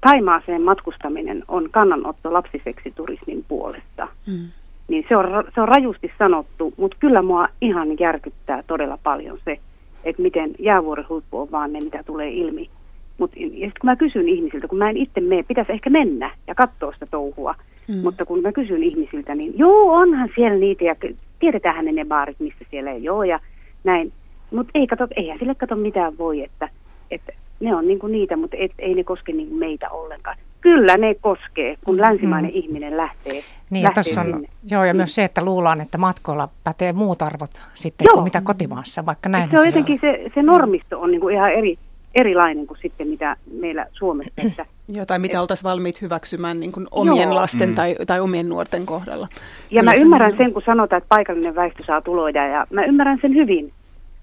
Taimaaseen 0.00 0.62
matkustaminen 0.62 1.44
on 1.48 1.68
kannanotto 1.70 2.32
lapsiseksiturismin 2.32 3.44
puolesta, 3.48 4.08
mm. 4.26 4.48
niin 4.88 5.04
se 5.08 5.16
on, 5.16 5.44
se 5.54 5.60
on 5.60 5.68
rajusti 5.68 6.12
sanottu, 6.18 6.74
mutta 6.76 6.96
kyllä 7.00 7.22
mua 7.22 7.48
ihan 7.60 7.88
järkyttää 8.00 8.62
todella 8.66 8.98
paljon 9.02 9.38
se, 9.44 9.58
että 10.04 10.22
miten 10.22 10.50
jäävuoren 10.58 11.08
huippu 11.08 11.40
on 11.40 11.50
vaan 11.50 11.72
ne, 11.72 11.80
mitä 11.80 12.02
tulee 12.02 12.30
ilmi. 12.30 12.70
Mut, 13.18 13.30
ja 13.36 13.46
sitten 13.48 13.80
kun 13.80 13.90
mä 13.90 13.96
kysyn 13.96 14.28
ihmisiltä, 14.28 14.68
kun 14.68 14.78
mä 14.78 14.90
en 14.90 14.96
itse 14.96 15.20
mene, 15.20 15.42
pitäisi 15.42 15.72
ehkä 15.72 15.90
mennä 15.90 16.30
ja 16.46 16.54
katsoa 16.54 16.92
sitä 16.92 17.06
touhua, 17.10 17.54
Mm. 17.88 17.96
Mutta 18.02 18.24
kun 18.24 18.42
mä 18.42 18.52
kysyn 18.52 18.82
ihmisiltä, 18.82 19.34
niin 19.34 19.58
joo, 19.58 19.92
onhan 19.92 20.28
siellä 20.34 20.58
niitä 20.58 20.84
ja 20.84 20.94
tiedetäänhän 21.38 21.84
ne 21.84 21.92
ne 21.92 22.04
baarit, 22.04 22.40
missä 22.40 22.64
siellä 22.70 22.90
ei 22.90 23.08
ole 23.08 23.26
ja 23.26 23.40
näin. 23.84 24.12
Mutta 24.50 24.70
ei 24.74 24.86
kato, 24.86 25.08
eihän 25.16 25.38
sille 25.38 25.54
kato 25.54 25.76
mitään 25.76 26.18
voi, 26.18 26.44
että, 26.44 26.68
että 27.10 27.32
ne 27.60 27.74
on 27.74 27.88
niin 27.88 27.98
kuin 27.98 28.12
niitä, 28.12 28.36
mutta 28.36 28.56
et, 28.60 28.72
ei 28.78 28.94
ne 28.94 29.04
koske 29.04 29.32
niin 29.32 29.48
kuin 29.48 29.58
meitä 29.58 29.90
ollenkaan. 29.90 30.36
Kyllä 30.60 30.96
ne 30.96 31.14
koskee, 31.14 31.76
kun 31.84 31.94
mm. 31.94 32.00
länsimainen 32.00 32.50
mm. 32.50 32.56
ihminen 32.56 32.96
lähtee. 32.96 33.42
Niin, 33.70 33.84
lähtee 33.84 34.02
ja 34.16 34.20
on, 34.20 34.44
joo, 34.70 34.84
ja 34.84 34.92
niin. 34.92 34.96
myös 34.96 35.14
se, 35.14 35.24
että 35.24 35.44
luullaan, 35.44 35.80
että 35.80 35.98
matkoilla 35.98 36.48
pätee 36.64 36.92
muut 36.92 37.22
arvot 37.22 37.62
sitten 37.74 38.04
joo. 38.04 38.14
kuin 38.14 38.24
mitä 38.24 38.40
kotimaassa, 38.40 39.06
vaikka 39.06 39.28
näin 39.28 39.50
se 39.50 39.56
on. 39.60 39.66
jotenkin 39.66 39.98
se, 40.00 40.30
se 40.34 40.42
normisto 40.42 41.00
on 41.00 41.10
niin 41.10 41.20
kuin 41.20 41.34
ihan 41.34 41.52
eri, 41.52 41.78
erilainen 42.18 42.66
kuin 42.66 42.78
sitten 42.82 43.08
mitä 43.08 43.36
meillä 43.60 43.86
Suomessa. 43.92 44.32
Että, 44.46 44.66
Joo, 44.96 45.06
tai 45.06 45.18
mitä 45.18 45.40
oltaisiin 45.40 45.70
valmiit 45.70 46.02
hyväksymään 46.02 46.60
niin 46.60 46.72
kuin 46.72 46.86
omien 46.90 47.28
joo. 47.28 47.34
lasten 47.34 47.68
mm. 47.68 47.74
tai, 47.74 47.96
tai 48.06 48.20
omien 48.20 48.48
nuorten 48.48 48.86
kohdalla. 48.86 49.28
Ja 49.70 49.80
Kyllä 49.80 49.82
mä 49.82 49.94
ymmärrän 49.94 50.36
sen, 50.36 50.52
kun 50.52 50.62
sanotaan, 50.66 50.98
että 50.98 51.08
paikallinen 51.08 51.54
väestö 51.54 51.84
saa 51.86 52.00
tuloida, 52.00 52.46
ja 52.46 52.66
mä 52.70 52.84
ymmärrän 52.84 53.18
sen 53.22 53.34
hyvin, 53.34 53.72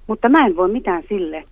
mutta 0.07 0.29
mä 0.29 0.45
en 0.45 0.55
voi 0.55 0.71
mitään 0.71 1.03
sille. 1.09 1.43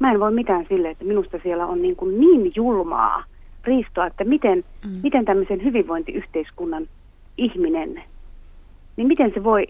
Mä 0.00 0.12
en 0.12 0.20
voi 0.20 0.32
mitään 0.32 0.66
sille, 0.68 0.90
että 0.90 1.04
minusta 1.04 1.38
siellä 1.42 1.66
on 1.66 1.82
niin, 1.82 1.96
kuin 1.96 2.20
niin 2.20 2.52
julmaa 2.54 3.24
riistoa, 3.64 4.06
että 4.06 4.24
miten, 4.24 4.64
mm. 4.84 4.90
miten 5.02 5.24
tämmöisen 5.24 5.64
hyvinvointiyhteiskunnan 5.64 6.86
ihminen, 7.38 8.02
niin 8.96 9.08
miten 9.08 9.32
se 9.34 9.44
voi 9.44 9.66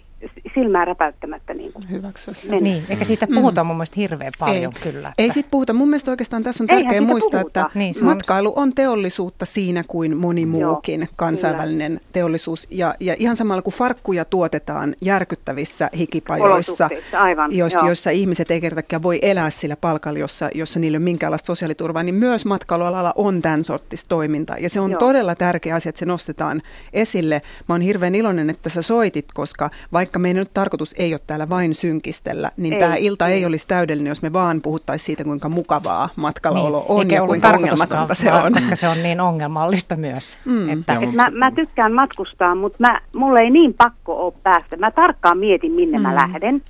silmää 0.54 0.84
räpäyttämättä 0.84 1.54
niin 1.54 1.72
kuin 1.72 1.90
hyväksyä 1.90 2.34
sen. 2.34 2.62
Niin, 2.62 2.82
eikä 2.88 3.04
siitä 3.04 3.26
puhuta 3.34 3.64
mm. 3.64 3.66
mun 3.66 3.76
mielestä 3.76 4.00
hirveän 4.00 4.32
paljon 4.38 4.72
ei. 4.76 4.92
kyllä. 4.92 5.08
Että... 5.08 5.22
Ei 5.22 5.32
siitä 5.32 5.48
puhuta. 5.50 5.72
Mun 5.72 5.88
mielestä 5.88 6.10
oikeastaan 6.10 6.42
tässä 6.42 6.64
on 6.64 6.68
tärkeää 6.68 7.00
muistaa, 7.00 7.40
puhuta. 7.40 7.60
että 7.60 7.78
niin, 7.78 7.94
matkailu 8.02 8.52
on 8.56 8.74
teollisuutta 8.74 9.46
siinä 9.46 9.84
kuin 9.88 10.16
moni 10.16 10.46
muukin 10.46 11.00
Joo, 11.00 11.08
kansainvälinen 11.16 11.92
kyllä. 11.92 12.10
teollisuus. 12.12 12.66
Ja, 12.70 12.94
ja 13.00 13.16
ihan 13.18 13.36
samalla 13.36 13.62
kuin 13.62 13.74
farkkuja 13.74 14.24
tuotetaan 14.24 14.94
järkyttävissä 15.02 15.90
hikipajoissa, 15.98 16.88
Aivan, 17.12 17.56
joissa, 17.56 17.86
joissa 17.86 18.10
ihmiset 18.10 18.50
ei 18.50 18.60
kertakaan 18.60 19.02
voi 19.02 19.18
elää 19.22 19.50
sillä 19.50 19.76
palkalla, 19.76 20.18
jossa, 20.18 20.50
jossa 20.54 20.80
niillä 20.80 20.96
on 20.96 21.02
minkäänlaista 21.02 21.46
sosiaaliturvaa, 21.46 22.02
niin 22.02 22.14
myös 22.14 22.44
matkailualalla 22.44 23.12
on 23.16 23.42
tämän 23.42 23.64
sortista 23.64 24.08
toimintaa. 24.08 24.56
Ja 24.58 24.70
se 24.70 24.80
on 24.80 24.90
Joo. 24.90 24.98
todella 24.98 25.34
tärkeä 25.34 25.74
asia, 25.74 25.90
että 25.90 25.98
se 25.98 26.06
nostetaan 26.06 26.62
esille. 26.92 27.42
Mä 27.68 27.74
oon 27.74 27.80
hirveän 27.80 28.14
iloinen, 28.14 28.50
että 28.50 28.68
sä 28.68 28.82
soitit, 28.82 29.26
koska 29.34 29.70
vaikka 29.92 30.05
meidän 30.18 30.40
nyt 30.40 30.54
tarkoitus 30.54 30.94
ei 30.98 31.14
ole 31.14 31.20
täällä 31.26 31.48
vain 31.48 31.74
synkistellä, 31.74 32.50
niin 32.56 32.74
ei, 32.74 32.80
tämä 32.80 32.94
ilta 32.94 33.28
ei. 33.28 33.34
ei 33.34 33.44
olisi 33.44 33.68
täydellinen, 33.68 34.10
jos 34.10 34.22
me 34.22 34.32
vaan 34.32 34.60
puhuttaisiin 34.62 35.06
siitä, 35.06 35.24
kuinka 35.24 35.48
mukavaa 35.48 36.08
matkalaolo 36.16 36.78
niin, 36.78 36.86
on 36.88 37.10
ja 37.10 37.26
kuinka 37.26 37.48
ongelmatonta 37.48 38.14
se 38.14 38.32
on. 38.32 38.52
Koska 38.52 38.76
se 38.76 38.88
on 38.88 39.02
niin 39.02 39.20
ongelmallista 39.20 39.96
myös. 39.96 40.38
Mm. 40.44 40.68
Että, 40.68 40.92
ja, 40.92 41.00
et 41.00 41.12
mä, 41.12 41.30
mä 41.30 41.50
tykkään 41.50 41.92
matkustaa, 41.92 42.54
mutta 42.54 42.76
mä, 42.80 43.00
mulla 43.14 43.40
ei 43.40 43.50
niin 43.50 43.74
pakko 43.74 44.26
ole 44.26 44.34
päästä. 44.42 44.76
Mä 44.76 44.90
tarkkaan 44.90 45.38
mietin, 45.38 45.72
minne 45.72 45.98
mm. 45.98 46.02
mä 46.02 46.14
lähden. 46.14 46.62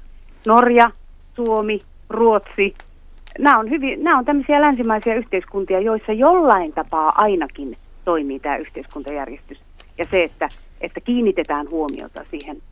Norja, 0.46 0.90
Suomi, 1.36 1.78
Ruotsi. 2.10 2.74
Nämä 3.38 3.58
on, 3.58 3.70
hyvin, 3.70 4.04
nämä 4.04 4.18
on 4.18 4.24
tämmöisiä 4.24 4.60
länsimaisia 4.60 5.14
yhteiskuntia, 5.14 5.80
joissa 5.80 6.12
jollain 6.12 6.72
tapaa 6.72 7.12
ainakin 7.16 7.76
toimii 8.04 8.40
tämä 8.40 8.56
yhteiskuntajärjestys. 8.56 9.58
Ja 9.98 10.06
se, 10.10 10.24
että, 10.24 10.48
että 10.80 11.00
kiinnitetään 11.00 11.66
huomiota 11.70 12.24
siihen 12.30 12.62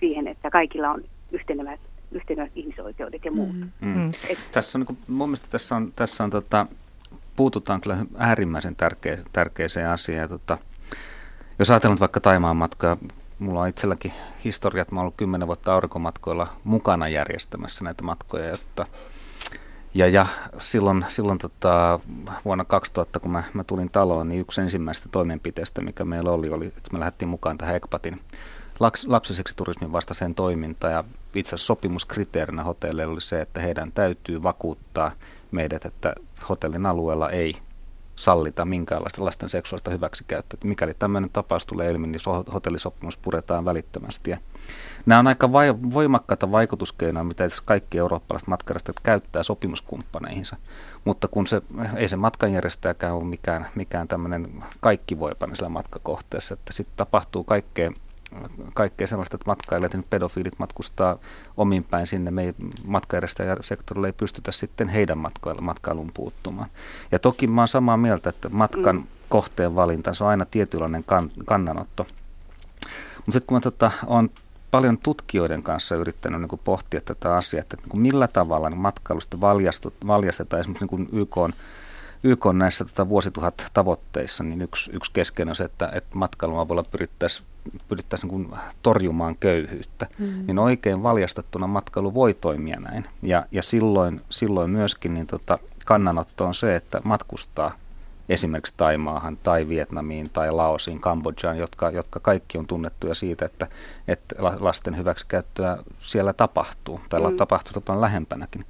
siihen, 0.00 0.28
että 0.28 0.50
kaikilla 0.50 0.90
on 0.90 1.04
yhtenevät, 1.32 1.80
yhtenevät 2.12 2.52
ihmisoikeudet 2.54 3.24
ja 3.24 3.32
muut. 3.32 3.52
Mm. 3.52 3.70
Mm. 3.80 3.88
mm. 3.94 4.12
Et, 4.28 4.38
tässä 4.52 4.78
on, 4.78 4.80
niin 4.80 4.86
kuin, 4.86 4.98
mun 5.08 5.28
mielestä 5.28 5.48
tässä 5.50 5.76
on, 5.76 5.92
tässä 5.96 6.24
on 6.24 6.30
tota, 6.30 6.66
puututaan 7.36 7.80
kyllä 7.80 7.96
äärimmäisen 8.18 8.76
tärkeä, 8.76 9.18
tärkeäseen 9.32 9.88
asiaan. 9.88 10.28
Tota, 10.28 10.58
jos 11.58 11.70
ajatellaan 11.70 12.00
vaikka 12.00 12.20
Taimaan 12.20 12.56
matkaa, 12.56 12.96
mulla 13.38 13.60
on 13.60 13.68
itselläkin 13.68 14.12
historia, 14.44 14.82
että 14.82 14.94
mä 14.94 15.00
oon 15.00 15.04
ollut 15.04 15.16
kymmenen 15.16 15.46
vuotta 15.46 15.74
aurinkomatkoilla 15.74 16.46
mukana 16.64 17.08
järjestämässä 17.08 17.84
näitä 17.84 18.04
matkoja, 18.04 18.48
jotta 18.48 18.86
ja, 19.94 20.08
ja 20.08 20.26
silloin, 20.58 21.04
silloin 21.08 21.38
tota, 21.38 22.00
vuonna 22.44 22.64
2000, 22.64 23.20
kun 23.20 23.30
mä, 23.30 23.42
mä 23.54 23.64
tulin 23.64 23.88
taloon, 23.92 24.28
niin 24.28 24.40
yksi 24.40 24.60
ensimmäistä 24.60 25.08
toimenpiteistä, 25.12 25.80
mikä 25.80 26.04
meillä 26.04 26.30
oli, 26.30 26.50
oli, 26.50 26.66
että 26.66 26.90
me 26.92 27.00
lähdettiin 27.00 27.28
mukaan 27.28 27.58
tähän 27.58 27.76
ECPATin 27.76 28.16
lapsiseksi 29.06 29.56
turismin 29.56 29.92
vastaiseen 29.92 30.34
toimintaan 30.34 30.92
ja 30.92 31.04
itse 31.34 31.48
asiassa 31.48 31.66
sopimuskriteerinä 31.66 32.64
hotelleilla 32.64 33.12
oli 33.12 33.20
se, 33.20 33.40
että 33.40 33.60
heidän 33.60 33.92
täytyy 33.92 34.42
vakuuttaa 34.42 35.12
meidät, 35.50 35.84
että 35.84 36.14
hotellin 36.48 36.86
alueella 36.86 37.30
ei 37.30 37.56
sallita 38.16 38.64
minkäänlaista 38.64 39.24
lasten 39.24 39.48
seksuaalista 39.48 39.90
hyväksikäyttöä. 39.90 40.56
Että 40.56 40.68
mikäli 40.68 40.94
tämmöinen 40.94 41.30
tapaus 41.30 41.66
tulee 41.66 41.90
ilmi, 41.90 42.06
niin 42.06 42.20
hotellisopimus 42.52 43.16
puretaan 43.16 43.64
välittömästi. 43.64 44.30
Ja 44.30 44.38
nämä 45.06 45.18
on 45.18 45.26
aika 45.26 45.52
voimakkaita 45.94 46.52
vaikutuskeinoja, 46.52 47.24
mitä 47.24 47.44
kaikki 47.64 47.98
eurooppalaiset 47.98 48.48
matkarastajat 48.48 49.00
käyttää 49.02 49.42
sopimuskumppaneihinsa. 49.42 50.56
Mutta 51.04 51.28
kun 51.28 51.46
se, 51.46 51.62
ei 51.96 52.08
se 52.08 52.16
matkanjärjestäjäkään 52.16 53.14
ole 53.14 53.24
mikään, 53.24 53.66
mikään 53.74 54.08
tämmöinen 54.08 54.64
kaikki 54.80 55.18
voipani 55.18 55.56
sillä 55.56 55.68
matkakohteessa, 55.68 56.54
että 56.54 56.72
sitten 56.72 56.96
tapahtuu 56.96 57.44
kaikkea 57.44 57.90
kaikkea 58.74 59.06
sellaista, 59.06 59.36
että 59.36 59.50
matkailijat 59.50 59.92
ja 59.92 60.02
pedofiilit 60.10 60.58
matkustaa 60.58 61.18
omin 61.56 61.84
päin 61.84 62.06
sinne. 62.06 62.30
Me 62.30 62.54
matkaajärjestäjäsektorilla 62.84 64.06
ei 64.06 64.12
pystytä 64.12 64.52
sitten 64.52 64.88
heidän 64.88 65.18
matkailun 65.60 66.10
puuttumaan. 66.14 66.68
Ja 67.12 67.18
toki 67.18 67.46
mä 67.46 67.60
oon 67.60 67.68
samaa 67.68 67.96
mieltä, 67.96 68.28
että 68.30 68.48
matkan 68.48 68.96
mm. 68.96 69.06
kohteen 69.28 69.74
valinta, 69.74 70.14
se 70.14 70.24
on 70.24 70.30
aina 70.30 70.44
tietynlainen 70.44 71.04
kan, 71.04 71.30
kannanotto. 71.44 72.06
Mutta 73.16 73.32
sitten 73.32 73.46
kun 73.46 73.56
mä 73.56 73.60
tota, 73.60 73.90
on 74.06 74.30
paljon 74.70 74.98
tutkijoiden 74.98 75.62
kanssa 75.62 75.96
yrittänyt 75.96 76.40
niin 76.40 76.48
kuin 76.48 76.60
pohtia 76.64 77.00
tätä 77.00 77.34
asiaa, 77.34 77.60
että 77.60 77.76
niin 77.76 77.88
kuin 77.88 78.00
millä 78.00 78.28
tavalla 78.28 78.70
niin 78.70 78.80
matkailusta 78.80 79.40
valjastetaan 80.06 80.60
esimerkiksi 80.60 80.84
niin 80.84 81.06
kuin 81.06 81.08
YK 81.12 81.36
on 81.36 81.52
YK 82.22 82.46
on 82.46 82.58
näissä 82.58 82.84
tota, 82.84 83.08
vuosituhat 83.08 83.66
tavoitteissa, 83.72 84.44
niin 84.44 84.62
yksi, 84.62 84.90
yksi 84.94 85.10
keskeinen 85.12 85.52
on 85.52 85.56
se, 85.56 85.64
että, 85.64 85.90
että 85.94 86.18
matkailun 86.18 86.60
avulla 86.60 86.82
pyrittäisiin 86.82 87.46
pyrittäisi 87.88 88.26
niin 88.26 88.50
torjumaan 88.82 89.36
köyhyyttä, 89.36 90.06
mm. 90.18 90.46
niin 90.46 90.58
oikein 90.58 91.02
valjastettuna 91.02 91.66
matkailu 91.66 92.14
voi 92.14 92.34
toimia 92.34 92.80
näin. 92.80 93.06
Ja, 93.22 93.46
ja 93.52 93.62
silloin, 93.62 94.20
silloin 94.30 94.70
myöskin 94.70 95.14
niin 95.14 95.26
tota, 95.26 95.58
kannanotto 95.84 96.46
on 96.46 96.54
se, 96.54 96.76
että 96.76 97.00
matkustaa 97.04 97.74
esimerkiksi 98.28 98.74
Taimaahan 98.76 99.36
tai 99.36 99.68
Vietnamiin 99.68 100.30
tai 100.30 100.50
Laosiin, 100.50 101.00
Kambodžaan, 101.00 101.58
jotka, 101.58 101.90
jotka 101.90 102.20
kaikki 102.20 102.58
on 102.58 102.66
tunnettuja 102.66 103.14
siitä, 103.14 103.44
että, 103.44 103.66
että 104.08 104.34
lasten 104.60 104.96
hyväksikäyttöä 104.96 105.78
siellä 106.00 106.32
tapahtuu 106.32 107.00
tai 107.08 107.20
mm. 107.20 107.36
tapahtuu 107.36 107.82
paljon 107.86 108.00
lähempänäkin. 108.00 108.64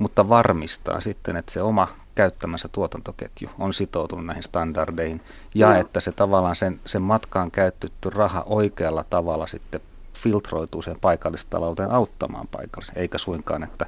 Mutta 0.00 0.28
varmistaa 0.28 1.00
sitten, 1.00 1.36
että 1.36 1.52
se 1.52 1.62
oma 1.62 1.88
käyttämänsä 2.14 2.68
tuotantoketju 2.72 3.48
on 3.58 3.74
sitoutunut 3.74 4.26
näihin 4.26 4.42
standardeihin 4.42 5.20
ja 5.54 5.68
no. 5.68 5.80
että 5.80 6.00
se 6.00 6.12
tavallaan 6.12 6.56
sen, 6.56 6.80
sen 6.84 7.02
matkaan 7.02 7.50
käytetty 7.50 8.10
raha 8.10 8.42
oikealla 8.46 9.04
tavalla 9.10 9.46
sitten 9.46 9.80
filtroituu 10.18 10.82
sen 10.82 10.96
paikallistalouteen 11.00 11.90
auttamaan 11.90 12.48
paikallisen, 12.50 12.98
eikä 12.98 13.18
suinkaan, 13.18 13.62
että, 13.62 13.86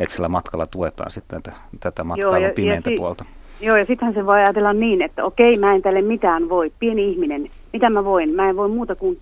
että 0.00 0.14
sillä 0.14 0.28
matkalla 0.28 0.66
tuetaan 0.66 1.10
sitten 1.10 1.42
tätä, 1.42 1.56
tätä 1.80 2.04
matkailun 2.04 2.40
Joo, 2.40 2.48
ja, 2.48 2.54
pimeintä 2.54 2.90
ja 2.90 2.94
si- 2.94 3.00
puolta. 3.00 3.24
Joo, 3.60 3.76
ja 3.76 3.84
sittenhän 3.84 4.14
se 4.14 4.26
voi 4.26 4.38
ajatella 4.38 4.72
niin, 4.72 5.02
että 5.02 5.24
okei, 5.24 5.58
mä 5.58 5.74
en 5.74 5.82
tälle 5.82 6.02
mitään 6.02 6.48
voi, 6.48 6.72
pieni 6.78 7.10
ihminen, 7.10 7.50
mitä 7.72 7.90
mä 7.90 8.04
voin? 8.04 8.34
Mä 8.34 8.48
en 8.48 8.56
voi 8.56 8.68
muuta 8.68 8.94
kuin 8.94 9.18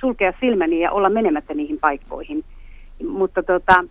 sulkea 0.00 0.32
silmäni 0.40 0.80
ja 0.80 0.92
olla 0.92 1.10
menemättä 1.10 1.54
niihin 1.54 1.78
paikkoihin. 1.80 2.44
Mutta 3.08 3.42
tota, 3.42 3.84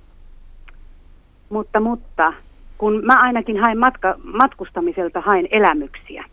mutta, 1.54 1.80
mutta 1.80 2.34
kun 2.78 3.02
mä 3.06 3.22
ainakin 3.22 3.60
hain 3.60 3.78
matka, 3.78 4.16
matkustamiselta 4.24 5.22
hain 5.22 5.48
elämyksiä. 5.52 6.26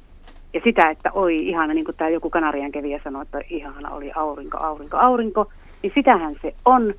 Ja 0.54 0.60
sitä, 0.64 0.90
että 0.90 1.12
oi 1.12 1.36
ihana, 1.36 1.74
niin 1.74 1.84
kuin 1.84 1.96
tämä 1.96 2.10
joku 2.10 2.30
Kanarian 2.30 2.72
kävijä 2.72 3.00
sanoi, 3.04 3.22
että 3.22 3.40
ihana 3.50 3.90
oli 3.90 4.12
aurinko, 4.14 4.58
aurinko, 4.58 4.96
aurinko, 4.96 5.52
niin 5.82 5.92
sitähän 5.94 6.34
se 6.42 6.54
on. 6.64 6.94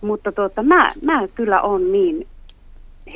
Mutta 0.00 0.32
tuota, 0.32 0.62
mä, 0.62 0.88
mä 1.02 1.26
kyllä 1.34 1.60
on 1.60 1.92
niin 1.92 2.26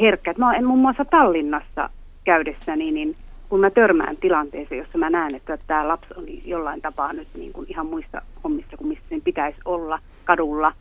herkkä, 0.01 0.35
mä 0.39 0.55
en 0.55 0.65
muun 0.65 0.81
muassa 0.81 1.05
Tallinnassa 1.05 1.91
käydessäni, 2.25 2.91
niin 2.91 3.17
kun 3.49 3.61
mä 3.61 3.71
törmään 3.71 4.17
tilanteeseen, 4.17 4.79
jossa 4.79 4.99
mä 4.99 5.11
näen, 5.11 5.35
että 5.35 5.59
tämä 5.67 5.89
lapsi 5.89 6.15
on 6.17 6.25
jollain 6.45 6.81
tapaa 6.81 7.13
nyt 7.13 7.29
niin 7.35 7.53
kuin 7.53 7.67
ihan 7.71 7.87
muista 7.87 8.23
hommista 8.45 8.77
kuin 8.77 8.89
mistä 8.89 9.05
sen 9.09 9.23
pitäisi 9.23 9.59
olla 9.65 9.99
kadulla, 10.25 10.73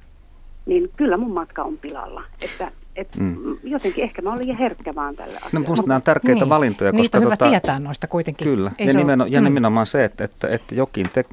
niin 0.66 0.90
kyllä 0.96 1.18
mun 1.18 1.34
matka 1.34 1.64
on 1.64 1.78
pilalla. 1.78 2.24
Että 2.46 2.72
et 2.96 3.18
mm. 3.20 3.58
Jotenkin 3.64 4.04
ehkä 4.04 4.22
mä 4.22 4.34
olin 4.34 4.58
herkkä 4.58 4.96
vaan 4.96 5.16
tälle 5.16 5.36
asialle. 5.36 5.50
No 5.52 5.60
minusta 5.60 5.88
nämä 5.88 5.96
on 5.96 6.02
tärkeitä 6.02 6.42
niin. 6.42 6.50
valintoja. 6.50 6.92
Koska 6.92 7.02
Niitä 7.02 7.18
on 7.18 7.24
tota, 7.24 7.46
hyvä 7.46 7.52
tietää 7.52 7.80
noista 7.80 8.08
kuitenkin. 8.08 8.48
Kyllä, 8.48 8.72
Ei 8.78 8.88
ja, 8.88 8.94
nimenomaan, 8.94 9.32
ja 9.32 9.42
mm. 9.42 9.44
nimenomaan 9.44 9.86
se, 9.86 10.04
että, 10.04 10.24
että, 10.24 10.48
että 10.48 10.76
jokin 10.76 11.10
te, 11.10 11.26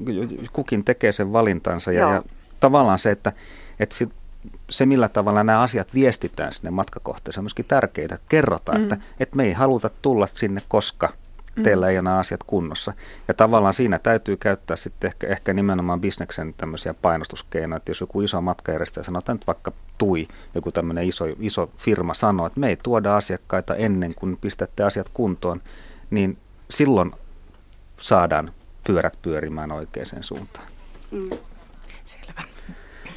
kukin 0.53 0.83
tekee 0.83 1.11
sen 1.11 1.33
valintansa 1.33 1.91
ja, 1.91 2.09
ja 2.09 2.23
tavallaan 2.59 2.99
se, 2.99 3.11
että, 3.11 3.31
että 3.79 3.95
sit, 3.95 4.09
se 4.69 4.85
millä 4.85 5.09
tavalla 5.09 5.43
nämä 5.43 5.61
asiat 5.61 5.93
viestitään 5.93 6.51
sinne 6.51 6.69
matkakohteeseen 6.69 7.41
on 7.41 7.43
myöskin 7.43 7.65
tärkeää. 7.67 8.17
Kerrotaan, 8.29 8.77
mm. 8.77 8.83
että, 8.83 8.97
että 9.19 9.35
me 9.35 9.43
ei 9.43 9.53
haluta 9.53 9.89
tulla 10.01 10.27
sinne, 10.27 10.61
koska. 10.67 11.09
Teillä 11.63 11.89
ei 11.89 11.97
ole 11.97 12.01
nämä 12.01 12.17
asiat 12.17 12.43
kunnossa. 12.43 12.93
Ja 13.27 13.33
tavallaan 13.33 13.73
siinä 13.73 13.99
täytyy 13.99 14.37
käyttää 14.37 14.75
sitten 14.75 15.07
ehkä, 15.07 15.27
ehkä 15.27 15.53
nimenomaan 15.53 16.01
bisneksen 16.01 16.53
tämmöisiä 16.57 16.93
painostuskeinoja, 16.93 17.77
että 17.77 17.91
jos 17.91 18.01
joku 18.01 18.21
iso 18.21 18.41
matkajärjestäjä 18.41 19.03
sanoo, 19.03 19.19
että 19.19 19.33
nyt 19.33 19.47
vaikka 19.47 19.71
TUI, 19.97 20.27
joku 20.55 20.71
tämmöinen 20.71 21.07
iso, 21.07 21.25
iso 21.39 21.71
firma 21.77 22.13
sanoo, 22.13 22.47
että 22.47 22.59
me 22.59 22.69
ei 22.69 22.77
tuoda 22.83 23.17
asiakkaita 23.17 23.75
ennen 23.75 24.15
kuin 24.15 24.37
pistätte 24.37 24.83
asiat 24.83 25.09
kuntoon, 25.13 25.61
niin 26.09 26.37
silloin 26.69 27.11
saadaan 27.99 28.51
pyörät 28.87 29.17
pyörimään 29.21 29.71
oikeaan 29.71 30.23
suuntaan. 30.23 30.67
Mm. 31.11 31.29
Selvä. 32.03 32.43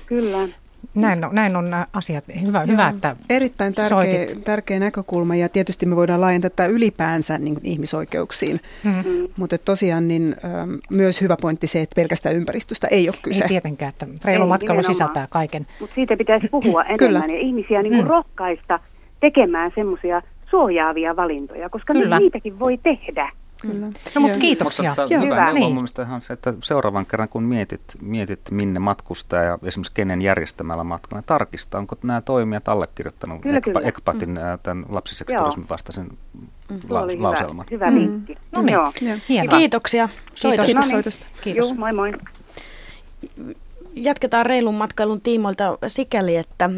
Kyllä. 0.06 0.48
Näin 0.94 1.24
on, 1.24 1.34
näin 1.34 1.56
on 1.56 1.68
asiat. 1.92 2.24
Hyvä, 2.46 2.58
Joo, 2.58 2.66
hyvä 2.66 2.88
että 2.88 3.16
Erittäin 3.30 3.74
tärkeä, 3.74 4.26
tärkeä 4.44 4.78
näkökulma 4.78 5.36
ja 5.36 5.48
tietysti 5.48 5.86
me 5.86 5.96
voidaan 5.96 6.20
laajentaa 6.20 6.50
tätä 6.50 6.66
ylipäänsä 6.66 7.38
niin 7.38 7.58
ihmisoikeuksiin. 7.62 8.60
Mm-hmm. 8.84 9.28
Mutta 9.38 9.58
tosiaan 9.58 10.08
niin, 10.08 10.36
myös 10.90 11.20
hyvä 11.20 11.36
pointti 11.40 11.66
se, 11.66 11.82
että 11.82 11.94
pelkästään 11.94 12.34
ympäristöstä 12.34 12.86
ei 12.86 13.08
ole 13.08 13.16
kyse. 13.22 13.44
Ei 13.44 13.48
tietenkään, 13.48 13.88
että 13.88 14.06
reilu 14.24 14.46
matkailu 14.46 14.82
sisältää 14.82 15.26
kaiken. 15.30 15.66
Mutta 15.80 15.94
siitä 15.94 16.16
pitäisi 16.16 16.48
puhua 16.48 16.84
enemmän 17.00 17.30
ja 17.30 17.38
ihmisiä 17.38 17.82
niin 17.82 17.92
kuin 17.92 18.04
mm. 18.04 18.10
rohkaista 18.10 18.80
tekemään 19.20 19.72
semmoisia 19.74 20.22
suojaavia 20.50 21.16
valintoja, 21.16 21.68
koska 21.68 21.94
niitäkin 21.94 22.58
voi 22.58 22.78
tehdä. 22.78 23.32
Kyllä. 23.62 23.86
No 24.14 24.20
mutta 24.20 24.38
kiitoksia. 24.38 24.90
Mutta 24.90 25.14
Joo, 25.14 25.22
hyvä 25.22 25.52
niin. 25.52 25.78
on 26.14 26.22
se, 26.22 26.32
että 26.32 26.54
seuraavan 26.62 27.06
kerran 27.06 27.28
kun 27.28 27.42
mietit, 27.42 27.82
mietit 28.00 28.40
minne 28.50 28.80
matkustaa 28.80 29.42
ja 29.42 29.58
esimerkiksi 29.62 29.92
kenen 29.94 30.22
järjestämällä 30.22 30.84
matkalla, 30.84 31.20
niin 31.20 31.26
tarkistaa, 31.26 31.78
onko 31.78 31.96
nämä 32.02 32.20
toimijat 32.20 32.68
allekirjoittanut 32.68 33.42
kyllä, 33.42 33.56
ECPA, 33.56 33.72
kyllä. 33.72 33.88
ECPATin 33.88 34.28
mm. 34.30 34.36
tämän 34.62 34.84
lapsiseksiturismin 34.88 35.68
vastaisen 35.68 36.08
mm. 36.70 36.80
la, 36.88 37.00
lauselman. 37.00 37.66
Hyvä, 37.70 37.90
hyvä 37.90 38.00
vinkki. 38.00 38.34
Mm. 38.34 38.40
No 38.52 38.62
niin, 38.62 39.22
Hienoa. 39.28 39.58
Kiitoksia 39.58 40.08
soitosta. 40.34 40.82
Kiitos. 40.82 41.20
Kiitos. 41.40 41.70
Joo, 41.70 41.74
moi 41.78 41.92
moi 41.92 42.12
jatketaan 43.96 44.46
reilun 44.46 44.74
matkailun 44.74 45.20
tiimoilta 45.20 45.78
sikäli, 45.86 46.36
että, 46.36 46.70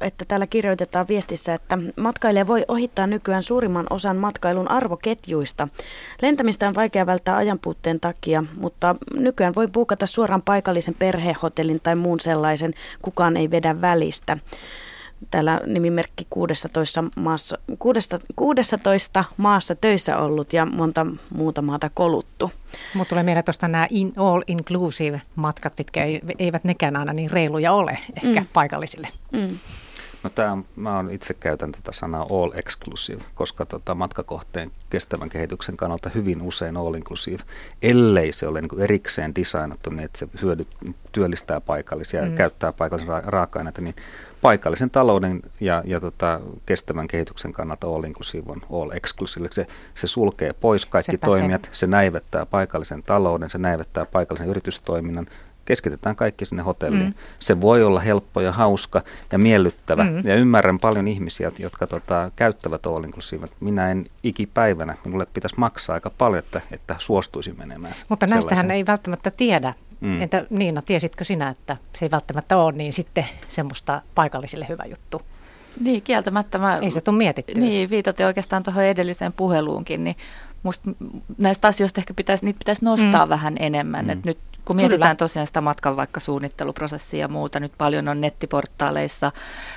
että 0.00 0.24
täällä 0.28 0.46
kirjoitetaan 0.46 1.08
viestissä, 1.08 1.54
että 1.54 1.78
matkailija 1.96 2.46
voi 2.46 2.64
ohittaa 2.68 3.06
nykyään 3.06 3.42
suurimman 3.42 3.86
osan 3.90 4.16
matkailun 4.16 4.70
arvoketjuista. 4.70 5.68
Lentämistä 6.22 6.68
on 6.68 6.74
vaikea 6.74 7.06
välttää 7.06 7.36
ajanpuutteen 7.36 8.00
takia, 8.00 8.44
mutta 8.56 8.96
nykyään 9.14 9.54
voi 9.54 9.68
puukata 9.68 10.06
suoraan 10.06 10.42
paikallisen 10.42 10.94
perhehotellin 10.98 11.80
tai 11.82 11.96
muun 11.96 12.20
sellaisen, 12.20 12.74
kukaan 13.02 13.36
ei 13.36 13.50
vedä 13.50 13.80
välistä 13.80 14.38
täällä 15.30 15.60
nimimerkki 15.66 16.26
16 16.30 17.04
maassa, 17.16 17.58
16 18.36 19.24
maassa 19.36 19.74
töissä 19.74 20.18
ollut 20.18 20.52
ja 20.52 20.66
monta 20.66 21.06
muuta 21.34 21.62
maata 21.62 21.90
koluttu. 21.94 22.50
Mutta 22.94 23.08
tulee 23.08 23.24
mieleen 23.24 23.44
tuosta 23.44 23.68
nämä 23.68 23.86
in, 23.90 24.12
all 24.16 24.42
inclusive 24.46 25.22
matkat, 25.36 25.72
mitkä 25.78 26.00
eivät 26.38 26.64
nekään 26.64 26.96
aina 26.96 27.12
niin 27.12 27.30
reiluja 27.30 27.72
ole 27.72 27.98
ehkä 28.24 28.40
mm. 28.40 28.46
paikallisille. 28.52 29.08
Mm. 29.32 29.58
No 30.22 30.30
tämä 30.30 30.56
mä 30.76 30.98
on 30.98 31.10
itse 31.10 31.34
käytän 31.34 31.72
tätä 31.72 31.92
sanaa 31.92 32.26
all 32.30 32.50
exclusive, 32.54 33.22
koska 33.34 33.66
tota 33.66 33.94
matkakohteen 33.94 34.70
kestävän 34.90 35.28
kehityksen 35.28 35.76
kannalta 35.76 36.10
hyvin 36.14 36.42
usein 36.42 36.76
all 36.76 36.94
inclusive, 36.94 37.42
ellei 37.82 38.32
se 38.32 38.46
ole 38.46 38.60
niin 38.60 38.80
erikseen 38.80 39.34
designattu 39.34 39.90
niin, 39.90 40.04
että 40.04 40.18
se 40.18 40.28
hyödyt, 40.42 40.68
työllistää 41.12 41.60
paikallisia 41.60 42.22
mm. 42.22 42.30
ja 42.30 42.36
käyttää 42.36 42.72
paikallisia 42.72 43.20
raaka-aineita, 43.20 43.80
niin 43.80 43.94
paikallisen 44.40 44.90
talouden 44.90 45.42
ja, 45.60 45.82
ja 45.86 46.00
tota, 46.00 46.40
kestävän 46.66 47.06
kehityksen 47.06 47.52
kannalta 47.52 47.86
all 47.86 48.04
inclusive 48.04 48.52
on 48.52 48.60
all 48.72 48.90
exclusive. 48.90 49.48
Se, 49.52 49.66
se 49.94 50.06
sulkee 50.06 50.52
pois 50.52 50.86
kaikki 50.86 51.12
Sepä 51.12 51.26
toimijat, 51.26 51.64
se. 51.64 51.78
se 51.78 51.86
näivettää 51.86 52.46
paikallisen 52.46 53.02
talouden, 53.02 53.50
se 53.50 53.58
näivettää 53.58 54.06
paikallisen 54.06 54.48
yritystoiminnan, 54.48 55.26
keskitetään 55.66 56.16
kaikki 56.16 56.46
sinne 56.46 56.62
hotelliin. 56.62 57.06
Mm. 57.06 57.14
Se 57.40 57.60
voi 57.60 57.84
olla 57.84 58.00
helppo 58.00 58.40
ja 58.40 58.52
hauska 58.52 59.02
ja 59.32 59.38
miellyttävä. 59.38 60.04
Mm. 60.04 60.22
Ja 60.24 60.34
ymmärrän 60.34 60.78
paljon 60.78 61.08
ihmisiä, 61.08 61.52
jotka 61.58 61.86
tota, 61.86 62.30
käyttävät 62.36 62.86
all 62.86 63.04
inclusive. 63.04 63.48
Minä 63.60 63.90
en 63.90 64.06
ikipäivänä, 64.22 64.94
minulle 65.04 65.26
pitäisi 65.34 65.56
maksaa 65.58 65.94
aika 65.94 66.10
paljon, 66.10 66.38
että, 66.38 66.60
että 66.70 66.94
suostuisin 66.98 67.58
menemään. 67.58 67.94
Mutta 68.08 68.26
näistähän 68.26 68.70
ei 68.70 68.86
välttämättä 68.86 69.30
tiedä. 69.30 69.74
Mm. 70.00 70.20
Entä 70.20 70.46
Niina, 70.50 70.82
tiesitkö 70.82 71.24
sinä, 71.24 71.48
että 71.48 71.76
se 71.94 72.04
ei 72.04 72.10
välttämättä 72.10 72.56
ole 72.56 72.72
niin 72.72 72.92
sitten 72.92 73.24
semmoista 73.48 74.02
paikallisille 74.14 74.66
hyvä 74.68 74.84
juttu? 74.84 75.22
Niin, 75.80 76.02
kieltämättä. 76.02 76.58
Mä, 76.58 76.76
ei 76.76 76.90
se 76.90 77.00
tule 77.00 77.16
mietittyä. 77.16 77.54
Niin, 77.60 77.90
viitaten 77.90 78.26
oikeastaan 78.26 78.62
tuohon 78.62 78.84
edelliseen 78.84 79.32
puheluunkin, 79.32 80.04
niin 80.04 80.16
musta 80.62 80.90
näistä 81.38 81.68
asioista 81.68 82.00
ehkä 82.00 82.14
pitäisi, 82.14 82.44
niitä 82.44 82.58
pitäisi 82.58 82.84
nostaa 82.84 83.26
mm. 83.26 83.30
vähän 83.30 83.56
enemmän. 83.60 84.04
Mm. 84.04 84.10
Et 84.10 84.24
nyt 84.24 84.38
kun 84.66 84.76
mietitään 84.76 85.16
Kyllä. 85.16 85.28
tosiaan 85.28 85.46
sitä 85.46 85.60
matkan 85.60 85.96
vaikka 85.96 86.20
suunnitteluprosessia 86.20 87.20
ja 87.20 87.28
muuta, 87.28 87.60
nyt 87.60 87.72
paljon 87.78 88.08
on 88.08 88.20
nettiportaaleissa, 88.20 89.32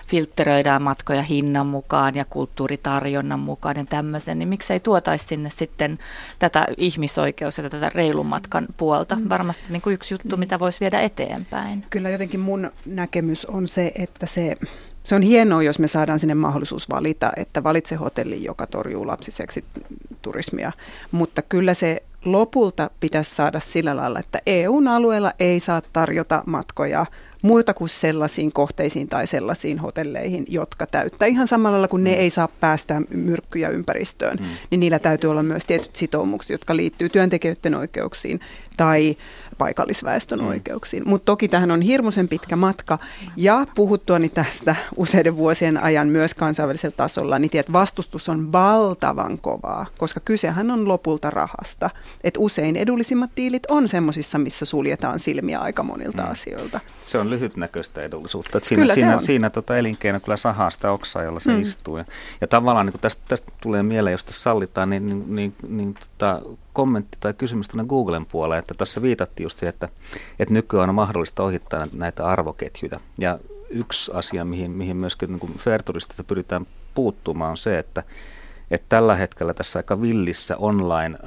filtteröidään 0.08 0.82
matkoja 0.82 1.22
hinnan 1.22 1.68
mukaan 1.68 2.16
ja 2.16 2.26
kulttuuritarjonnan 2.26 3.40
mukaan 3.40 3.78
ja 3.78 3.86
tämmöisen, 3.86 4.40
niin 4.40 4.50
miksei 4.50 4.80
tuotaisi 4.80 5.26
sinne 5.26 5.50
sitten 5.50 6.00
tätä 6.40 6.68
ihmisoikeus- 6.78 7.58
ja 7.58 7.70
tätä 7.70 7.92
reilun 7.96 8.28
matkan 8.28 8.68
puolta. 8.78 9.16
Mm. 9.16 9.30
Varmasti 9.30 9.64
niin 9.70 9.82
kuin 9.82 9.94
yksi 9.94 10.14
juttu, 10.14 10.38
mitä 10.38 10.60
voisi 10.60 10.80
viedä 10.80 11.02
eteenpäin. 11.02 11.86
Kyllä 11.90 12.10
jotenkin 12.10 12.40
mun 12.40 12.72
näkemys 12.86 13.46
on 13.46 13.68
se, 13.68 13.92
että 13.96 14.26
se 14.26 14.58
se 15.04 15.16
on 15.16 15.22
hienoa, 15.22 15.64
jos 15.64 15.80
me 15.80 15.88
saadaan 15.88 16.20
sinne 16.20 16.36
mahdollisuus 16.36 16.90
valita, 16.90 17.32
että 17.38 17.64
valitse 17.64 17.96
hotelli, 17.96 18.44
joka 18.44 18.68
torjuu 18.68 19.08
lapsiseksi 19.08 19.66
turismia. 20.22 20.72
Mutta 21.12 21.42
kyllä 21.42 21.74
se 21.74 22.04
lopulta 22.26 22.90
pitäisi 23.00 23.36
saada 23.36 23.60
sillä 23.60 23.96
lailla, 23.96 24.20
että 24.20 24.40
EUn 24.46 24.88
alueella 24.88 25.34
ei 25.40 25.60
saa 25.60 25.82
tarjota 25.94 26.44
matkoja 26.46 27.06
muilta 27.44 27.74
kuin 27.74 27.90
sellaisiin 27.90 28.52
kohteisiin 28.52 29.08
tai 29.08 29.28
sellaisiin 29.28 29.80
hotelleihin, 29.80 30.46
jotka 30.48 30.88
täyttää. 30.88 31.28
Ihan 31.28 31.48
samalla 31.48 31.74
lailla 31.74 31.88
kuin 31.88 32.04
ne 32.04 32.14
mm. 32.14 32.20
ei 32.20 32.30
saa 32.30 32.48
päästä 32.48 33.02
myrkkyjä 33.10 33.70
ympäristöön, 33.70 34.38
mm. 34.38 34.46
niin 34.72 34.80
niillä 34.80 35.00
täytyy 35.00 35.32
olla 35.32 35.44
myös 35.44 35.66
tietyt 35.66 35.96
sitoumukset, 35.96 36.50
jotka 36.50 36.76
liittyy 36.76 37.10
työntekijöiden 37.10 37.76
oikeuksiin 37.76 38.40
tai 38.78 39.18
paikallisväestön 39.60 40.40
mm. 40.40 40.48
oikeuksiin. 40.48 41.04
Mutta 41.06 41.26
toki 41.26 41.48
tähän 41.48 41.72
on 41.72 41.82
hirmuisen 41.82 42.28
pitkä 42.28 42.56
matka 42.56 42.98
ja 43.36 43.68
puhuttuani 43.76 44.30
tästä 44.30 44.76
useiden 44.96 45.36
vuosien 45.38 45.78
ajan 45.78 46.08
myös 46.08 46.34
kansainvälisellä 46.34 46.96
tasolla, 46.98 47.40
niin 47.40 47.52
tiedät, 47.52 47.74
vastustus 47.74 48.30
on 48.30 48.52
valtavan 48.52 49.38
kovaa, 49.38 49.86
koska 49.98 50.20
kysehän 50.20 50.72
on 50.72 50.88
lopulta 50.88 51.30
rahasta. 51.30 51.90
Et 52.24 52.34
usein 52.38 52.76
edullisimmat 52.76 53.30
diilit 53.38 53.64
on 53.70 53.88
semmoisissa, 53.88 54.40
missä 54.40 54.66
suljetaan 54.66 55.20
silmiä 55.20 55.60
aika 55.60 55.84
monilta 55.84 56.24
mm. 56.24 56.32
asioilta. 56.32 56.80
Se 57.02 57.18
on 57.18 57.30
lyhytnäköistä 57.30 58.02
edullisuutta. 58.02 58.58
Et 58.58 58.64
siinä 58.64 58.82
kyllä 58.82 58.94
siinä, 58.94 59.18
on. 59.18 59.24
siinä 59.24 59.50
tota 59.50 59.78
elinkeino 59.78 60.20
kyllä 60.20 60.38
sahaa 60.38 60.70
sitä 60.70 60.92
oksaa, 60.92 61.24
jolla 61.24 61.40
se 61.40 61.52
mm. 61.52 61.62
istuu. 61.62 61.98
Ja, 61.98 62.06
ja 62.42 62.48
tavallaan 62.48 62.86
niin 62.86 62.94
kun 62.94 63.02
tästä, 63.02 63.22
tästä 63.28 63.52
tulee 63.62 63.84
mieleen, 63.84 64.12
jos 64.12 64.26
tässä 64.26 64.42
sallitaan, 64.42 64.90
niin, 64.90 65.06
niin, 65.08 65.36
niin, 65.36 65.54
niin 65.68 65.94
tota, 65.94 66.42
kommentti 66.74 67.18
tai 67.20 67.34
kysymys 67.34 67.68
tuonne 67.68 67.90
Googlen 67.90 68.26
puolelle, 68.26 68.58
että 68.58 68.74
tässä 68.74 69.02
viitattiin 69.02 69.46
just 69.46 69.58
siihen, 69.58 69.74
että, 69.74 69.90
että 70.40 70.54
nykyään 70.54 70.90
on 70.90 70.96
mahdollista 70.96 71.44
ohittaa 71.44 71.86
näitä 71.94 72.26
arvoketjuja. 72.26 73.00
Ja 73.18 73.40
yksi 73.70 74.12
asia, 74.14 74.46
mihin, 74.46 74.72
mihin 74.72 74.98
myöskin 74.98 75.30
niin 75.30 75.58
Fairturistissa 75.58 76.24
pyritään 76.24 76.68
puuttumaan, 76.94 77.52
on 77.52 77.58
se, 77.58 77.80
että, 77.80 78.04
että 78.72 78.86
tällä 78.90 79.16
hetkellä 79.16 79.54
tässä 79.54 79.80
aika 79.80 80.02
villissä 80.02 80.58
online 80.58 81.18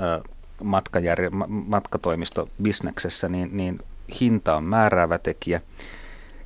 matkajär- 0.62 1.46
matkatoimistobisneksessä, 1.48 3.28
niin, 3.28 3.56
niin 3.56 3.78
hinta 4.20 4.56
on 4.56 4.64
määräävä 4.64 5.18
tekijä. 5.18 5.60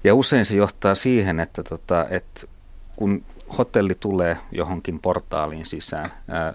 Ja 0.05 0.15
usein 0.15 0.45
se 0.45 0.57
johtaa 0.57 0.95
siihen, 0.95 1.41
että, 1.41 1.63
tota, 1.63 2.07
että 2.11 2.47
kun 2.97 3.23
hotelli 3.59 3.95
tulee 4.01 4.37
johonkin 4.53 4.99
portaaliin 4.99 5.67
sisään. 5.67 6.07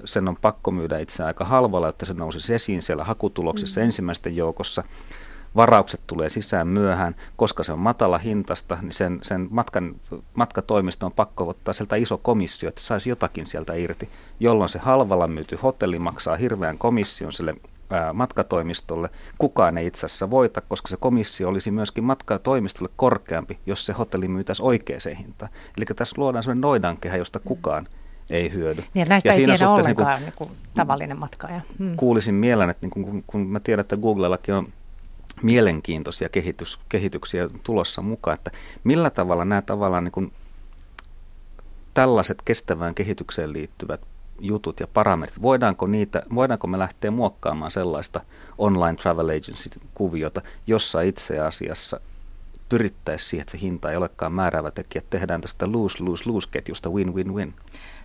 Sen 0.05 0.27
on 0.27 0.37
pakko 0.41 0.71
myydä 0.71 0.99
itse 0.99 1.23
aika 1.23 1.45
halvalla, 1.45 1.89
että 1.89 2.05
se 2.05 2.13
nousisi 2.13 2.53
esiin 2.53 2.81
siellä 2.81 3.03
hakutuloksessa 3.03 3.81
mm. 3.81 3.85
ensimmäisten 3.85 4.35
joukossa. 4.35 4.83
Varaukset 5.55 6.01
tulee 6.07 6.29
sisään 6.29 6.67
myöhään, 6.67 7.15
koska 7.35 7.63
se 7.63 7.73
on 7.73 7.79
matala 7.79 8.17
hintasta, 8.17 8.77
niin 8.81 8.91
sen, 8.91 9.19
sen 9.21 9.47
matkan, 9.49 9.95
matkatoimisto 10.33 11.05
on 11.05 11.11
pakko 11.11 11.49
ottaa 11.49 11.73
sieltä 11.73 11.95
iso 11.95 12.17
komissio, 12.17 12.69
että 12.69 12.81
saisi 12.81 13.09
jotakin 13.09 13.45
sieltä 13.45 13.73
irti, 13.73 14.09
jolloin 14.39 14.69
se 14.69 14.79
halvalla 14.79 15.27
myyty 15.27 15.59
hotelli 15.63 15.99
maksaa 15.99 16.35
hirveän 16.35 16.77
komission 16.77 17.33
sille 17.33 17.55
matkatoimistolle. 18.13 19.09
Kukaan 19.37 19.77
ei 19.77 19.87
itse 19.87 20.05
asiassa 20.05 20.29
voita, 20.29 20.61
koska 20.61 20.87
se 20.87 20.97
komissio 20.97 21.49
olisi 21.49 21.71
myöskin 21.71 22.03
matkatoimistolle 22.03 22.91
korkeampi, 22.95 23.59
jos 23.65 23.85
se 23.85 23.93
hotelli 23.93 24.27
myytäisi 24.27 24.63
oikeaan 24.63 25.01
hintaan. 25.17 25.51
Eli 25.77 25.85
tässä 25.85 26.15
luodaan 26.17 26.43
sellainen 26.43 26.61
noidankehä, 26.61 27.17
josta 27.17 27.39
kukaan 27.39 27.87
ei 28.29 28.53
hyödy. 28.53 28.83
Niin, 28.93 29.07
näistä 29.07 29.29
ja 29.29 29.33
ei 29.33 29.45
tiedä 29.45 29.69
ollenkaan 29.69 30.21
niin 30.21 30.33
kuin, 30.37 30.47
niin 30.47 30.57
kuin 30.57 30.73
tavallinen 30.73 31.19
matkaaja. 31.19 31.61
Hmm. 31.79 31.95
Kuulisin 31.97 32.35
mielen, 32.35 32.69
että 32.69 32.87
niin 32.87 33.05
kun, 33.05 33.23
kun 33.27 33.47
mä 33.47 33.59
tiedän, 33.59 33.81
että 33.81 33.97
Googlellakin 33.97 34.55
on 34.55 34.67
mielenkiintoisia 35.43 36.29
kehitys, 36.29 36.79
kehityksiä 36.89 37.49
tulossa 37.63 38.01
mukaan, 38.01 38.35
että 38.35 38.51
millä 38.83 39.09
tavalla 39.09 39.45
nämä 39.45 39.61
tavallaan 39.61 40.03
niin 40.03 40.11
kuin 40.11 40.33
tällaiset 41.93 42.41
kestävään 42.45 42.95
kehitykseen 42.95 43.53
liittyvät 43.53 44.01
jutut 44.41 44.79
ja 44.79 44.87
parametrit, 44.87 45.41
voidaanko, 45.41 45.87
niitä, 45.87 46.23
voidaanko 46.35 46.67
me 46.67 46.79
lähteä 46.79 47.11
muokkaamaan 47.11 47.71
sellaista 47.71 48.21
online 48.57 48.95
travel 48.95 49.29
agency-kuviota, 49.29 50.41
jossa 50.67 51.01
itse 51.01 51.39
asiassa 51.39 51.99
pyrittäisiin 52.69 53.29
siihen, 53.29 53.41
että 53.41 53.51
se 53.51 53.61
hinta 53.61 53.91
ei 53.91 53.97
olekaan 53.97 54.33
määräävä 54.33 54.71
tekijä, 54.71 55.01
tehdään 55.09 55.41
tästä 55.41 55.65
lose-lose-lose-ketjusta 55.65 56.89
win-win-win. 56.89 57.53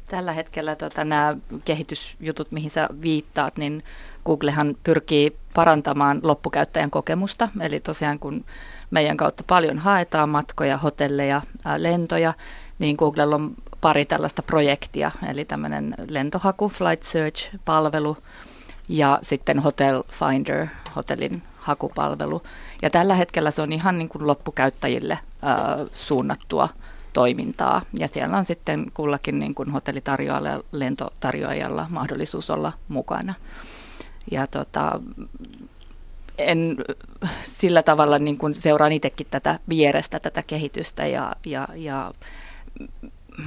Tällä 0.06 0.32
hetkellä 0.32 0.76
tota, 0.76 1.04
nämä 1.04 1.36
kehitysjutut, 1.64 2.52
mihin 2.52 2.70
sä 2.70 2.88
viittaat, 3.00 3.56
niin 3.56 3.84
Googlehan 4.24 4.76
pyrkii 4.84 5.36
parantamaan 5.54 6.20
loppukäyttäjän 6.22 6.90
kokemusta. 6.90 7.48
Eli 7.60 7.80
tosiaan 7.80 8.18
kun 8.18 8.44
meidän 8.90 9.16
kautta 9.16 9.44
paljon 9.46 9.78
haetaan 9.78 10.28
matkoja, 10.28 10.76
hotelleja, 10.76 11.42
lentoja, 11.76 12.34
niin 12.78 12.96
Googlella 12.98 13.36
on 13.36 13.54
pari 13.80 14.06
tällaista 14.06 14.42
projektia, 14.42 15.10
eli 15.28 15.44
tämmöinen 15.44 15.94
lentohaku, 16.08 16.68
Flight 16.68 17.02
Search-palvelu 17.02 18.16
ja 18.88 19.18
sitten 19.22 19.58
Hotel 19.58 20.02
Finder, 20.08 20.66
hotellin 20.96 21.42
hakupalvelu. 21.56 22.42
Ja 22.82 22.90
tällä 22.90 23.14
hetkellä 23.14 23.50
se 23.50 23.62
on 23.62 23.72
ihan 23.72 23.98
niin 23.98 24.08
kuin 24.08 24.26
loppukäyttäjille 24.26 25.18
ää, 25.42 25.78
suunnattua 25.94 26.68
toimintaa. 27.12 27.82
Ja 27.92 28.08
siellä 28.08 28.36
on 28.36 28.44
sitten 28.44 28.86
kullakin 28.94 29.38
niin 29.38 29.54
kuin 29.54 29.70
hotellitarjoajalla 29.70 30.48
ja 30.48 30.62
lentotarjoajalla 30.72 31.86
mahdollisuus 31.90 32.50
olla 32.50 32.72
mukana. 32.88 33.34
Ja 34.30 34.46
tota, 34.46 35.00
en 36.38 36.76
sillä 37.42 37.82
tavalla 37.82 38.18
niin 38.18 38.38
kuin 38.38 38.54
seuraan 38.54 38.92
itsekin 38.92 39.26
tätä 39.30 39.58
vierestä, 39.68 40.20
tätä 40.20 40.42
kehitystä 40.42 41.06
ja, 41.06 41.32
ja, 41.46 41.68
ja 41.74 42.12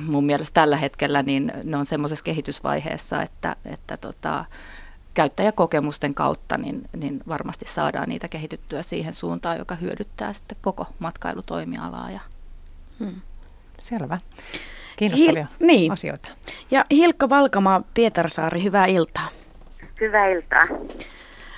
mun 0.06 0.26
mielestä 0.26 0.54
tällä 0.54 0.78
hetkellä 0.78 1.24
niin 1.24 1.52
ne 1.64 1.78
on 1.78 1.86
semmoisessa 1.86 2.24
kehitysvaiheessa, 2.24 3.22
että, 3.22 3.56
että 3.66 3.98
tota, 3.98 4.46
käyttäjäkokemusten 5.14 6.16
kautta 6.16 6.58
niin, 6.58 6.82
niin 6.98 7.22
varmasti 7.28 7.66
saadaan 7.68 8.10
niitä 8.10 8.28
kehityttyä 8.28 8.82
siihen 8.82 9.14
suuntaan, 9.14 9.58
joka 9.58 9.76
hyödyttää 9.76 10.34
sitten 10.34 10.58
koko 10.62 10.86
matkailutoimialaa. 11.00 12.12
Ja, 12.12 12.20
hmm. 13.00 13.22
Selvä. 13.80 14.18
Kiinnostavia 14.98 15.48
Hil- 15.52 15.66
niin. 15.66 15.92
asioita. 15.92 16.30
Ja 16.72 16.86
Hilkka 16.92 17.30
Valkamaa, 17.30 17.84
Pietarsaari, 17.94 18.64
hyvää 18.64 18.86
iltaa. 18.86 19.30
Hyvää 20.02 20.28
iltaa. 20.28 20.64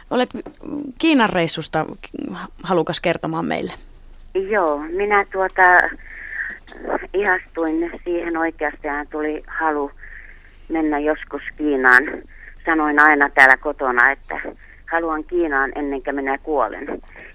Olet 0.10 0.30
Kiinan 0.98 1.30
reissusta 1.30 1.86
halukas 2.64 3.00
kertomaan 3.00 3.46
meille. 3.46 3.74
Joo, 4.34 4.78
minä 4.78 5.26
tuota 5.32 5.62
ihastuin 7.14 7.92
siihen 8.04 8.38
oikeastaan 8.38 9.08
tuli 9.08 9.44
halu 9.48 9.92
mennä 10.70 11.00
joskus 11.00 11.42
Kiinaan. 11.58 12.04
Sanoin 12.66 13.00
aina 13.00 13.30
täällä 13.30 13.58
kotona, 13.58 14.12
että 14.12 14.42
haluan 14.92 15.24
Kiinaan 15.24 15.72
ennen 15.76 16.04
kuin 16.04 16.16
minä 16.16 16.38
kuolen. 16.38 16.88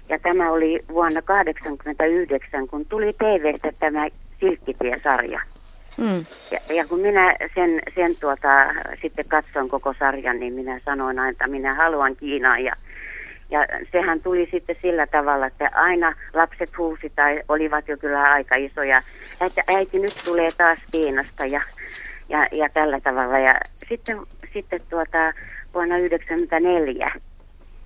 Ja 0.09 0.19
tämä 0.19 0.51
oli 0.51 0.79
vuonna 0.89 1.21
1989, 1.21 2.67
kun 2.67 2.85
tuli 2.85 3.13
TVstä 3.13 3.71
tämä 3.79 4.07
Silkkitie-sarja. 4.39 5.41
Mm. 5.97 6.25
Ja, 6.51 6.75
ja 6.75 6.85
kun 6.85 6.99
minä 6.99 7.35
sen, 7.55 7.79
sen 7.95 8.15
tuota, 8.21 8.73
sitten 9.01 9.25
katson 9.27 9.69
koko 9.69 9.93
sarjan, 9.99 10.39
niin 10.39 10.53
minä 10.53 10.79
sanoin 10.85 11.19
aina, 11.19 11.29
että 11.29 11.47
minä 11.47 11.73
haluan 11.73 12.15
Kiinaan. 12.15 12.63
Ja, 12.63 12.73
ja 13.49 13.67
sehän 13.91 14.21
tuli 14.21 14.47
sitten 14.51 14.75
sillä 14.81 15.07
tavalla, 15.07 15.45
että 15.45 15.69
aina 15.73 16.13
lapset 16.33 16.77
huusi 16.77 17.11
tai 17.15 17.41
olivat 17.49 17.87
jo 17.87 17.97
kyllä 17.97 18.21
aika 18.21 18.55
isoja, 18.55 19.01
että 19.41 19.63
äiti 19.67 19.99
nyt 19.99 20.13
tulee 20.25 20.49
taas 20.57 20.79
Kiinasta 20.91 21.45
ja, 21.45 21.61
ja, 22.29 22.45
ja 22.51 22.69
tällä 22.73 22.99
tavalla. 22.99 23.39
Ja 23.39 23.55
sitten, 23.89 24.17
sitten 24.53 24.79
tuota, 24.89 25.17
vuonna 25.73 25.95
1994 25.95 27.11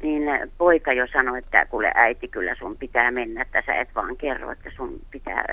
niin 0.01 0.23
poika 0.57 0.93
jo 0.93 1.07
sanoi, 1.13 1.37
että 1.37 1.65
kuule 1.65 1.91
äiti, 1.95 2.27
kyllä 2.27 2.53
sun 2.53 2.73
pitää 2.79 3.11
mennä, 3.11 3.41
että 3.41 3.63
sä 3.65 3.75
et 3.75 3.89
vaan 3.95 4.17
kerro, 4.17 4.51
että 4.51 4.69
sun 4.75 4.99
pitää 5.11 5.45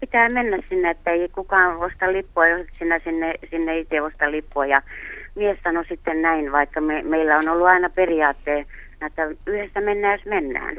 pitää 0.00 0.28
mennä 0.28 0.58
sinne, 0.68 0.90
että 0.90 1.10
ei 1.10 1.28
kukaan 1.28 1.76
osta 1.76 2.12
lippua, 2.12 2.48
jos 2.48 2.66
sinä 2.72 2.98
sinne, 2.98 3.34
sinne 3.50 3.78
itse 3.78 4.00
osta 4.00 4.30
lippua. 4.30 4.66
Ja 4.66 4.82
mies 5.34 5.58
sanoi 5.64 5.84
sitten 5.84 6.22
näin, 6.22 6.52
vaikka 6.52 6.80
me, 6.80 7.02
meillä 7.02 7.36
on 7.36 7.48
ollut 7.48 7.66
aina 7.66 7.90
periaatteen, 7.90 8.66
että 9.02 9.22
yhdessä 9.46 9.80
mennään, 9.80 10.18
jos 10.18 10.26
mennään. 10.26 10.76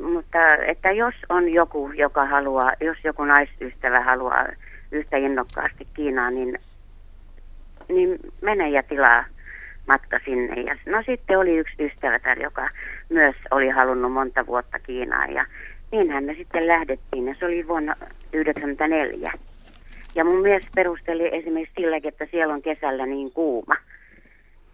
Mutta 0.00 0.54
että 0.54 0.90
jos 0.90 1.14
on 1.28 1.52
joku, 1.52 1.90
joka 1.94 2.26
haluaa, 2.26 2.72
jos 2.80 3.04
joku 3.04 3.24
naisystävä 3.24 4.00
haluaa 4.00 4.46
yhtä 4.92 5.16
innokkaasti 5.16 5.86
Kiinaan, 5.94 6.34
niin, 6.34 6.58
niin 7.88 8.18
mene 8.40 8.68
ja 8.70 8.82
tilaa 8.82 9.24
matka 9.86 10.18
sinne. 10.24 10.62
Ja, 10.62 10.76
no 10.86 11.02
sitten 11.06 11.38
oli 11.38 11.56
yksi 11.56 11.84
ystävä, 11.84 12.34
joka 12.42 12.68
myös 13.08 13.36
oli 13.50 13.68
halunnut 13.68 14.12
monta 14.12 14.46
vuotta 14.46 14.78
Kiinaan 14.78 15.32
ja 15.32 15.46
niinhän 15.92 16.24
me 16.24 16.34
sitten 16.34 16.68
lähdettiin 16.68 17.26
ja 17.28 17.34
se 17.38 17.44
oli 17.44 17.68
vuonna 17.68 17.94
1994. 17.96 19.32
Ja 20.14 20.24
mun 20.24 20.42
mies 20.42 20.66
perusteli 20.74 21.36
esimerkiksi 21.36 21.74
silläkin, 21.76 22.08
että 22.08 22.26
siellä 22.30 22.54
on 22.54 22.62
kesällä 22.62 23.06
niin 23.06 23.32
kuuma, 23.32 23.76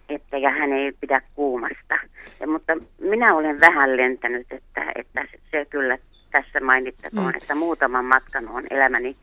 että 0.09 0.39
ja 0.39 0.51
hän 0.51 0.73
ei 0.73 0.93
pidä 1.01 1.23
kuumasta. 1.35 1.99
Ja, 2.41 2.47
mutta 2.47 2.77
minä 3.01 3.35
olen 3.35 3.61
vähän 3.61 3.97
lentänyt, 3.97 4.47
että, 4.51 4.93
että 4.95 5.25
se 5.51 5.65
kyllä 5.71 5.99
tässä 6.31 6.61
mainittakoon, 6.61 7.25
mm. 7.25 7.37
että 7.43 7.55
muutaman 7.55 8.05
matkan 8.05 8.49
on 8.49 8.65
elämäni 8.71 9.17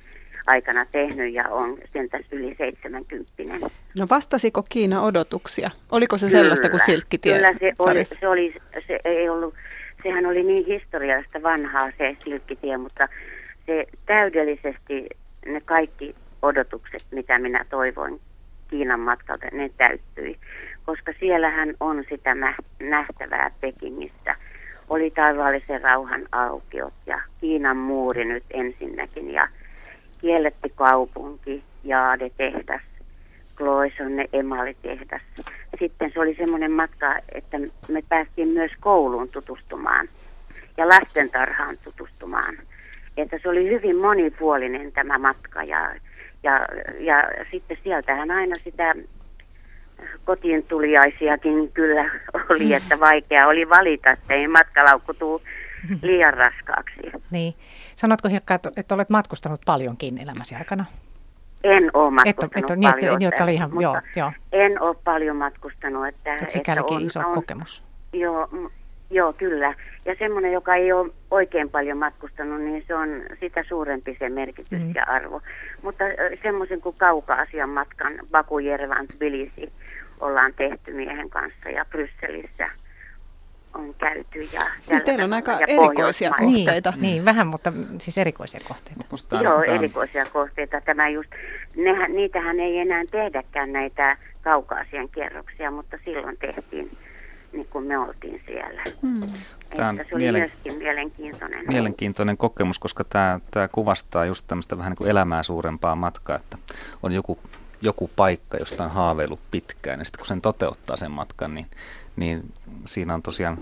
aikana 0.48 0.86
tehnyt 0.91 1.34
ja 1.34 1.49
on 1.49 1.78
sen 1.94 2.10
tässä 2.10 2.36
yli 2.36 2.56
70. 2.57 3.70
No 3.98 4.07
vastasiko 4.10 4.64
Kiina 4.70 5.02
odotuksia? 5.02 5.72
Oliko 5.91 6.18
se 6.18 6.28
kyllä, 6.28 6.40
sellaista 6.40 6.70
kuin 6.70 6.86
silkkitie? 6.86 7.36
Kyllä 7.36 7.53
se 7.53 7.74
oli, 7.80 8.06
se 8.06 8.28
oli, 8.28 8.56
se 8.88 8.99
ei 9.06 9.30
ollut 9.30 9.53
sehän 10.06 10.26
oli 10.26 10.44
niin 10.44 10.66
historiallista 10.66 11.44
vanhaa 11.44 11.90
se 11.98 12.16
silkkitie, 12.24 12.78
mutta 12.78 13.07
se 13.66 13.86
täydellisesti 14.06 15.10
ne 15.45 15.62
kaikki 15.66 16.16
odotukset, 16.41 17.06
mitä 17.12 17.40
minä 17.40 17.66
toivoin 17.70 18.22
Kiinan 18.70 18.99
matkalta, 18.99 19.45
ne 19.52 19.70
täyttyi. 19.78 20.40
Koska 20.86 21.14
siellähän 21.20 21.74
on 21.80 22.03
sitä 22.10 22.36
nähtävää 22.80 23.52
Pekingissä. 23.62 24.36
Oli 24.90 25.12
taivaallisen 25.12 25.82
rauhan 25.82 26.28
aukiot 26.32 26.94
ja 27.06 27.22
Kiinan 27.41 27.78
muuri 27.78 28.26
nyt 28.26 28.44
ensinnäkin 28.52 29.34
ja 29.34 29.48
kielletty 30.22 30.72
kaupunki, 30.76 31.64
Jaade-tehdas, 31.84 32.82
Kloisonne 33.57 34.26
emalitehdas. 34.34 35.22
Sitten 35.80 36.12
se 36.14 36.20
oli 36.20 36.36
semmoinen 36.36 36.72
matka, 36.72 37.16
että 37.36 37.57
me 37.88 38.03
päästiin 38.10 38.48
myös 38.48 38.72
kouluun 38.80 39.30
tutustumaan 39.30 40.07
ja 40.78 40.90
lastentarhaan 40.90 41.76
tutustumaan. 41.84 42.57
Että 43.18 43.40
se 43.44 43.49
oli 43.49 43.70
hyvin 43.70 43.98
monipuolinen 43.98 44.91
tämä 44.91 45.18
matka 45.18 45.64
ja, 45.64 45.95
ja, 46.44 46.68
ja 46.99 47.45
sitten 47.52 47.78
sieltähän 47.84 48.32
aina 48.32 48.56
sitä 48.64 48.95
kotiin 50.26 50.63
tuliaisiakin 50.63 51.72
kyllä 51.72 52.09
oli, 52.49 52.73
että 52.73 52.99
vaikea 52.99 53.47
oli 53.47 53.69
valita, 53.69 54.11
että 54.11 54.34
ei 54.34 54.47
matkalaukku 54.47 55.13
tule 55.13 55.41
liian 56.01 56.34
raskaaksi. 56.34 56.95
Niin. 57.31 57.53
Sanotko 57.95 58.30
Hilkka, 58.30 58.59
että 58.76 58.95
olet 58.95 59.09
matkustanut 59.09 59.61
paljonkin 59.65 60.17
elämäsi 60.17 60.55
aikana? 60.55 60.85
En 61.63 61.91
ole 61.93 62.11
matkustanut 62.11 62.57
et, 62.57 62.72
et, 62.72 62.80
niin, 62.80 62.93
paljon. 62.93 63.19
Niin, 63.19 63.27
että, 63.27 63.43
oli 63.43 63.53
ihan, 63.53 63.72
joo, 63.80 64.01
joo. 64.15 64.31
En 64.51 64.81
ole 64.81 64.95
paljon 65.03 65.35
matkustanut. 65.35 66.07
Että, 66.07 66.34
et 66.34 66.51
sikälikin 66.51 66.97
on, 66.97 67.03
iso 67.03 67.19
on, 67.19 67.34
kokemus. 67.34 67.84
Joo, 68.13 68.49
joo, 69.10 69.34
kyllä. 69.34 69.73
Ja 70.06 70.15
semmoinen, 70.19 70.52
joka 70.52 70.76
ei 70.76 70.91
ole 70.91 71.11
oikein 71.32 71.69
paljon 71.69 71.98
matkustanut, 71.98 72.61
niin 72.61 72.84
se 72.88 72.95
on 72.95 73.10
sitä 73.40 73.64
suurempi 73.68 74.15
se 74.19 74.30
merkitys 74.30 74.82
mm. 74.82 74.95
ja 74.95 75.03
arvo. 75.07 75.41
Mutta 75.82 76.03
semmoisen 76.44 76.82
kuin 76.82 76.95
kauka-asian 76.99 77.69
matkan 77.69 78.11
Baku, 78.32 78.60
Jerevan, 78.60 79.07
Tbilisi 79.07 79.72
ollaan 80.19 80.53
tehty 80.53 80.94
miehen 80.94 81.30
kanssa 81.30 81.69
ja 81.69 81.86
Brysselissä– 81.86 82.69
on 83.76 83.95
käyty. 83.98 84.41
Ja 84.41 84.60
niin 84.90 85.02
teillä 85.02 85.23
on 85.23 85.34
aika 85.34 85.60
erikoisia 85.68 86.30
kohteita. 86.30 86.91
Niin, 86.91 87.02
niin, 87.02 87.26
vähän, 87.26 87.48
mutta 87.48 87.73
siis 87.98 88.18
erikoisia 88.18 88.60
kohteita. 88.68 89.06
Musta 89.11 89.41
Joo, 89.41 89.61
tämän... 89.61 89.77
erikoisia 89.77 90.26
kohteita. 90.34 90.82
Tämä 90.82 91.10
just, 91.10 91.30
nehän, 91.76 92.15
niitähän 92.15 92.60
ei 92.60 92.80
enää 92.80 93.03
tehdäkään 93.11 93.73
näitä 93.73 94.18
kaukaasian 94.41 95.10
kierroksia, 95.10 95.72
mutta 95.72 95.98
silloin 96.06 96.38
tehtiin 96.38 96.91
niin 97.56 97.68
kuin 97.69 97.86
me 97.86 97.98
oltiin 97.98 98.41
siellä. 98.45 98.84
Hmm. 99.02 99.22
Tämä 99.76 99.90
on 99.90 99.95
se 99.95 100.15
oli 100.15 100.23
mielen... 100.23 100.41
myöskin 100.41 100.77
mielenkiintoinen. 100.77 101.65
Mielenkiintoinen 101.68 102.38
kokemus, 102.38 102.80
koska 102.80 103.03
tämä, 103.03 103.40
tämä 103.52 103.68
kuvastaa 103.68 104.26
just 104.26 104.48
tämmöistä 104.48 104.77
vähän 104.77 104.91
niin 104.91 104.98
kuin 104.98 105.10
elämää 105.10 105.44
suurempaa 105.44 105.95
matkaa, 105.95 106.36
että 106.36 106.57
on 107.03 107.11
joku, 107.11 107.40
joku 107.82 108.10
paikka, 108.15 108.57
josta 108.57 108.84
on 108.84 108.91
haaveillut 108.91 109.40
pitkään, 109.52 109.99
ja 109.99 110.06
sitten 110.06 110.19
kun 110.19 110.27
sen 110.27 110.41
toteuttaa 110.41 110.98
sen 110.98 111.11
matkan, 111.11 111.56
niin 111.56 111.68
niin 112.15 112.53
siinä 112.86 113.14
on 113.14 113.22
tosiaan 113.22 113.57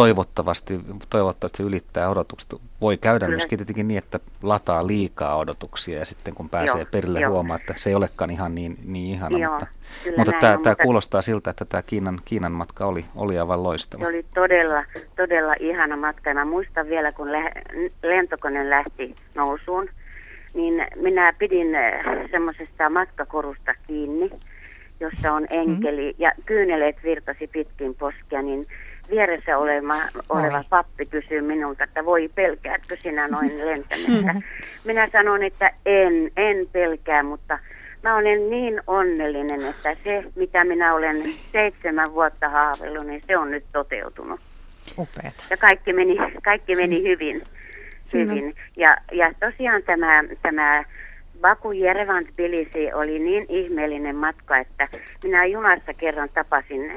toivottavasti, 0.00 0.80
toivottavasti 1.10 1.62
ylittää 1.62 2.08
odotukset. 2.08 2.54
Voi 2.80 2.96
käydä 2.96 3.26
Kyllä. 3.26 3.36
myöskin 3.36 3.58
tietenkin 3.58 3.88
niin, 3.88 3.98
että 3.98 4.20
lataa 4.42 4.86
liikaa 4.86 5.36
odotuksia 5.36 5.98
ja 5.98 6.04
sitten 6.04 6.34
kun 6.34 6.48
pääsee 6.48 6.80
joo, 6.80 6.88
perille 6.90 7.20
joo. 7.20 7.30
huomaa, 7.30 7.56
että 7.56 7.74
se 7.76 7.90
ei 7.90 7.94
olekaan 7.94 8.30
ihan 8.30 8.54
niin, 8.54 8.76
niin 8.84 9.14
ihana. 9.14 9.38
Joo, 9.38 9.50
mutta 9.50 9.66
mutta 10.16 10.32
tämä, 10.40 10.52
on, 10.52 10.62
tämä 10.62 10.72
mutta 10.72 10.82
kuulostaa 10.82 11.22
siltä, 11.22 11.50
että 11.50 11.64
tämä 11.64 11.82
Kiinan, 11.82 12.20
Kiinan 12.24 12.52
matka 12.52 12.86
oli, 12.86 13.04
oli 13.16 13.38
aivan 13.38 13.62
loistava. 13.62 14.02
Se 14.02 14.08
oli 14.08 14.24
todella, 14.34 14.84
todella 15.16 15.54
ihana 15.60 15.96
matka. 15.96 16.34
Mä 16.34 16.44
muistan 16.44 16.88
vielä, 16.88 17.12
kun 17.12 17.32
le- 17.32 17.52
lentokone 18.02 18.70
lähti 18.70 19.14
nousuun, 19.34 19.88
niin 20.54 20.86
minä 20.96 21.32
pidin 21.38 21.74
äh, 21.74 22.04
semmoisesta 22.30 22.90
matkakorusta 22.90 23.74
kiinni, 23.86 24.30
jossa 25.00 25.32
on 25.32 25.46
enkeli, 25.50 26.12
mm. 26.12 26.16
ja 26.18 26.32
kyyneleet 26.46 26.96
virtasi 27.04 27.46
pitkin 27.46 27.94
poskea, 27.94 28.42
niin 28.42 28.66
vieressä 29.10 29.58
oleva, 29.58 29.94
oleva 30.30 30.64
pappi 30.70 31.06
kysyy 31.06 31.40
minulta, 31.40 31.84
että 31.84 32.04
voi 32.04 32.30
pelkäätkö 32.34 32.96
sinä 33.02 33.28
noin 33.28 33.58
lentämässä. 33.66 34.34
Minä 34.84 35.08
sanon, 35.12 35.42
että 35.42 35.70
en, 35.86 36.30
en 36.36 36.66
pelkää, 36.72 37.22
mutta 37.22 37.58
mä 38.02 38.16
olen 38.16 38.50
niin 38.50 38.80
onnellinen, 38.86 39.64
että 39.64 39.96
se, 40.04 40.24
mitä 40.36 40.64
minä 40.64 40.94
olen 40.94 41.22
seitsemän 41.52 42.14
vuotta 42.14 42.48
haaveillut, 42.48 43.06
niin 43.06 43.22
se 43.26 43.38
on 43.38 43.50
nyt 43.50 43.64
toteutunut. 43.72 44.40
Upeeta. 44.98 45.44
Ja 45.50 45.56
kaikki 45.56 45.92
meni, 45.92 46.16
kaikki 46.42 46.76
meni 46.76 47.02
hyvin. 47.02 47.42
hyvin. 48.12 48.54
Ja, 48.76 48.96
ja 49.12 49.32
tosiaan 49.40 49.82
tämä, 49.82 50.24
tämä 50.42 50.84
Baku 51.40 51.72
Jerevan 51.72 52.24
Tbilisi 52.24 52.92
oli 52.92 53.18
niin 53.18 53.46
ihmeellinen 53.48 54.16
matka, 54.16 54.58
että 54.58 54.88
minä 55.24 55.44
junassa 55.44 55.94
kerran 55.94 56.28
tapasin 56.34 56.92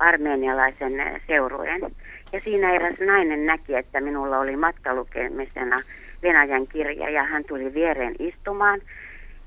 armeenialaisen 0.00 1.20
seurueen. 1.26 1.80
Ja 2.32 2.40
siinä 2.44 2.72
eräs 2.72 2.98
nainen 3.06 3.46
näki, 3.46 3.74
että 3.74 4.00
minulla 4.00 4.38
oli 4.38 4.56
matkalukemisena 4.56 5.76
Venäjän 6.22 6.66
kirja 6.66 7.10
ja 7.10 7.22
hän 7.22 7.44
tuli 7.44 7.74
viereen 7.74 8.14
istumaan. 8.18 8.80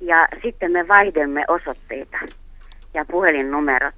Ja 0.01 0.27
sitten 0.41 0.71
me 0.71 0.87
vaihdemme 0.87 1.43
osoitteita 1.47 2.17
ja 2.93 3.05
puhelinnumerot. 3.05 3.95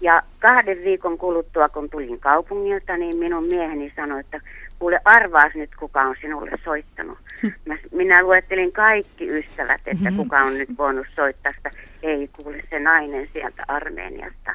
Ja 0.00 0.22
kahden 0.38 0.78
viikon 0.84 1.18
kuluttua, 1.18 1.68
kun 1.68 1.90
tulin 1.90 2.20
kaupungilta, 2.20 2.96
niin 2.96 3.16
minun 3.16 3.48
mieheni 3.48 3.92
sanoi, 3.96 4.20
että 4.20 4.40
kuule 4.78 5.00
arvaas 5.04 5.54
nyt, 5.54 5.70
kuka 5.78 6.02
on 6.02 6.16
sinulle 6.20 6.50
soittanut. 6.64 7.18
Hm. 7.42 7.46
Mä, 7.66 7.76
minä 7.92 8.22
luettelin 8.22 8.72
kaikki 8.72 9.30
ystävät, 9.30 9.80
että 9.86 10.04
mm-hmm. 10.04 10.16
kuka 10.16 10.40
on 10.40 10.58
nyt 10.58 10.68
voinut 10.78 11.06
soittaa 11.14 11.52
sitä. 11.52 11.70
Ei 12.02 12.28
kuule 12.42 12.62
se 12.70 12.78
nainen 12.78 13.28
sieltä 13.32 13.64
Armeeniasta. 13.68 14.54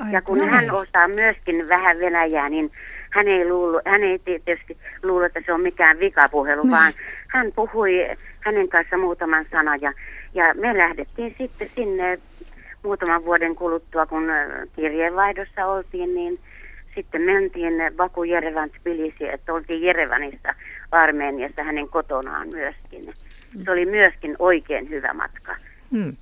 Ai, 0.00 0.12
ja 0.12 0.22
kun 0.22 0.38
no 0.38 0.46
hän 0.46 0.60
niin. 0.60 0.72
osaa 0.72 1.08
myöskin 1.08 1.68
vähän 1.68 1.98
venäjää, 1.98 2.48
niin 2.48 2.70
hän 3.10 3.28
ei, 3.28 3.48
luulu, 3.48 3.80
hän 3.84 4.02
ei 4.02 4.18
tietysti 4.18 4.78
luulo, 5.02 5.24
että 5.24 5.42
se 5.46 5.52
on 5.52 5.60
mikään 5.60 5.98
vikapuhelu, 5.98 6.62
no. 6.62 6.70
vaan 6.70 6.92
hän 7.28 7.52
puhui 7.56 8.08
hänen 8.40 8.68
kanssa 8.68 8.96
muutaman 8.96 9.46
sanan. 9.50 9.80
Ja, 9.80 9.92
ja 10.34 10.54
me 10.54 10.78
lähdettiin 10.78 11.34
sitten 11.38 11.70
sinne 11.74 12.18
muutaman 12.82 13.24
vuoden 13.24 13.54
kuluttua, 13.54 14.06
kun 14.06 14.28
kirjeenvaihdossa 14.76 15.66
oltiin, 15.66 16.14
niin 16.14 16.38
sitten 16.94 17.22
mentiin 17.22 17.74
Baku 17.96 18.24
Jerevan 18.24 18.70
Tbilisi, 18.70 19.28
että 19.28 19.52
oltiin 19.52 19.82
Jerevanissa 19.82 20.54
Armeeniassa 20.90 21.62
hänen 21.62 21.88
kotonaan 21.88 22.48
myöskin. 22.48 23.14
Se 23.64 23.70
oli 23.70 23.86
myöskin 23.86 24.36
oikein 24.38 24.90
hyvä 24.90 25.14
matka. 25.14 25.56
Hmm. 25.90 26.16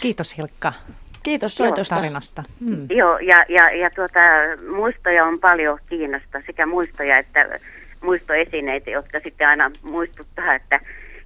Kiitos 0.00 0.38
Hilkka. 0.38 0.72
Kiitos 1.22 1.54
soitosta. 1.54 1.94
tarinasta. 1.94 2.42
Hmm. 2.60 2.86
Joo, 2.90 3.18
ja, 3.18 3.44
ja, 3.48 3.68
ja 3.68 3.90
tuota, 3.90 4.20
muistoja 4.76 5.24
on 5.24 5.38
paljon 5.38 5.78
Kiinasta, 5.88 6.42
sekä 6.46 6.66
muistoja 6.66 7.18
että 7.18 7.60
muistoesineitä, 8.02 8.90
jotka 8.90 9.20
sitten 9.20 9.48
aina 9.48 9.70
muistuttaa, 9.82 10.54
että 10.54 10.80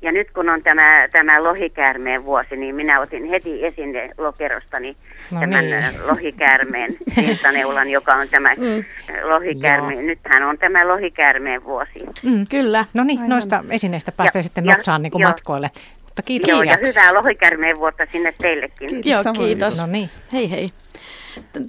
ja 0.04 0.12
nyt 0.12 0.30
kun 0.30 0.48
on 0.48 0.62
tämä, 0.62 1.08
tämä 1.12 1.42
lohikäärmeen 1.42 2.24
vuosi, 2.24 2.56
niin 2.56 2.74
minä 2.74 3.00
otin 3.00 3.24
heti 3.24 3.66
esine 3.66 4.10
lokerostani 4.18 4.96
no 5.32 5.40
tämän 5.40 5.64
niin. 5.64 5.84
lohikäärmeen 6.06 6.96
rintaneulan, 7.16 7.90
joka 7.90 8.12
on 8.12 8.28
tämä 8.28 8.54
mm. 8.54 8.84
lohikäärme. 9.22 9.94
Nythän 9.94 10.42
on 10.42 10.58
tämä 10.58 10.88
lohikäärmeen 10.88 11.64
vuosi. 11.64 12.06
Mm, 12.22 12.46
kyllä. 12.50 12.84
No 12.94 13.04
niin, 13.04 13.28
noista 13.28 13.64
esineistä 13.70 14.12
päästään 14.12 14.40
ja, 14.40 14.44
sitten 14.44 14.64
nopsaan 14.64 15.02
niin 15.02 15.12
kuin 15.12 15.22
matkoille. 15.22 15.70
Mutta 16.14 16.22
kiitos. 16.22 16.48
Joo, 16.48 16.62
ja 16.62 16.78
hyvää 16.80 17.14
lohikärmeen 17.14 17.78
vuotta 17.78 18.06
sinne 18.12 18.34
teillekin. 18.38 18.88
Kiitos, 18.88 19.24
Joo, 19.24 19.32
kiitos. 19.32 19.78
No 19.78 19.86
niin. 19.86 20.10
Hei 20.32 20.50
hei. 20.50 20.70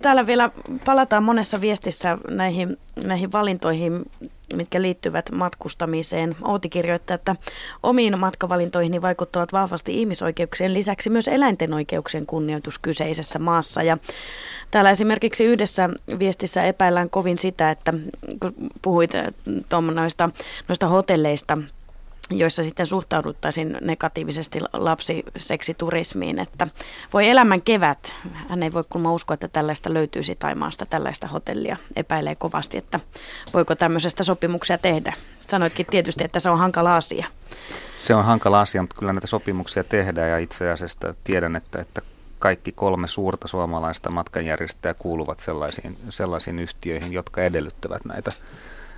Täällä 0.02 0.28
vielä 0.28 0.50
palataan 0.86 1.24
monessa 1.24 1.62
viestissä 1.62 2.18
näihin, 2.30 2.78
näihin 3.04 3.32
valintoihin, 3.32 4.06
mitkä 4.56 4.82
liittyvät 4.82 5.32
matkustamiseen. 5.32 6.36
Outi 6.44 6.70
kirjoittaa, 6.70 7.16
että 7.16 7.36
omiin 7.84 8.20
matkavalintoihin 8.20 9.02
vaikuttavat 9.02 9.54
vahvasti 9.54 10.00
ihmisoikeuksien 10.00 10.74
lisäksi 10.74 11.10
myös 11.10 11.28
eläinten 11.28 11.74
oikeuksien 11.74 12.26
kunnioitus 12.26 12.80
kyseisessä 12.80 13.40
maassa. 13.40 13.84
Ja 13.84 13.98
täällä 14.72 14.92
esimerkiksi 14.92 15.46
yhdessä 15.46 15.90
viestissä 16.20 16.64
epäillään 16.64 17.10
kovin 17.10 17.40
sitä, 17.40 17.72
että 17.72 17.94
kun 18.40 18.54
puhuit 18.82 19.12
noista, 19.94 20.30
noista 20.68 20.88
hotelleista, 20.88 21.58
joissa 22.30 22.64
sitten 22.64 22.88
suhtauduttaisiin 22.88 23.78
negatiivisesti 23.82 24.60
lapsiseksiturismiin, 24.74 26.40
että 26.40 26.68
voi 27.14 27.30
elämän 27.30 27.62
kevät, 27.62 28.14
hän 28.50 28.64
ei 28.64 28.74
voi 28.74 28.84
kulma 28.90 29.14
uskoa, 29.14 29.34
että 29.34 29.48
tällaista 29.48 29.94
löytyisi 29.94 30.36
Taimaasta, 30.36 30.86
tällaista 30.86 31.28
hotellia, 31.28 31.78
epäilee 31.96 32.36
kovasti, 32.36 32.78
että 32.78 33.00
voiko 33.54 33.76
tämmöisestä 33.76 34.24
sopimuksia 34.24 34.78
tehdä. 34.78 35.14
Sanoitkin 35.46 35.86
tietysti, 35.86 36.24
että 36.24 36.40
se 36.40 36.50
on 36.50 36.58
hankala 36.58 36.96
asia. 36.96 37.28
Se 37.96 38.16
on 38.16 38.26
hankala 38.26 38.62
asia, 38.62 38.82
mutta 38.82 38.96
kyllä 39.00 39.14
näitä 39.14 39.28
sopimuksia 39.28 39.84
tehdään 39.84 40.30
ja 40.30 40.38
itse 40.38 40.72
asiassa 40.72 41.14
tiedän, 41.24 41.56
että, 41.56 41.82
että 41.82 42.02
kaikki 42.40 42.72
kolme 42.72 43.08
suurta 43.08 43.48
suomalaista 43.48 44.12
matkanjärjestäjää 44.12 44.94
kuuluvat 44.94 45.40
sellaisiin, 45.40 45.98
sellaisiin 46.10 46.60
yhtiöihin, 46.60 47.14
jotka 47.14 47.42
edellyttävät 47.42 48.06
näitä 48.06 48.32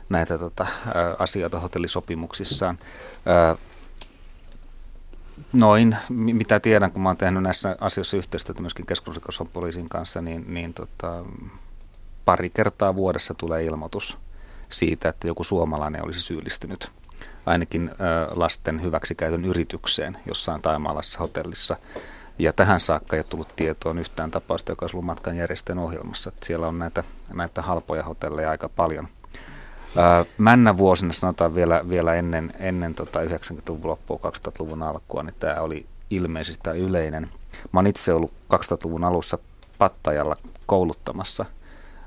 näitä 0.09 0.37
tota, 0.37 0.67
asioita 1.19 1.59
hotellisopimuksissaan. 1.59 2.77
Noin, 5.53 5.97
mitä 6.09 6.59
tiedän, 6.59 6.91
kun 6.91 7.01
mä 7.01 7.09
oon 7.09 7.17
tehnyt 7.17 7.43
näissä 7.43 7.75
asioissa 7.81 8.17
yhteistyötä 8.17 8.61
myöskin 8.61 8.85
keskusrikospoliisin 8.85 9.89
kanssa, 9.89 10.21
niin, 10.21 10.53
niin 10.53 10.73
tota, 10.73 11.23
pari 12.25 12.49
kertaa 12.49 12.95
vuodessa 12.95 13.33
tulee 13.33 13.63
ilmoitus 13.63 14.17
siitä, 14.69 15.09
että 15.09 15.27
joku 15.27 15.43
suomalainen 15.43 16.05
olisi 16.05 16.21
syyllistynyt 16.21 16.91
ainakin 17.45 17.91
lasten 18.29 18.81
hyväksikäytön 18.81 19.45
yritykseen 19.45 20.17
jossain 20.25 20.61
taimaalaisessa 20.61 21.19
hotellissa. 21.19 21.77
Ja 22.39 22.53
tähän 22.53 22.79
saakka 22.79 23.15
ei 23.15 23.19
ole 23.19 23.25
tullut 23.29 23.55
tietoon 23.55 23.99
yhtään 23.99 24.31
tapausta, 24.31 24.71
joka 24.71 24.83
olisi 24.83 24.95
ollut 24.95 25.05
matkan 25.05 25.37
järjestäjän 25.37 25.79
ohjelmassa. 25.79 26.29
Että 26.29 26.45
siellä 26.45 26.67
on 26.67 26.79
näitä, 26.79 27.03
näitä 27.33 27.61
halpoja 27.61 28.03
hotelleja 28.03 28.49
aika 28.49 28.69
paljon. 28.69 29.07
Männä 30.37 30.77
vuosina, 30.77 31.13
sanotaan 31.13 31.55
vielä, 31.55 31.89
vielä 31.89 32.15
ennen, 32.15 32.53
ennen 32.59 32.95
tota 32.95 33.19
90-luvun 33.23 33.89
loppua, 33.89 34.19
2000-luvun 34.23 34.83
alkua, 34.83 35.23
niin 35.23 35.35
tämä 35.39 35.61
oli 35.61 35.85
ilmeisesti 36.09 36.69
yleinen. 36.69 37.29
Mä 37.71 37.79
oon 37.79 37.87
itse 37.87 38.13
ollut 38.13 38.31
2000-luvun 38.31 39.03
alussa 39.03 39.37
Pattajalla 39.77 40.35
kouluttamassa 40.65 41.45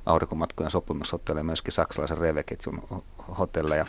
aurinkomatkojen 0.07 0.71
sopimushotelleja, 0.71 1.45
myöskin 1.45 1.73
saksalaisen 1.73 2.19
Reveketjun 2.19 3.03
hotelleja. 3.39 3.87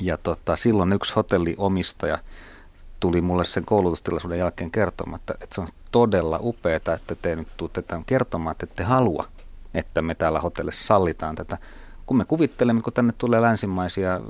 Ja 0.00 0.18
tota, 0.18 0.56
silloin 0.56 0.92
yksi 0.92 1.14
hotelliomistaja 1.14 2.18
tuli 3.00 3.20
mulle 3.20 3.44
sen 3.44 3.64
koulutustilaisuuden 3.64 4.38
jälkeen 4.38 4.70
kertomaan, 4.70 5.20
että, 5.20 5.34
että 5.40 5.54
se 5.54 5.60
on 5.60 5.68
todella 5.90 6.38
upeaa, 6.42 6.76
että 6.76 7.14
te 7.22 7.36
nyt 7.36 7.48
tuutte 7.56 7.82
tämän 7.82 8.04
kertomaan, 8.04 8.52
että 8.52 8.66
ette 8.70 8.84
halua, 8.84 9.24
että 9.74 10.02
me 10.02 10.14
täällä 10.14 10.40
hotellissa 10.40 10.86
sallitaan 10.86 11.34
tätä 11.34 11.58
kun 12.06 12.16
me 12.16 12.24
kuvittelemme, 12.24 12.82
kun 12.82 12.92
tänne 12.92 13.12
tulee 13.18 13.40
länsimaisia 13.40 14.20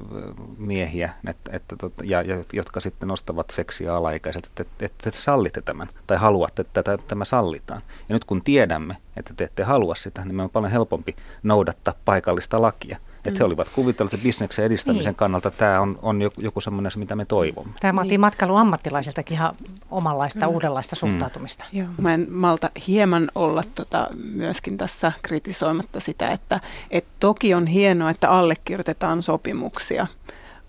miehiä, 0.59 1.13
että, 1.27 1.51
että, 1.57 1.77
tota, 1.77 2.05
ja, 2.05 2.23
ja, 2.23 2.45
jotka 2.53 2.81
sitten 2.81 3.09
nostavat 3.09 3.51
seksiä 3.51 3.97
alaikäiseltä, 3.97 4.49
että, 4.49 4.63
että, 4.63 4.87
että 4.87 5.11
te 5.11 5.17
sallitte 5.17 5.63
tämän 5.63 5.89
tai 6.07 6.17
haluatte, 6.17 6.63
että 6.63 6.83
tämä, 6.83 6.99
tämä 6.99 7.25
sallitaan. 7.25 7.83
Ja 8.09 8.13
nyt 8.13 8.25
kun 8.25 8.43
tiedämme, 8.43 8.97
että 9.17 9.35
te 9.37 9.45
ette 9.45 9.63
halua 9.63 9.95
sitä, 9.95 10.25
niin 10.25 10.35
me 10.35 10.43
on 10.43 10.51
paljon 10.51 10.73
helpompi 10.73 11.17
noudattaa 11.43 11.95
paikallista 12.05 12.63
lakia. 12.63 12.99
Että 13.29 13.39
he 13.39 13.45
mm. 13.45 13.47
olivat 13.47 13.69
kuvitelleet, 13.69 14.15
että 14.15 14.25
bisneksen 14.25 14.65
edistämisen 14.65 15.11
niin. 15.11 15.17
kannalta 15.17 15.51
tämä 15.51 15.81
on, 15.81 15.99
on 16.03 16.23
joku, 16.23 16.41
joku 16.41 16.61
semmoinen, 16.61 16.93
mitä 16.97 17.17
me 17.17 17.25
toivomme. 17.25 17.73
Tämä 17.81 17.97
vaatii 17.97 18.11
niin. 18.11 18.21
matkailuammattilaiseltakin 18.21 19.35
ihan 19.35 19.55
omanlaista, 19.91 20.47
mm. 20.47 20.53
uudenlaista 20.53 20.97
suhtautumista. 20.97 21.65
Mm. 21.73 21.79
Joo, 21.79 21.89
mä 22.01 22.15
en 22.15 22.27
malta 22.31 22.71
hieman 22.87 23.31
olla 23.35 23.63
tota, 23.75 24.09
myöskin 24.33 24.79
tässä 24.79 25.13
kritisoimatta 25.23 26.01
sitä, 26.01 26.31
että 26.31 26.61
et 26.91 27.05
toki 27.21 27.55
on 27.55 27.67
hienoa, 27.67 28.11
että 28.11 28.31
allekirjoitetaan 28.31 29.23
sopimuksia, 29.23 30.07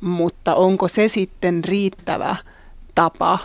mutta 0.02 0.56
onko 0.56 0.88
se 0.88 1.08
sitten 1.08 1.64
riittävä 1.64 2.36
tapa 2.96 3.40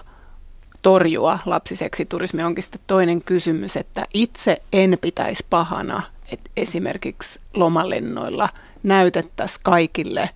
torjua 0.82 1.38
lapsiseksiturismi 1.46 2.42
onkin 2.42 2.62
sitten 2.62 2.80
toinen 2.86 3.22
kysymys, 3.22 3.76
että 3.76 4.06
itse 4.14 4.62
en 4.72 4.98
pitäisi 5.00 5.46
pahana, 5.50 6.02
että 6.32 6.50
esimerkiksi 6.56 7.40
lomalennoilla– 7.54 8.48
näytettäisiin 8.82 9.60
kaikille, 9.62 10.30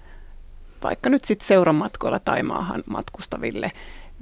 vaikka 0.82 1.10
nyt 1.10 1.24
sitten 1.24 1.47
seuramatkoilla 1.47 2.18
tai 2.18 2.43
maahan 2.43 2.85
matkustaville, 2.86 3.73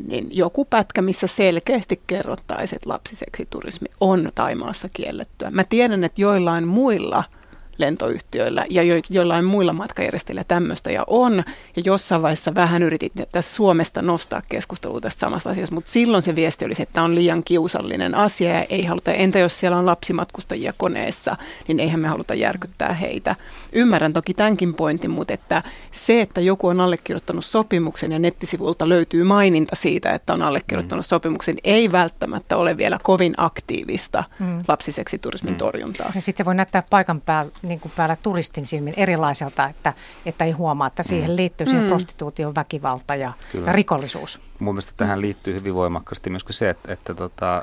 niin 0.09 0.29
joku 0.31 0.65
pätkä, 0.65 1.03
missä 1.03 1.27
selkeästi 1.27 2.03
kerrottaisiin, 2.07 2.77
että 2.77 2.89
lapsiseksiturismi 2.89 3.89
on 4.01 4.29
Taimaassa 4.35 4.89
kiellettyä. 4.89 5.51
Mä 5.51 5.65
tiedän, 5.65 6.05
että 6.05 6.21
joillain 6.21 6.69
muilla– 6.69 7.25
lentoyhtiöillä 7.79 8.67
ja 8.71 8.83
jo, 8.83 8.95
joillain 9.11 9.45
muilla 9.45 9.73
matkajärjestäjillä 9.73 10.45
tämmöistä 10.45 10.91
ja 10.91 11.05
on. 11.07 11.45
Ja 11.77 11.83
jossain 11.85 12.23
vaiheessa 12.23 12.55
vähän 12.55 12.83
yritit 12.83 13.13
tässä 13.33 13.55
Suomesta 13.55 14.03
nostaa 14.03 14.43
keskustelua 14.49 15.01
tästä 15.01 15.21
samasta 15.21 15.51
asiasta, 15.51 15.75
mutta 15.75 15.91
silloin 15.91 16.23
se 16.23 16.35
viesti 16.35 16.65
olisi, 16.65 16.83
että 16.83 16.93
tämä 16.93 17.05
on 17.05 17.15
liian 17.15 17.45
kiusallinen 17.45 18.15
asia 18.15 18.51
ja 18.51 18.65
ei 18.69 18.85
haluta, 18.85 19.13
entä 19.13 19.39
jos 19.39 19.61
siellä 19.61 19.79
on 19.79 19.87
lapsimatkustajia 19.87 20.73
koneessa, 20.77 21.37
niin 21.69 21.81
eihän 21.81 22.01
me 22.01 22.09
haluta 22.09 22.35
järkyttää 22.35 22.93
heitä. 22.93 23.37
Ymmärrän 23.73 24.13
toki 24.13 24.35
tämänkin 24.35 24.75
pointin, 24.75 25.11
mutta 25.11 25.35
että 25.35 25.63
se, 25.91 26.21
että 26.21 26.41
joku 26.41 26.67
on 26.67 26.81
allekirjoittanut 26.81 27.45
sopimuksen 27.45 28.13
ja 28.13 28.19
nettisivulta 28.19 28.89
löytyy 28.89 29.25
maininta 29.25 29.77
siitä, 29.77 30.11
että 30.11 30.33
on 30.33 30.43
allekirjoittanut 30.43 31.05
mm. 31.05 31.09
sopimuksen, 31.09 31.57
ei 31.65 31.93
välttämättä 31.93 32.57
ole 32.57 32.77
vielä 32.77 32.99
kovin 33.03 33.35
aktiivista 33.37 34.25
mm. 34.39 34.63
lapsiseksiturismin 34.69 35.55
mm. 35.55 35.59
torjuntaa. 35.59 36.13
Ja 36.15 36.21
sitten 36.21 36.45
se 36.45 36.47
voi 36.47 36.55
näyttää 36.55 36.83
paikan 36.91 37.21
päällä 37.21 37.53
niin 37.65 37.81
kuin 37.81 37.93
päällä 37.97 38.17
turistin 38.23 38.67
silmin 38.67 38.95
erilaiselta, 38.97 39.69
että, 39.69 39.93
että 40.27 40.45
ei 40.45 40.53
huomaa, 40.53 40.87
että 40.87 41.03
siihen 41.03 41.31
mm. 41.31 41.37
liittyy 41.37 41.67
siihen 41.67 41.85
mm. 41.85 41.89
prostituution 41.89 42.55
väkivalta 42.55 43.15
ja, 43.15 43.33
ja 43.67 43.73
rikollisuus. 43.73 44.41
Mun 44.59 44.75
mielestä 44.75 44.93
tähän 44.97 45.21
liittyy 45.21 45.55
hyvin 45.55 45.75
voimakkaasti 45.75 46.31
myös 46.31 46.45
se, 46.51 46.71
että, 46.71 46.93
että 46.93 47.15
tota, 47.15 47.63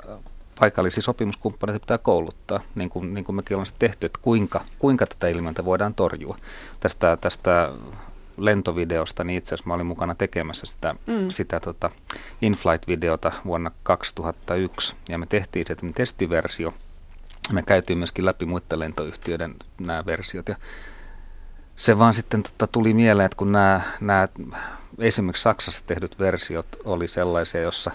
paikallisia 0.60 1.04
sopimuskumppaneita 1.04 1.80
pitää 1.80 1.98
kouluttaa, 1.98 2.60
niin 2.76 2.90
kuin, 2.90 3.14
niin 3.14 3.24
kuin 3.24 3.36
mekin 3.36 3.58
ollaan 3.58 3.74
tehty, 3.80 4.06
että 4.06 4.20
kuinka, 4.22 4.66
kuinka 4.80 5.06
tätä 5.06 5.28
ilmiötä 5.28 5.66
voidaan 5.66 5.94
torjua. 5.94 6.38
Tästä, 6.80 7.18
tästä 7.22 7.72
lentovideosta, 8.38 9.24
niin 9.24 9.38
itse 9.38 9.56
asiassa 9.56 9.68
mä 9.68 9.74
olin 9.74 9.86
mukana 9.86 10.16
tekemässä 10.16 10.66
sitä, 10.66 10.96
mm. 11.08 11.30
sitä 11.30 11.60
tota, 11.60 11.90
in-flight-videota 12.42 13.32
vuonna 13.46 13.72
2001, 13.84 14.96
ja 15.10 15.18
me 15.18 15.26
tehtiin 15.26 15.66
se 15.68 15.76
testiversio, 15.96 16.74
me 17.54 17.64
käytiin 17.64 17.98
myöskin 17.98 18.26
läpi 18.26 18.46
muiden 18.46 18.80
lentoyhtiöiden 18.80 19.56
nämä 19.80 20.06
versiot 20.06 20.50
ja 20.50 20.56
se 21.76 22.00
vaan 22.00 22.14
sitten 22.14 22.44
tota, 22.44 22.68
tuli 22.68 22.94
mieleen, 22.94 23.26
että 23.26 23.38
kun 23.38 23.52
nämä, 23.52 23.82
nämä 24.02 24.28
esimerkiksi 25.00 25.44
Saksassa 25.44 25.84
tehdyt 25.88 26.20
versiot 26.20 26.68
oli 26.86 27.08
sellaisia, 27.08 27.62
jossa 27.62 27.92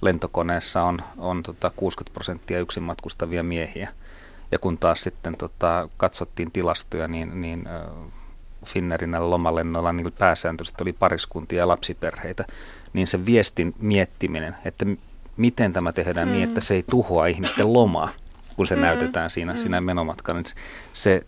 lentokoneessa 0.00 0.82
on, 0.82 0.98
on 1.18 1.42
tota 1.42 1.70
60 1.76 2.14
prosenttia 2.14 2.60
yksin 2.60 2.82
matkustavia 2.82 3.42
miehiä. 3.42 3.88
Ja 4.50 4.58
kun 4.58 4.78
taas 4.78 5.02
sitten 5.02 5.36
tota, 5.36 5.88
katsottiin 5.96 6.50
tilastoja, 6.50 7.08
niin, 7.08 7.40
niin 7.40 7.68
Finnerin 8.66 9.30
lomalennoilla 9.30 9.92
niin 9.92 10.12
pääsääntöisesti 10.18 10.82
oli 10.84 10.92
pariskuntia 10.92 11.58
ja 11.58 11.68
lapsiperheitä, 11.68 12.44
niin 12.92 13.06
se 13.06 13.26
viestin 13.26 13.74
miettiminen, 13.78 14.56
että 14.64 14.86
miten 15.36 15.72
tämä 15.72 15.92
tehdään 15.92 16.28
mm. 16.28 16.34
niin, 16.34 16.48
että 16.48 16.60
se 16.60 16.74
ei 16.74 16.84
tuhoa 16.90 17.26
ihmisten 17.26 17.72
lomaa, 17.72 18.08
kun 18.58 18.66
se 18.66 18.74
mm. 18.76 18.80
näytetään 18.80 19.30
siinä, 19.30 19.52
mm. 19.52 19.58
siinä 19.58 19.80
menomatkalla, 19.80 20.40
niin 20.40 20.54
se 20.92 21.26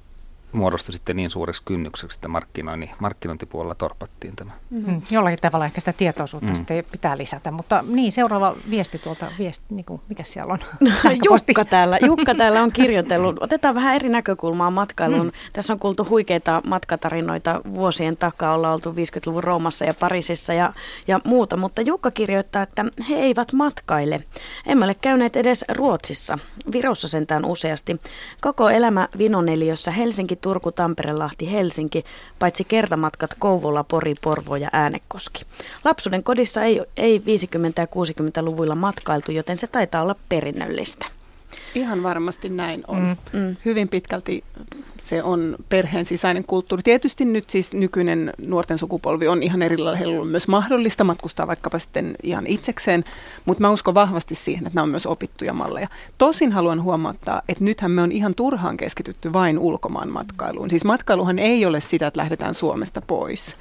muodostui 0.52 0.92
sitten 0.92 1.16
niin 1.16 1.30
suureksi 1.30 1.62
kynnykseksi, 1.64 2.16
että 2.16 2.28
markkinointi, 2.28 2.90
markkinointipuolella 2.98 3.74
torpattiin 3.74 4.36
tämä. 4.36 4.50
Mm. 4.70 5.02
Jollakin 5.10 5.38
tavalla 5.38 5.64
ehkä 5.64 5.80
sitä 5.80 5.92
tietoisuutta 5.92 6.48
mm. 6.48 6.54
sitten 6.54 6.84
pitää 6.92 7.18
lisätä, 7.18 7.50
mutta 7.50 7.84
niin 7.88 8.12
seuraava 8.12 8.56
viesti 8.70 8.98
tuolta, 8.98 9.32
viesti, 9.38 9.64
niin 9.70 9.84
kuin, 9.84 10.00
mikä 10.08 10.24
siellä 10.24 10.52
on? 10.52 10.58
No, 10.80 10.90
Jukka, 11.30 11.64
täällä, 11.64 11.98
Jukka 12.02 12.34
täällä 12.34 12.62
on 12.62 12.72
kirjoitellut. 12.72 13.36
Otetaan 13.40 13.74
vähän 13.74 13.94
eri 13.94 14.08
näkökulmaa 14.08 14.70
matkailuun. 14.70 15.26
Mm. 15.26 15.32
Tässä 15.52 15.72
on 15.72 15.78
kuultu 15.78 16.06
huikeita 16.08 16.62
matkatarinoita 16.66 17.60
vuosien 17.72 18.16
takaa. 18.16 18.54
Ollaan 18.54 18.74
oltu 18.74 18.92
50-luvun 18.92 19.44
Roomassa 19.44 19.84
ja 19.84 19.94
Pariisissa 19.94 20.52
ja, 20.52 20.72
ja 21.08 21.20
muuta, 21.24 21.56
mutta 21.56 21.82
Jukka 21.82 22.10
kirjoittaa, 22.10 22.62
että 22.62 22.84
he 23.08 23.14
eivät 23.14 23.52
matkaile. 23.52 24.24
Emme 24.66 24.84
ole 24.84 24.94
käyneet 24.94 25.36
edes 25.36 25.64
Ruotsissa. 25.68 26.38
Virossa 26.72 27.08
sentään 27.08 27.44
useasti. 27.44 28.00
Koko 28.40 28.70
elämä 28.70 29.08
Vinoneliössä 29.18 29.90
Helsinki 29.90 30.36
Turku, 30.40 30.72
Tampere, 30.72 31.12
Lahti, 31.12 31.52
Helsinki, 31.52 32.04
paitsi 32.38 32.64
kertamatkat 32.64 33.34
Kouvola, 33.38 33.84
Pori, 33.84 34.14
Porvo 34.24 34.56
ja 34.56 34.68
Äänekoski. 34.72 35.42
Lapsuuden 35.84 36.24
kodissa 36.24 36.62
ei, 36.62 36.82
ei 36.96 37.18
50- 37.18 37.22
ja 37.76 37.84
60-luvuilla 37.86 38.74
matkailtu, 38.74 39.32
joten 39.32 39.58
se 39.58 39.66
taitaa 39.66 40.02
olla 40.02 40.16
perinnöllistä. 40.28 41.06
Ihan 41.74 42.02
varmasti 42.02 42.48
näin 42.48 42.82
on. 42.86 43.16
Mm. 43.32 43.40
mm. 43.40 43.56
Hyvin 43.64 43.88
pitkälti 43.88 44.44
se 44.98 45.22
on 45.22 45.56
perheen 45.68 46.04
sisäinen 46.04 46.44
kulttuuri. 46.44 46.82
Tietysti 46.82 47.24
nyt 47.24 47.50
siis 47.50 47.74
nykyinen 47.74 48.32
nuorten 48.46 48.78
sukupolvi 48.78 49.28
on 49.28 49.42
ihan 49.42 49.62
erilailla 49.62 50.24
myös 50.24 50.48
mahdollista 50.48 51.04
matkustaa 51.04 51.46
vaikkapa 51.46 51.78
sitten 51.78 52.14
ihan 52.22 52.46
itsekseen, 52.46 53.04
mutta 53.44 53.60
mä 53.60 53.70
uskon 53.70 53.94
vahvasti 53.94 54.34
siihen, 54.34 54.66
että 54.66 54.74
nämä 54.74 54.82
on 54.82 54.88
myös 54.88 55.06
opittuja 55.06 55.52
malleja. 55.52 55.88
Tosin 56.18 56.52
haluan 56.52 56.82
huomauttaa, 56.82 57.42
että 57.48 57.64
nythän 57.64 57.90
me 57.90 58.02
on 58.02 58.12
ihan 58.12 58.34
turhaan 58.34 58.76
keskitytty 58.76 59.32
vain 59.32 59.58
ulkomaan 59.58 60.10
matkailuun. 60.10 60.70
Siis 60.70 60.84
matkailuhan 60.84 61.38
ei 61.38 61.66
ole 61.66 61.80
sitä, 61.80 62.06
että 62.06 62.18
lähdetään 62.20 62.54
Suomesta 62.54 63.02
pois 63.02 63.56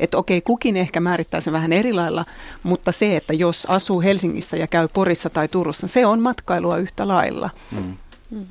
että 0.00 0.18
okei, 0.18 0.40
kukin 0.40 0.76
ehkä 0.76 1.00
määrittää 1.00 1.40
sen 1.40 1.52
vähän 1.52 1.72
eri 1.72 1.92
lailla, 1.92 2.24
mutta 2.62 2.92
se, 2.92 3.16
että 3.16 3.32
jos 3.32 3.66
asuu 3.70 4.00
Helsingissä 4.00 4.56
ja 4.56 4.66
käy 4.66 4.88
Porissa 4.88 5.30
tai 5.30 5.48
Turussa, 5.48 5.88
se 5.88 6.06
on 6.06 6.20
matkailua 6.20 6.76
yhtä 6.76 7.08
lailla. 7.08 7.50
Mm. 7.70 7.96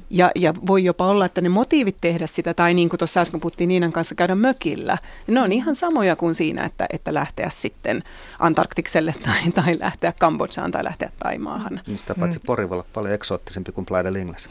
Ja, 0.10 0.32
ja 0.36 0.54
voi 0.68 0.84
jopa 0.84 1.08
olla, 1.08 1.26
että 1.26 1.42
ne 1.42 1.50
motiivit 1.50 1.98
tehdä 2.02 2.28
sitä, 2.28 2.54
tai 2.54 2.74
niin 2.74 2.90
kuin 2.90 2.98
tuossa 2.98 3.22
äsken 3.22 3.40
puhuttiin 3.40 3.68
Niinan 3.68 3.92
kanssa 3.92 4.16
käydä 4.16 4.36
mökillä, 4.36 4.98
niin 5.28 5.36
ne 5.36 5.42
on 5.42 5.52
ihan 5.52 5.76
samoja 5.76 6.16
kuin 6.16 6.36
siinä, 6.36 6.64
että, 6.66 6.86
että 6.90 7.14
lähteä 7.14 7.50
sitten 7.50 8.04
Antarktikselle 8.40 9.16
tai, 9.26 9.52
tai 9.56 9.80
lähteä 9.80 10.14
Kambodžaan 10.20 10.72
tai 10.72 10.84
lähteä 10.84 11.12
Taimaahan. 11.20 11.82
Mistä 11.88 12.16
paitsi 12.16 12.40
mm. 12.40 12.44
Pori 12.46 12.70
voi 12.70 12.76
olla 12.76 12.86
paljon 12.94 13.14
eksoottisempi 13.14 13.72
kuin 13.72 13.86
Playa 13.86 14.04
del 14.04 14.16
Ingles. 14.16 14.50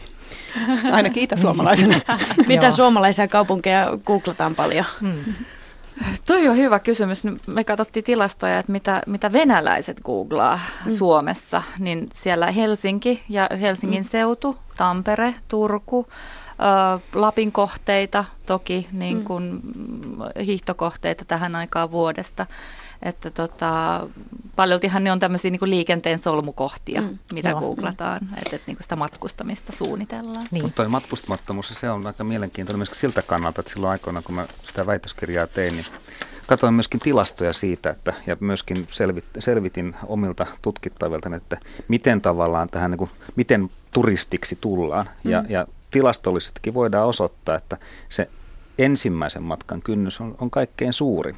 Aina 0.92 1.10
kiitä 1.10 1.36
suomalaisena. 1.36 2.00
Mitä 2.46 2.70
suomalaisia 2.70 3.28
kaupunkeja 3.28 3.98
googlataan 4.06 4.54
paljon? 4.54 4.84
Mm. 5.00 5.14
Toi 6.26 6.48
on 6.48 6.56
hyvä 6.56 6.78
kysymys. 6.78 7.22
Me 7.54 7.64
katsottiin 7.64 8.04
tilastoja, 8.04 8.58
että 8.58 8.72
mitä, 8.72 9.02
mitä 9.06 9.32
venäläiset 9.32 10.00
googlaa 10.04 10.60
mm. 10.84 10.96
Suomessa, 10.96 11.62
niin 11.78 12.08
siellä 12.14 12.50
Helsinki 12.50 13.22
ja 13.28 13.48
Helsingin 13.60 14.02
mm. 14.02 14.08
seutu, 14.08 14.56
Tampere, 14.76 15.34
Turku, 15.48 16.06
äh, 16.50 17.00
Lapin 17.14 17.52
kohteita 17.52 18.24
toki, 18.46 18.88
niin 18.92 19.24
kuin 19.24 19.60
mm. 19.62 20.44
hiihtokohteita 20.44 21.24
tähän 21.24 21.56
aikaan 21.56 21.90
vuodesta. 21.90 22.46
Että 23.02 23.30
tota, 23.30 24.00
paljoltihan 24.56 25.04
ne 25.04 25.12
on 25.12 25.20
tämmöisiä 25.20 25.50
niin 25.50 25.70
liikenteen 25.70 26.18
solmukohtia, 26.18 27.00
mm. 27.02 27.18
mitä 27.32 27.48
Joo. 27.48 27.60
googlataan, 27.60 28.20
mm. 28.22 28.34
että, 28.36 28.56
että 28.56 28.72
niin 28.72 28.78
sitä 28.80 28.96
matkustamista 28.96 29.72
suunnitellaan. 29.72 30.46
Niin. 30.50 30.64
Mutta 30.64 30.76
toi 30.76 30.88
matkustamattomuus, 30.88 31.68
se 31.68 31.90
on 31.90 32.06
aika 32.06 32.24
mielenkiintoinen 32.24 32.78
myös 32.78 33.00
siltä 33.00 33.22
kannalta, 33.22 33.60
että 33.60 33.72
silloin 33.72 33.90
aikoina, 33.90 34.22
kun 34.22 34.34
mä 34.34 34.44
sitä 34.66 34.86
väitöskirjaa 34.86 35.46
tein, 35.46 35.72
niin 35.72 35.86
katsoin 36.46 36.74
myöskin 36.74 37.00
tilastoja 37.00 37.52
siitä, 37.52 37.90
että, 37.90 38.12
ja 38.26 38.36
myöskin 38.40 38.86
selvit, 38.90 39.24
selvitin 39.38 39.96
omilta 40.06 40.46
tutkittavilta, 40.62 41.36
että 41.36 41.56
miten 41.88 42.20
tavallaan 42.20 42.68
tähän, 42.68 42.90
niin 42.90 42.98
kuin, 42.98 43.10
miten 43.36 43.70
turistiksi 43.94 44.58
tullaan. 44.60 45.08
Mm. 45.24 45.30
Ja, 45.30 45.44
ja 45.48 45.66
tilastollisestikin 45.90 46.74
voidaan 46.74 47.06
osoittaa, 47.06 47.56
että 47.56 47.76
se 48.08 48.30
ensimmäisen 48.78 49.42
matkan 49.42 49.82
kynnys 49.82 50.20
on, 50.20 50.34
on 50.40 50.50
kaikkein 50.50 50.92
suurin. 50.92 51.36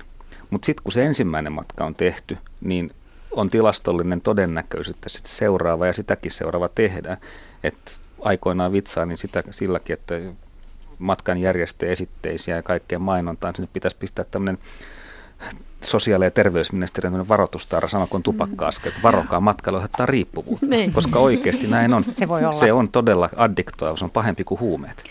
Mutta 0.50 0.66
sitten 0.66 0.82
kun 0.82 0.92
se 0.92 1.06
ensimmäinen 1.06 1.52
matka 1.52 1.84
on 1.84 1.94
tehty, 1.94 2.38
niin 2.60 2.90
on 3.32 3.50
tilastollinen 3.50 4.20
todennäköisyys, 4.20 4.96
että 4.96 5.08
sit 5.08 5.26
seuraava 5.26 5.86
ja 5.86 5.92
sitäkin 5.92 6.32
seuraava 6.32 6.68
tehdään. 6.68 7.16
Et 7.64 8.00
aikoinaan 8.22 8.72
vitsaa 8.72 9.06
niin 9.06 9.16
sitä, 9.16 9.42
silläkin, 9.50 9.94
että 9.94 10.14
matkan 10.98 11.38
järjestäjä 11.38 11.92
esitteisiä 11.92 12.56
ja 12.56 12.62
kaikkea 12.62 12.98
mainontaan, 12.98 13.54
sinne 13.54 13.68
pitäisi 13.72 13.96
pistää 13.96 14.24
tämmöinen 14.30 14.58
sosiaali- 15.84 16.24
ja 16.24 16.30
terveysministeriön 16.30 17.28
varoitustaara 17.28 17.88
sama 17.88 18.06
kuin 18.06 18.22
tupakka-askel, 18.22 18.88
että 18.88 19.02
varokaa 19.02 19.40
matkailu 19.40 19.76
aiheuttaa 19.76 20.06
riippuvuutta, 20.06 20.66
niin. 20.66 20.92
koska 20.92 21.18
oikeasti 21.18 21.66
näin 21.66 21.94
on. 21.94 22.04
Se, 22.12 22.28
voi 22.28 22.40
olla. 22.40 22.52
se 22.52 22.72
on 22.72 22.88
todella 22.88 23.28
addiktoiva, 23.36 23.96
se 23.96 24.04
on 24.04 24.10
pahempi 24.10 24.44
kuin 24.44 24.60
huumeet 24.60 25.04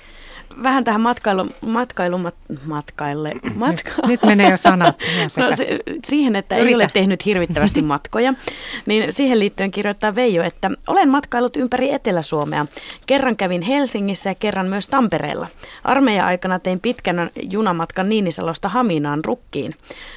vähän 0.64 0.84
tähän 0.84 1.02
matkailu, 1.02 1.46
matkailu 1.66 2.18
mat, 2.18 2.36
matkaille. 2.66 3.32
Matka... 3.56 3.90
Nyt, 3.90 4.08
nyt 4.08 4.24
menee 4.24 4.50
jo 4.52 4.58
sanat. 4.58 4.96
no, 5.38 5.56
se, 5.56 5.80
siihen, 6.06 6.36
että 6.36 6.56
Yritä. 6.56 6.70
ei 6.70 6.76
ole 6.76 6.88
tehnyt 6.94 7.26
hirvittävästi 7.26 7.82
matkoja, 7.92 8.34
niin 8.86 9.14
siihen 9.14 9.40
liittyen 9.40 9.72
kirjoittaa 9.72 10.16
Veijo, 10.16 10.44
että 10.44 10.72
olen 10.88 11.10
matkailut 11.10 11.58
ympäri 11.58 11.92
Etelä-Suomea. 11.92 12.66
Kerran 13.06 13.36
kävin 13.36 13.62
Helsingissä 13.62 14.30
ja 14.30 14.36
kerran 14.36 14.68
myös 14.68 14.88
Tampereella. 14.88 15.48
Armeija-aikana 15.84 16.60
tein 16.60 16.80
pitkän 16.80 17.30
junamatkan 17.42 18.10
Niinisalosta 18.10 18.70
Haminaan 18.70 19.26
Rukkiin. 19.26 19.76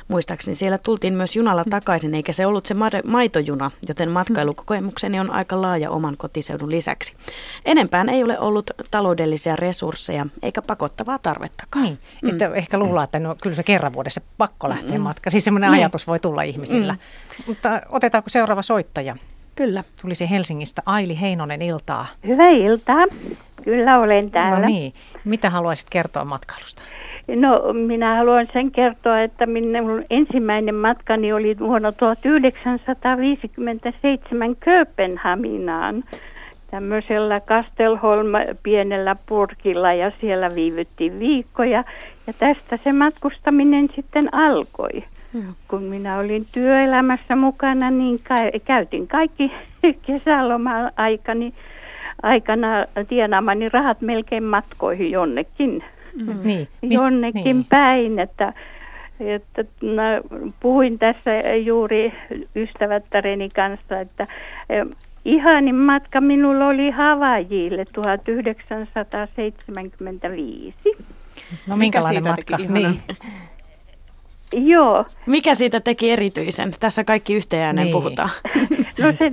Muistaakseni 0.08 0.54
siellä 0.54 0.78
tultiin 0.78 1.14
myös 1.14 1.36
junalla 1.36 1.64
takaisin, 1.70 2.14
eikä 2.14 2.32
se 2.32 2.46
ollut 2.46 2.66
se 2.66 2.74
maitojuna, 3.04 3.70
joten 3.88 4.10
matkailukokemukseni 4.10 5.20
on 5.20 5.30
aika 5.30 5.62
laaja 5.62 5.90
oman 5.90 6.16
kotiseudun 6.16 6.70
lisäksi. 6.70 7.14
Enempään 7.64 8.08
ei 8.08 8.24
ole 8.24 8.38
ollut 8.38 8.70
taloudellisia 8.90 9.56
resursseja 9.56 10.26
eikä 10.42 10.62
pakottavaa 10.62 11.18
tarvettakaan. 11.18 11.84
Niin, 11.84 11.98
mm. 12.22 12.28
että 12.28 12.50
ehkä 12.54 12.78
luullaan, 12.78 13.04
että 13.04 13.18
no, 13.18 13.36
kyllä 13.42 13.56
se 13.56 13.62
kerran 13.62 13.92
vuodessa 13.92 14.20
pakko 14.38 14.68
lähteä 14.68 14.98
mm. 14.98 15.04
matka. 15.04 15.30
Siis 15.30 15.44
semmoinen 15.44 15.70
niin. 15.70 15.80
ajatus 15.80 16.06
voi 16.06 16.18
tulla 16.18 16.42
ihmisillä. 16.42 16.92
Mm. 16.92 16.98
Mutta 17.46 17.80
otetaanko 17.88 18.28
seuraava 18.28 18.62
soittaja? 18.62 19.16
Kyllä. 19.56 19.84
Tulisi 20.02 20.30
Helsingistä 20.30 20.82
Aili 20.86 21.20
Heinonen 21.20 21.62
iltaa. 21.62 22.06
Hyvää 22.26 22.50
iltaa. 22.50 23.04
Kyllä 23.64 23.98
olen 23.98 24.30
täällä. 24.30 24.58
No 24.58 24.66
niin. 24.66 24.92
Mitä 25.24 25.50
haluaisit 25.50 25.90
kertoa 25.90 26.24
matkailusta? 26.24 26.82
No 27.28 27.72
minä 27.72 28.16
haluan 28.16 28.46
sen 28.52 28.72
kertoa, 28.72 29.22
että 29.22 29.46
minun 29.46 30.04
ensimmäinen 30.10 30.74
matkani 30.74 31.32
oli 31.32 31.58
vuonna 31.58 31.92
1957 31.92 34.56
Kööpenhaminaan 34.56 36.04
tämmöisellä 36.72 37.40
Kastelholm 37.40 38.26
pienellä 38.62 39.16
purkilla 39.28 39.92
ja 39.92 40.12
siellä 40.20 40.54
viivyttiin 40.54 41.18
viikkoja. 41.18 41.84
Ja 42.26 42.32
tästä 42.32 42.76
se 42.76 42.92
matkustaminen 42.92 43.88
sitten 43.94 44.34
alkoi. 44.34 45.04
Mm. 45.32 45.54
Kun 45.68 45.82
minä 45.82 46.18
olin 46.18 46.44
työelämässä 46.54 47.36
mukana, 47.36 47.90
niin 47.90 48.18
käytin 48.64 49.08
kaikki 49.08 49.52
kesäloma-aikani 50.06 51.54
aikana 52.22 52.86
tienaamani 53.08 53.68
rahat 53.68 54.00
melkein 54.00 54.44
matkoihin 54.44 55.10
jonnekin. 55.10 55.84
Mm. 56.14 56.38
Niin. 56.42 56.68
Mist, 56.82 57.02
jonnekin 57.02 57.44
niin. 57.44 57.64
päin, 57.68 58.18
että, 58.18 58.52
että 59.20 59.64
mä 59.82 60.20
puhuin 60.60 60.98
tässä 60.98 61.30
juuri 61.64 62.12
ystävättäreni 62.56 63.48
kanssa, 63.48 64.00
että 64.00 64.26
Ihanin 65.24 65.74
matka 65.74 66.20
minulla 66.20 66.68
oli 66.68 66.90
Havajille 66.90 67.84
1975. 67.92 70.76
No 71.68 71.76
minkälainen 71.76 72.24
matka? 72.24 72.56
Niin. 72.56 73.00
Joo. 74.52 75.04
Mikä 75.26 75.54
siitä 75.54 75.80
teki 75.80 76.10
erityisen? 76.10 76.70
Tässä 76.80 77.04
kaikki 77.04 77.34
yhteen 77.34 77.76
niin. 77.76 77.92
puhutaan. 77.92 78.30
No 78.98 79.12
se, 79.18 79.32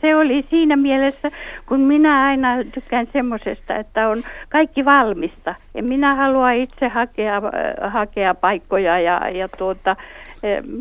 se 0.00 0.16
oli 0.16 0.46
siinä 0.50 0.76
mielessä, 0.76 1.30
kun 1.66 1.80
minä 1.80 2.24
aina 2.24 2.48
tykkään 2.74 3.08
semmoisesta, 3.12 3.76
että 3.76 4.08
on 4.08 4.24
kaikki 4.48 4.84
valmista. 4.84 5.54
En 5.74 5.84
minä 5.84 6.14
halua 6.14 6.52
itse 6.52 6.88
hakea, 6.88 7.42
hakea 7.90 8.34
paikkoja 8.34 9.00
ja, 9.00 9.20
ja 9.34 9.48
tuota, 9.48 9.96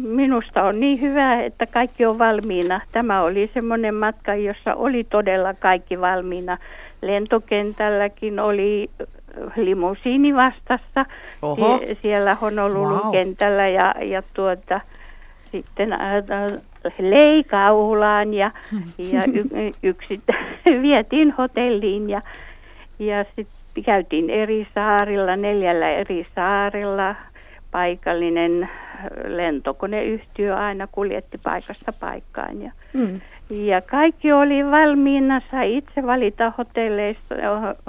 minusta 0.08 0.64
on 0.64 0.80
niin 0.80 1.02
hyvä, 1.02 1.44
että 1.44 1.66
kaikki 1.66 2.06
on 2.06 2.20
valmiina. 2.20 2.82
Tämä 2.92 3.22
oli 3.22 3.52
semmoinen 3.54 3.96
matka, 3.96 4.36
jossa 4.36 4.76
oli 4.76 5.04
todella 5.04 5.54
kaikki 5.54 6.02
valmiina. 6.02 6.58
Lentokentälläkin 7.02 8.40
oli 8.40 8.90
limusiini 9.56 10.36
vastassa 10.36 11.06
Oho. 11.42 11.78
Sie- 11.78 11.98
siellä 12.02 12.34
Honolulun 12.34 13.00
wow. 13.04 13.12
kentällä 13.12 13.68
ja, 13.68 13.96
ja 14.02 14.24
tuota, 14.34 14.82
sitten 15.52 15.94
äh, 15.94 16.00
leikaulaan 17.00 18.34
ja, 18.34 18.52
ja 19.12 19.22
y- 19.34 19.72
yksit 19.84 20.22
vietiin 20.82 21.32
hotelliin 21.32 22.10
ja, 22.10 22.22
ja 23.00 23.24
sitten 23.24 23.84
käytiin 23.86 24.30
eri 24.30 24.68
saarilla, 24.76 25.36
neljällä 25.36 25.90
eri 25.90 26.26
saarilla. 26.36 27.16
Paikallinen 27.72 28.70
lentokoneyhtiö 29.28 30.56
aina 30.56 30.88
kuljetti 30.92 31.38
paikasta 31.44 31.92
paikkaan. 32.00 32.62
Ja, 32.62 32.72
mm. 32.94 33.22
ja 33.50 33.82
kaikki 33.82 34.32
oli 34.32 34.72
valmiina, 34.72 35.42
sai 35.52 35.78
itse 35.78 36.04
valita 36.06 36.54
hotelleista, 36.58 37.36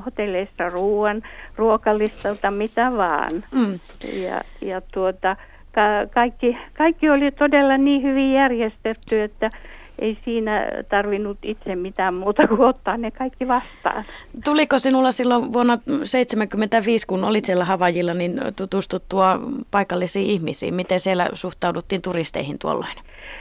hotelleista 0.05 0.69
ruoan, 0.69 1.23
ruokalistalta, 1.57 2.51
mitä 2.51 2.97
vaan. 2.97 3.33
Mm. 3.55 3.78
Ja, 4.23 4.41
ja 4.61 4.81
tuota, 4.81 5.37
ka- 5.73 6.07
kaikki, 6.15 6.55
kaikki 6.78 7.11
oli 7.11 7.31
todella 7.31 7.77
niin 7.78 8.03
hyvin 8.03 8.33
järjestetty, 8.33 9.23
että 9.23 9.51
ei 9.98 10.18
siinä 10.24 10.70
tarvinnut 10.89 11.39
itse 11.43 11.77
mitään 11.77 12.14
muuta 12.14 12.48
kuin 12.48 12.60
ottaa 12.60 12.97
ne 12.97 13.10
kaikki 13.10 13.48
vastaan. 13.48 14.05
Tuliko 14.44 14.78
sinulla 14.78 15.10
silloin 15.10 15.52
vuonna 15.52 15.77
1975, 15.77 17.06
kun 17.06 17.24
olit 17.24 17.44
siellä 17.44 17.64
Havajilla, 17.64 18.14
niin 18.14 18.40
tutustuttua 18.56 19.40
paikallisiin 19.70 20.27
ihmisiin? 20.27 20.74
Miten 20.74 21.01
siellä 21.01 21.31
suhtauduttiin 21.32 22.02
turisteihin 22.02 22.59
tuolloin? 22.59 22.94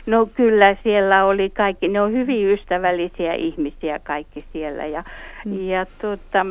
No 0.07 0.29
kyllä 0.35 0.75
siellä 0.83 1.25
oli 1.25 1.49
kaikki, 1.49 1.87
ne 1.87 2.01
on 2.01 2.11
hyvin 2.11 2.51
ystävällisiä 2.51 3.33
ihmisiä 3.33 3.99
kaikki 3.99 4.45
siellä 4.53 4.85
ja, 4.85 5.03
mm. 5.45 5.67
ja 5.67 5.85
tota, 6.01 6.45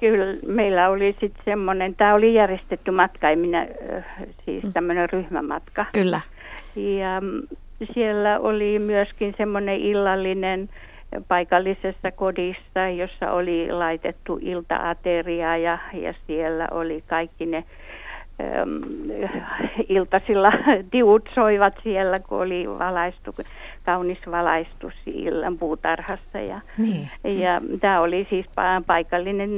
kyllä 0.00 0.24
meillä 0.46 0.88
oli 0.88 1.16
sitten 1.20 1.44
semmoinen, 1.44 1.94
tämä 1.94 2.14
oli 2.14 2.34
järjestetty 2.34 2.90
matka, 2.90 3.30
ei 3.30 3.36
minä, 3.36 3.66
siis 4.44 4.64
mm. 4.64 4.72
tämmöinen 4.72 5.10
ryhmämatka. 5.10 5.86
Kyllä. 5.92 6.20
Ja 6.76 7.22
siellä 7.94 8.38
oli 8.38 8.78
myöskin 8.78 9.34
semmoinen 9.38 9.80
illallinen 9.80 10.68
paikallisessa 11.28 12.10
kodissa, 12.10 12.88
jossa 12.96 13.32
oli 13.32 13.72
laitettu 13.72 14.38
iltaateria 14.42 15.56
ja, 15.56 15.78
ja 15.92 16.14
siellä 16.26 16.68
oli 16.70 17.04
kaikki 17.06 17.46
ne 17.46 17.64
äm, 18.40 18.80
iltasilla 19.88 20.52
tiut 20.90 21.28
soivat 21.34 21.74
siellä, 21.82 22.16
kun 22.28 22.38
oli 22.38 22.68
valaistu, 22.68 23.32
kaunis 23.84 24.30
valaistus 24.30 24.94
illan 25.06 25.58
puutarhassa. 25.58 26.38
Ja, 26.38 26.60
niin. 26.78 27.10
ja 27.22 27.60
tämä 27.80 28.00
oli 28.00 28.26
siis 28.30 28.46
paikallinen 28.86 29.50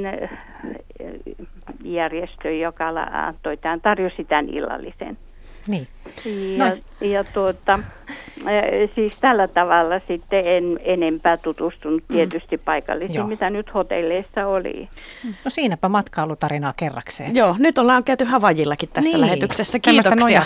järjestö, 1.83 2.51
joka 2.51 2.87
antoi 3.11 3.57
tämän, 3.57 3.81
tarjosi 3.81 4.23
tämän 4.23 4.49
illallisen. 4.49 5.17
Niin. 5.67 5.87
Ja, 6.57 6.69
no. 6.69 6.77
ja 7.01 7.23
tuota, 7.23 7.79
siis 8.95 9.17
tällä 9.21 9.47
tavalla 9.47 10.01
sitten 10.07 10.47
en 10.47 10.79
enempää 10.83 11.37
tutustunut 11.37 12.03
mm. 12.09 12.15
tietysti 12.15 12.57
paikallisiin, 12.57 13.15
Joo. 13.15 13.27
mitä 13.27 13.49
nyt 13.49 13.73
hotelleissa 13.73 14.47
oli. 14.47 14.89
No 15.23 15.49
siinäpä 15.49 15.89
matkailutarinaa 15.89 16.73
kerrakseen. 16.77 17.35
Joo, 17.35 17.55
nyt 17.59 17.77
ollaan 17.77 18.03
käyty 18.03 18.23
Havajillakin 18.23 18.89
tässä 18.93 19.17
niin. 19.17 19.21
lähetyksessä. 19.21 19.79
Kiitoksia. 19.79 20.43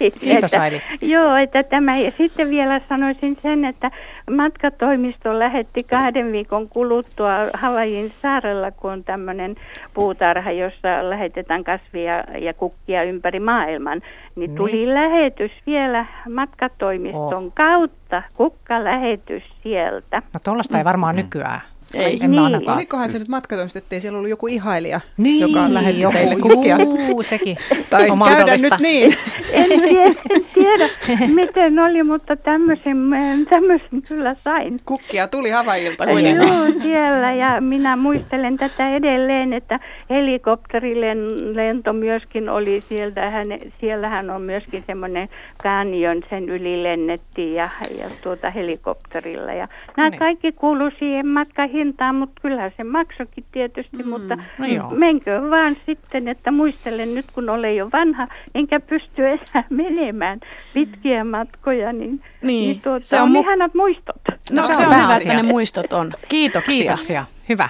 Kiitos 0.20 0.54
Aili. 0.54 0.80
Joo, 1.02 1.36
että 1.36 1.62
tämä, 1.62 1.96
ja 1.96 2.12
sitten 2.18 2.50
vielä 2.50 2.80
sanoisin 2.88 3.36
sen, 3.36 3.64
että 3.64 3.90
matkatoimisto 4.30 5.38
lähetti 5.38 5.82
kahden 5.82 6.32
viikon 6.32 6.68
kuluttua 6.68 7.30
Havajin 7.54 8.12
saarella, 8.22 8.70
kun 8.70 8.92
on 8.92 9.04
tämmöinen 9.04 9.54
puutarha, 9.94 10.50
jossa 10.50 11.10
lähetetään 11.10 11.64
kasvia 11.64 12.24
ja 12.40 12.54
kukkia 12.54 13.02
ympäri 13.02 13.40
maailman, 13.40 14.02
niin 14.36 14.54
tuli 14.54 14.72
niin. 14.72 14.94
lähetys 14.94 15.52
vielä 15.66 16.06
matkatoimiston 16.38 17.44
oh. 17.46 17.52
kautta, 17.54 18.22
kukkalähetys 18.34 19.42
sieltä. 19.62 20.22
No 20.32 20.40
tuollaista 20.44 20.78
ei 20.78 20.84
varmaan 20.84 21.14
mm. 21.14 21.22
nykyään. 21.22 21.60
Ei. 21.94 22.18
En 22.22 22.30
niin. 22.30 22.70
Olikohan 22.70 23.10
se 23.10 23.18
nyt 23.18 23.28
matkatoimisto, 23.28 23.78
ettei 23.78 24.00
siellä 24.00 24.16
ollut 24.16 24.30
joku 24.30 24.46
ihailija, 24.46 25.00
niin, 25.16 25.40
joka 25.40 25.74
lähetti 25.74 26.00
joku, 26.00 26.16
teille 26.16 26.36
kukkia? 26.36 26.76
Juu, 27.08 27.22
sekin 27.22 27.56
Taisi 27.90 28.18
käydä 28.24 28.52
nyt 28.52 28.80
niin. 28.80 29.14
En 29.52 29.80
tiedä, 29.80 30.14
en 30.30 30.44
tiedä 30.54 30.88
miten 31.40 31.78
oli, 31.78 32.02
mutta 32.02 32.36
tämmöisen, 32.36 32.96
tämmöisen 33.50 34.02
kyllä 34.08 34.34
sain. 34.34 34.80
Kukkia 34.84 35.28
tuli 35.28 35.50
kuitenkin. 36.12 36.48
Joo, 36.48 36.82
siellä 36.82 37.32
ja 37.32 37.60
minä 37.60 37.96
muistelen 37.96 38.56
tätä 38.56 38.96
edelleen, 38.96 39.52
että 39.52 39.78
helikopterilento 40.10 41.92
myöskin 41.92 42.48
oli 42.48 42.80
sieltä. 42.80 43.30
Hän, 43.30 43.46
siellähän 43.80 44.30
on 44.30 44.42
myöskin 44.42 44.84
semmoinen 44.86 45.28
kanjon, 45.62 46.22
sen 46.30 46.48
yli 46.48 46.82
lennettiin 46.82 47.54
ja, 47.54 47.68
ja 47.98 48.10
tuota 48.22 48.50
helikopterilla. 48.50 49.52
Ja 49.52 49.68
nämä 49.96 50.08
niin. 50.08 50.18
kaikki 50.18 50.52
kuuluu 50.52 50.90
siihen 50.98 51.28
matkaan 51.28 51.70
hintaa, 51.78 52.12
mutta 52.12 52.40
kyllä 52.42 52.70
se 52.76 52.84
maksokin 52.84 53.44
tietysti, 53.52 54.02
mm, 54.02 54.08
mutta 54.08 54.36
no 54.36 54.90
menkö 54.90 55.50
vaan 55.50 55.76
sitten, 55.86 56.28
että 56.28 56.52
muistelen 56.52 57.14
nyt 57.14 57.26
kun 57.32 57.50
olen 57.50 57.76
jo 57.76 57.88
vanha, 57.92 58.28
enkä 58.54 58.80
pysty 58.80 59.26
enää 59.26 59.64
menemään 59.70 60.40
pitkiä 60.74 61.24
matkoja, 61.24 61.92
niin, 61.92 62.10
niin, 62.10 62.22
niin 62.42 62.80
tuota, 62.80 63.06
se 63.06 63.20
on, 63.20 63.32
mu- 63.32 63.38
ihanat 63.38 63.74
muistot. 63.74 64.22
No, 64.28 64.36
no 64.50 64.62
se, 64.62 64.74
se 64.74 64.86
on 64.86 65.02
hyvä, 65.02 65.14
että 65.14 65.34
ne 65.34 65.42
muistot 65.42 65.92
on. 65.92 66.12
Kiitoksia. 66.28 66.78
Kiitoksia, 66.78 67.26
hyvä. 67.48 67.68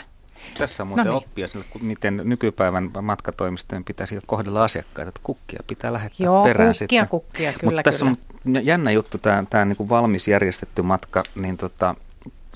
Tässä 0.58 0.82
on 0.82 0.86
muuten 0.86 1.06
no 1.06 1.12
niin. 1.12 1.16
oppia, 1.16 1.46
miten 1.80 2.20
nykypäivän 2.24 2.90
matkatoimistojen 3.02 3.84
pitäisi 3.84 4.18
kohdella 4.26 4.64
asiakkaita, 4.64 5.08
että 5.08 5.20
kukkia 5.22 5.60
pitää 5.66 5.92
lähettää 5.92 6.24
Joo, 6.24 6.44
perään 6.44 6.68
kukkia, 6.68 6.78
sitten. 6.78 7.08
kukkia, 7.08 7.52
kyllä, 7.52 7.64
Mutta 7.64 7.82
tässä 7.82 8.06
on 8.06 8.16
jännä 8.62 8.90
juttu, 8.90 9.18
tämä, 9.18 9.44
tämä 9.50 9.64
niin 9.64 9.76
kuin 9.76 9.88
valmis 9.88 10.28
järjestetty 10.28 10.82
matka, 10.82 11.22
niin 11.34 11.56
tota, 11.56 11.94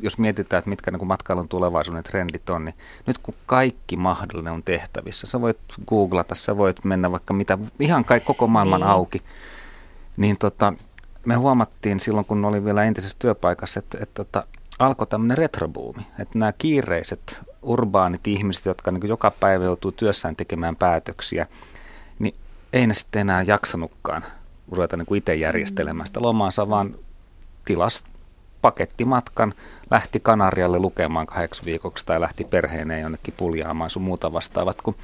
jos 0.00 0.18
mietitään, 0.18 0.58
että 0.58 0.70
mitkä 0.70 0.90
niin 0.90 1.06
matkailun 1.06 1.48
tulevaisuuden 1.48 2.04
trendit 2.04 2.50
on, 2.50 2.64
niin 2.64 2.74
nyt 3.06 3.18
kun 3.18 3.34
kaikki 3.46 3.96
mahdollinen 3.96 4.52
on 4.52 4.62
tehtävissä, 4.62 5.26
sä 5.26 5.40
voit 5.40 5.58
googlata, 5.86 6.34
sä 6.34 6.56
voit 6.56 6.84
mennä 6.84 7.12
vaikka 7.12 7.34
mitä, 7.34 7.58
ihan 7.80 8.04
kaikki 8.04 8.26
koko 8.26 8.46
maailman 8.46 8.80
niin. 8.80 8.90
auki, 8.90 9.22
niin 10.16 10.38
tota, 10.38 10.72
me 11.26 11.34
huomattiin 11.34 12.00
silloin, 12.00 12.26
kun 12.26 12.44
oli 12.44 12.64
vielä 12.64 12.84
entisessä 12.84 13.18
työpaikassa, 13.18 13.78
että, 13.78 13.98
että, 14.00 14.22
että 14.22 14.44
alkoi 14.78 15.06
tämmöinen 15.06 15.38
retrobuumi, 15.38 16.06
että 16.18 16.38
nämä 16.38 16.52
kiireiset 16.52 17.40
urbaanit 17.62 18.26
ihmiset, 18.26 18.66
jotka 18.66 18.90
niin 18.90 19.08
joka 19.08 19.30
päivä 19.30 19.64
joutuu 19.64 19.92
työssään 19.92 20.36
tekemään 20.36 20.76
päätöksiä, 20.76 21.46
niin 22.18 22.34
ei 22.72 22.86
ne 22.86 22.94
sitten 22.94 23.20
enää 23.20 23.42
jaksanutkaan 23.42 24.22
ruveta 24.70 24.96
niin 24.96 25.16
itse 25.16 25.34
järjestelemään 25.34 26.06
sitä 26.06 26.22
lomaansa, 26.22 26.68
vaan 26.68 26.94
tilas 27.64 28.04
pakettimatkan, 28.62 29.54
lähti 29.90 30.20
Kanarialle 30.20 30.78
lukemaan 30.78 31.26
kahdeksi 31.26 31.64
viikoksi 31.64 32.06
tai 32.06 32.20
lähti 32.20 32.44
perheeneen 32.44 33.02
jonnekin 33.02 33.34
puljaamaan 33.36 33.90
sun 33.90 34.02
muuta 34.02 34.32
vastaavat, 34.32 34.82
kun 34.82 34.94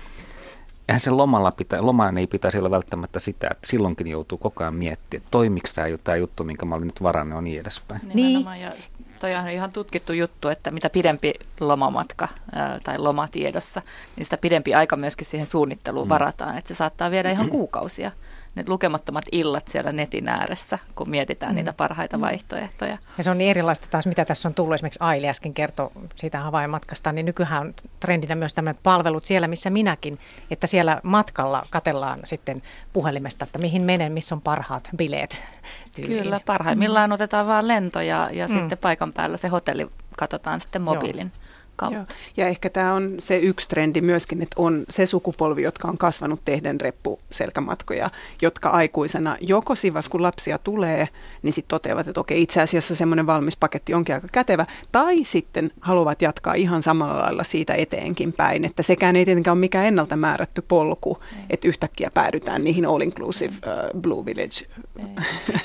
eihän 0.88 1.00
sen 1.00 1.16
lomalla 1.16 1.50
pitä, 1.50 1.86
lomaan 1.86 2.18
ei 2.18 2.26
pitäisi 2.26 2.58
olla 2.58 2.70
välttämättä 2.70 3.18
sitä, 3.18 3.48
että 3.50 3.66
silloinkin 3.66 4.06
joutuu 4.06 4.38
koko 4.38 4.64
ajan 4.64 4.74
miettimään, 4.74 5.22
että 5.22 5.30
toimiko 5.30 5.68
tämä 6.04 6.16
juttu, 6.16 6.44
minkä 6.44 6.66
mä 6.66 6.74
olin 6.74 6.86
nyt 6.86 7.02
varannut 7.02 7.36
ja 7.36 7.40
niin 7.40 7.60
edespäin. 7.60 8.00
Niin. 8.14 8.46
Ja 8.60 8.72
toi 9.20 9.34
on 9.34 9.48
ihan 9.48 9.72
tutkittu 9.72 10.12
juttu, 10.12 10.48
että 10.48 10.70
mitä 10.70 10.90
pidempi 10.90 11.34
lomamatka 11.60 12.28
ää, 12.52 12.80
tai 12.84 12.98
lomatiedossa, 12.98 13.82
niin 14.16 14.24
sitä 14.24 14.36
pidempi 14.36 14.74
aika 14.74 14.96
myöskin 14.96 15.26
siihen 15.26 15.46
suunnitteluun 15.46 16.06
mm. 16.06 16.08
varataan, 16.08 16.58
että 16.58 16.68
se 16.68 16.74
saattaa 16.74 17.10
viedä 17.10 17.30
ihan 17.30 17.48
kuukausia 17.58 18.12
ne 18.58 18.64
lukemattomat 18.66 19.24
illat 19.32 19.68
siellä 19.68 19.92
netin 19.92 20.28
ääressä, 20.28 20.78
kun 20.94 21.10
mietitään 21.10 21.52
mm. 21.52 21.56
niitä 21.56 21.72
parhaita 21.72 22.16
mm. 22.16 22.20
vaihtoehtoja. 22.20 22.98
Ja 23.18 23.24
se 23.24 23.30
on 23.30 23.38
niin 23.38 23.50
erilaista 23.50 23.86
taas, 23.90 24.06
mitä 24.06 24.24
tässä 24.24 24.48
on 24.48 24.54
tullut. 24.54 24.74
Esimerkiksi 24.74 25.02
Aili 25.02 25.28
äsken 25.28 25.54
kertoi 25.54 25.90
siitä 26.14 26.38
Havain-matkasta, 26.38 27.12
niin 27.12 27.26
nykyään 27.26 27.60
on 27.60 27.74
trendinä 28.00 28.34
myös 28.34 28.54
tämmöiset 28.54 28.82
palvelut 28.82 29.24
siellä, 29.24 29.48
missä 29.48 29.70
minäkin, 29.70 30.18
että 30.50 30.66
siellä 30.66 31.00
matkalla 31.02 31.62
katellaan 31.70 32.18
sitten 32.24 32.62
puhelimesta, 32.92 33.44
että 33.44 33.58
mihin 33.58 33.82
menen, 33.82 34.12
missä 34.12 34.34
on 34.34 34.40
parhaat 34.40 34.88
bileet. 34.96 35.42
Tyyliin. 35.96 36.22
Kyllä, 36.22 36.40
parhaimmillaan 36.46 37.10
mm. 37.10 37.14
otetaan 37.14 37.46
vaan 37.46 37.68
lento 37.68 38.00
ja, 38.00 38.30
ja 38.32 38.46
mm. 38.46 38.52
sitten 38.52 38.78
paikan 38.78 39.12
päällä 39.12 39.36
se 39.36 39.48
hotelli 39.48 39.86
katsotaan 40.16 40.60
sitten 40.60 40.82
mobiilin. 40.82 41.32
Joo 41.34 41.47
kautta. 41.78 41.98
Joo. 41.98 42.06
Ja 42.36 42.48
ehkä 42.48 42.70
tämä 42.70 42.94
on 42.94 43.14
se 43.18 43.36
yksi 43.36 43.68
trendi 43.68 44.00
myöskin, 44.00 44.42
että 44.42 44.54
on 44.56 44.84
se 44.90 45.06
sukupolvi, 45.06 45.62
jotka 45.62 45.88
on 45.88 45.98
kasvanut 45.98 46.40
tehden 46.44 46.80
reppuselkämatkoja, 46.80 48.10
jotka 48.42 48.68
aikuisena 48.68 49.36
joko 49.40 49.74
sivas, 49.74 50.08
kun 50.08 50.22
lapsia 50.22 50.58
tulee, 50.58 51.08
niin 51.42 51.52
sitten 51.52 51.68
toteavat, 51.68 52.08
että 52.08 52.20
okei, 52.20 52.42
itse 52.42 52.62
asiassa 52.62 52.94
semmoinen 52.94 53.26
valmis 53.26 53.56
paketti 53.56 53.94
onkin 53.94 54.14
aika 54.14 54.28
kätevä, 54.32 54.66
tai 54.92 55.24
sitten 55.24 55.70
haluavat 55.80 56.22
jatkaa 56.22 56.54
ihan 56.54 56.82
samalla 56.82 57.22
lailla 57.22 57.44
siitä 57.44 57.74
eteenkin 57.74 58.32
päin, 58.32 58.64
että 58.64 58.82
sekään 58.82 59.16
ei 59.16 59.24
tietenkään 59.24 59.52
ole 59.52 59.60
mikään 59.60 59.86
ennalta 59.86 60.16
määrätty 60.16 60.62
polku, 60.62 61.18
ei. 61.36 61.42
että 61.50 61.68
yhtäkkiä 61.68 62.10
päädytään 62.14 62.64
niihin 62.64 62.86
all-inclusive 62.86 63.52
uh, 63.52 64.00
Blue 64.00 64.24
Village 64.26 64.66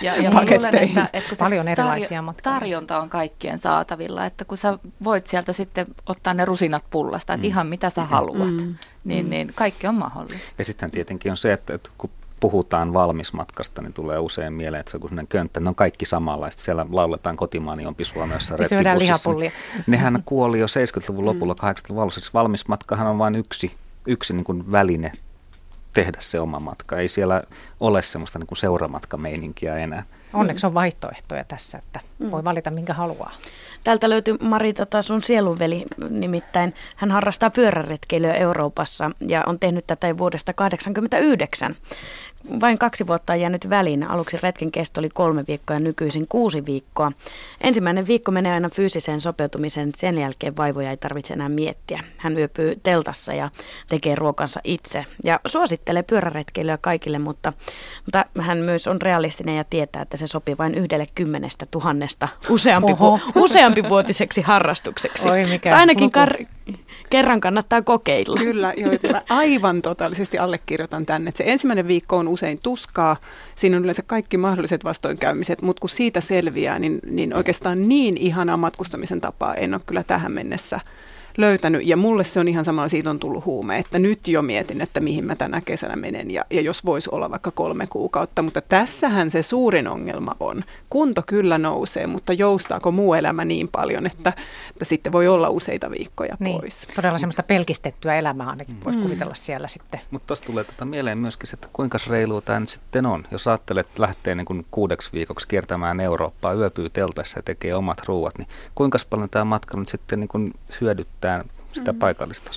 ja, 0.01 0.15
ja 0.23 0.31
luulen, 0.31 0.75
että, 0.75 1.09
että 1.13 1.29
kun 1.29 1.37
Paljon 1.37 1.67
erilaisia 1.67 2.21
tarjo- 2.21 2.41
tarjonta 2.43 2.99
on 2.99 3.09
kaikkien 3.09 3.59
saatavilla, 3.59 4.25
että 4.25 4.45
kun 4.45 4.57
sä 4.57 4.77
voit 5.03 5.27
sieltä 5.27 5.53
sitten 5.53 5.85
ottaa 6.05 6.33
ne 6.33 6.45
rusinat 6.45 6.83
pullasta, 6.89 7.33
että 7.33 7.43
mm. 7.43 7.47
ihan 7.47 7.67
mitä 7.67 7.89
sä 7.89 8.05
haluat, 8.05 8.61
mm. 8.61 8.75
Niin, 9.03 9.25
mm. 9.25 9.29
niin 9.29 9.51
kaikki 9.55 9.87
on 9.87 9.95
mahdollista. 9.95 10.53
Ja 10.57 10.65
sitten 10.65 10.91
tietenkin 10.91 11.31
on 11.31 11.37
se, 11.37 11.53
että, 11.53 11.73
että 11.73 11.89
kun 11.97 12.09
puhutaan 12.39 12.93
valmismatkasta, 12.93 13.81
niin 13.81 13.93
tulee 13.93 14.19
usein 14.19 14.53
mieleen, 14.53 14.79
että 14.79 14.91
se 14.91 14.97
on 14.97 15.01
kuin 15.01 15.27
könttä. 15.27 15.59
Ne 15.59 15.69
on 15.69 15.75
kaikki 15.75 16.05
samanlaista. 16.05 16.61
Siellä 16.61 16.85
lauletaan 16.91 17.37
kotimaani 17.37 17.85
on 17.85 17.95
Suomessa 18.01 18.57
retkibussissa. 18.57 19.31
Nehän 19.87 20.23
kuoli 20.25 20.59
jo 20.59 20.65
70-luvun 20.65 21.25
lopulla, 21.25 21.53
80-luvun 21.53 22.03
alussa. 22.03 22.19
Siis 22.19 22.33
valmismatkahan 22.33 23.07
on 23.07 23.17
vain 23.17 23.35
yksi, 23.35 23.75
yksi 24.07 24.33
niin 24.33 24.43
kuin 24.43 24.71
väline 24.71 25.11
tehdä 25.93 26.17
se 26.21 26.39
oma 26.39 26.59
matka. 26.59 26.97
Ei 26.97 27.07
siellä 27.07 27.43
ole 27.79 28.01
semmoista 28.01 28.39
niin 28.39 28.47
kuin 28.47 28.57
seuramatkameininkiä 28.57 29.75
enää. 29.75 30.03
Onneksi 30.33 30.65
on 30.65 30.73
vaihtoehtoja 30.73 31.43
tässä, 31.43 31.77
että 31.77 31.99
mm. 32.19 32.31
voi 32.31 32.43
valita 32.43 32.71
minkä 32.71 32.93
haluaa. 32.93 33.31
Täältä 33.83 34.09
löytyy 34.09 34.37
Mari 34.41 34.73
tota 34.73 35.01
sun 35.01 35.23
sielunveli, 35.23 35.85
nimittäin 36.09 36.73
hän 36.95 37.11
harrastaa 37.11 37.49
pyöräretkeilyä 37.49 38.33
Euroopassa 38.33 39.11
ja 39.27 39.43
on 39.47 39.59
tehnyt 39.59 39.87
tätä 39.87 40.17
vuodesta 40.17 40.53
1989 40.53 41.75
vain 42.61 42.77
kaksi 42.77 43.07
vuotta 43.07 43.33
on 43.33 43.39
jäänyt 43.39 43.69
väliin. 43.69 44.03
Aluksi 44.03 44.37
retken 44.43 44.71
kesto 44.71 45.01
oli 45.01 45.09
kolme 45.09 45.43
viikkoa 45.47 45.75
ja 45.75 45.79
nykyisin 45.79 46.25
kuusi 46.29 46.65
viikkoa. 46.65 47.11
Ensimmäinen 47.61 48.07
viikko 48.07 48.31
menee 48.31 48.53
aina 48.53 48.69
fyysiseen 48.69 49.21
sopeutumiseen, 49.21 49.91
sen 49.95 50.17
jälkeen 50.17 50.57
vaivoja 50.57 50.89
ei 50.89 50.97
tarvitse 50.97 51.33
enää 51.33 51.49
miettiä. 51.49 52.03
Hän 52.17 52.37
yöpyy 52.37 52.79
teltassa 52.83 53.33
ja 53.33 53.49
tekee 53.89 54.15
ruokansa 54.15 54.59
itse. 54.63 55.05
Ja 55.23 55.39
suosittelee 55.45 56.03
pyöräretkeilyä 56.03 56.77
kaikille, 56.77 57.19
mutta, 57.19 57.53
mutta 58.05 58.25
hän 58.39 58.57
myös 58.57 58.87
on 58.87 59.01
realistinen 59.01 59.57
ja 59.57 59.63
tietää, 59.63 60.01
että 60.01 60.17
se 60.17 60.27
sopii 60.27 60.57
vain 60.57 60.75
yhdelle 60.75 61.05
kymmenestä 61.15 61.65
tuhannesta 61.71 62.27
useampi, 62.49 62.93
vu- 62.99 63.19
useampivuotiseksi 63.35 64.41
harrastukseksi. 64.41 65.29
Oi 65.31 65.45
mikä 65.45 65.69
tai 65.69 65.79
ainakin 65.79 66.09
kar- 66.09 66.45
kerran 67.09 67.41
kannattaa 67.41 67.81
kokeilla. 67.81 68.39
Kyllä, 68.39 68.73
joo, 68.77 68.91
aivan 69.29 69.81
totaalisesti 69.81 70.37
allekirjoitan 70.37 71.05
tänne. 71.05 71.33
Se 71.35 71.43
ensimmäinen 71.47 71.87
viikko 71.87 72.17
on 72.17 72.27
usein 72.27 72.59
tuskaa. 72.63 73.15
Siinä 73.55 73.77
on 73.77 73.83
yleensä 73.83 74.03
kaikki 74.07 74.37
mahdolliset 74.37 74.83
vastoinkäymiset, 74.83 75.61
mutta 75.61 75.81
kun 75.81 75.89
siitä 75.89 76.21
selviää, 76.21 76.79
niin, 76.79 76.99
niin 77.05 77.35
oikeastaan 77.35 77.89
niin 77.89 78.17
ihanaa 78.17 78.57
matkustamisen 78.57 79.21
tapaa 79.21 79.55
en 79.55 79.73
ole 79.73 79.81
kyllä 79.85 80.03
tähän 80.03 80.31
mennessä 80.31 80.79
löytänyt. 81.37 81.87
Ja 81.87 81.97
mulle 81.97 82.23
se 82.23 82.39
on 82.39 82.47
ihan 82.47 82.65
samalla, 82.65 82.89
siitä 82.89 83.09
on 83.09 83.19
tullut 83.19 83.45
huume, 83.45 83.77
että 83.77 83.99
nyt 83.99 84.27
jo 84.27 84.41
mietin, 84.41 84.81
että 84.81 84.99
mihin 84.99 85.25
mä 85.25 85.35
tänä 85.35 85.61
kesänä 85.61 85.95
menen 85.95 86.31
ja, 86.31 86.45
ja 86.49 86.61
jos 86.61 86.85
voisi 86.85 87.09
olla 87.11 87.31
vaikka 87.31 87.51
kolme 87.51 87.87
kuukautta. 87.87 88.41
Mutta 88.41 88.61
tässähän 88.61 89.31
se 89.31 89.43
suurin 89.43 89.87
ongelma 89.87 90.35
on. 90.39 90.63
Kunto 90.89 91.23
kyllä 91.25 91.57
nousee, 91.57 92.07
mutta 92.07 92.33
joustaako 92.33 92.91
muu 92.91 93.13
elämä 93.13 93.45
niin 93.45 93.67
paljon, 93.67 94.05
että, 94.05 94.33
että 94.69 94.85
sitten 94.85 95.11
voi 95.11 95.27
olla 95.27 95.49
useita 95.49 95.91
viikkoja 95.91 96.37
niin, 96.39 96.59
pois. 96.59 96.87
Todella 96.95 97.17
semmoista 97.17 97.43
pelkistettyä 97.43 98.15
elämää 98.15 98.49
ainakin 98.49 98.77
voisi 98.85 98.99
mm. 98.99 99.03
kuvitella 99.03 99.33
siellä 99.33 99.67
sitten. 99.67 100.01
Mutta 100.11 100.27
tuosta 100.27 100.45
tulee 100.45 100.63
tätä 100.63 100.85
mieleen 100.85 101.17
myöskin 101.17 101.47
se, 101.47 101.53
että 101.53 101.67
kuinka 101.73 101.97
reilua 102.09 102.41
tämä 102.41 102.59
nyt 102.59 102.69
sitten 102.69 103.05
on. 103.05 103.27
Jos 103.31 103.47
ajattelet, 103.47 103.87
että 103.87 104.01
lähtee 104.01 104.35
niin 104.35 104.45
kuin 104.45 104.65
kuudeksi 104.71 105.09
viikoksi 105.13 105.47
kiertämään 105.47 105.99
Eurooppaa, 105.99 106.53
yöpyy 106.53 106.89
teltassa 106.89 107.39
ja 107.39 107.43
tekee 107.43 107.75
omat 107.75 108.01
ruuat, 108.05 108.37
niin 108.37 108.47
kuinka 108.75 108.97
paljon 109.09 109.29
tämä 109.29 109.45
matka 109.45 109.77
nyt 109.77 109.87
sitten 109.87 110.19
niin 110.19 110.27
kuin 110.27 110.53
hyödyttää 110.81 111.22
sitä, 111.23 111.45
sitä 111.71 111.91
mm. 111.91 111.99
paikallista 111.99 112.51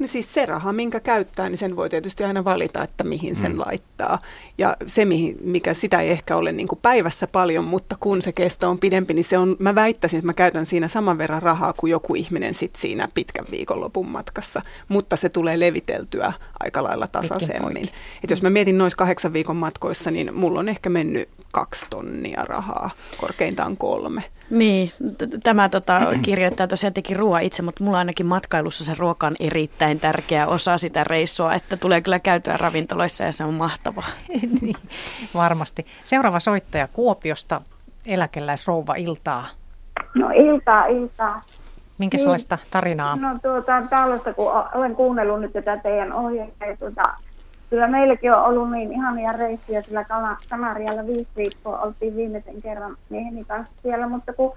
No 0.00 0.06
siis 0.06 0.34
se 0.34 0.46
raha, 0.46 0.72
minkä 0.72 1.00
käyttää, 1.00 1.48
niin 1.48 1.58
sen 1.58 1.76
voi 1.76 1.90
tietysti 1.90 2.24
aina 2.24 2.44
valita, 2.44 2.82
että 2.82 3.04
mihin 3.04 3.36
sen 3.36 3.52
mm. 3.52 3.58
laittaa. 3.66 4.18
Ja 4.58 4.76
se, 4.86 5.06
mikä 5.44 5.74
sitä 5.74 6.00
ei 6.00 6.10
ehkä 6.10 6.36
ole 6.36 6.52
niin 6.52 6.68
kuin 6.68 6.78
päivässä 6.82 7.26
paljon, 7.26 7.64
mutta 7.64 7.96
kun 8.00 8.22
se 8.22 8.32
kesto 8.32 8.70
on 8.70 8.78
pidempi, 8.78 9.14
niin 9.14 9.24
se 9.24 9.38
on, 9.38 9.56
mä 9.58 9.74
väittäisin, 9.74 10.18
että 10.18 10.26
mä 10.26 10.32
käytän 10.32 10.66
siinä 10.66 10.88
saman 10.88 11.18
verran 11.18 11.42
rahaa 11.42 11.72
kuin 11.72 11.90
joku 11.90 12.14
ihminen 12.14 12.54
sit 12.54 12.76
siinä 12.76 13.08
pitkän 13.14 13.44
viikonlopun 13.50 14.08
matkassa. 14.08 14.62
Mutta 14.88 15.16
se 15.16 15.28
tulee 15.28 15.60
leviteltyä 15.60 16.32
aika 16.60 16.82
lailla 16.82 17.06
tasaisemmin. 17.06 17.88
Et 18.24 18.30
jos 18.30 18.42
mä 18.42 18.50
mietin 18.50 18.78
noissa 18.78 18.96
kahdeksan 18.96 19.32
viikon 19.32 19.56
matkoissa, 19.56 20.10
niin 20.10 20.36
mulla 20.36 20.60
on 20.60 20.68
ehkä 20.68 20.90
mennyt 20.90 21.28
kaksi 21.52 21.86
tonnia 21.90 22.44
rahaa, 22.44 22.90
korkeintaan 23.20 23.76
kolme. 23.76 24.22
Niin, 24.50 24.90
tämä 25.42 25.68
tota, 25.68 26.00
kirjoittaa 26.22 26.66
tosiaan 26.66 26.94
teki 26.94 27.14
ruoan 27.14 27.42
itse, 27.42 27.62
mutta 27.62 27.84
mulla 27.84 27.98
ainakin 27.98 28.26
matkailussa 28.26 28.84
se 28.84 28.94
ruoka 28.98 29.26
on 29.26 29.36
erittäin 29.40 30.00
tärkeä 30.00 30.46
osa 30.46 30.78
sitä 30.78 31.04
reissua, 31.04 31.54
että 31.54 31.76
tulee 31.76 32.00
kyllä 32.00 32.18
käytyä 32.18 32.56
ravintoloissa 32.56 33.24
ja 33.24 33.32
se 33.32 33.44
on 33.44 33.54
mahtavaa. 33.54 34.08
niin, 34.60 34.76
varmasti. 35.34 35.86
Seuraava 36.04 36.40
soittaja 36.40 36.88
Kuopiosta, 36.92 37.60
eläkeläisrouva 38.06 38.94
Iltaa. 38.94 39.46
No 40.14 40.30
iltaa, 40.30 40.86
iltaa. 40.86 41.42
Minkälaista 41.98 42.56
niin, 42.56 42.66
tarinaa? 42.70 43.16
No 43.16 43.38
tuota, 43.42 43.82
tällaista, 43.90 44.34
kun 44.34 44.52
olen 44.74 44.96
kuunnellut 44.96 45.40
nyt 45.40 45.52
tätä 45.52 45.76
teidän 45.76 46.12
ohjeita, 46.12 46.64
tuota, 46.78 47.02
kyllä 47.70 47.86
meilläkin 47.88 48.32
on 48.32 48.44
ollut 48.44 48.70
niin 48.70 48.92
ihania 48.92 49.32
reissuja 49.32 49.82
sillä 49.82 50.04
Kanarialla 50.50 51.06
viisi 51.06 51.28
viikkoa 51.36 51.80
oltiin 51.80 52.16
viimeisen 52.16 52.62
kerran 52.62 52.96
mieheni 53.10 53.44
kanssa 53.44 53.74
siellä, 53.82 54.08
mutta 54.08 54.32
kun 54.32 54.52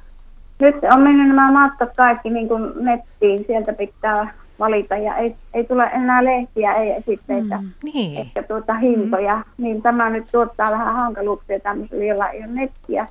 nyt 0.60 0.76
on 0.96 1.02
mennyt 1.02 1.28
nämä 1.28 1.52
matkat 1.52 1.90
kaikki 1.98 2.30
niin 2.30 2.48
kuin 2.48 2.72
nettiin, 2.76 3.46
sieltä 3.48 3.74
pitää 3.74 4.34
valita 4.60 4.98
ja 4.98 5.18
ei, 5.18 5.36
ei 5.54 5.64
tule 5.64 5.84
enää 5.84 6.24
lehtiä, 6.24 6.74
ei 6.74 6.92
esitteitä, 6.92 7.58
mm, 7.58 7.70
niin. 7.84 8.18
ehkä 8.18 8.44
tuota 8.44 8.74
hintoja, 8.74 9.36
mm. 9.36 9.64
niin 9.64 9.82
tämä 9.82 10.10
nyt 10.10 10.26
tuottaa 10.32 10.72
vähän 10.72 10.94
hankaluuksia 10.94 11.60
tämmöisellä, 11.60 12.04
jolla 12.04 12.30
ei 12.30 12.40
ole 12.40 12.48
nettiä. 12.48 13.08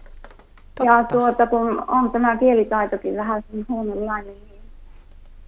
Totta. 0.75 0.93
Ja 0.93 1.05
tuota, 1.05 1.47
kun 1.47 1.85
on 1.89 2.11
tämä 2.11 2.37
kielitaitokin 2.37 3.17
vähän 3.17 3.43
huononlainen, 3.69 4.35
niin, 4.35 4.61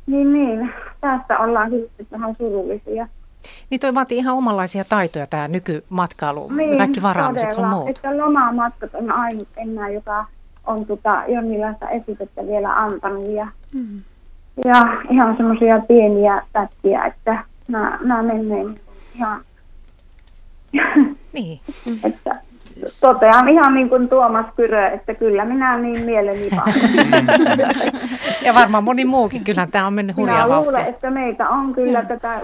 niin, 0.06 0.32
niin 0.32 0.72
tästä 1.00 1.38
ollaan 1.38 1.70
sitten 1.70 2.06
vähän 2.10 2.34
surullisia. 2.34 3.08
Niin 3.70 3.80
toi 3.80 3.94
vaatii 3.94 4.18
ihan 4.18 4.34
omanlaisia 4.34 4.84
taitoja 4.84 5.26
tämä 5.26 5.48
nykymatkailu, 5.48 6.52
niin, 6.52 6.78
kaikki 6.78 7.02
varaamiset 7.02 7.50
todella, 7.50 7.70
sun 7.70 7.78
muut. 7.78 7.88
Että 7.88 8.18
lomamatkat 8.18 8.94
on 8.94 9.12
ainut 9.12 9.48
enää, 9.56 9.88
joka 9.88 10.26
on 10.66 10.86
tota, 10.86 11.22
jonkinlaista 11.28 11.88
esitettä 11.88 12.46
vielä 12.46 12.76
antanut. 12.76 13.30
Ja, 13.30 13.46
mm. 13.80 14.02
ja 14.64 14.84
ihan 15.10 15.36
semmoisia 15.36 15.78
pieniä 15.88 16.42
pätkiä, 16.52 17.04
että 17.04 17.44
nämä, 17.68 17.98
nämä 18.02 18.22
menee 18.22 18.64
ihan... 19.14 19.40
Niin. 21.32 21.60
että 22.04 22.40
totean 23.00 23.48
ihan 23.48 23.74
niin 23.74 23.88
kuin 23.88 24.08
Tuomas 24.08 24.46
Kyrö, 24.56 24.88
että 24.88 25.14
kyllä 25.14 25.44
minä 25.44 25.78
niin 25.78 26.04
mieleni 26.04 26.48
Ja 28.44 28.54
varmaan 28.54 28.84
moni 28.84 29.04
muukin, 29.04 29.44
kyllähän 29.44 29.70
tämä 29.70 29.86
on 29.86 29.94
mennyt 29.94 30.16
hurjaa 30.16 30.46
Minä 30.46 30.60
luulen, 30.60 30.86
että 30.86 31.10
meitä 31.10 31.48
on 31.48 31.74
kyllä 31.74 32.04
tätä, 32.04 32.40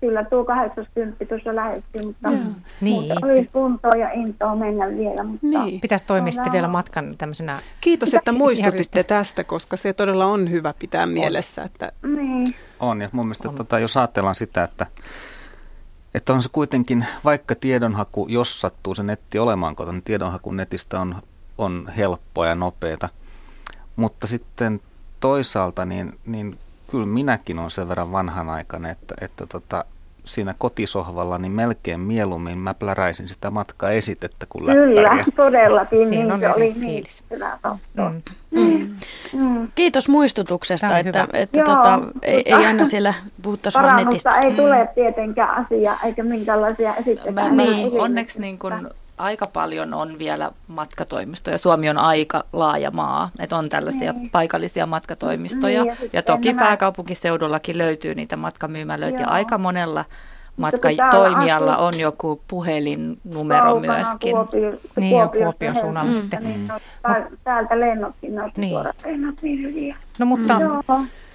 kyllä 0.00 0.24
tuo 0.24 0.44
80 0.44 1.24
tuossa 1.24 1.56
lähestyy, 1.56 2.02
mutta 2.02 2.30
Niin. 2.30 2.56
niin. 2.80 3.24
olisi 3.24 3.50
kuntoa 3.52 3.92
ja 3.96 4.12
intoa 4.12 4.54
mennä 4.54 4.88
vielä. 4.88 5.24
Mutta 5.24 5.46
Niin. 5.46 5.80
Pitäisi 5.80 6.04
toimia 6.04 6.32
sitten 6.32 6.50
on 6.50 6.52
vielä 6.52 6.68
matkan 6.68 7.14
tämmöisenä... 7.18 7.58
Kiitos, 7.80 8.14
että 8.14 8.32
muistutitte 8.32 9.02
tästä, 9.02 9.44
koska 9.44 9.76
se 9.76 9.92
todella 9.92 10.26
on 10.26 10.50
hyvä 10.50 10.74
pitää 10.78 11.06
mielessä. 11.06 11.62
Että 11.62 11.92
Niin. 12.16 12.54
On, 12.80 13.00
ja 13.00 13.08
mun 13.12 13.26
mielestä 13.26 13.48
tota, 13.48 13.78
jos 13.78 13.96
ajatellaan 13.96 14.34
sitä, 14.34 14.64
että, 14.64 14.86
että 16.14 16.32
on 16.32 16.42
se 16.42 16.48
kuitenkin, 16.52 17.06
vaikka 17.24 17.54
tiedonhaku, 17.54 18.26
jos 18.28 18.60
sattuu 18.60 18.94
se 18.94 19.02
netti 19.02 19.38
olemaan 19.38 19.76
kotona, 19.76 19.92
niin 19.92 20.04
tiedonhaku 20.04 20.52
netistä 20.52 21.00
on, 21.00 21.16
on 21.58 21.88
helppoa 21.96 22.46
ja 22.46 22.54
nopeata. 22.54 23.08
Mutta 23.96 24.26
sitten 24.26 24.80
toisaalta, 25.20 25.84
niin, 25.84 26.18
niin 26.26 26.58
kyllä 26.90 27.06
minäkin 27.06 27.58
on 27.58 27.70
sen 27.70 27.88
verran 27.88 28.12
vanhanaikainen, 28.12 28.90
että, 28.90 29.14
että 29.20 29.46
tota, 29.46 29.84
siinä 30.24 30.54
kotisohvalla 30.58 31.38
niin 31.38 31.52
melkein 31.52 32.00
mieluummin 32.00 32.58
mä 32.58 32.74
pläräisin 32.74 33.28
sitä 33.28 33.50
matkaa 33.50 33.90
esitettä 33.90 34.46
kuin 34.48 34.64
Kyllä, 34.64 35.02
läppäriä. 35.02 35.24
todellakin. 35.36 35.98
Siinä 36.08 36.10
niin 36.10 36.32
on 36.32 36.40
se 36.40 36.46
eri 36.46 36.54
oli 36.54 36.64
niin 36.64 36.80
fiilis. 36.80 37.24
totta. 37.28 37.76
Mm. 37.94 38.22
Mm. 38.50 38.90
Mm. 39.32 39.68
Kiitos 39.74 40.08
muistutuksesta, 40.08 40.86
Tämä 40.86 40.98
että, 40.98 41.18
hyvä. 41.22 41.28
että 41.38 41.58
Joo, 41.58 41.66
tota, 41.66 42.00
ei, 42.22 42.42
ei 42.46 42.52
aina 42.66 42.84
siellä 42.84 43.14
puhuttaisi 43.42 43.78
vaan 43.78 44.04
netistä. 44.04 44.30
Ei 44.38 44.54
tule 44.54 44.88
tietenkään 44.94 45.50
asiaa, 45.64 45.98
eikä 46.04 46.22
minkälaisia 46.22 46.94
esitetään. 46.96 47.54
Mä, 47.54 47.62
niin, 47.64 48.00
onneksi 48.00 48.40
niin 48.40 48.58
kun 48.58 48.90
aika 49.20 49.46
paljon 49.52 49.94
on 49.94 50.18
vielä 50.18 50.50
matkatoimistoja. 50.68 51.58
Suomi 51.58 51.90
on 51.90 51.98
aika 51.98 52.44
laaja 52.52 52.90
maa, 52.90 53.30
että 53.38 53.56
on 53.56 53.68
tällaisia 53.68 54.12
Niin. 54.12 54.30
paikallisia 54.30 54.86
matkatoimistoja. 54.86 55.82
Niin, 55.84 55.96
ja 56.02 56.08
ja, 56.12 56.22
toki 56.22 56.52
nämä- 56.52 56.66
pääkaupunkiseudullakin 56.66 57.78
löytyy 57.78 58.14
niitä 58.14 58.36
matkamyymälöitä 58.36 59.20
ja 59.20 59.28
aika 59.28 59.58
monella 59.58 60.04
matkatoimijalla 60.56 61.76
on 61.76 62.00
joku 62.00 62.42
puhelinnumero 62.48 63.62
Kaukana 63.62 63.94
myöskin. 63.94 64.32
Kuopio, 64.32 64.72
Niin, 64.96 65.16
ja 65.16 65.28
Kuopion 65.28 65.74
suunnalla 65.74 66.06
Helsingistä, 66.06 66.36
sitten. 66.36 66.52
Niin, 66.60 66.68
no, 66.68 66.78
tää- 67.02 67.26
täältä 67.44 67.80
lennotkin, 67.80 68.34
noita 68.34 68.60
Niin. 68.60 68.74
niin. 68.74 68.94
lennot 69.04 69.42
niin. 69.42 69.96
No 70.18 70.26
mutta... 70.26 70.58
Joo, 70.60 70.82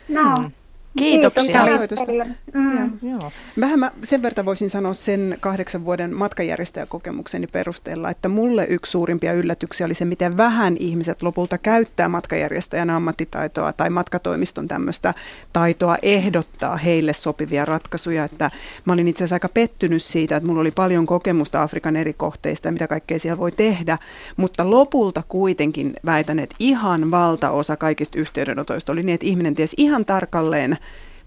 no. 0.09 0.49
Kiitoksia. 0.97 1.65
Teille. 2.05 2.27
Mm. 2.53 2.99
Joo. 3.01 3.31
Vähän 3.59 3.79
mä 3.79 3.91
sen 4.03 4.21
verran 4.21 4.45
voisin 4.45 4.69
sanoa 4.69 4.93
sen 4.93 5.37
kahdeksan 5.39 5.85
vuoden 5.85 6.15
matkajärjestäjäkokemukseni 6.15 7.47
perusteella, 7.47 8.09
että 8.09 8.29
mulle 8.29 8.65
yksi 8.69 8.91
suurimpia 8.91 9.33
yllätyksiä 9.33 9.85
oli 9.85 9.93
se, 9.93 10.05
miten 10.05 10.37
vähän 10.37 10.77
ihmiset 10.79 11.21
lopulta 11.21 11.57
käyttää 11.57 12.09
matkajärjestäjän 12.09 12.89
ammattitaitoa 12.89 13.73
tai 13.73 13.89
matkatoimiston 13.89 14.67
tämmöistä 14.67 15.13
taitoa 15.53 15.97
ehdottaa 16.01 16.77
heille 16.77 17.13
sopivia 17.13 17.65
ratkaisuja. 17.65 18.23
Että 18.23 18.51
mä 18.85 18.93
olin 18.93 19.07
itse 19.07 19.23
asiassa 19.23 19.35
aika 19.35 19.49
pettynyt 19.49 20.03
siitä, 20.03 20.35
että 20.35 20.47
mulla 20.47 20.61
oli 20.61 20.71
paljon 20.71 21.05
kokemusta 21.05 21.63
Afrikan 21.63 21.95
eri 21.95 22.13
kohteista 22.13 22.67
ja 22.67 22.71
mitä 22.71 22.87
kaikkea 22.87 23.19
siellä 23.19 23.37
voi 23.37 23.51
tehdä, 23.51 23.97
mutta 24.37 24.69
lopulta 24.69 25.23
kuitenkin 25.27 25.93
väitän, 26.05 26.39
että 26.39 26.55
ihan 26.59 27.11
valtaosa 27.11 27.77
kaikista 27.77 28.19
yhteydenotoista 28.19 28.91
oli 28.91 29.03
niin, 29.03 29.13
että 29.13 29.27
ihminen 29.27 29.55
tiesi 29.55 29.75
ihan 29.79 30.05
tarkalleen, 30.05 30.77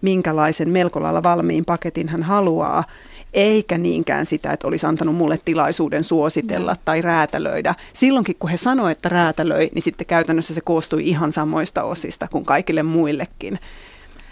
minkälaisen 0.03 0.70
melko 0.70 1.03
lailla 1.03 1.23
valmiin 1.23 1.65
paketin 1.65 2.09
hän 2.09 2.23
haluaa, 2.23 2.85
eikä 3.33 3.79
niinkään 3.79 4.27
sitä, 4.27 4.53
että 4.53 4.66
olisi 4.69 4.87
antanut 4.87 5.15
mulle 5.15 5.39
tilaisuuden 5.45 6.05
suositella 6.05 6.77
tai 6.85 7.03
räätälöidä. 7.03 7.75
Silloinkin, 7.93 8.37
kun 8.39 8.51
he 8.51 8.57
sanoivat, 8.57 8.99
että 8.99 9.09
räätälöi, 9.09 9.70
niin 9.75 9.83
sitten 9.83 10.07
käytännössä 10.07 10.55
se 10.55 10.61
koostui 10.61 11.09
ihan 11.09 11.33
samoista 11.33 11.83
osista 11.83 12.29
kuin 12.29 12.45
kaikille 12.45 12.83
muillekin. 12.83 13.59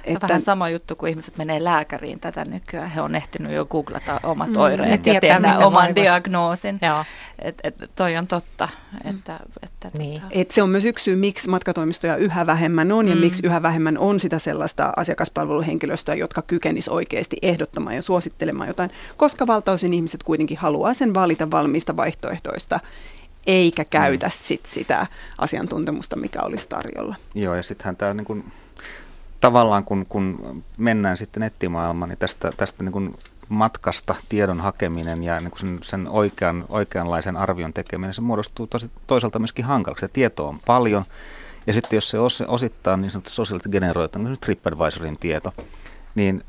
Että... 0.07 0.29
Vähän 0.29 0.43
sama 0.43 0.69
juttu, 0.69 0.97
kun 0.97 1.09
ihmiset 1.09 1.39
menee 1.39 1.65
lääkäriin 1.65 2.21
tätä 2.21 2.45
nykyään. 2.45 2.91
He 2.91 3.01
on 3.01 3.15
ehtinyt 3.15 3.53
jo 3.53 3.65
googlata 3.65 4.21
omat 4.23 4.49
Mm, 4.49 4.57
oireet 4.57 4.91
ja 5.07 5.21
tietää, 5.21 5.41
tehdä 5.41 5.59
oman 5.59 5.73
vaivat. 5.73 5.97
diagnoosin. 5.97 6.79
Joo. 6.83 7.05
Et, 7.39 7.55
et, 7.65 7.75
toi 7.97 8.17
on 8.17 8.27
totta. 8.27 8.69
Että, 9.05 9.41
että, 9.63 9.91
Niin. 9.99 10.15
tota, 10.15 10.27
Et 10.31 10.51
se 10.51 10.63
on 10.63 10.71
myös 10.71 10.85
yksi 10.85 11.05
syy, 11.05 11.17
miksi 11.17 11.51
matkatoimistoja 11.51 12.17
yhä 12.17 12.47
vähemmän 12.47 12.93
on 12.93 13.09
ja 13.09 13.15
Mm. 13.15 13.21
miksi 13.21 13.47
yhä 13.47 13.63
vähemmän 13.63 13.99
on 13.99 14.21
sitä 14.21 14.39
sellaista 14.39 14.93
asiakaspalveluhenkilöstöä, 14.97 16.15
jotka 16.15 16.43
kykenis 16.43 16.89
oikeasti 16.89 17.37
ehdottamaan 17.43 17.95
ja 17.97 18.03
suosittelemaan 18.03 18.69
jotain, 18.69 18.91
koska 19.17 19.47
valtaosin 19.47 19.93
ihmiset 19.93 20.23
kuitenkin 20.23 20.59
haluaa 20.59 20.95
sen 20.95 21.15
valita 21.15 21.51
valmiista 21.51 21.97
vaihtoehdoista, 21.97 22.81
eikä 23.47 23.85
käytä 23.85 24.31
sit 24.35 24.67
sitä 24.67 25.07
asiantuntemusta, 25.39 26.17
mikä 26.17 26.43
olisi 26.43 26.69
tarjolla. 26.69 27.17
Joo, 27.35 27.55
ja 27.55 27.63
sittenhän 27.63 27.97
tämä 27.97 28.15
niin 28.15 28.25
kuin, 28.25 28.45
tavallaan 29.41 29.85
kun, 29.85 30.07
kun 30.09 30.63
mennään 30.77 31.17
sitten 31.17 31.41
nettimaailmaan, 31.41 32.09
niin 32.09 32.19
tästä, 32.19 32.53
tästä 32.57 32.85
niin 32.85 32.93
kuin 32.93 33.15
matkasta 33.49 34.15
tiedon 34.29 34.61
hakeminen 34.61 35.25
ja 35.25 35.41
niin 35.41 35.51
kuin 35.51 35.61
sen, 35.61 35.79
sen 35.83 36.09
oikean, 36.09 36.65
oikeanlaisen 36.69 37.37
arvion 37.37 37.73
tekeminen, 37.73 38.15
se 38.15 38.21
muodostuu 38.21 38.67
tosi, 38.67 38.91
toisaalta 39.07 39.39
myöskin 39.39 39.65
hankalaksi. 39.65 40.05
Ja 40.05 40.09
tietoa 40.13 40.49
on 40.49 40.59
paljon, 40.67 41.05
ja 41.67 41.73
sitten 41.73 41.97
jos 41.97 42.11
se 42.11 42.19
os, 42.19 42.41
osittain 42.47 43.01
niin 43.01 43.11
sanotusti 43.11 43.37
sosiaalisesti 43.37 43.71
generoitu, 43.71 44.19
niin 44.19 44.37
TripAdvisorin 44.41 45.19
tieto, 45.19 45.55
niin 46.15 46.45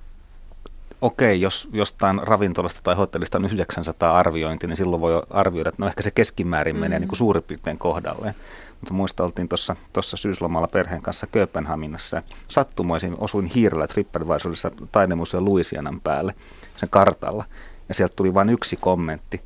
okei, 1.02 1.42
jos 1.42 1.68
jostain 1.74 2.22
ravintolasta 2.24 2.80
tai 2.84 2.96
hotellista 2.96 3.38
on 3.38 3.46
900 3.46 4.18
arviointi, 4.18 4.68
niin 4.68 4.78
silloin 4.78 5.02
voi 5.02 5.22
arvioida, 5.30 5.70
että 5.70 5.82
no 5.84 5.88
ehkä 5.88 6.02
se 6.04 6.12
keskimäärin 6.12 6.76
menee 6.76 7.00
Mm. 7.00 7.02
niin 7.02 7.08
kuin 7.08 7.18
suurin 7.18 7.44
piirtein 7.44 7.78
kohdalleen. 7.78 8.36
Mutta 8.82 8.94
muista 8.94 9.24
oltiin 9.24 9.50
tuossa 9.94 10.18
syyslomalla 10.18 10.68
perheen 10.68 11.02
kanssa 11.02 11.28
Kööpenhaminassa 11.28 12.18
ja 12.18 12.24
sattumoisin 12.48 13.16
osuin 13.18 13.46
hiirellä 13.46 13.88
TripAdvisorissa 13.88 14.72
taidemuseo 14.92 15.46
Louisianan 15.46 16.02
päälle 16.02 16.36
sen 16.78 16.90
kartalla. 16.90 17.46
Ja 17.90 17.94
sieltä 17.94 18.16
tuli 18.16 18.34
vain 18.34 18.50
yksi 18.50 18.76
kommentti. 18.76 19.42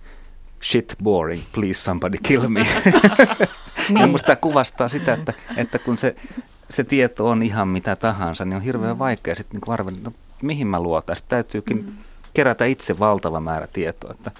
Shit 0.63 0.95
boring, 1.03 1.41
please 1.53 1.81
somebody 1.81 2.17
kill 2.23 2.47
me. 2.47 2.59
niin. 3.89 4.01
Ja 4.01 4.07
musta 4.07 4.25
tämä 4.25 4.35
kuvastaa 4.35 4.87
sitä, 4.87 5.13
että, 5.13 5.33
että 5.57 5.79
kun 5.79 5.97
se, 5.97 6.15
se 6.69 6.83
tieto 6.83 7.27
on 7.27 7.43
ihan 7.43 7.67
mitä 7.67 7.95
tahansa, 7.95 8.45
niin 8.45 8.55
on 8.55 8.61
hirveän 8.61 8.99
vaikea 8.99 9.35
sitten 9.35 9.61
niin 9.61 9.73
arvella, 9.73 9.99
no, 10.03 10.13
mihin 10.41 10.67
mä 10.67 10.79
luotan. 10.79 11.15
Sitten 11.15 11.29
täytyykin 11.29 11.85
mm. 11.85 11.91
kerätä 12.33 12.65
itse 12.65 12.99
valtava 12.99 13.39
määrä 13.39 13.67
tietoa. 13.67 14.11
Että, 14.11 14.31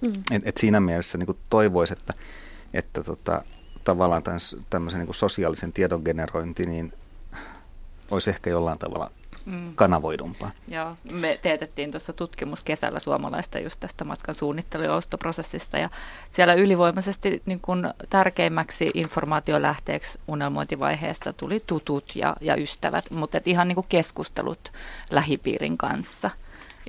mm. 0.00 0.12
et, 0.30 0.42
et 0.46 0.56
siinä 0.56 0.80
mielessä 0.80 1.18
niin 1.18 1.38
toivoisi, 1.50 1.92
että, 1.92 2.12
että 2.74 3.02
tota, 3.02 3.42
tavallaan 3.88 4.22
tämmöisen, 4.22 4.60
tämmöisen 4.70 5.00
niin 5.00 5.14
sosiaalisen 5.14 5.72
tiedon 5.72 6.02
generointi 6.04 6.66
niin 6.66 6.92
olisi 8.10 8.30
ehkä 8.30 8.50
jollain 8.50 8.78
tavalla 8.78 9.10
mm. 9.52 9.74
kanavoidumpaa. 9.74 10.50
Joo, 10.68 10.96
me 11.12 11.38
teetettiin 11.42 11.90
tuossa 11.90 12.12
tutkimus 12.12 12.62
kesällä 12.62 12.98
suomalaista 12.98 13.58
just 13.58 13.80
tästä 13.80 14.04
matkan 14.04 14.34
suunnittelu- 14.34 14.82
ja 14.82 14.94
ostoprosessista 14.94 15.78
ja 15.78 15.88
siellä 16.30 16.54
ylivoimaisesti 16.54 17.42
niin 17.46 17.60
kun 17.60 17.94
tärkeimmäksi 18.10 18.90
informaatiolähteeksi 18.94 20.18
unelmointivaiheessa 20.28 21.32
tuli 21.32 21.62
tutut 21.66 22.16
ja, 22.16 22.36
ja 22.40 22.56
ystävät, 22.56 23.10
mutta 23.10 23.38
et 23.38 23.48
ihan 23.48 23.68
niin 23.68 23.76
kuin 23.76 23.86
keskustelut 23.88 24.72
lähipiirin 25.10 25.78
kanssa. 25.78 26.30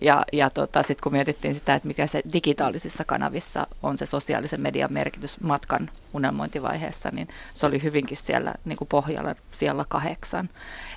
Ja, 0.01 0.25
ja 0.33 0.49
tota, 0.49 0.83
sitten 0.83 1.03
kun 1.03 1.11
mietittiin 1.11 1.55
sitä, 1.55 1.75
että 1.75 1.87
mikä 1.87 2.07
se 2.07 2.21
digitaalisissa 2.33 3.03
kanavissa 3.03 3.67
on 3.83 3.97
se 3.97 4.05
sosiaalisen 4.05 4.61
median 4.61 4.93
merkitys 4.93 5.39
matkan 5.39 5.89
unelmointivaiheessa, 6.13 7.09
niin 7.13 7.27
se 7.53 7.65
oli 7.65 7.83
hyvinkin 7.83 8.17
siellä 8.17 8.53
niin 8.65 8.77
kuin 8.77 8.87
pohjalla 8.87 9.35
siellä 9.51 9.85
kahdeksan. 9.87 10.49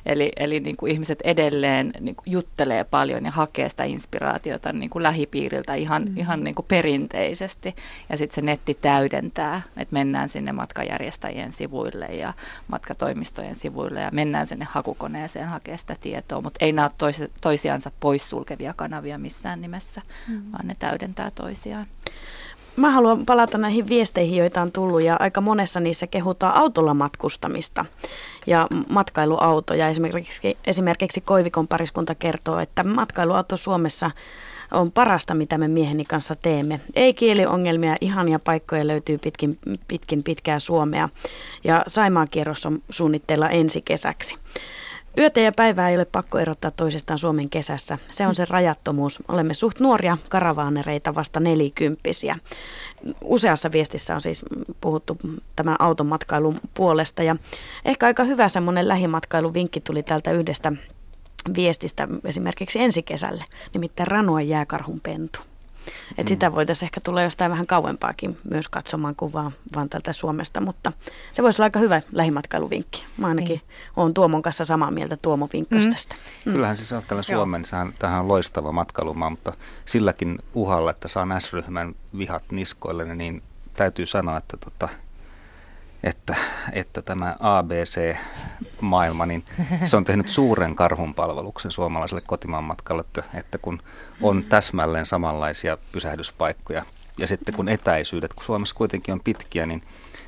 Eli, 0.06 0.32
eli 0.36 0.60
niin 0.60 0.76
kuin 0.76 0.92
ihmiset 0.92 1.20
edelleen 1.24 1.92
niin 2.00 2.16
kuin 2.16 2.32
juttelee 2.32 2.84
paljon 2.84 3.24
ja 3.24 3.30
hakee 3.30 3.68
sitä 3.68 3.84
inspiraatiota 3.84 4.72
niin 4.72 4.90
kuin 4.90 5.02
lähipiiriltä 5.02 5.74
ihan, 5.74 6.02
mm. 6.02 6.16
ihan 6.16 6.44
niin 6.44 6.54
kuin 6.54 6.66
perinteisesti. 6.68 7.76
Ja 8.08 8.16
sitten 8.16 8.34
se 8.34 8.40
netti 8.40 8.78
täydentää, 8.82 9.62
että 9.76 9.92
mennään 9.92 10.28
sinne 10.28 10.52
matkajärjestäjien 10.52 11.52
sivuille 11.52 12.06
ja 12.06 12.32
matkatoimistojen 12.68 13.56
sivuille 13.56 14.00
ja 14.00 14.10
mennään 14.12 14.46
sinne 14.46 14.66
hakukoneeseen 14.70 15.48
hakea 15.48 15.76
sitä 15.76 15.96
tietoa. 16.00 16.40
Mutta 16.40 16.64
ei 16.64 16.72
nämä 16.72 16.86
ole 16.86 16.92
toisi, 16.98 17.32
toisiansa 17.40 17.90
poissulkevia 18.00 18.74
kanavia 18.76 19.18
missään 19.18 19.60
nimessä, 19.60 20.02
mm. 20.28 20.52
vaan 20.52 20.66
ne 20.66 20.76
täydentää 20.78 21.30
toisiaan. 21.30 21.86
Mä 22.76 22.90
haluan 22.90 23.26
palata 23.26 23.58
näihin 23.58 23.88
viesteihin, 23.88 24.38
joita 24.38 24.62
on 24.62 24.72
tullut 24.72 25.02
ja 25.02 25.16
aika 25.20 25.40
monessa 25.40 25.80
niissä 25.80 26.06
kehutaan 26.06 26.54
autolla 26.54 26.94
matkustamista 26.94 27.84
ja 28.46 28.66
matkailuautoja. 28.88 29.88
Esimerkiksi, 29.88 30.58
esimerkiksi 30.66 31.20
Koivikon 31.20 31.68
pariskunta 31.68 32.14
kertoo, 32.14 32.58
että 32.58 32.84
matkailuauto 32.84 33.56
Suomessa 33.56 34.10
on 34.70 34.92
parasta, 34.92 35.34
mitä 35.34 35.58
me 35.58 35.68
mieheni 35.68 36.04
kanssa 36.04 36.36
teemme. 36.36 36.80
Ei 36.94 37.14
kieliongelmia, 37.14 37.96
ihania 38.00 38.38
paikkoja 38.38 38.86
löytyy 38.86 39.18
pitkin, 39.18 39.58
pitkin 39.88 40.22
pitkää 40.22 40.58
Suomea 40.58 41.08
ja 41.64 41.84
Saimaan 41.86 42.28
kierros 42.30 42.66
on 42.66 42.82
suunnitteilla 42.90 43.48
ensi 43.48 43.82
kesäksi. 43.82 44.36
Yötä 45.18 45.40
ja 45.40 45.52
päivää 45.52 45.90
ei 45.90 45.96
ole 45.96 46.04
pakko 46.04 46.38
erottaa 46.38 46.70
toisestaan 46.70 47.18
Suomen 47.18 47.50
kesässä. 47.50 47.98
Se 48.10 48.26
on 48.26 48.34
se 48.34 48.44
rajattomuus. 48.44 49.22
Olemme 49.28 49.54
suht 49.54 49.80
nuoria 49.80 50.18
karavaanereita, 50.28 51.14
vasta 51.14 51.40
nelikymppisiä. 51.40 52.38
Useassa 53.24 53.72
viestissä 53.72 54.14
on 54.14 54.20
siis 54.20 54.44
puhuttu 54.80 55.18
tämän 55.56 55.76
automatkailun 55.78 56.60
puolesta 56.74 57.22
ja 57.22 57.36
ehkä 57.84 58.06
aika 58.06 58.24
hyvä 58.24 58.48
semmoinen 58.48 58.88
lähimatkailuvinkki 58.88 59.80
tuli 59.80 60.02
täältä 60.02 60.32
yhdestä 60.32 60.72
viestistä 61.56 62.08
esimerkiksi 62.24 62.80
ensi 62.80 63.02
kesälle, 63.02 63.44
nimittäin 63.74 64.06
Ranoa 64.06 64.40
jääkarhun 64.40 65.00
pentu. 65.00 65.40
Et 66.18 66.26
mm. 66.26 66.28
sitä 66.28 66.54
voitaisiin 66.54 66.86
ehkä 66.86 67.00
tulla 67.00 67.22
jostain 67.22 67.50
vähän 67.50 67.66
kauempaakin 67.66 68.38
myös 68.50 68.68
katsomaan 68.68 69.16
kuvaa 69.16 69.52
vaan 69.76 69.88
tältä 69.88 70.12
Suomesta, 70.12 70.60
mutta 70.60 70.92
se 71.32 71.42
voisi 71.42 71.62
olla 71.62 71.66
aika 71.66 71.78
hyvä 71.78 72.02
lähimatkailuvinkki. 72.12 73.06
Mä 73.16 73.26
ainakin 73.26 73.48
niin. 73.48 73.62
olen 73.96 74.14
Tuomon 74.14 74.42
kanssa 74.42 74.64
samaa 74.64 74.90
mieltä 74.90 75.16
Tuomo 75.22 75.48
vinkkasi 75.52 75.86
mm. 75.86 75.92
tästä. 75.92 76.14
Mm. 76.46 76.52
Kyllähän 76.52 76.76
siis 76.76 76.92
on 76.92 77.02
tällä 77.08 77.22
Suomen, 77.22 77.64
sehän, 77.64 77.94
tähän 77.98 78.20
on 78.20 78.28
loistava 78.28 78.72
matkailumaa, 78.72 79.30
mutta 79.30 79.52
silläkin 79.84 80.38
uhalla, 80.54 80.90
että 80.90 81.08
saa 81.08 81.40
S-ryhmän 81.40 81.94
vihat 82.18 82.44
niskoille, 82.50 83.14
niin 83.14 83.42
täytyy 83.72 84.06
sanoa, 84.06 84.36
että 84.36 84.56
tota, 84.56 84.88
että, 86.04 86.34
että 86.72 87.02
tämä 87.02 87.36
ABC-maailma, 87.40 89.26
niin 89.26 89.44
se 89.84 89.96
on 89.96 90.04
tehnyt 90.04 90.28
suuren 90.28 90.74
karhunpalveluksen 90.74 91.70
suomalaiselle 91.70 92.22
kotimaan 92.26 92.64
matkalle, 92.64 93.00
että, 93.00 93.22
että 93.34 93.58
kun 93.58 93.82
on 94.20 94.44
täsmälleen 94.44 95.06
samanlaisia 95.06 95.78
pysähdyspaikkoja 95.92 96.84
ja 97.18 97.26
sitten 97.26 97.54
kun 97.54 97.68
etäisyydet, 97.68 98.34
kun 98.34 98.44
Suomessa 98.44 98.74
kuitenkin 98.74 99.12
on 99.12 99.20
pitkiä, 99.20 99.66
niin 99.66 99.82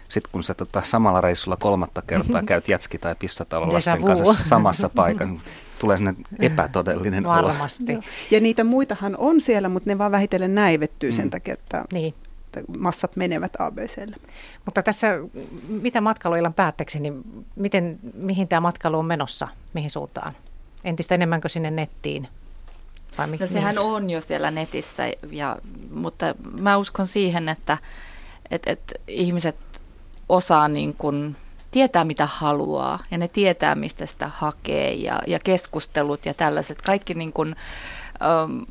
sitten 0.08 0.32
kun 0.32 0.44
sä 0.44 0.54
tota, 0.54 0.82
samalla 0.82 1.20
reissulla 1.20 1.56
kolmatta 1.56 2.02
kertaa 2.02 2.42
käyt 2.42 2.68
jätski- 2.68 2.98
tai 2.98 3.14
pissatalo 3.14 3.72
lasten 3.72 4.04
kanssa 4.04 4.34
samassa 4.34 4.88
paikassa, 4.88 5.32
niin 5.32 5.42
tulee 5.78 5.96
sellainen 5.96 6.24
epätodellinen 6.40 7.24
Varmasti. 7.24 7.92
olo. 7.92 8.02
Ja 8.30 8.40
niitä 8.40 8.64
muitahan 8.64 9.16
on 9.18 9.40
siellä, 9.40 9.68
mutta 9.68 9.90
ne 9.90 9.98
vaan 9.98 10.12
vähitellen 10.12 10.54
näivettyy 10.54 11.10
mm. 11.10 11.16
sen 11.16 11.30
takia, 11.30 11.54
että 11.54 11.84
niin 11.92 12.14
että 12.60 12.72
massat 12.78 13.16
menevät 13.16 13.52
ABClle. 13.58 14.16
Mutta 14.64 14.82
tässä, 14.82 15.08
mitä 15.68 16.00
matkailuillan 16.00 16.54
päätteeksi, 16.54 17.00
niin 17.00 17.44
miten, 17.56 17.98
mihin 18.14 18.48
tämä 18.48 18.60
matkailu 18.60 18.98
on 18.98 19.06
menossa, 19.06 19.48
mihin 19.74 19.90
suuntaan? 19.90 20.32
Entistä 20.84 21.14
enemmänkö 21.14 21.48
sinne 21.48 21.70
nettiin? 21.70 22.28
Vai 23.18 23.26
no 23.26 23.46
sehän 23.46 23.78
on 23.78 24.10
jo 24.10 24.20
siellä 24.20 24.50
netissä, 24.50 25.04
ja, 25.30 25.56
mutta 25.90 26.34
mä 26.60 26.76
uskon 26.76 27.06
siihen, 27.06 27.48
että 27.48 27.78
et, 28.50 28.62
et 28.66 28.94
ihmiset 29.08 29.56
osaa 30.28 30.68
niin 30.68 30.94
kuin 30.94 31.36
tietää 31.70 32.04
mitä 32.04 32.26
haluaa 32.26 32.98
ja 33.10 33.18
ne 33.18 33.28
tietää 33.28 33.74
mistä 33.74 34.06
sitä 34.06 34.28
hakee 34.28 34.94
ja, 34.94 35.18
ja 35.26 35.38
keskustelut 35.44 36.26
ja 36.26 36.34
tällaiset 36.34 36.82
kaikki 36.82 37.14
niin 37.14 37.32
kuin, 37.32 37.56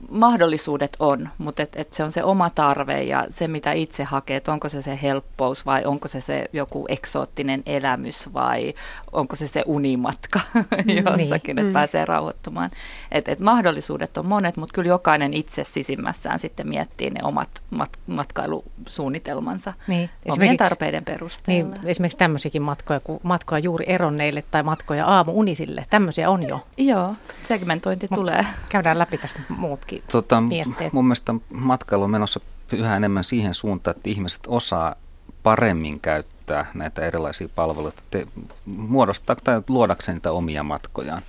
mahdollisuudet 0.09 0.95
on, 0.99 1.29
mutta 1.37 1.63
et, 1.63 1.75
et 1.75 1.93
se 1.93 2.03
on 2.03 2.11
se 2.11 2.23
oma 2.23 2.49
tarve 2.49 3.03
ja 3.03 3.25
se, 3.29 3.47
mitä 3.47 3.71
itse 3.71 4.03
hakee, 4.03 4.37
että 4.37 4.51
onko 4.51 4.69
se 4.69 4.81
se 4.81 4.99
helppous 5.01 5.65
vai 5.65 5.85
onko 5.85 6.07
se 6.07 6.21
se 6.21 6.45
joku 6.53 6.85
eksoottinen 6.89 7.63
elämys 7.65 8.33
vai 8.33 8.73
onko 9.11 9.35
se 9.35 9.47
se 9.47 9.63
unimatka 9.65 10.39
niin. 10.85 11.03
jossakin, 11.19 11.59
että 11.59 11.69
mm. 11.69 11.73
pääsee 11.73 12.05
rauhoittumaan. 12.05 12.71
Et, 13.11 13.27
et 13.27 13.39
mahdollisuudet 13.39 14.17
on 14.17 14.25
monet, 14.25 14.57
mutta 14.57 14.73
kyllä 14.73 14.87
jokainen 14.87 15.33
itse 15.33 15.63
sisimmässään 15.63 16.39
sitten 16.39 16.67
miettii 16.67 17.09
ne 17.09 17.19
omat 17.23 17.63
mat, 17.69 17.89
matkailusuunnitelmansa 18.07 19.73
niin. 19.87 20.09
omien 20.29 20.57
tarpeiden 20.57 21.05
perusteella. 21.05 21.73
Niin, 21.73 21.87
esimerkiksi 21.87 22.17
tämmöisiäkin 22.17 22.61
matkoja, 22.61 22.99
kun 22.99 23.19
matkoja 23.23 23.59
juuri 23.59 23.85
eronneille 23.87 24.43
tai 24.51 24.63
matkoja 24.63 25.05
aamu-unisille, 25.05 25.85
tämmöisiä 25.89 26.29
on 26.29 26.49
jo. 26.49 26.67
Joo, 26.77 27.15
segmentointi 27.47 28.07
Mut 28.09 28.19
tulee. 28.19 28.45
Käydään 28.69 28.99
läpi 28.99 29.17
tässä 29.17 29.32
muutkin 29.49 30.03
tota, 30.11 30.43
Mun 30.91 31.05
mielestä 31.05 31.33
matkailu 31.49 32.03
on 32.03 32.09
menossa 32.09 32.39
yhä 32.71 32.95
enemmän 32.95 33.23
siihen 33.23 33.53
suuntaan, 33.53 33.97
että 33.97 34.09
ihmiset 34.09 34.41
osaa 34.47 34.95
paremmin 35.43 35.99
käyttää 35.99 36.71
näitä 36.73 37.01
erilaisia 37.01 37.49
palveluita, 37.55 38.03
te, 38.11 38.27
muodostaa 38.65 39.35
tai 39.43 39.61
luodakseen 39.67 40.15
niitä 40.15 40.31
omia 40.31 40.63
matkojaan. 40.63 41.21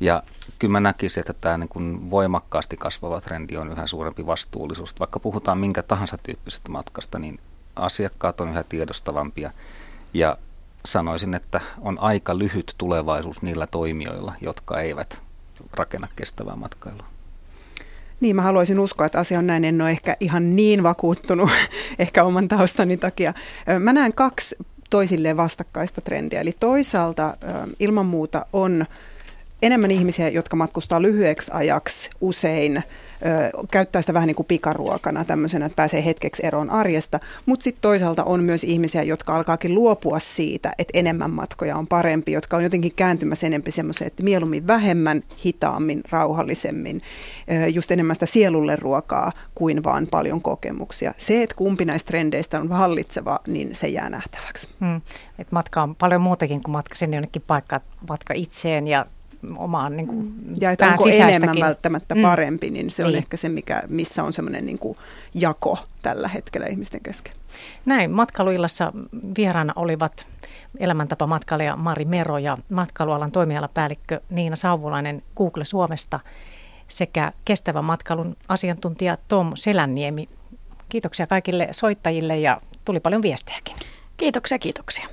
Ja 0.00 0.22
kyllä 0.58 0.72
mä 0.72 0.80
näkisin, 0.80 1.20
että 1.20 1.32
tämä 1.32 1.58
niin 1.58 1.68
kuin 1.68 2.10
voimakkaasti 2.10 2.76
kasvava 2.76 3.20
trendi 3.20 3.56
on 3.56 3.70
yhä 3.70 3.86
suurempi 3.86 4.26
vastuullisuus. 4.26 5.00
Vaikka 5.00 5.20
puhutaan 5.20 5.58
minkä 5.58 5.82
tahansa 5.82 6.18
tyyppisestä 6.18 6.70
matkasta, 6.70 7.18
niin 7.18 7.40
asiakkaat 7.76 8.40
on 8.40 8.48
yhä 8.48 8.64
tiedostavampia. 8.68 9.50
Ja 10.14 10.36
sanoisin, 10.86 11.34
että 11.34 11.60
on 11.80 11.98
aika 11.98 12.38
lyhyt 12.38 12.74
tulevaisuus 12.78 13.42
niillä 13.42 13.66
toimijoilla, 13.66 14.32
jotka 14.40 14.80
eivät 14.80 15.22
rakenna 15.72 16.08
kestävää 16.16 16.56
matkailua. 16.56 17.15
Niin, 18.20 18.36
mä 18.36 18.42
haluaisin 18.42 18.80
uskoa, 18.80 19.06
että 19.06 19.18
asia 19.18 19.38
on 19.38 19.46
näin. 19.46 19.64
En 19.64 19.82
ole 19.82 19.90
ehkä 19.90 20.16
ihan 20.20 20.56
niin 20.56 20.82
vakuuttunut, 20.82 21.50
ehkä 21.98 22.24
oman 22.24 22.48
taustani 22.48 22.96
takia. 22.96 23.34
Mä 23.78 23.92
näen 23.92 24.12
kaksi 24.12 24.56
toisilleen 24.90 25.36
vastakkaista 25.36 26.00
trendiä. 26.00 26.40
Eli 26.40 26.56
toisaalta 26.60 27.36
ilman 27.80 28.06
muuta 28.06 28.46
on 28.52 28.86
enemmän 29.62 29.90
ihmisiä, 29.90 30.28
jotka 30.28 30.56
matkustaa 30.56 31.02
lyhyeksi 31.02 31.50
ajaksi 31.54 32.10
usein 32.20 32.82
käyttää 33.70 34.02
sitä 34.02 34.14
vähän 34.14 34.26
niin 34.26 34.36
kuin 34.36 34.46
pikaruokana 34.46 35.24
tämmöisenä, 35.24 35.66
että 35.66 35.76
pääsee 35.76 36.04
hetkeksi 36.04 36.46
eroon 36.46 36.70
arjesta. 36.70 37.20
Mutta 37.46 37.64
sitten 37.64 37.82
toisaalta 37.82 38.24
on 38.24 38.42
myös 38.44 38.64
ihmisiä, 38.64 39.02
jotka 39.02 39.36
alkaakin 39.36 39.74
luopua 39.74 40.18
siitä, 40.18 40.72
että 40.78 40.98
enemmän 40.98 41.30
matkoja 41.30 41.76
on 41.76 41.86
parempi, 41.86 42.32
jotka 42.32 42.56
on 42.56 42.62
jotenkin 42.62 42.92
kääntymässä 42.96 43.46
enemmän 43.46 43.72
semmoiseen, 43.72 44.06
että 44.06 44.22
mieluummin 44.22 44.66
vähemmän, 44.66 45.22
hitaammin, 45.44 46.02
rauhallisemmin, 46.10 47.02
just 47.74 47.90
enemmän 47.90 48.16
sitä 48.16 48.26
sielulle 48.26 48.76
ruokaa 48.76 49.32
kuin 49.54 49.84
vaan 49.84 50.06
paljon 50.06 50.42
kokemuksia. 50.42 51.14
Se, 51.16 51.42
että 51.42 51.56
kumpi 51.56 51.84
näistä 51.84 52.08
trendeistä 52.08 52.60
on 52.60 52.68
hallitseva, 52.68 53.38
niin 53.46 53.76
se 53.76 53.88
jää 53.88 54.10
nähtäväksi. 54.10 54.68
Hmm. 54.80 55.00
Et 55.38 55.52
matka 55.52 55.82
on 55.82 55.94
paljon 55.94 56.20
muutakin 56.20 56.62
kuin 56.62 56.72
matka 56.72 56.94
sinne 56.94 57.16
jonnekin 57.16 57.42
paikkaan, 57.46 57.82
matka 58.08 58.34
itseen 58.34 58.88
ja 58.88 59.06
omaan 59.56 59.96
niin 59.96 60.06
kuin, 60.06 60.18
mm. 60.18 60.54
Ja 60.60 60.70
että 60.70 60.88
onko 60.88 61.04
enemmän 61.08 61.56
välttämättä 61.60 62.14
mm. 62.14 62.22
parempi, 62.22 62.70
niin 62.70 62.90
se 62.90 63.04
on 63.04 63.10
niin. 63.10 63.18
ehkä 63.18 63.36
se, 63.36 63.48
mikä, 63.48 63.82
missä 63.88 64.22
on 64.22 64.32
semmoinen 64.32 64.66
niin 64.66 64.78
kuin 64.78 64.98
jako 65.34 65.78
tällä 66.02 66.28
hetkellä 66.28 66.66
ihmisten 66.66 67.00
kesken. 67.00 67.32
Näin, 67.84 68.10
matkailuillassa 68.10 68.92
vieraana 69.38 69.72
olivat 69.76 70.26
elämäntapa-matkailija 70.78 71.76
Mari 71.76 72.04
Mero 72.04 72.38
ja 72.38 72.56
matkailualan 72.70 73.32
toimialapäällikkö 73.32 74.20
Niina 74.30 74.56
Sauvulainen 74.56 75.22
Google 75.36 75.64
Suomesta 75.64 76.20
sekä 76.88 77.32
kestävän 77.44 77.84
matkailun 77.84 78.36
asiantuntija 78.48 79.18
Tom 79.28 79.52
Selänniemi. 79.54 80.28
Kiitoksia 80.88 81.26
kaikille 81.26 81.68
soittajille 81.70 82.38
ja 82.38 82.60
tuli 82.84 83.00
paljon 83.00 83.22
viestejäkin. 83.22 83.76
Kiitoksia, 84.16 84.58
kiitoksia. 84.58 85.08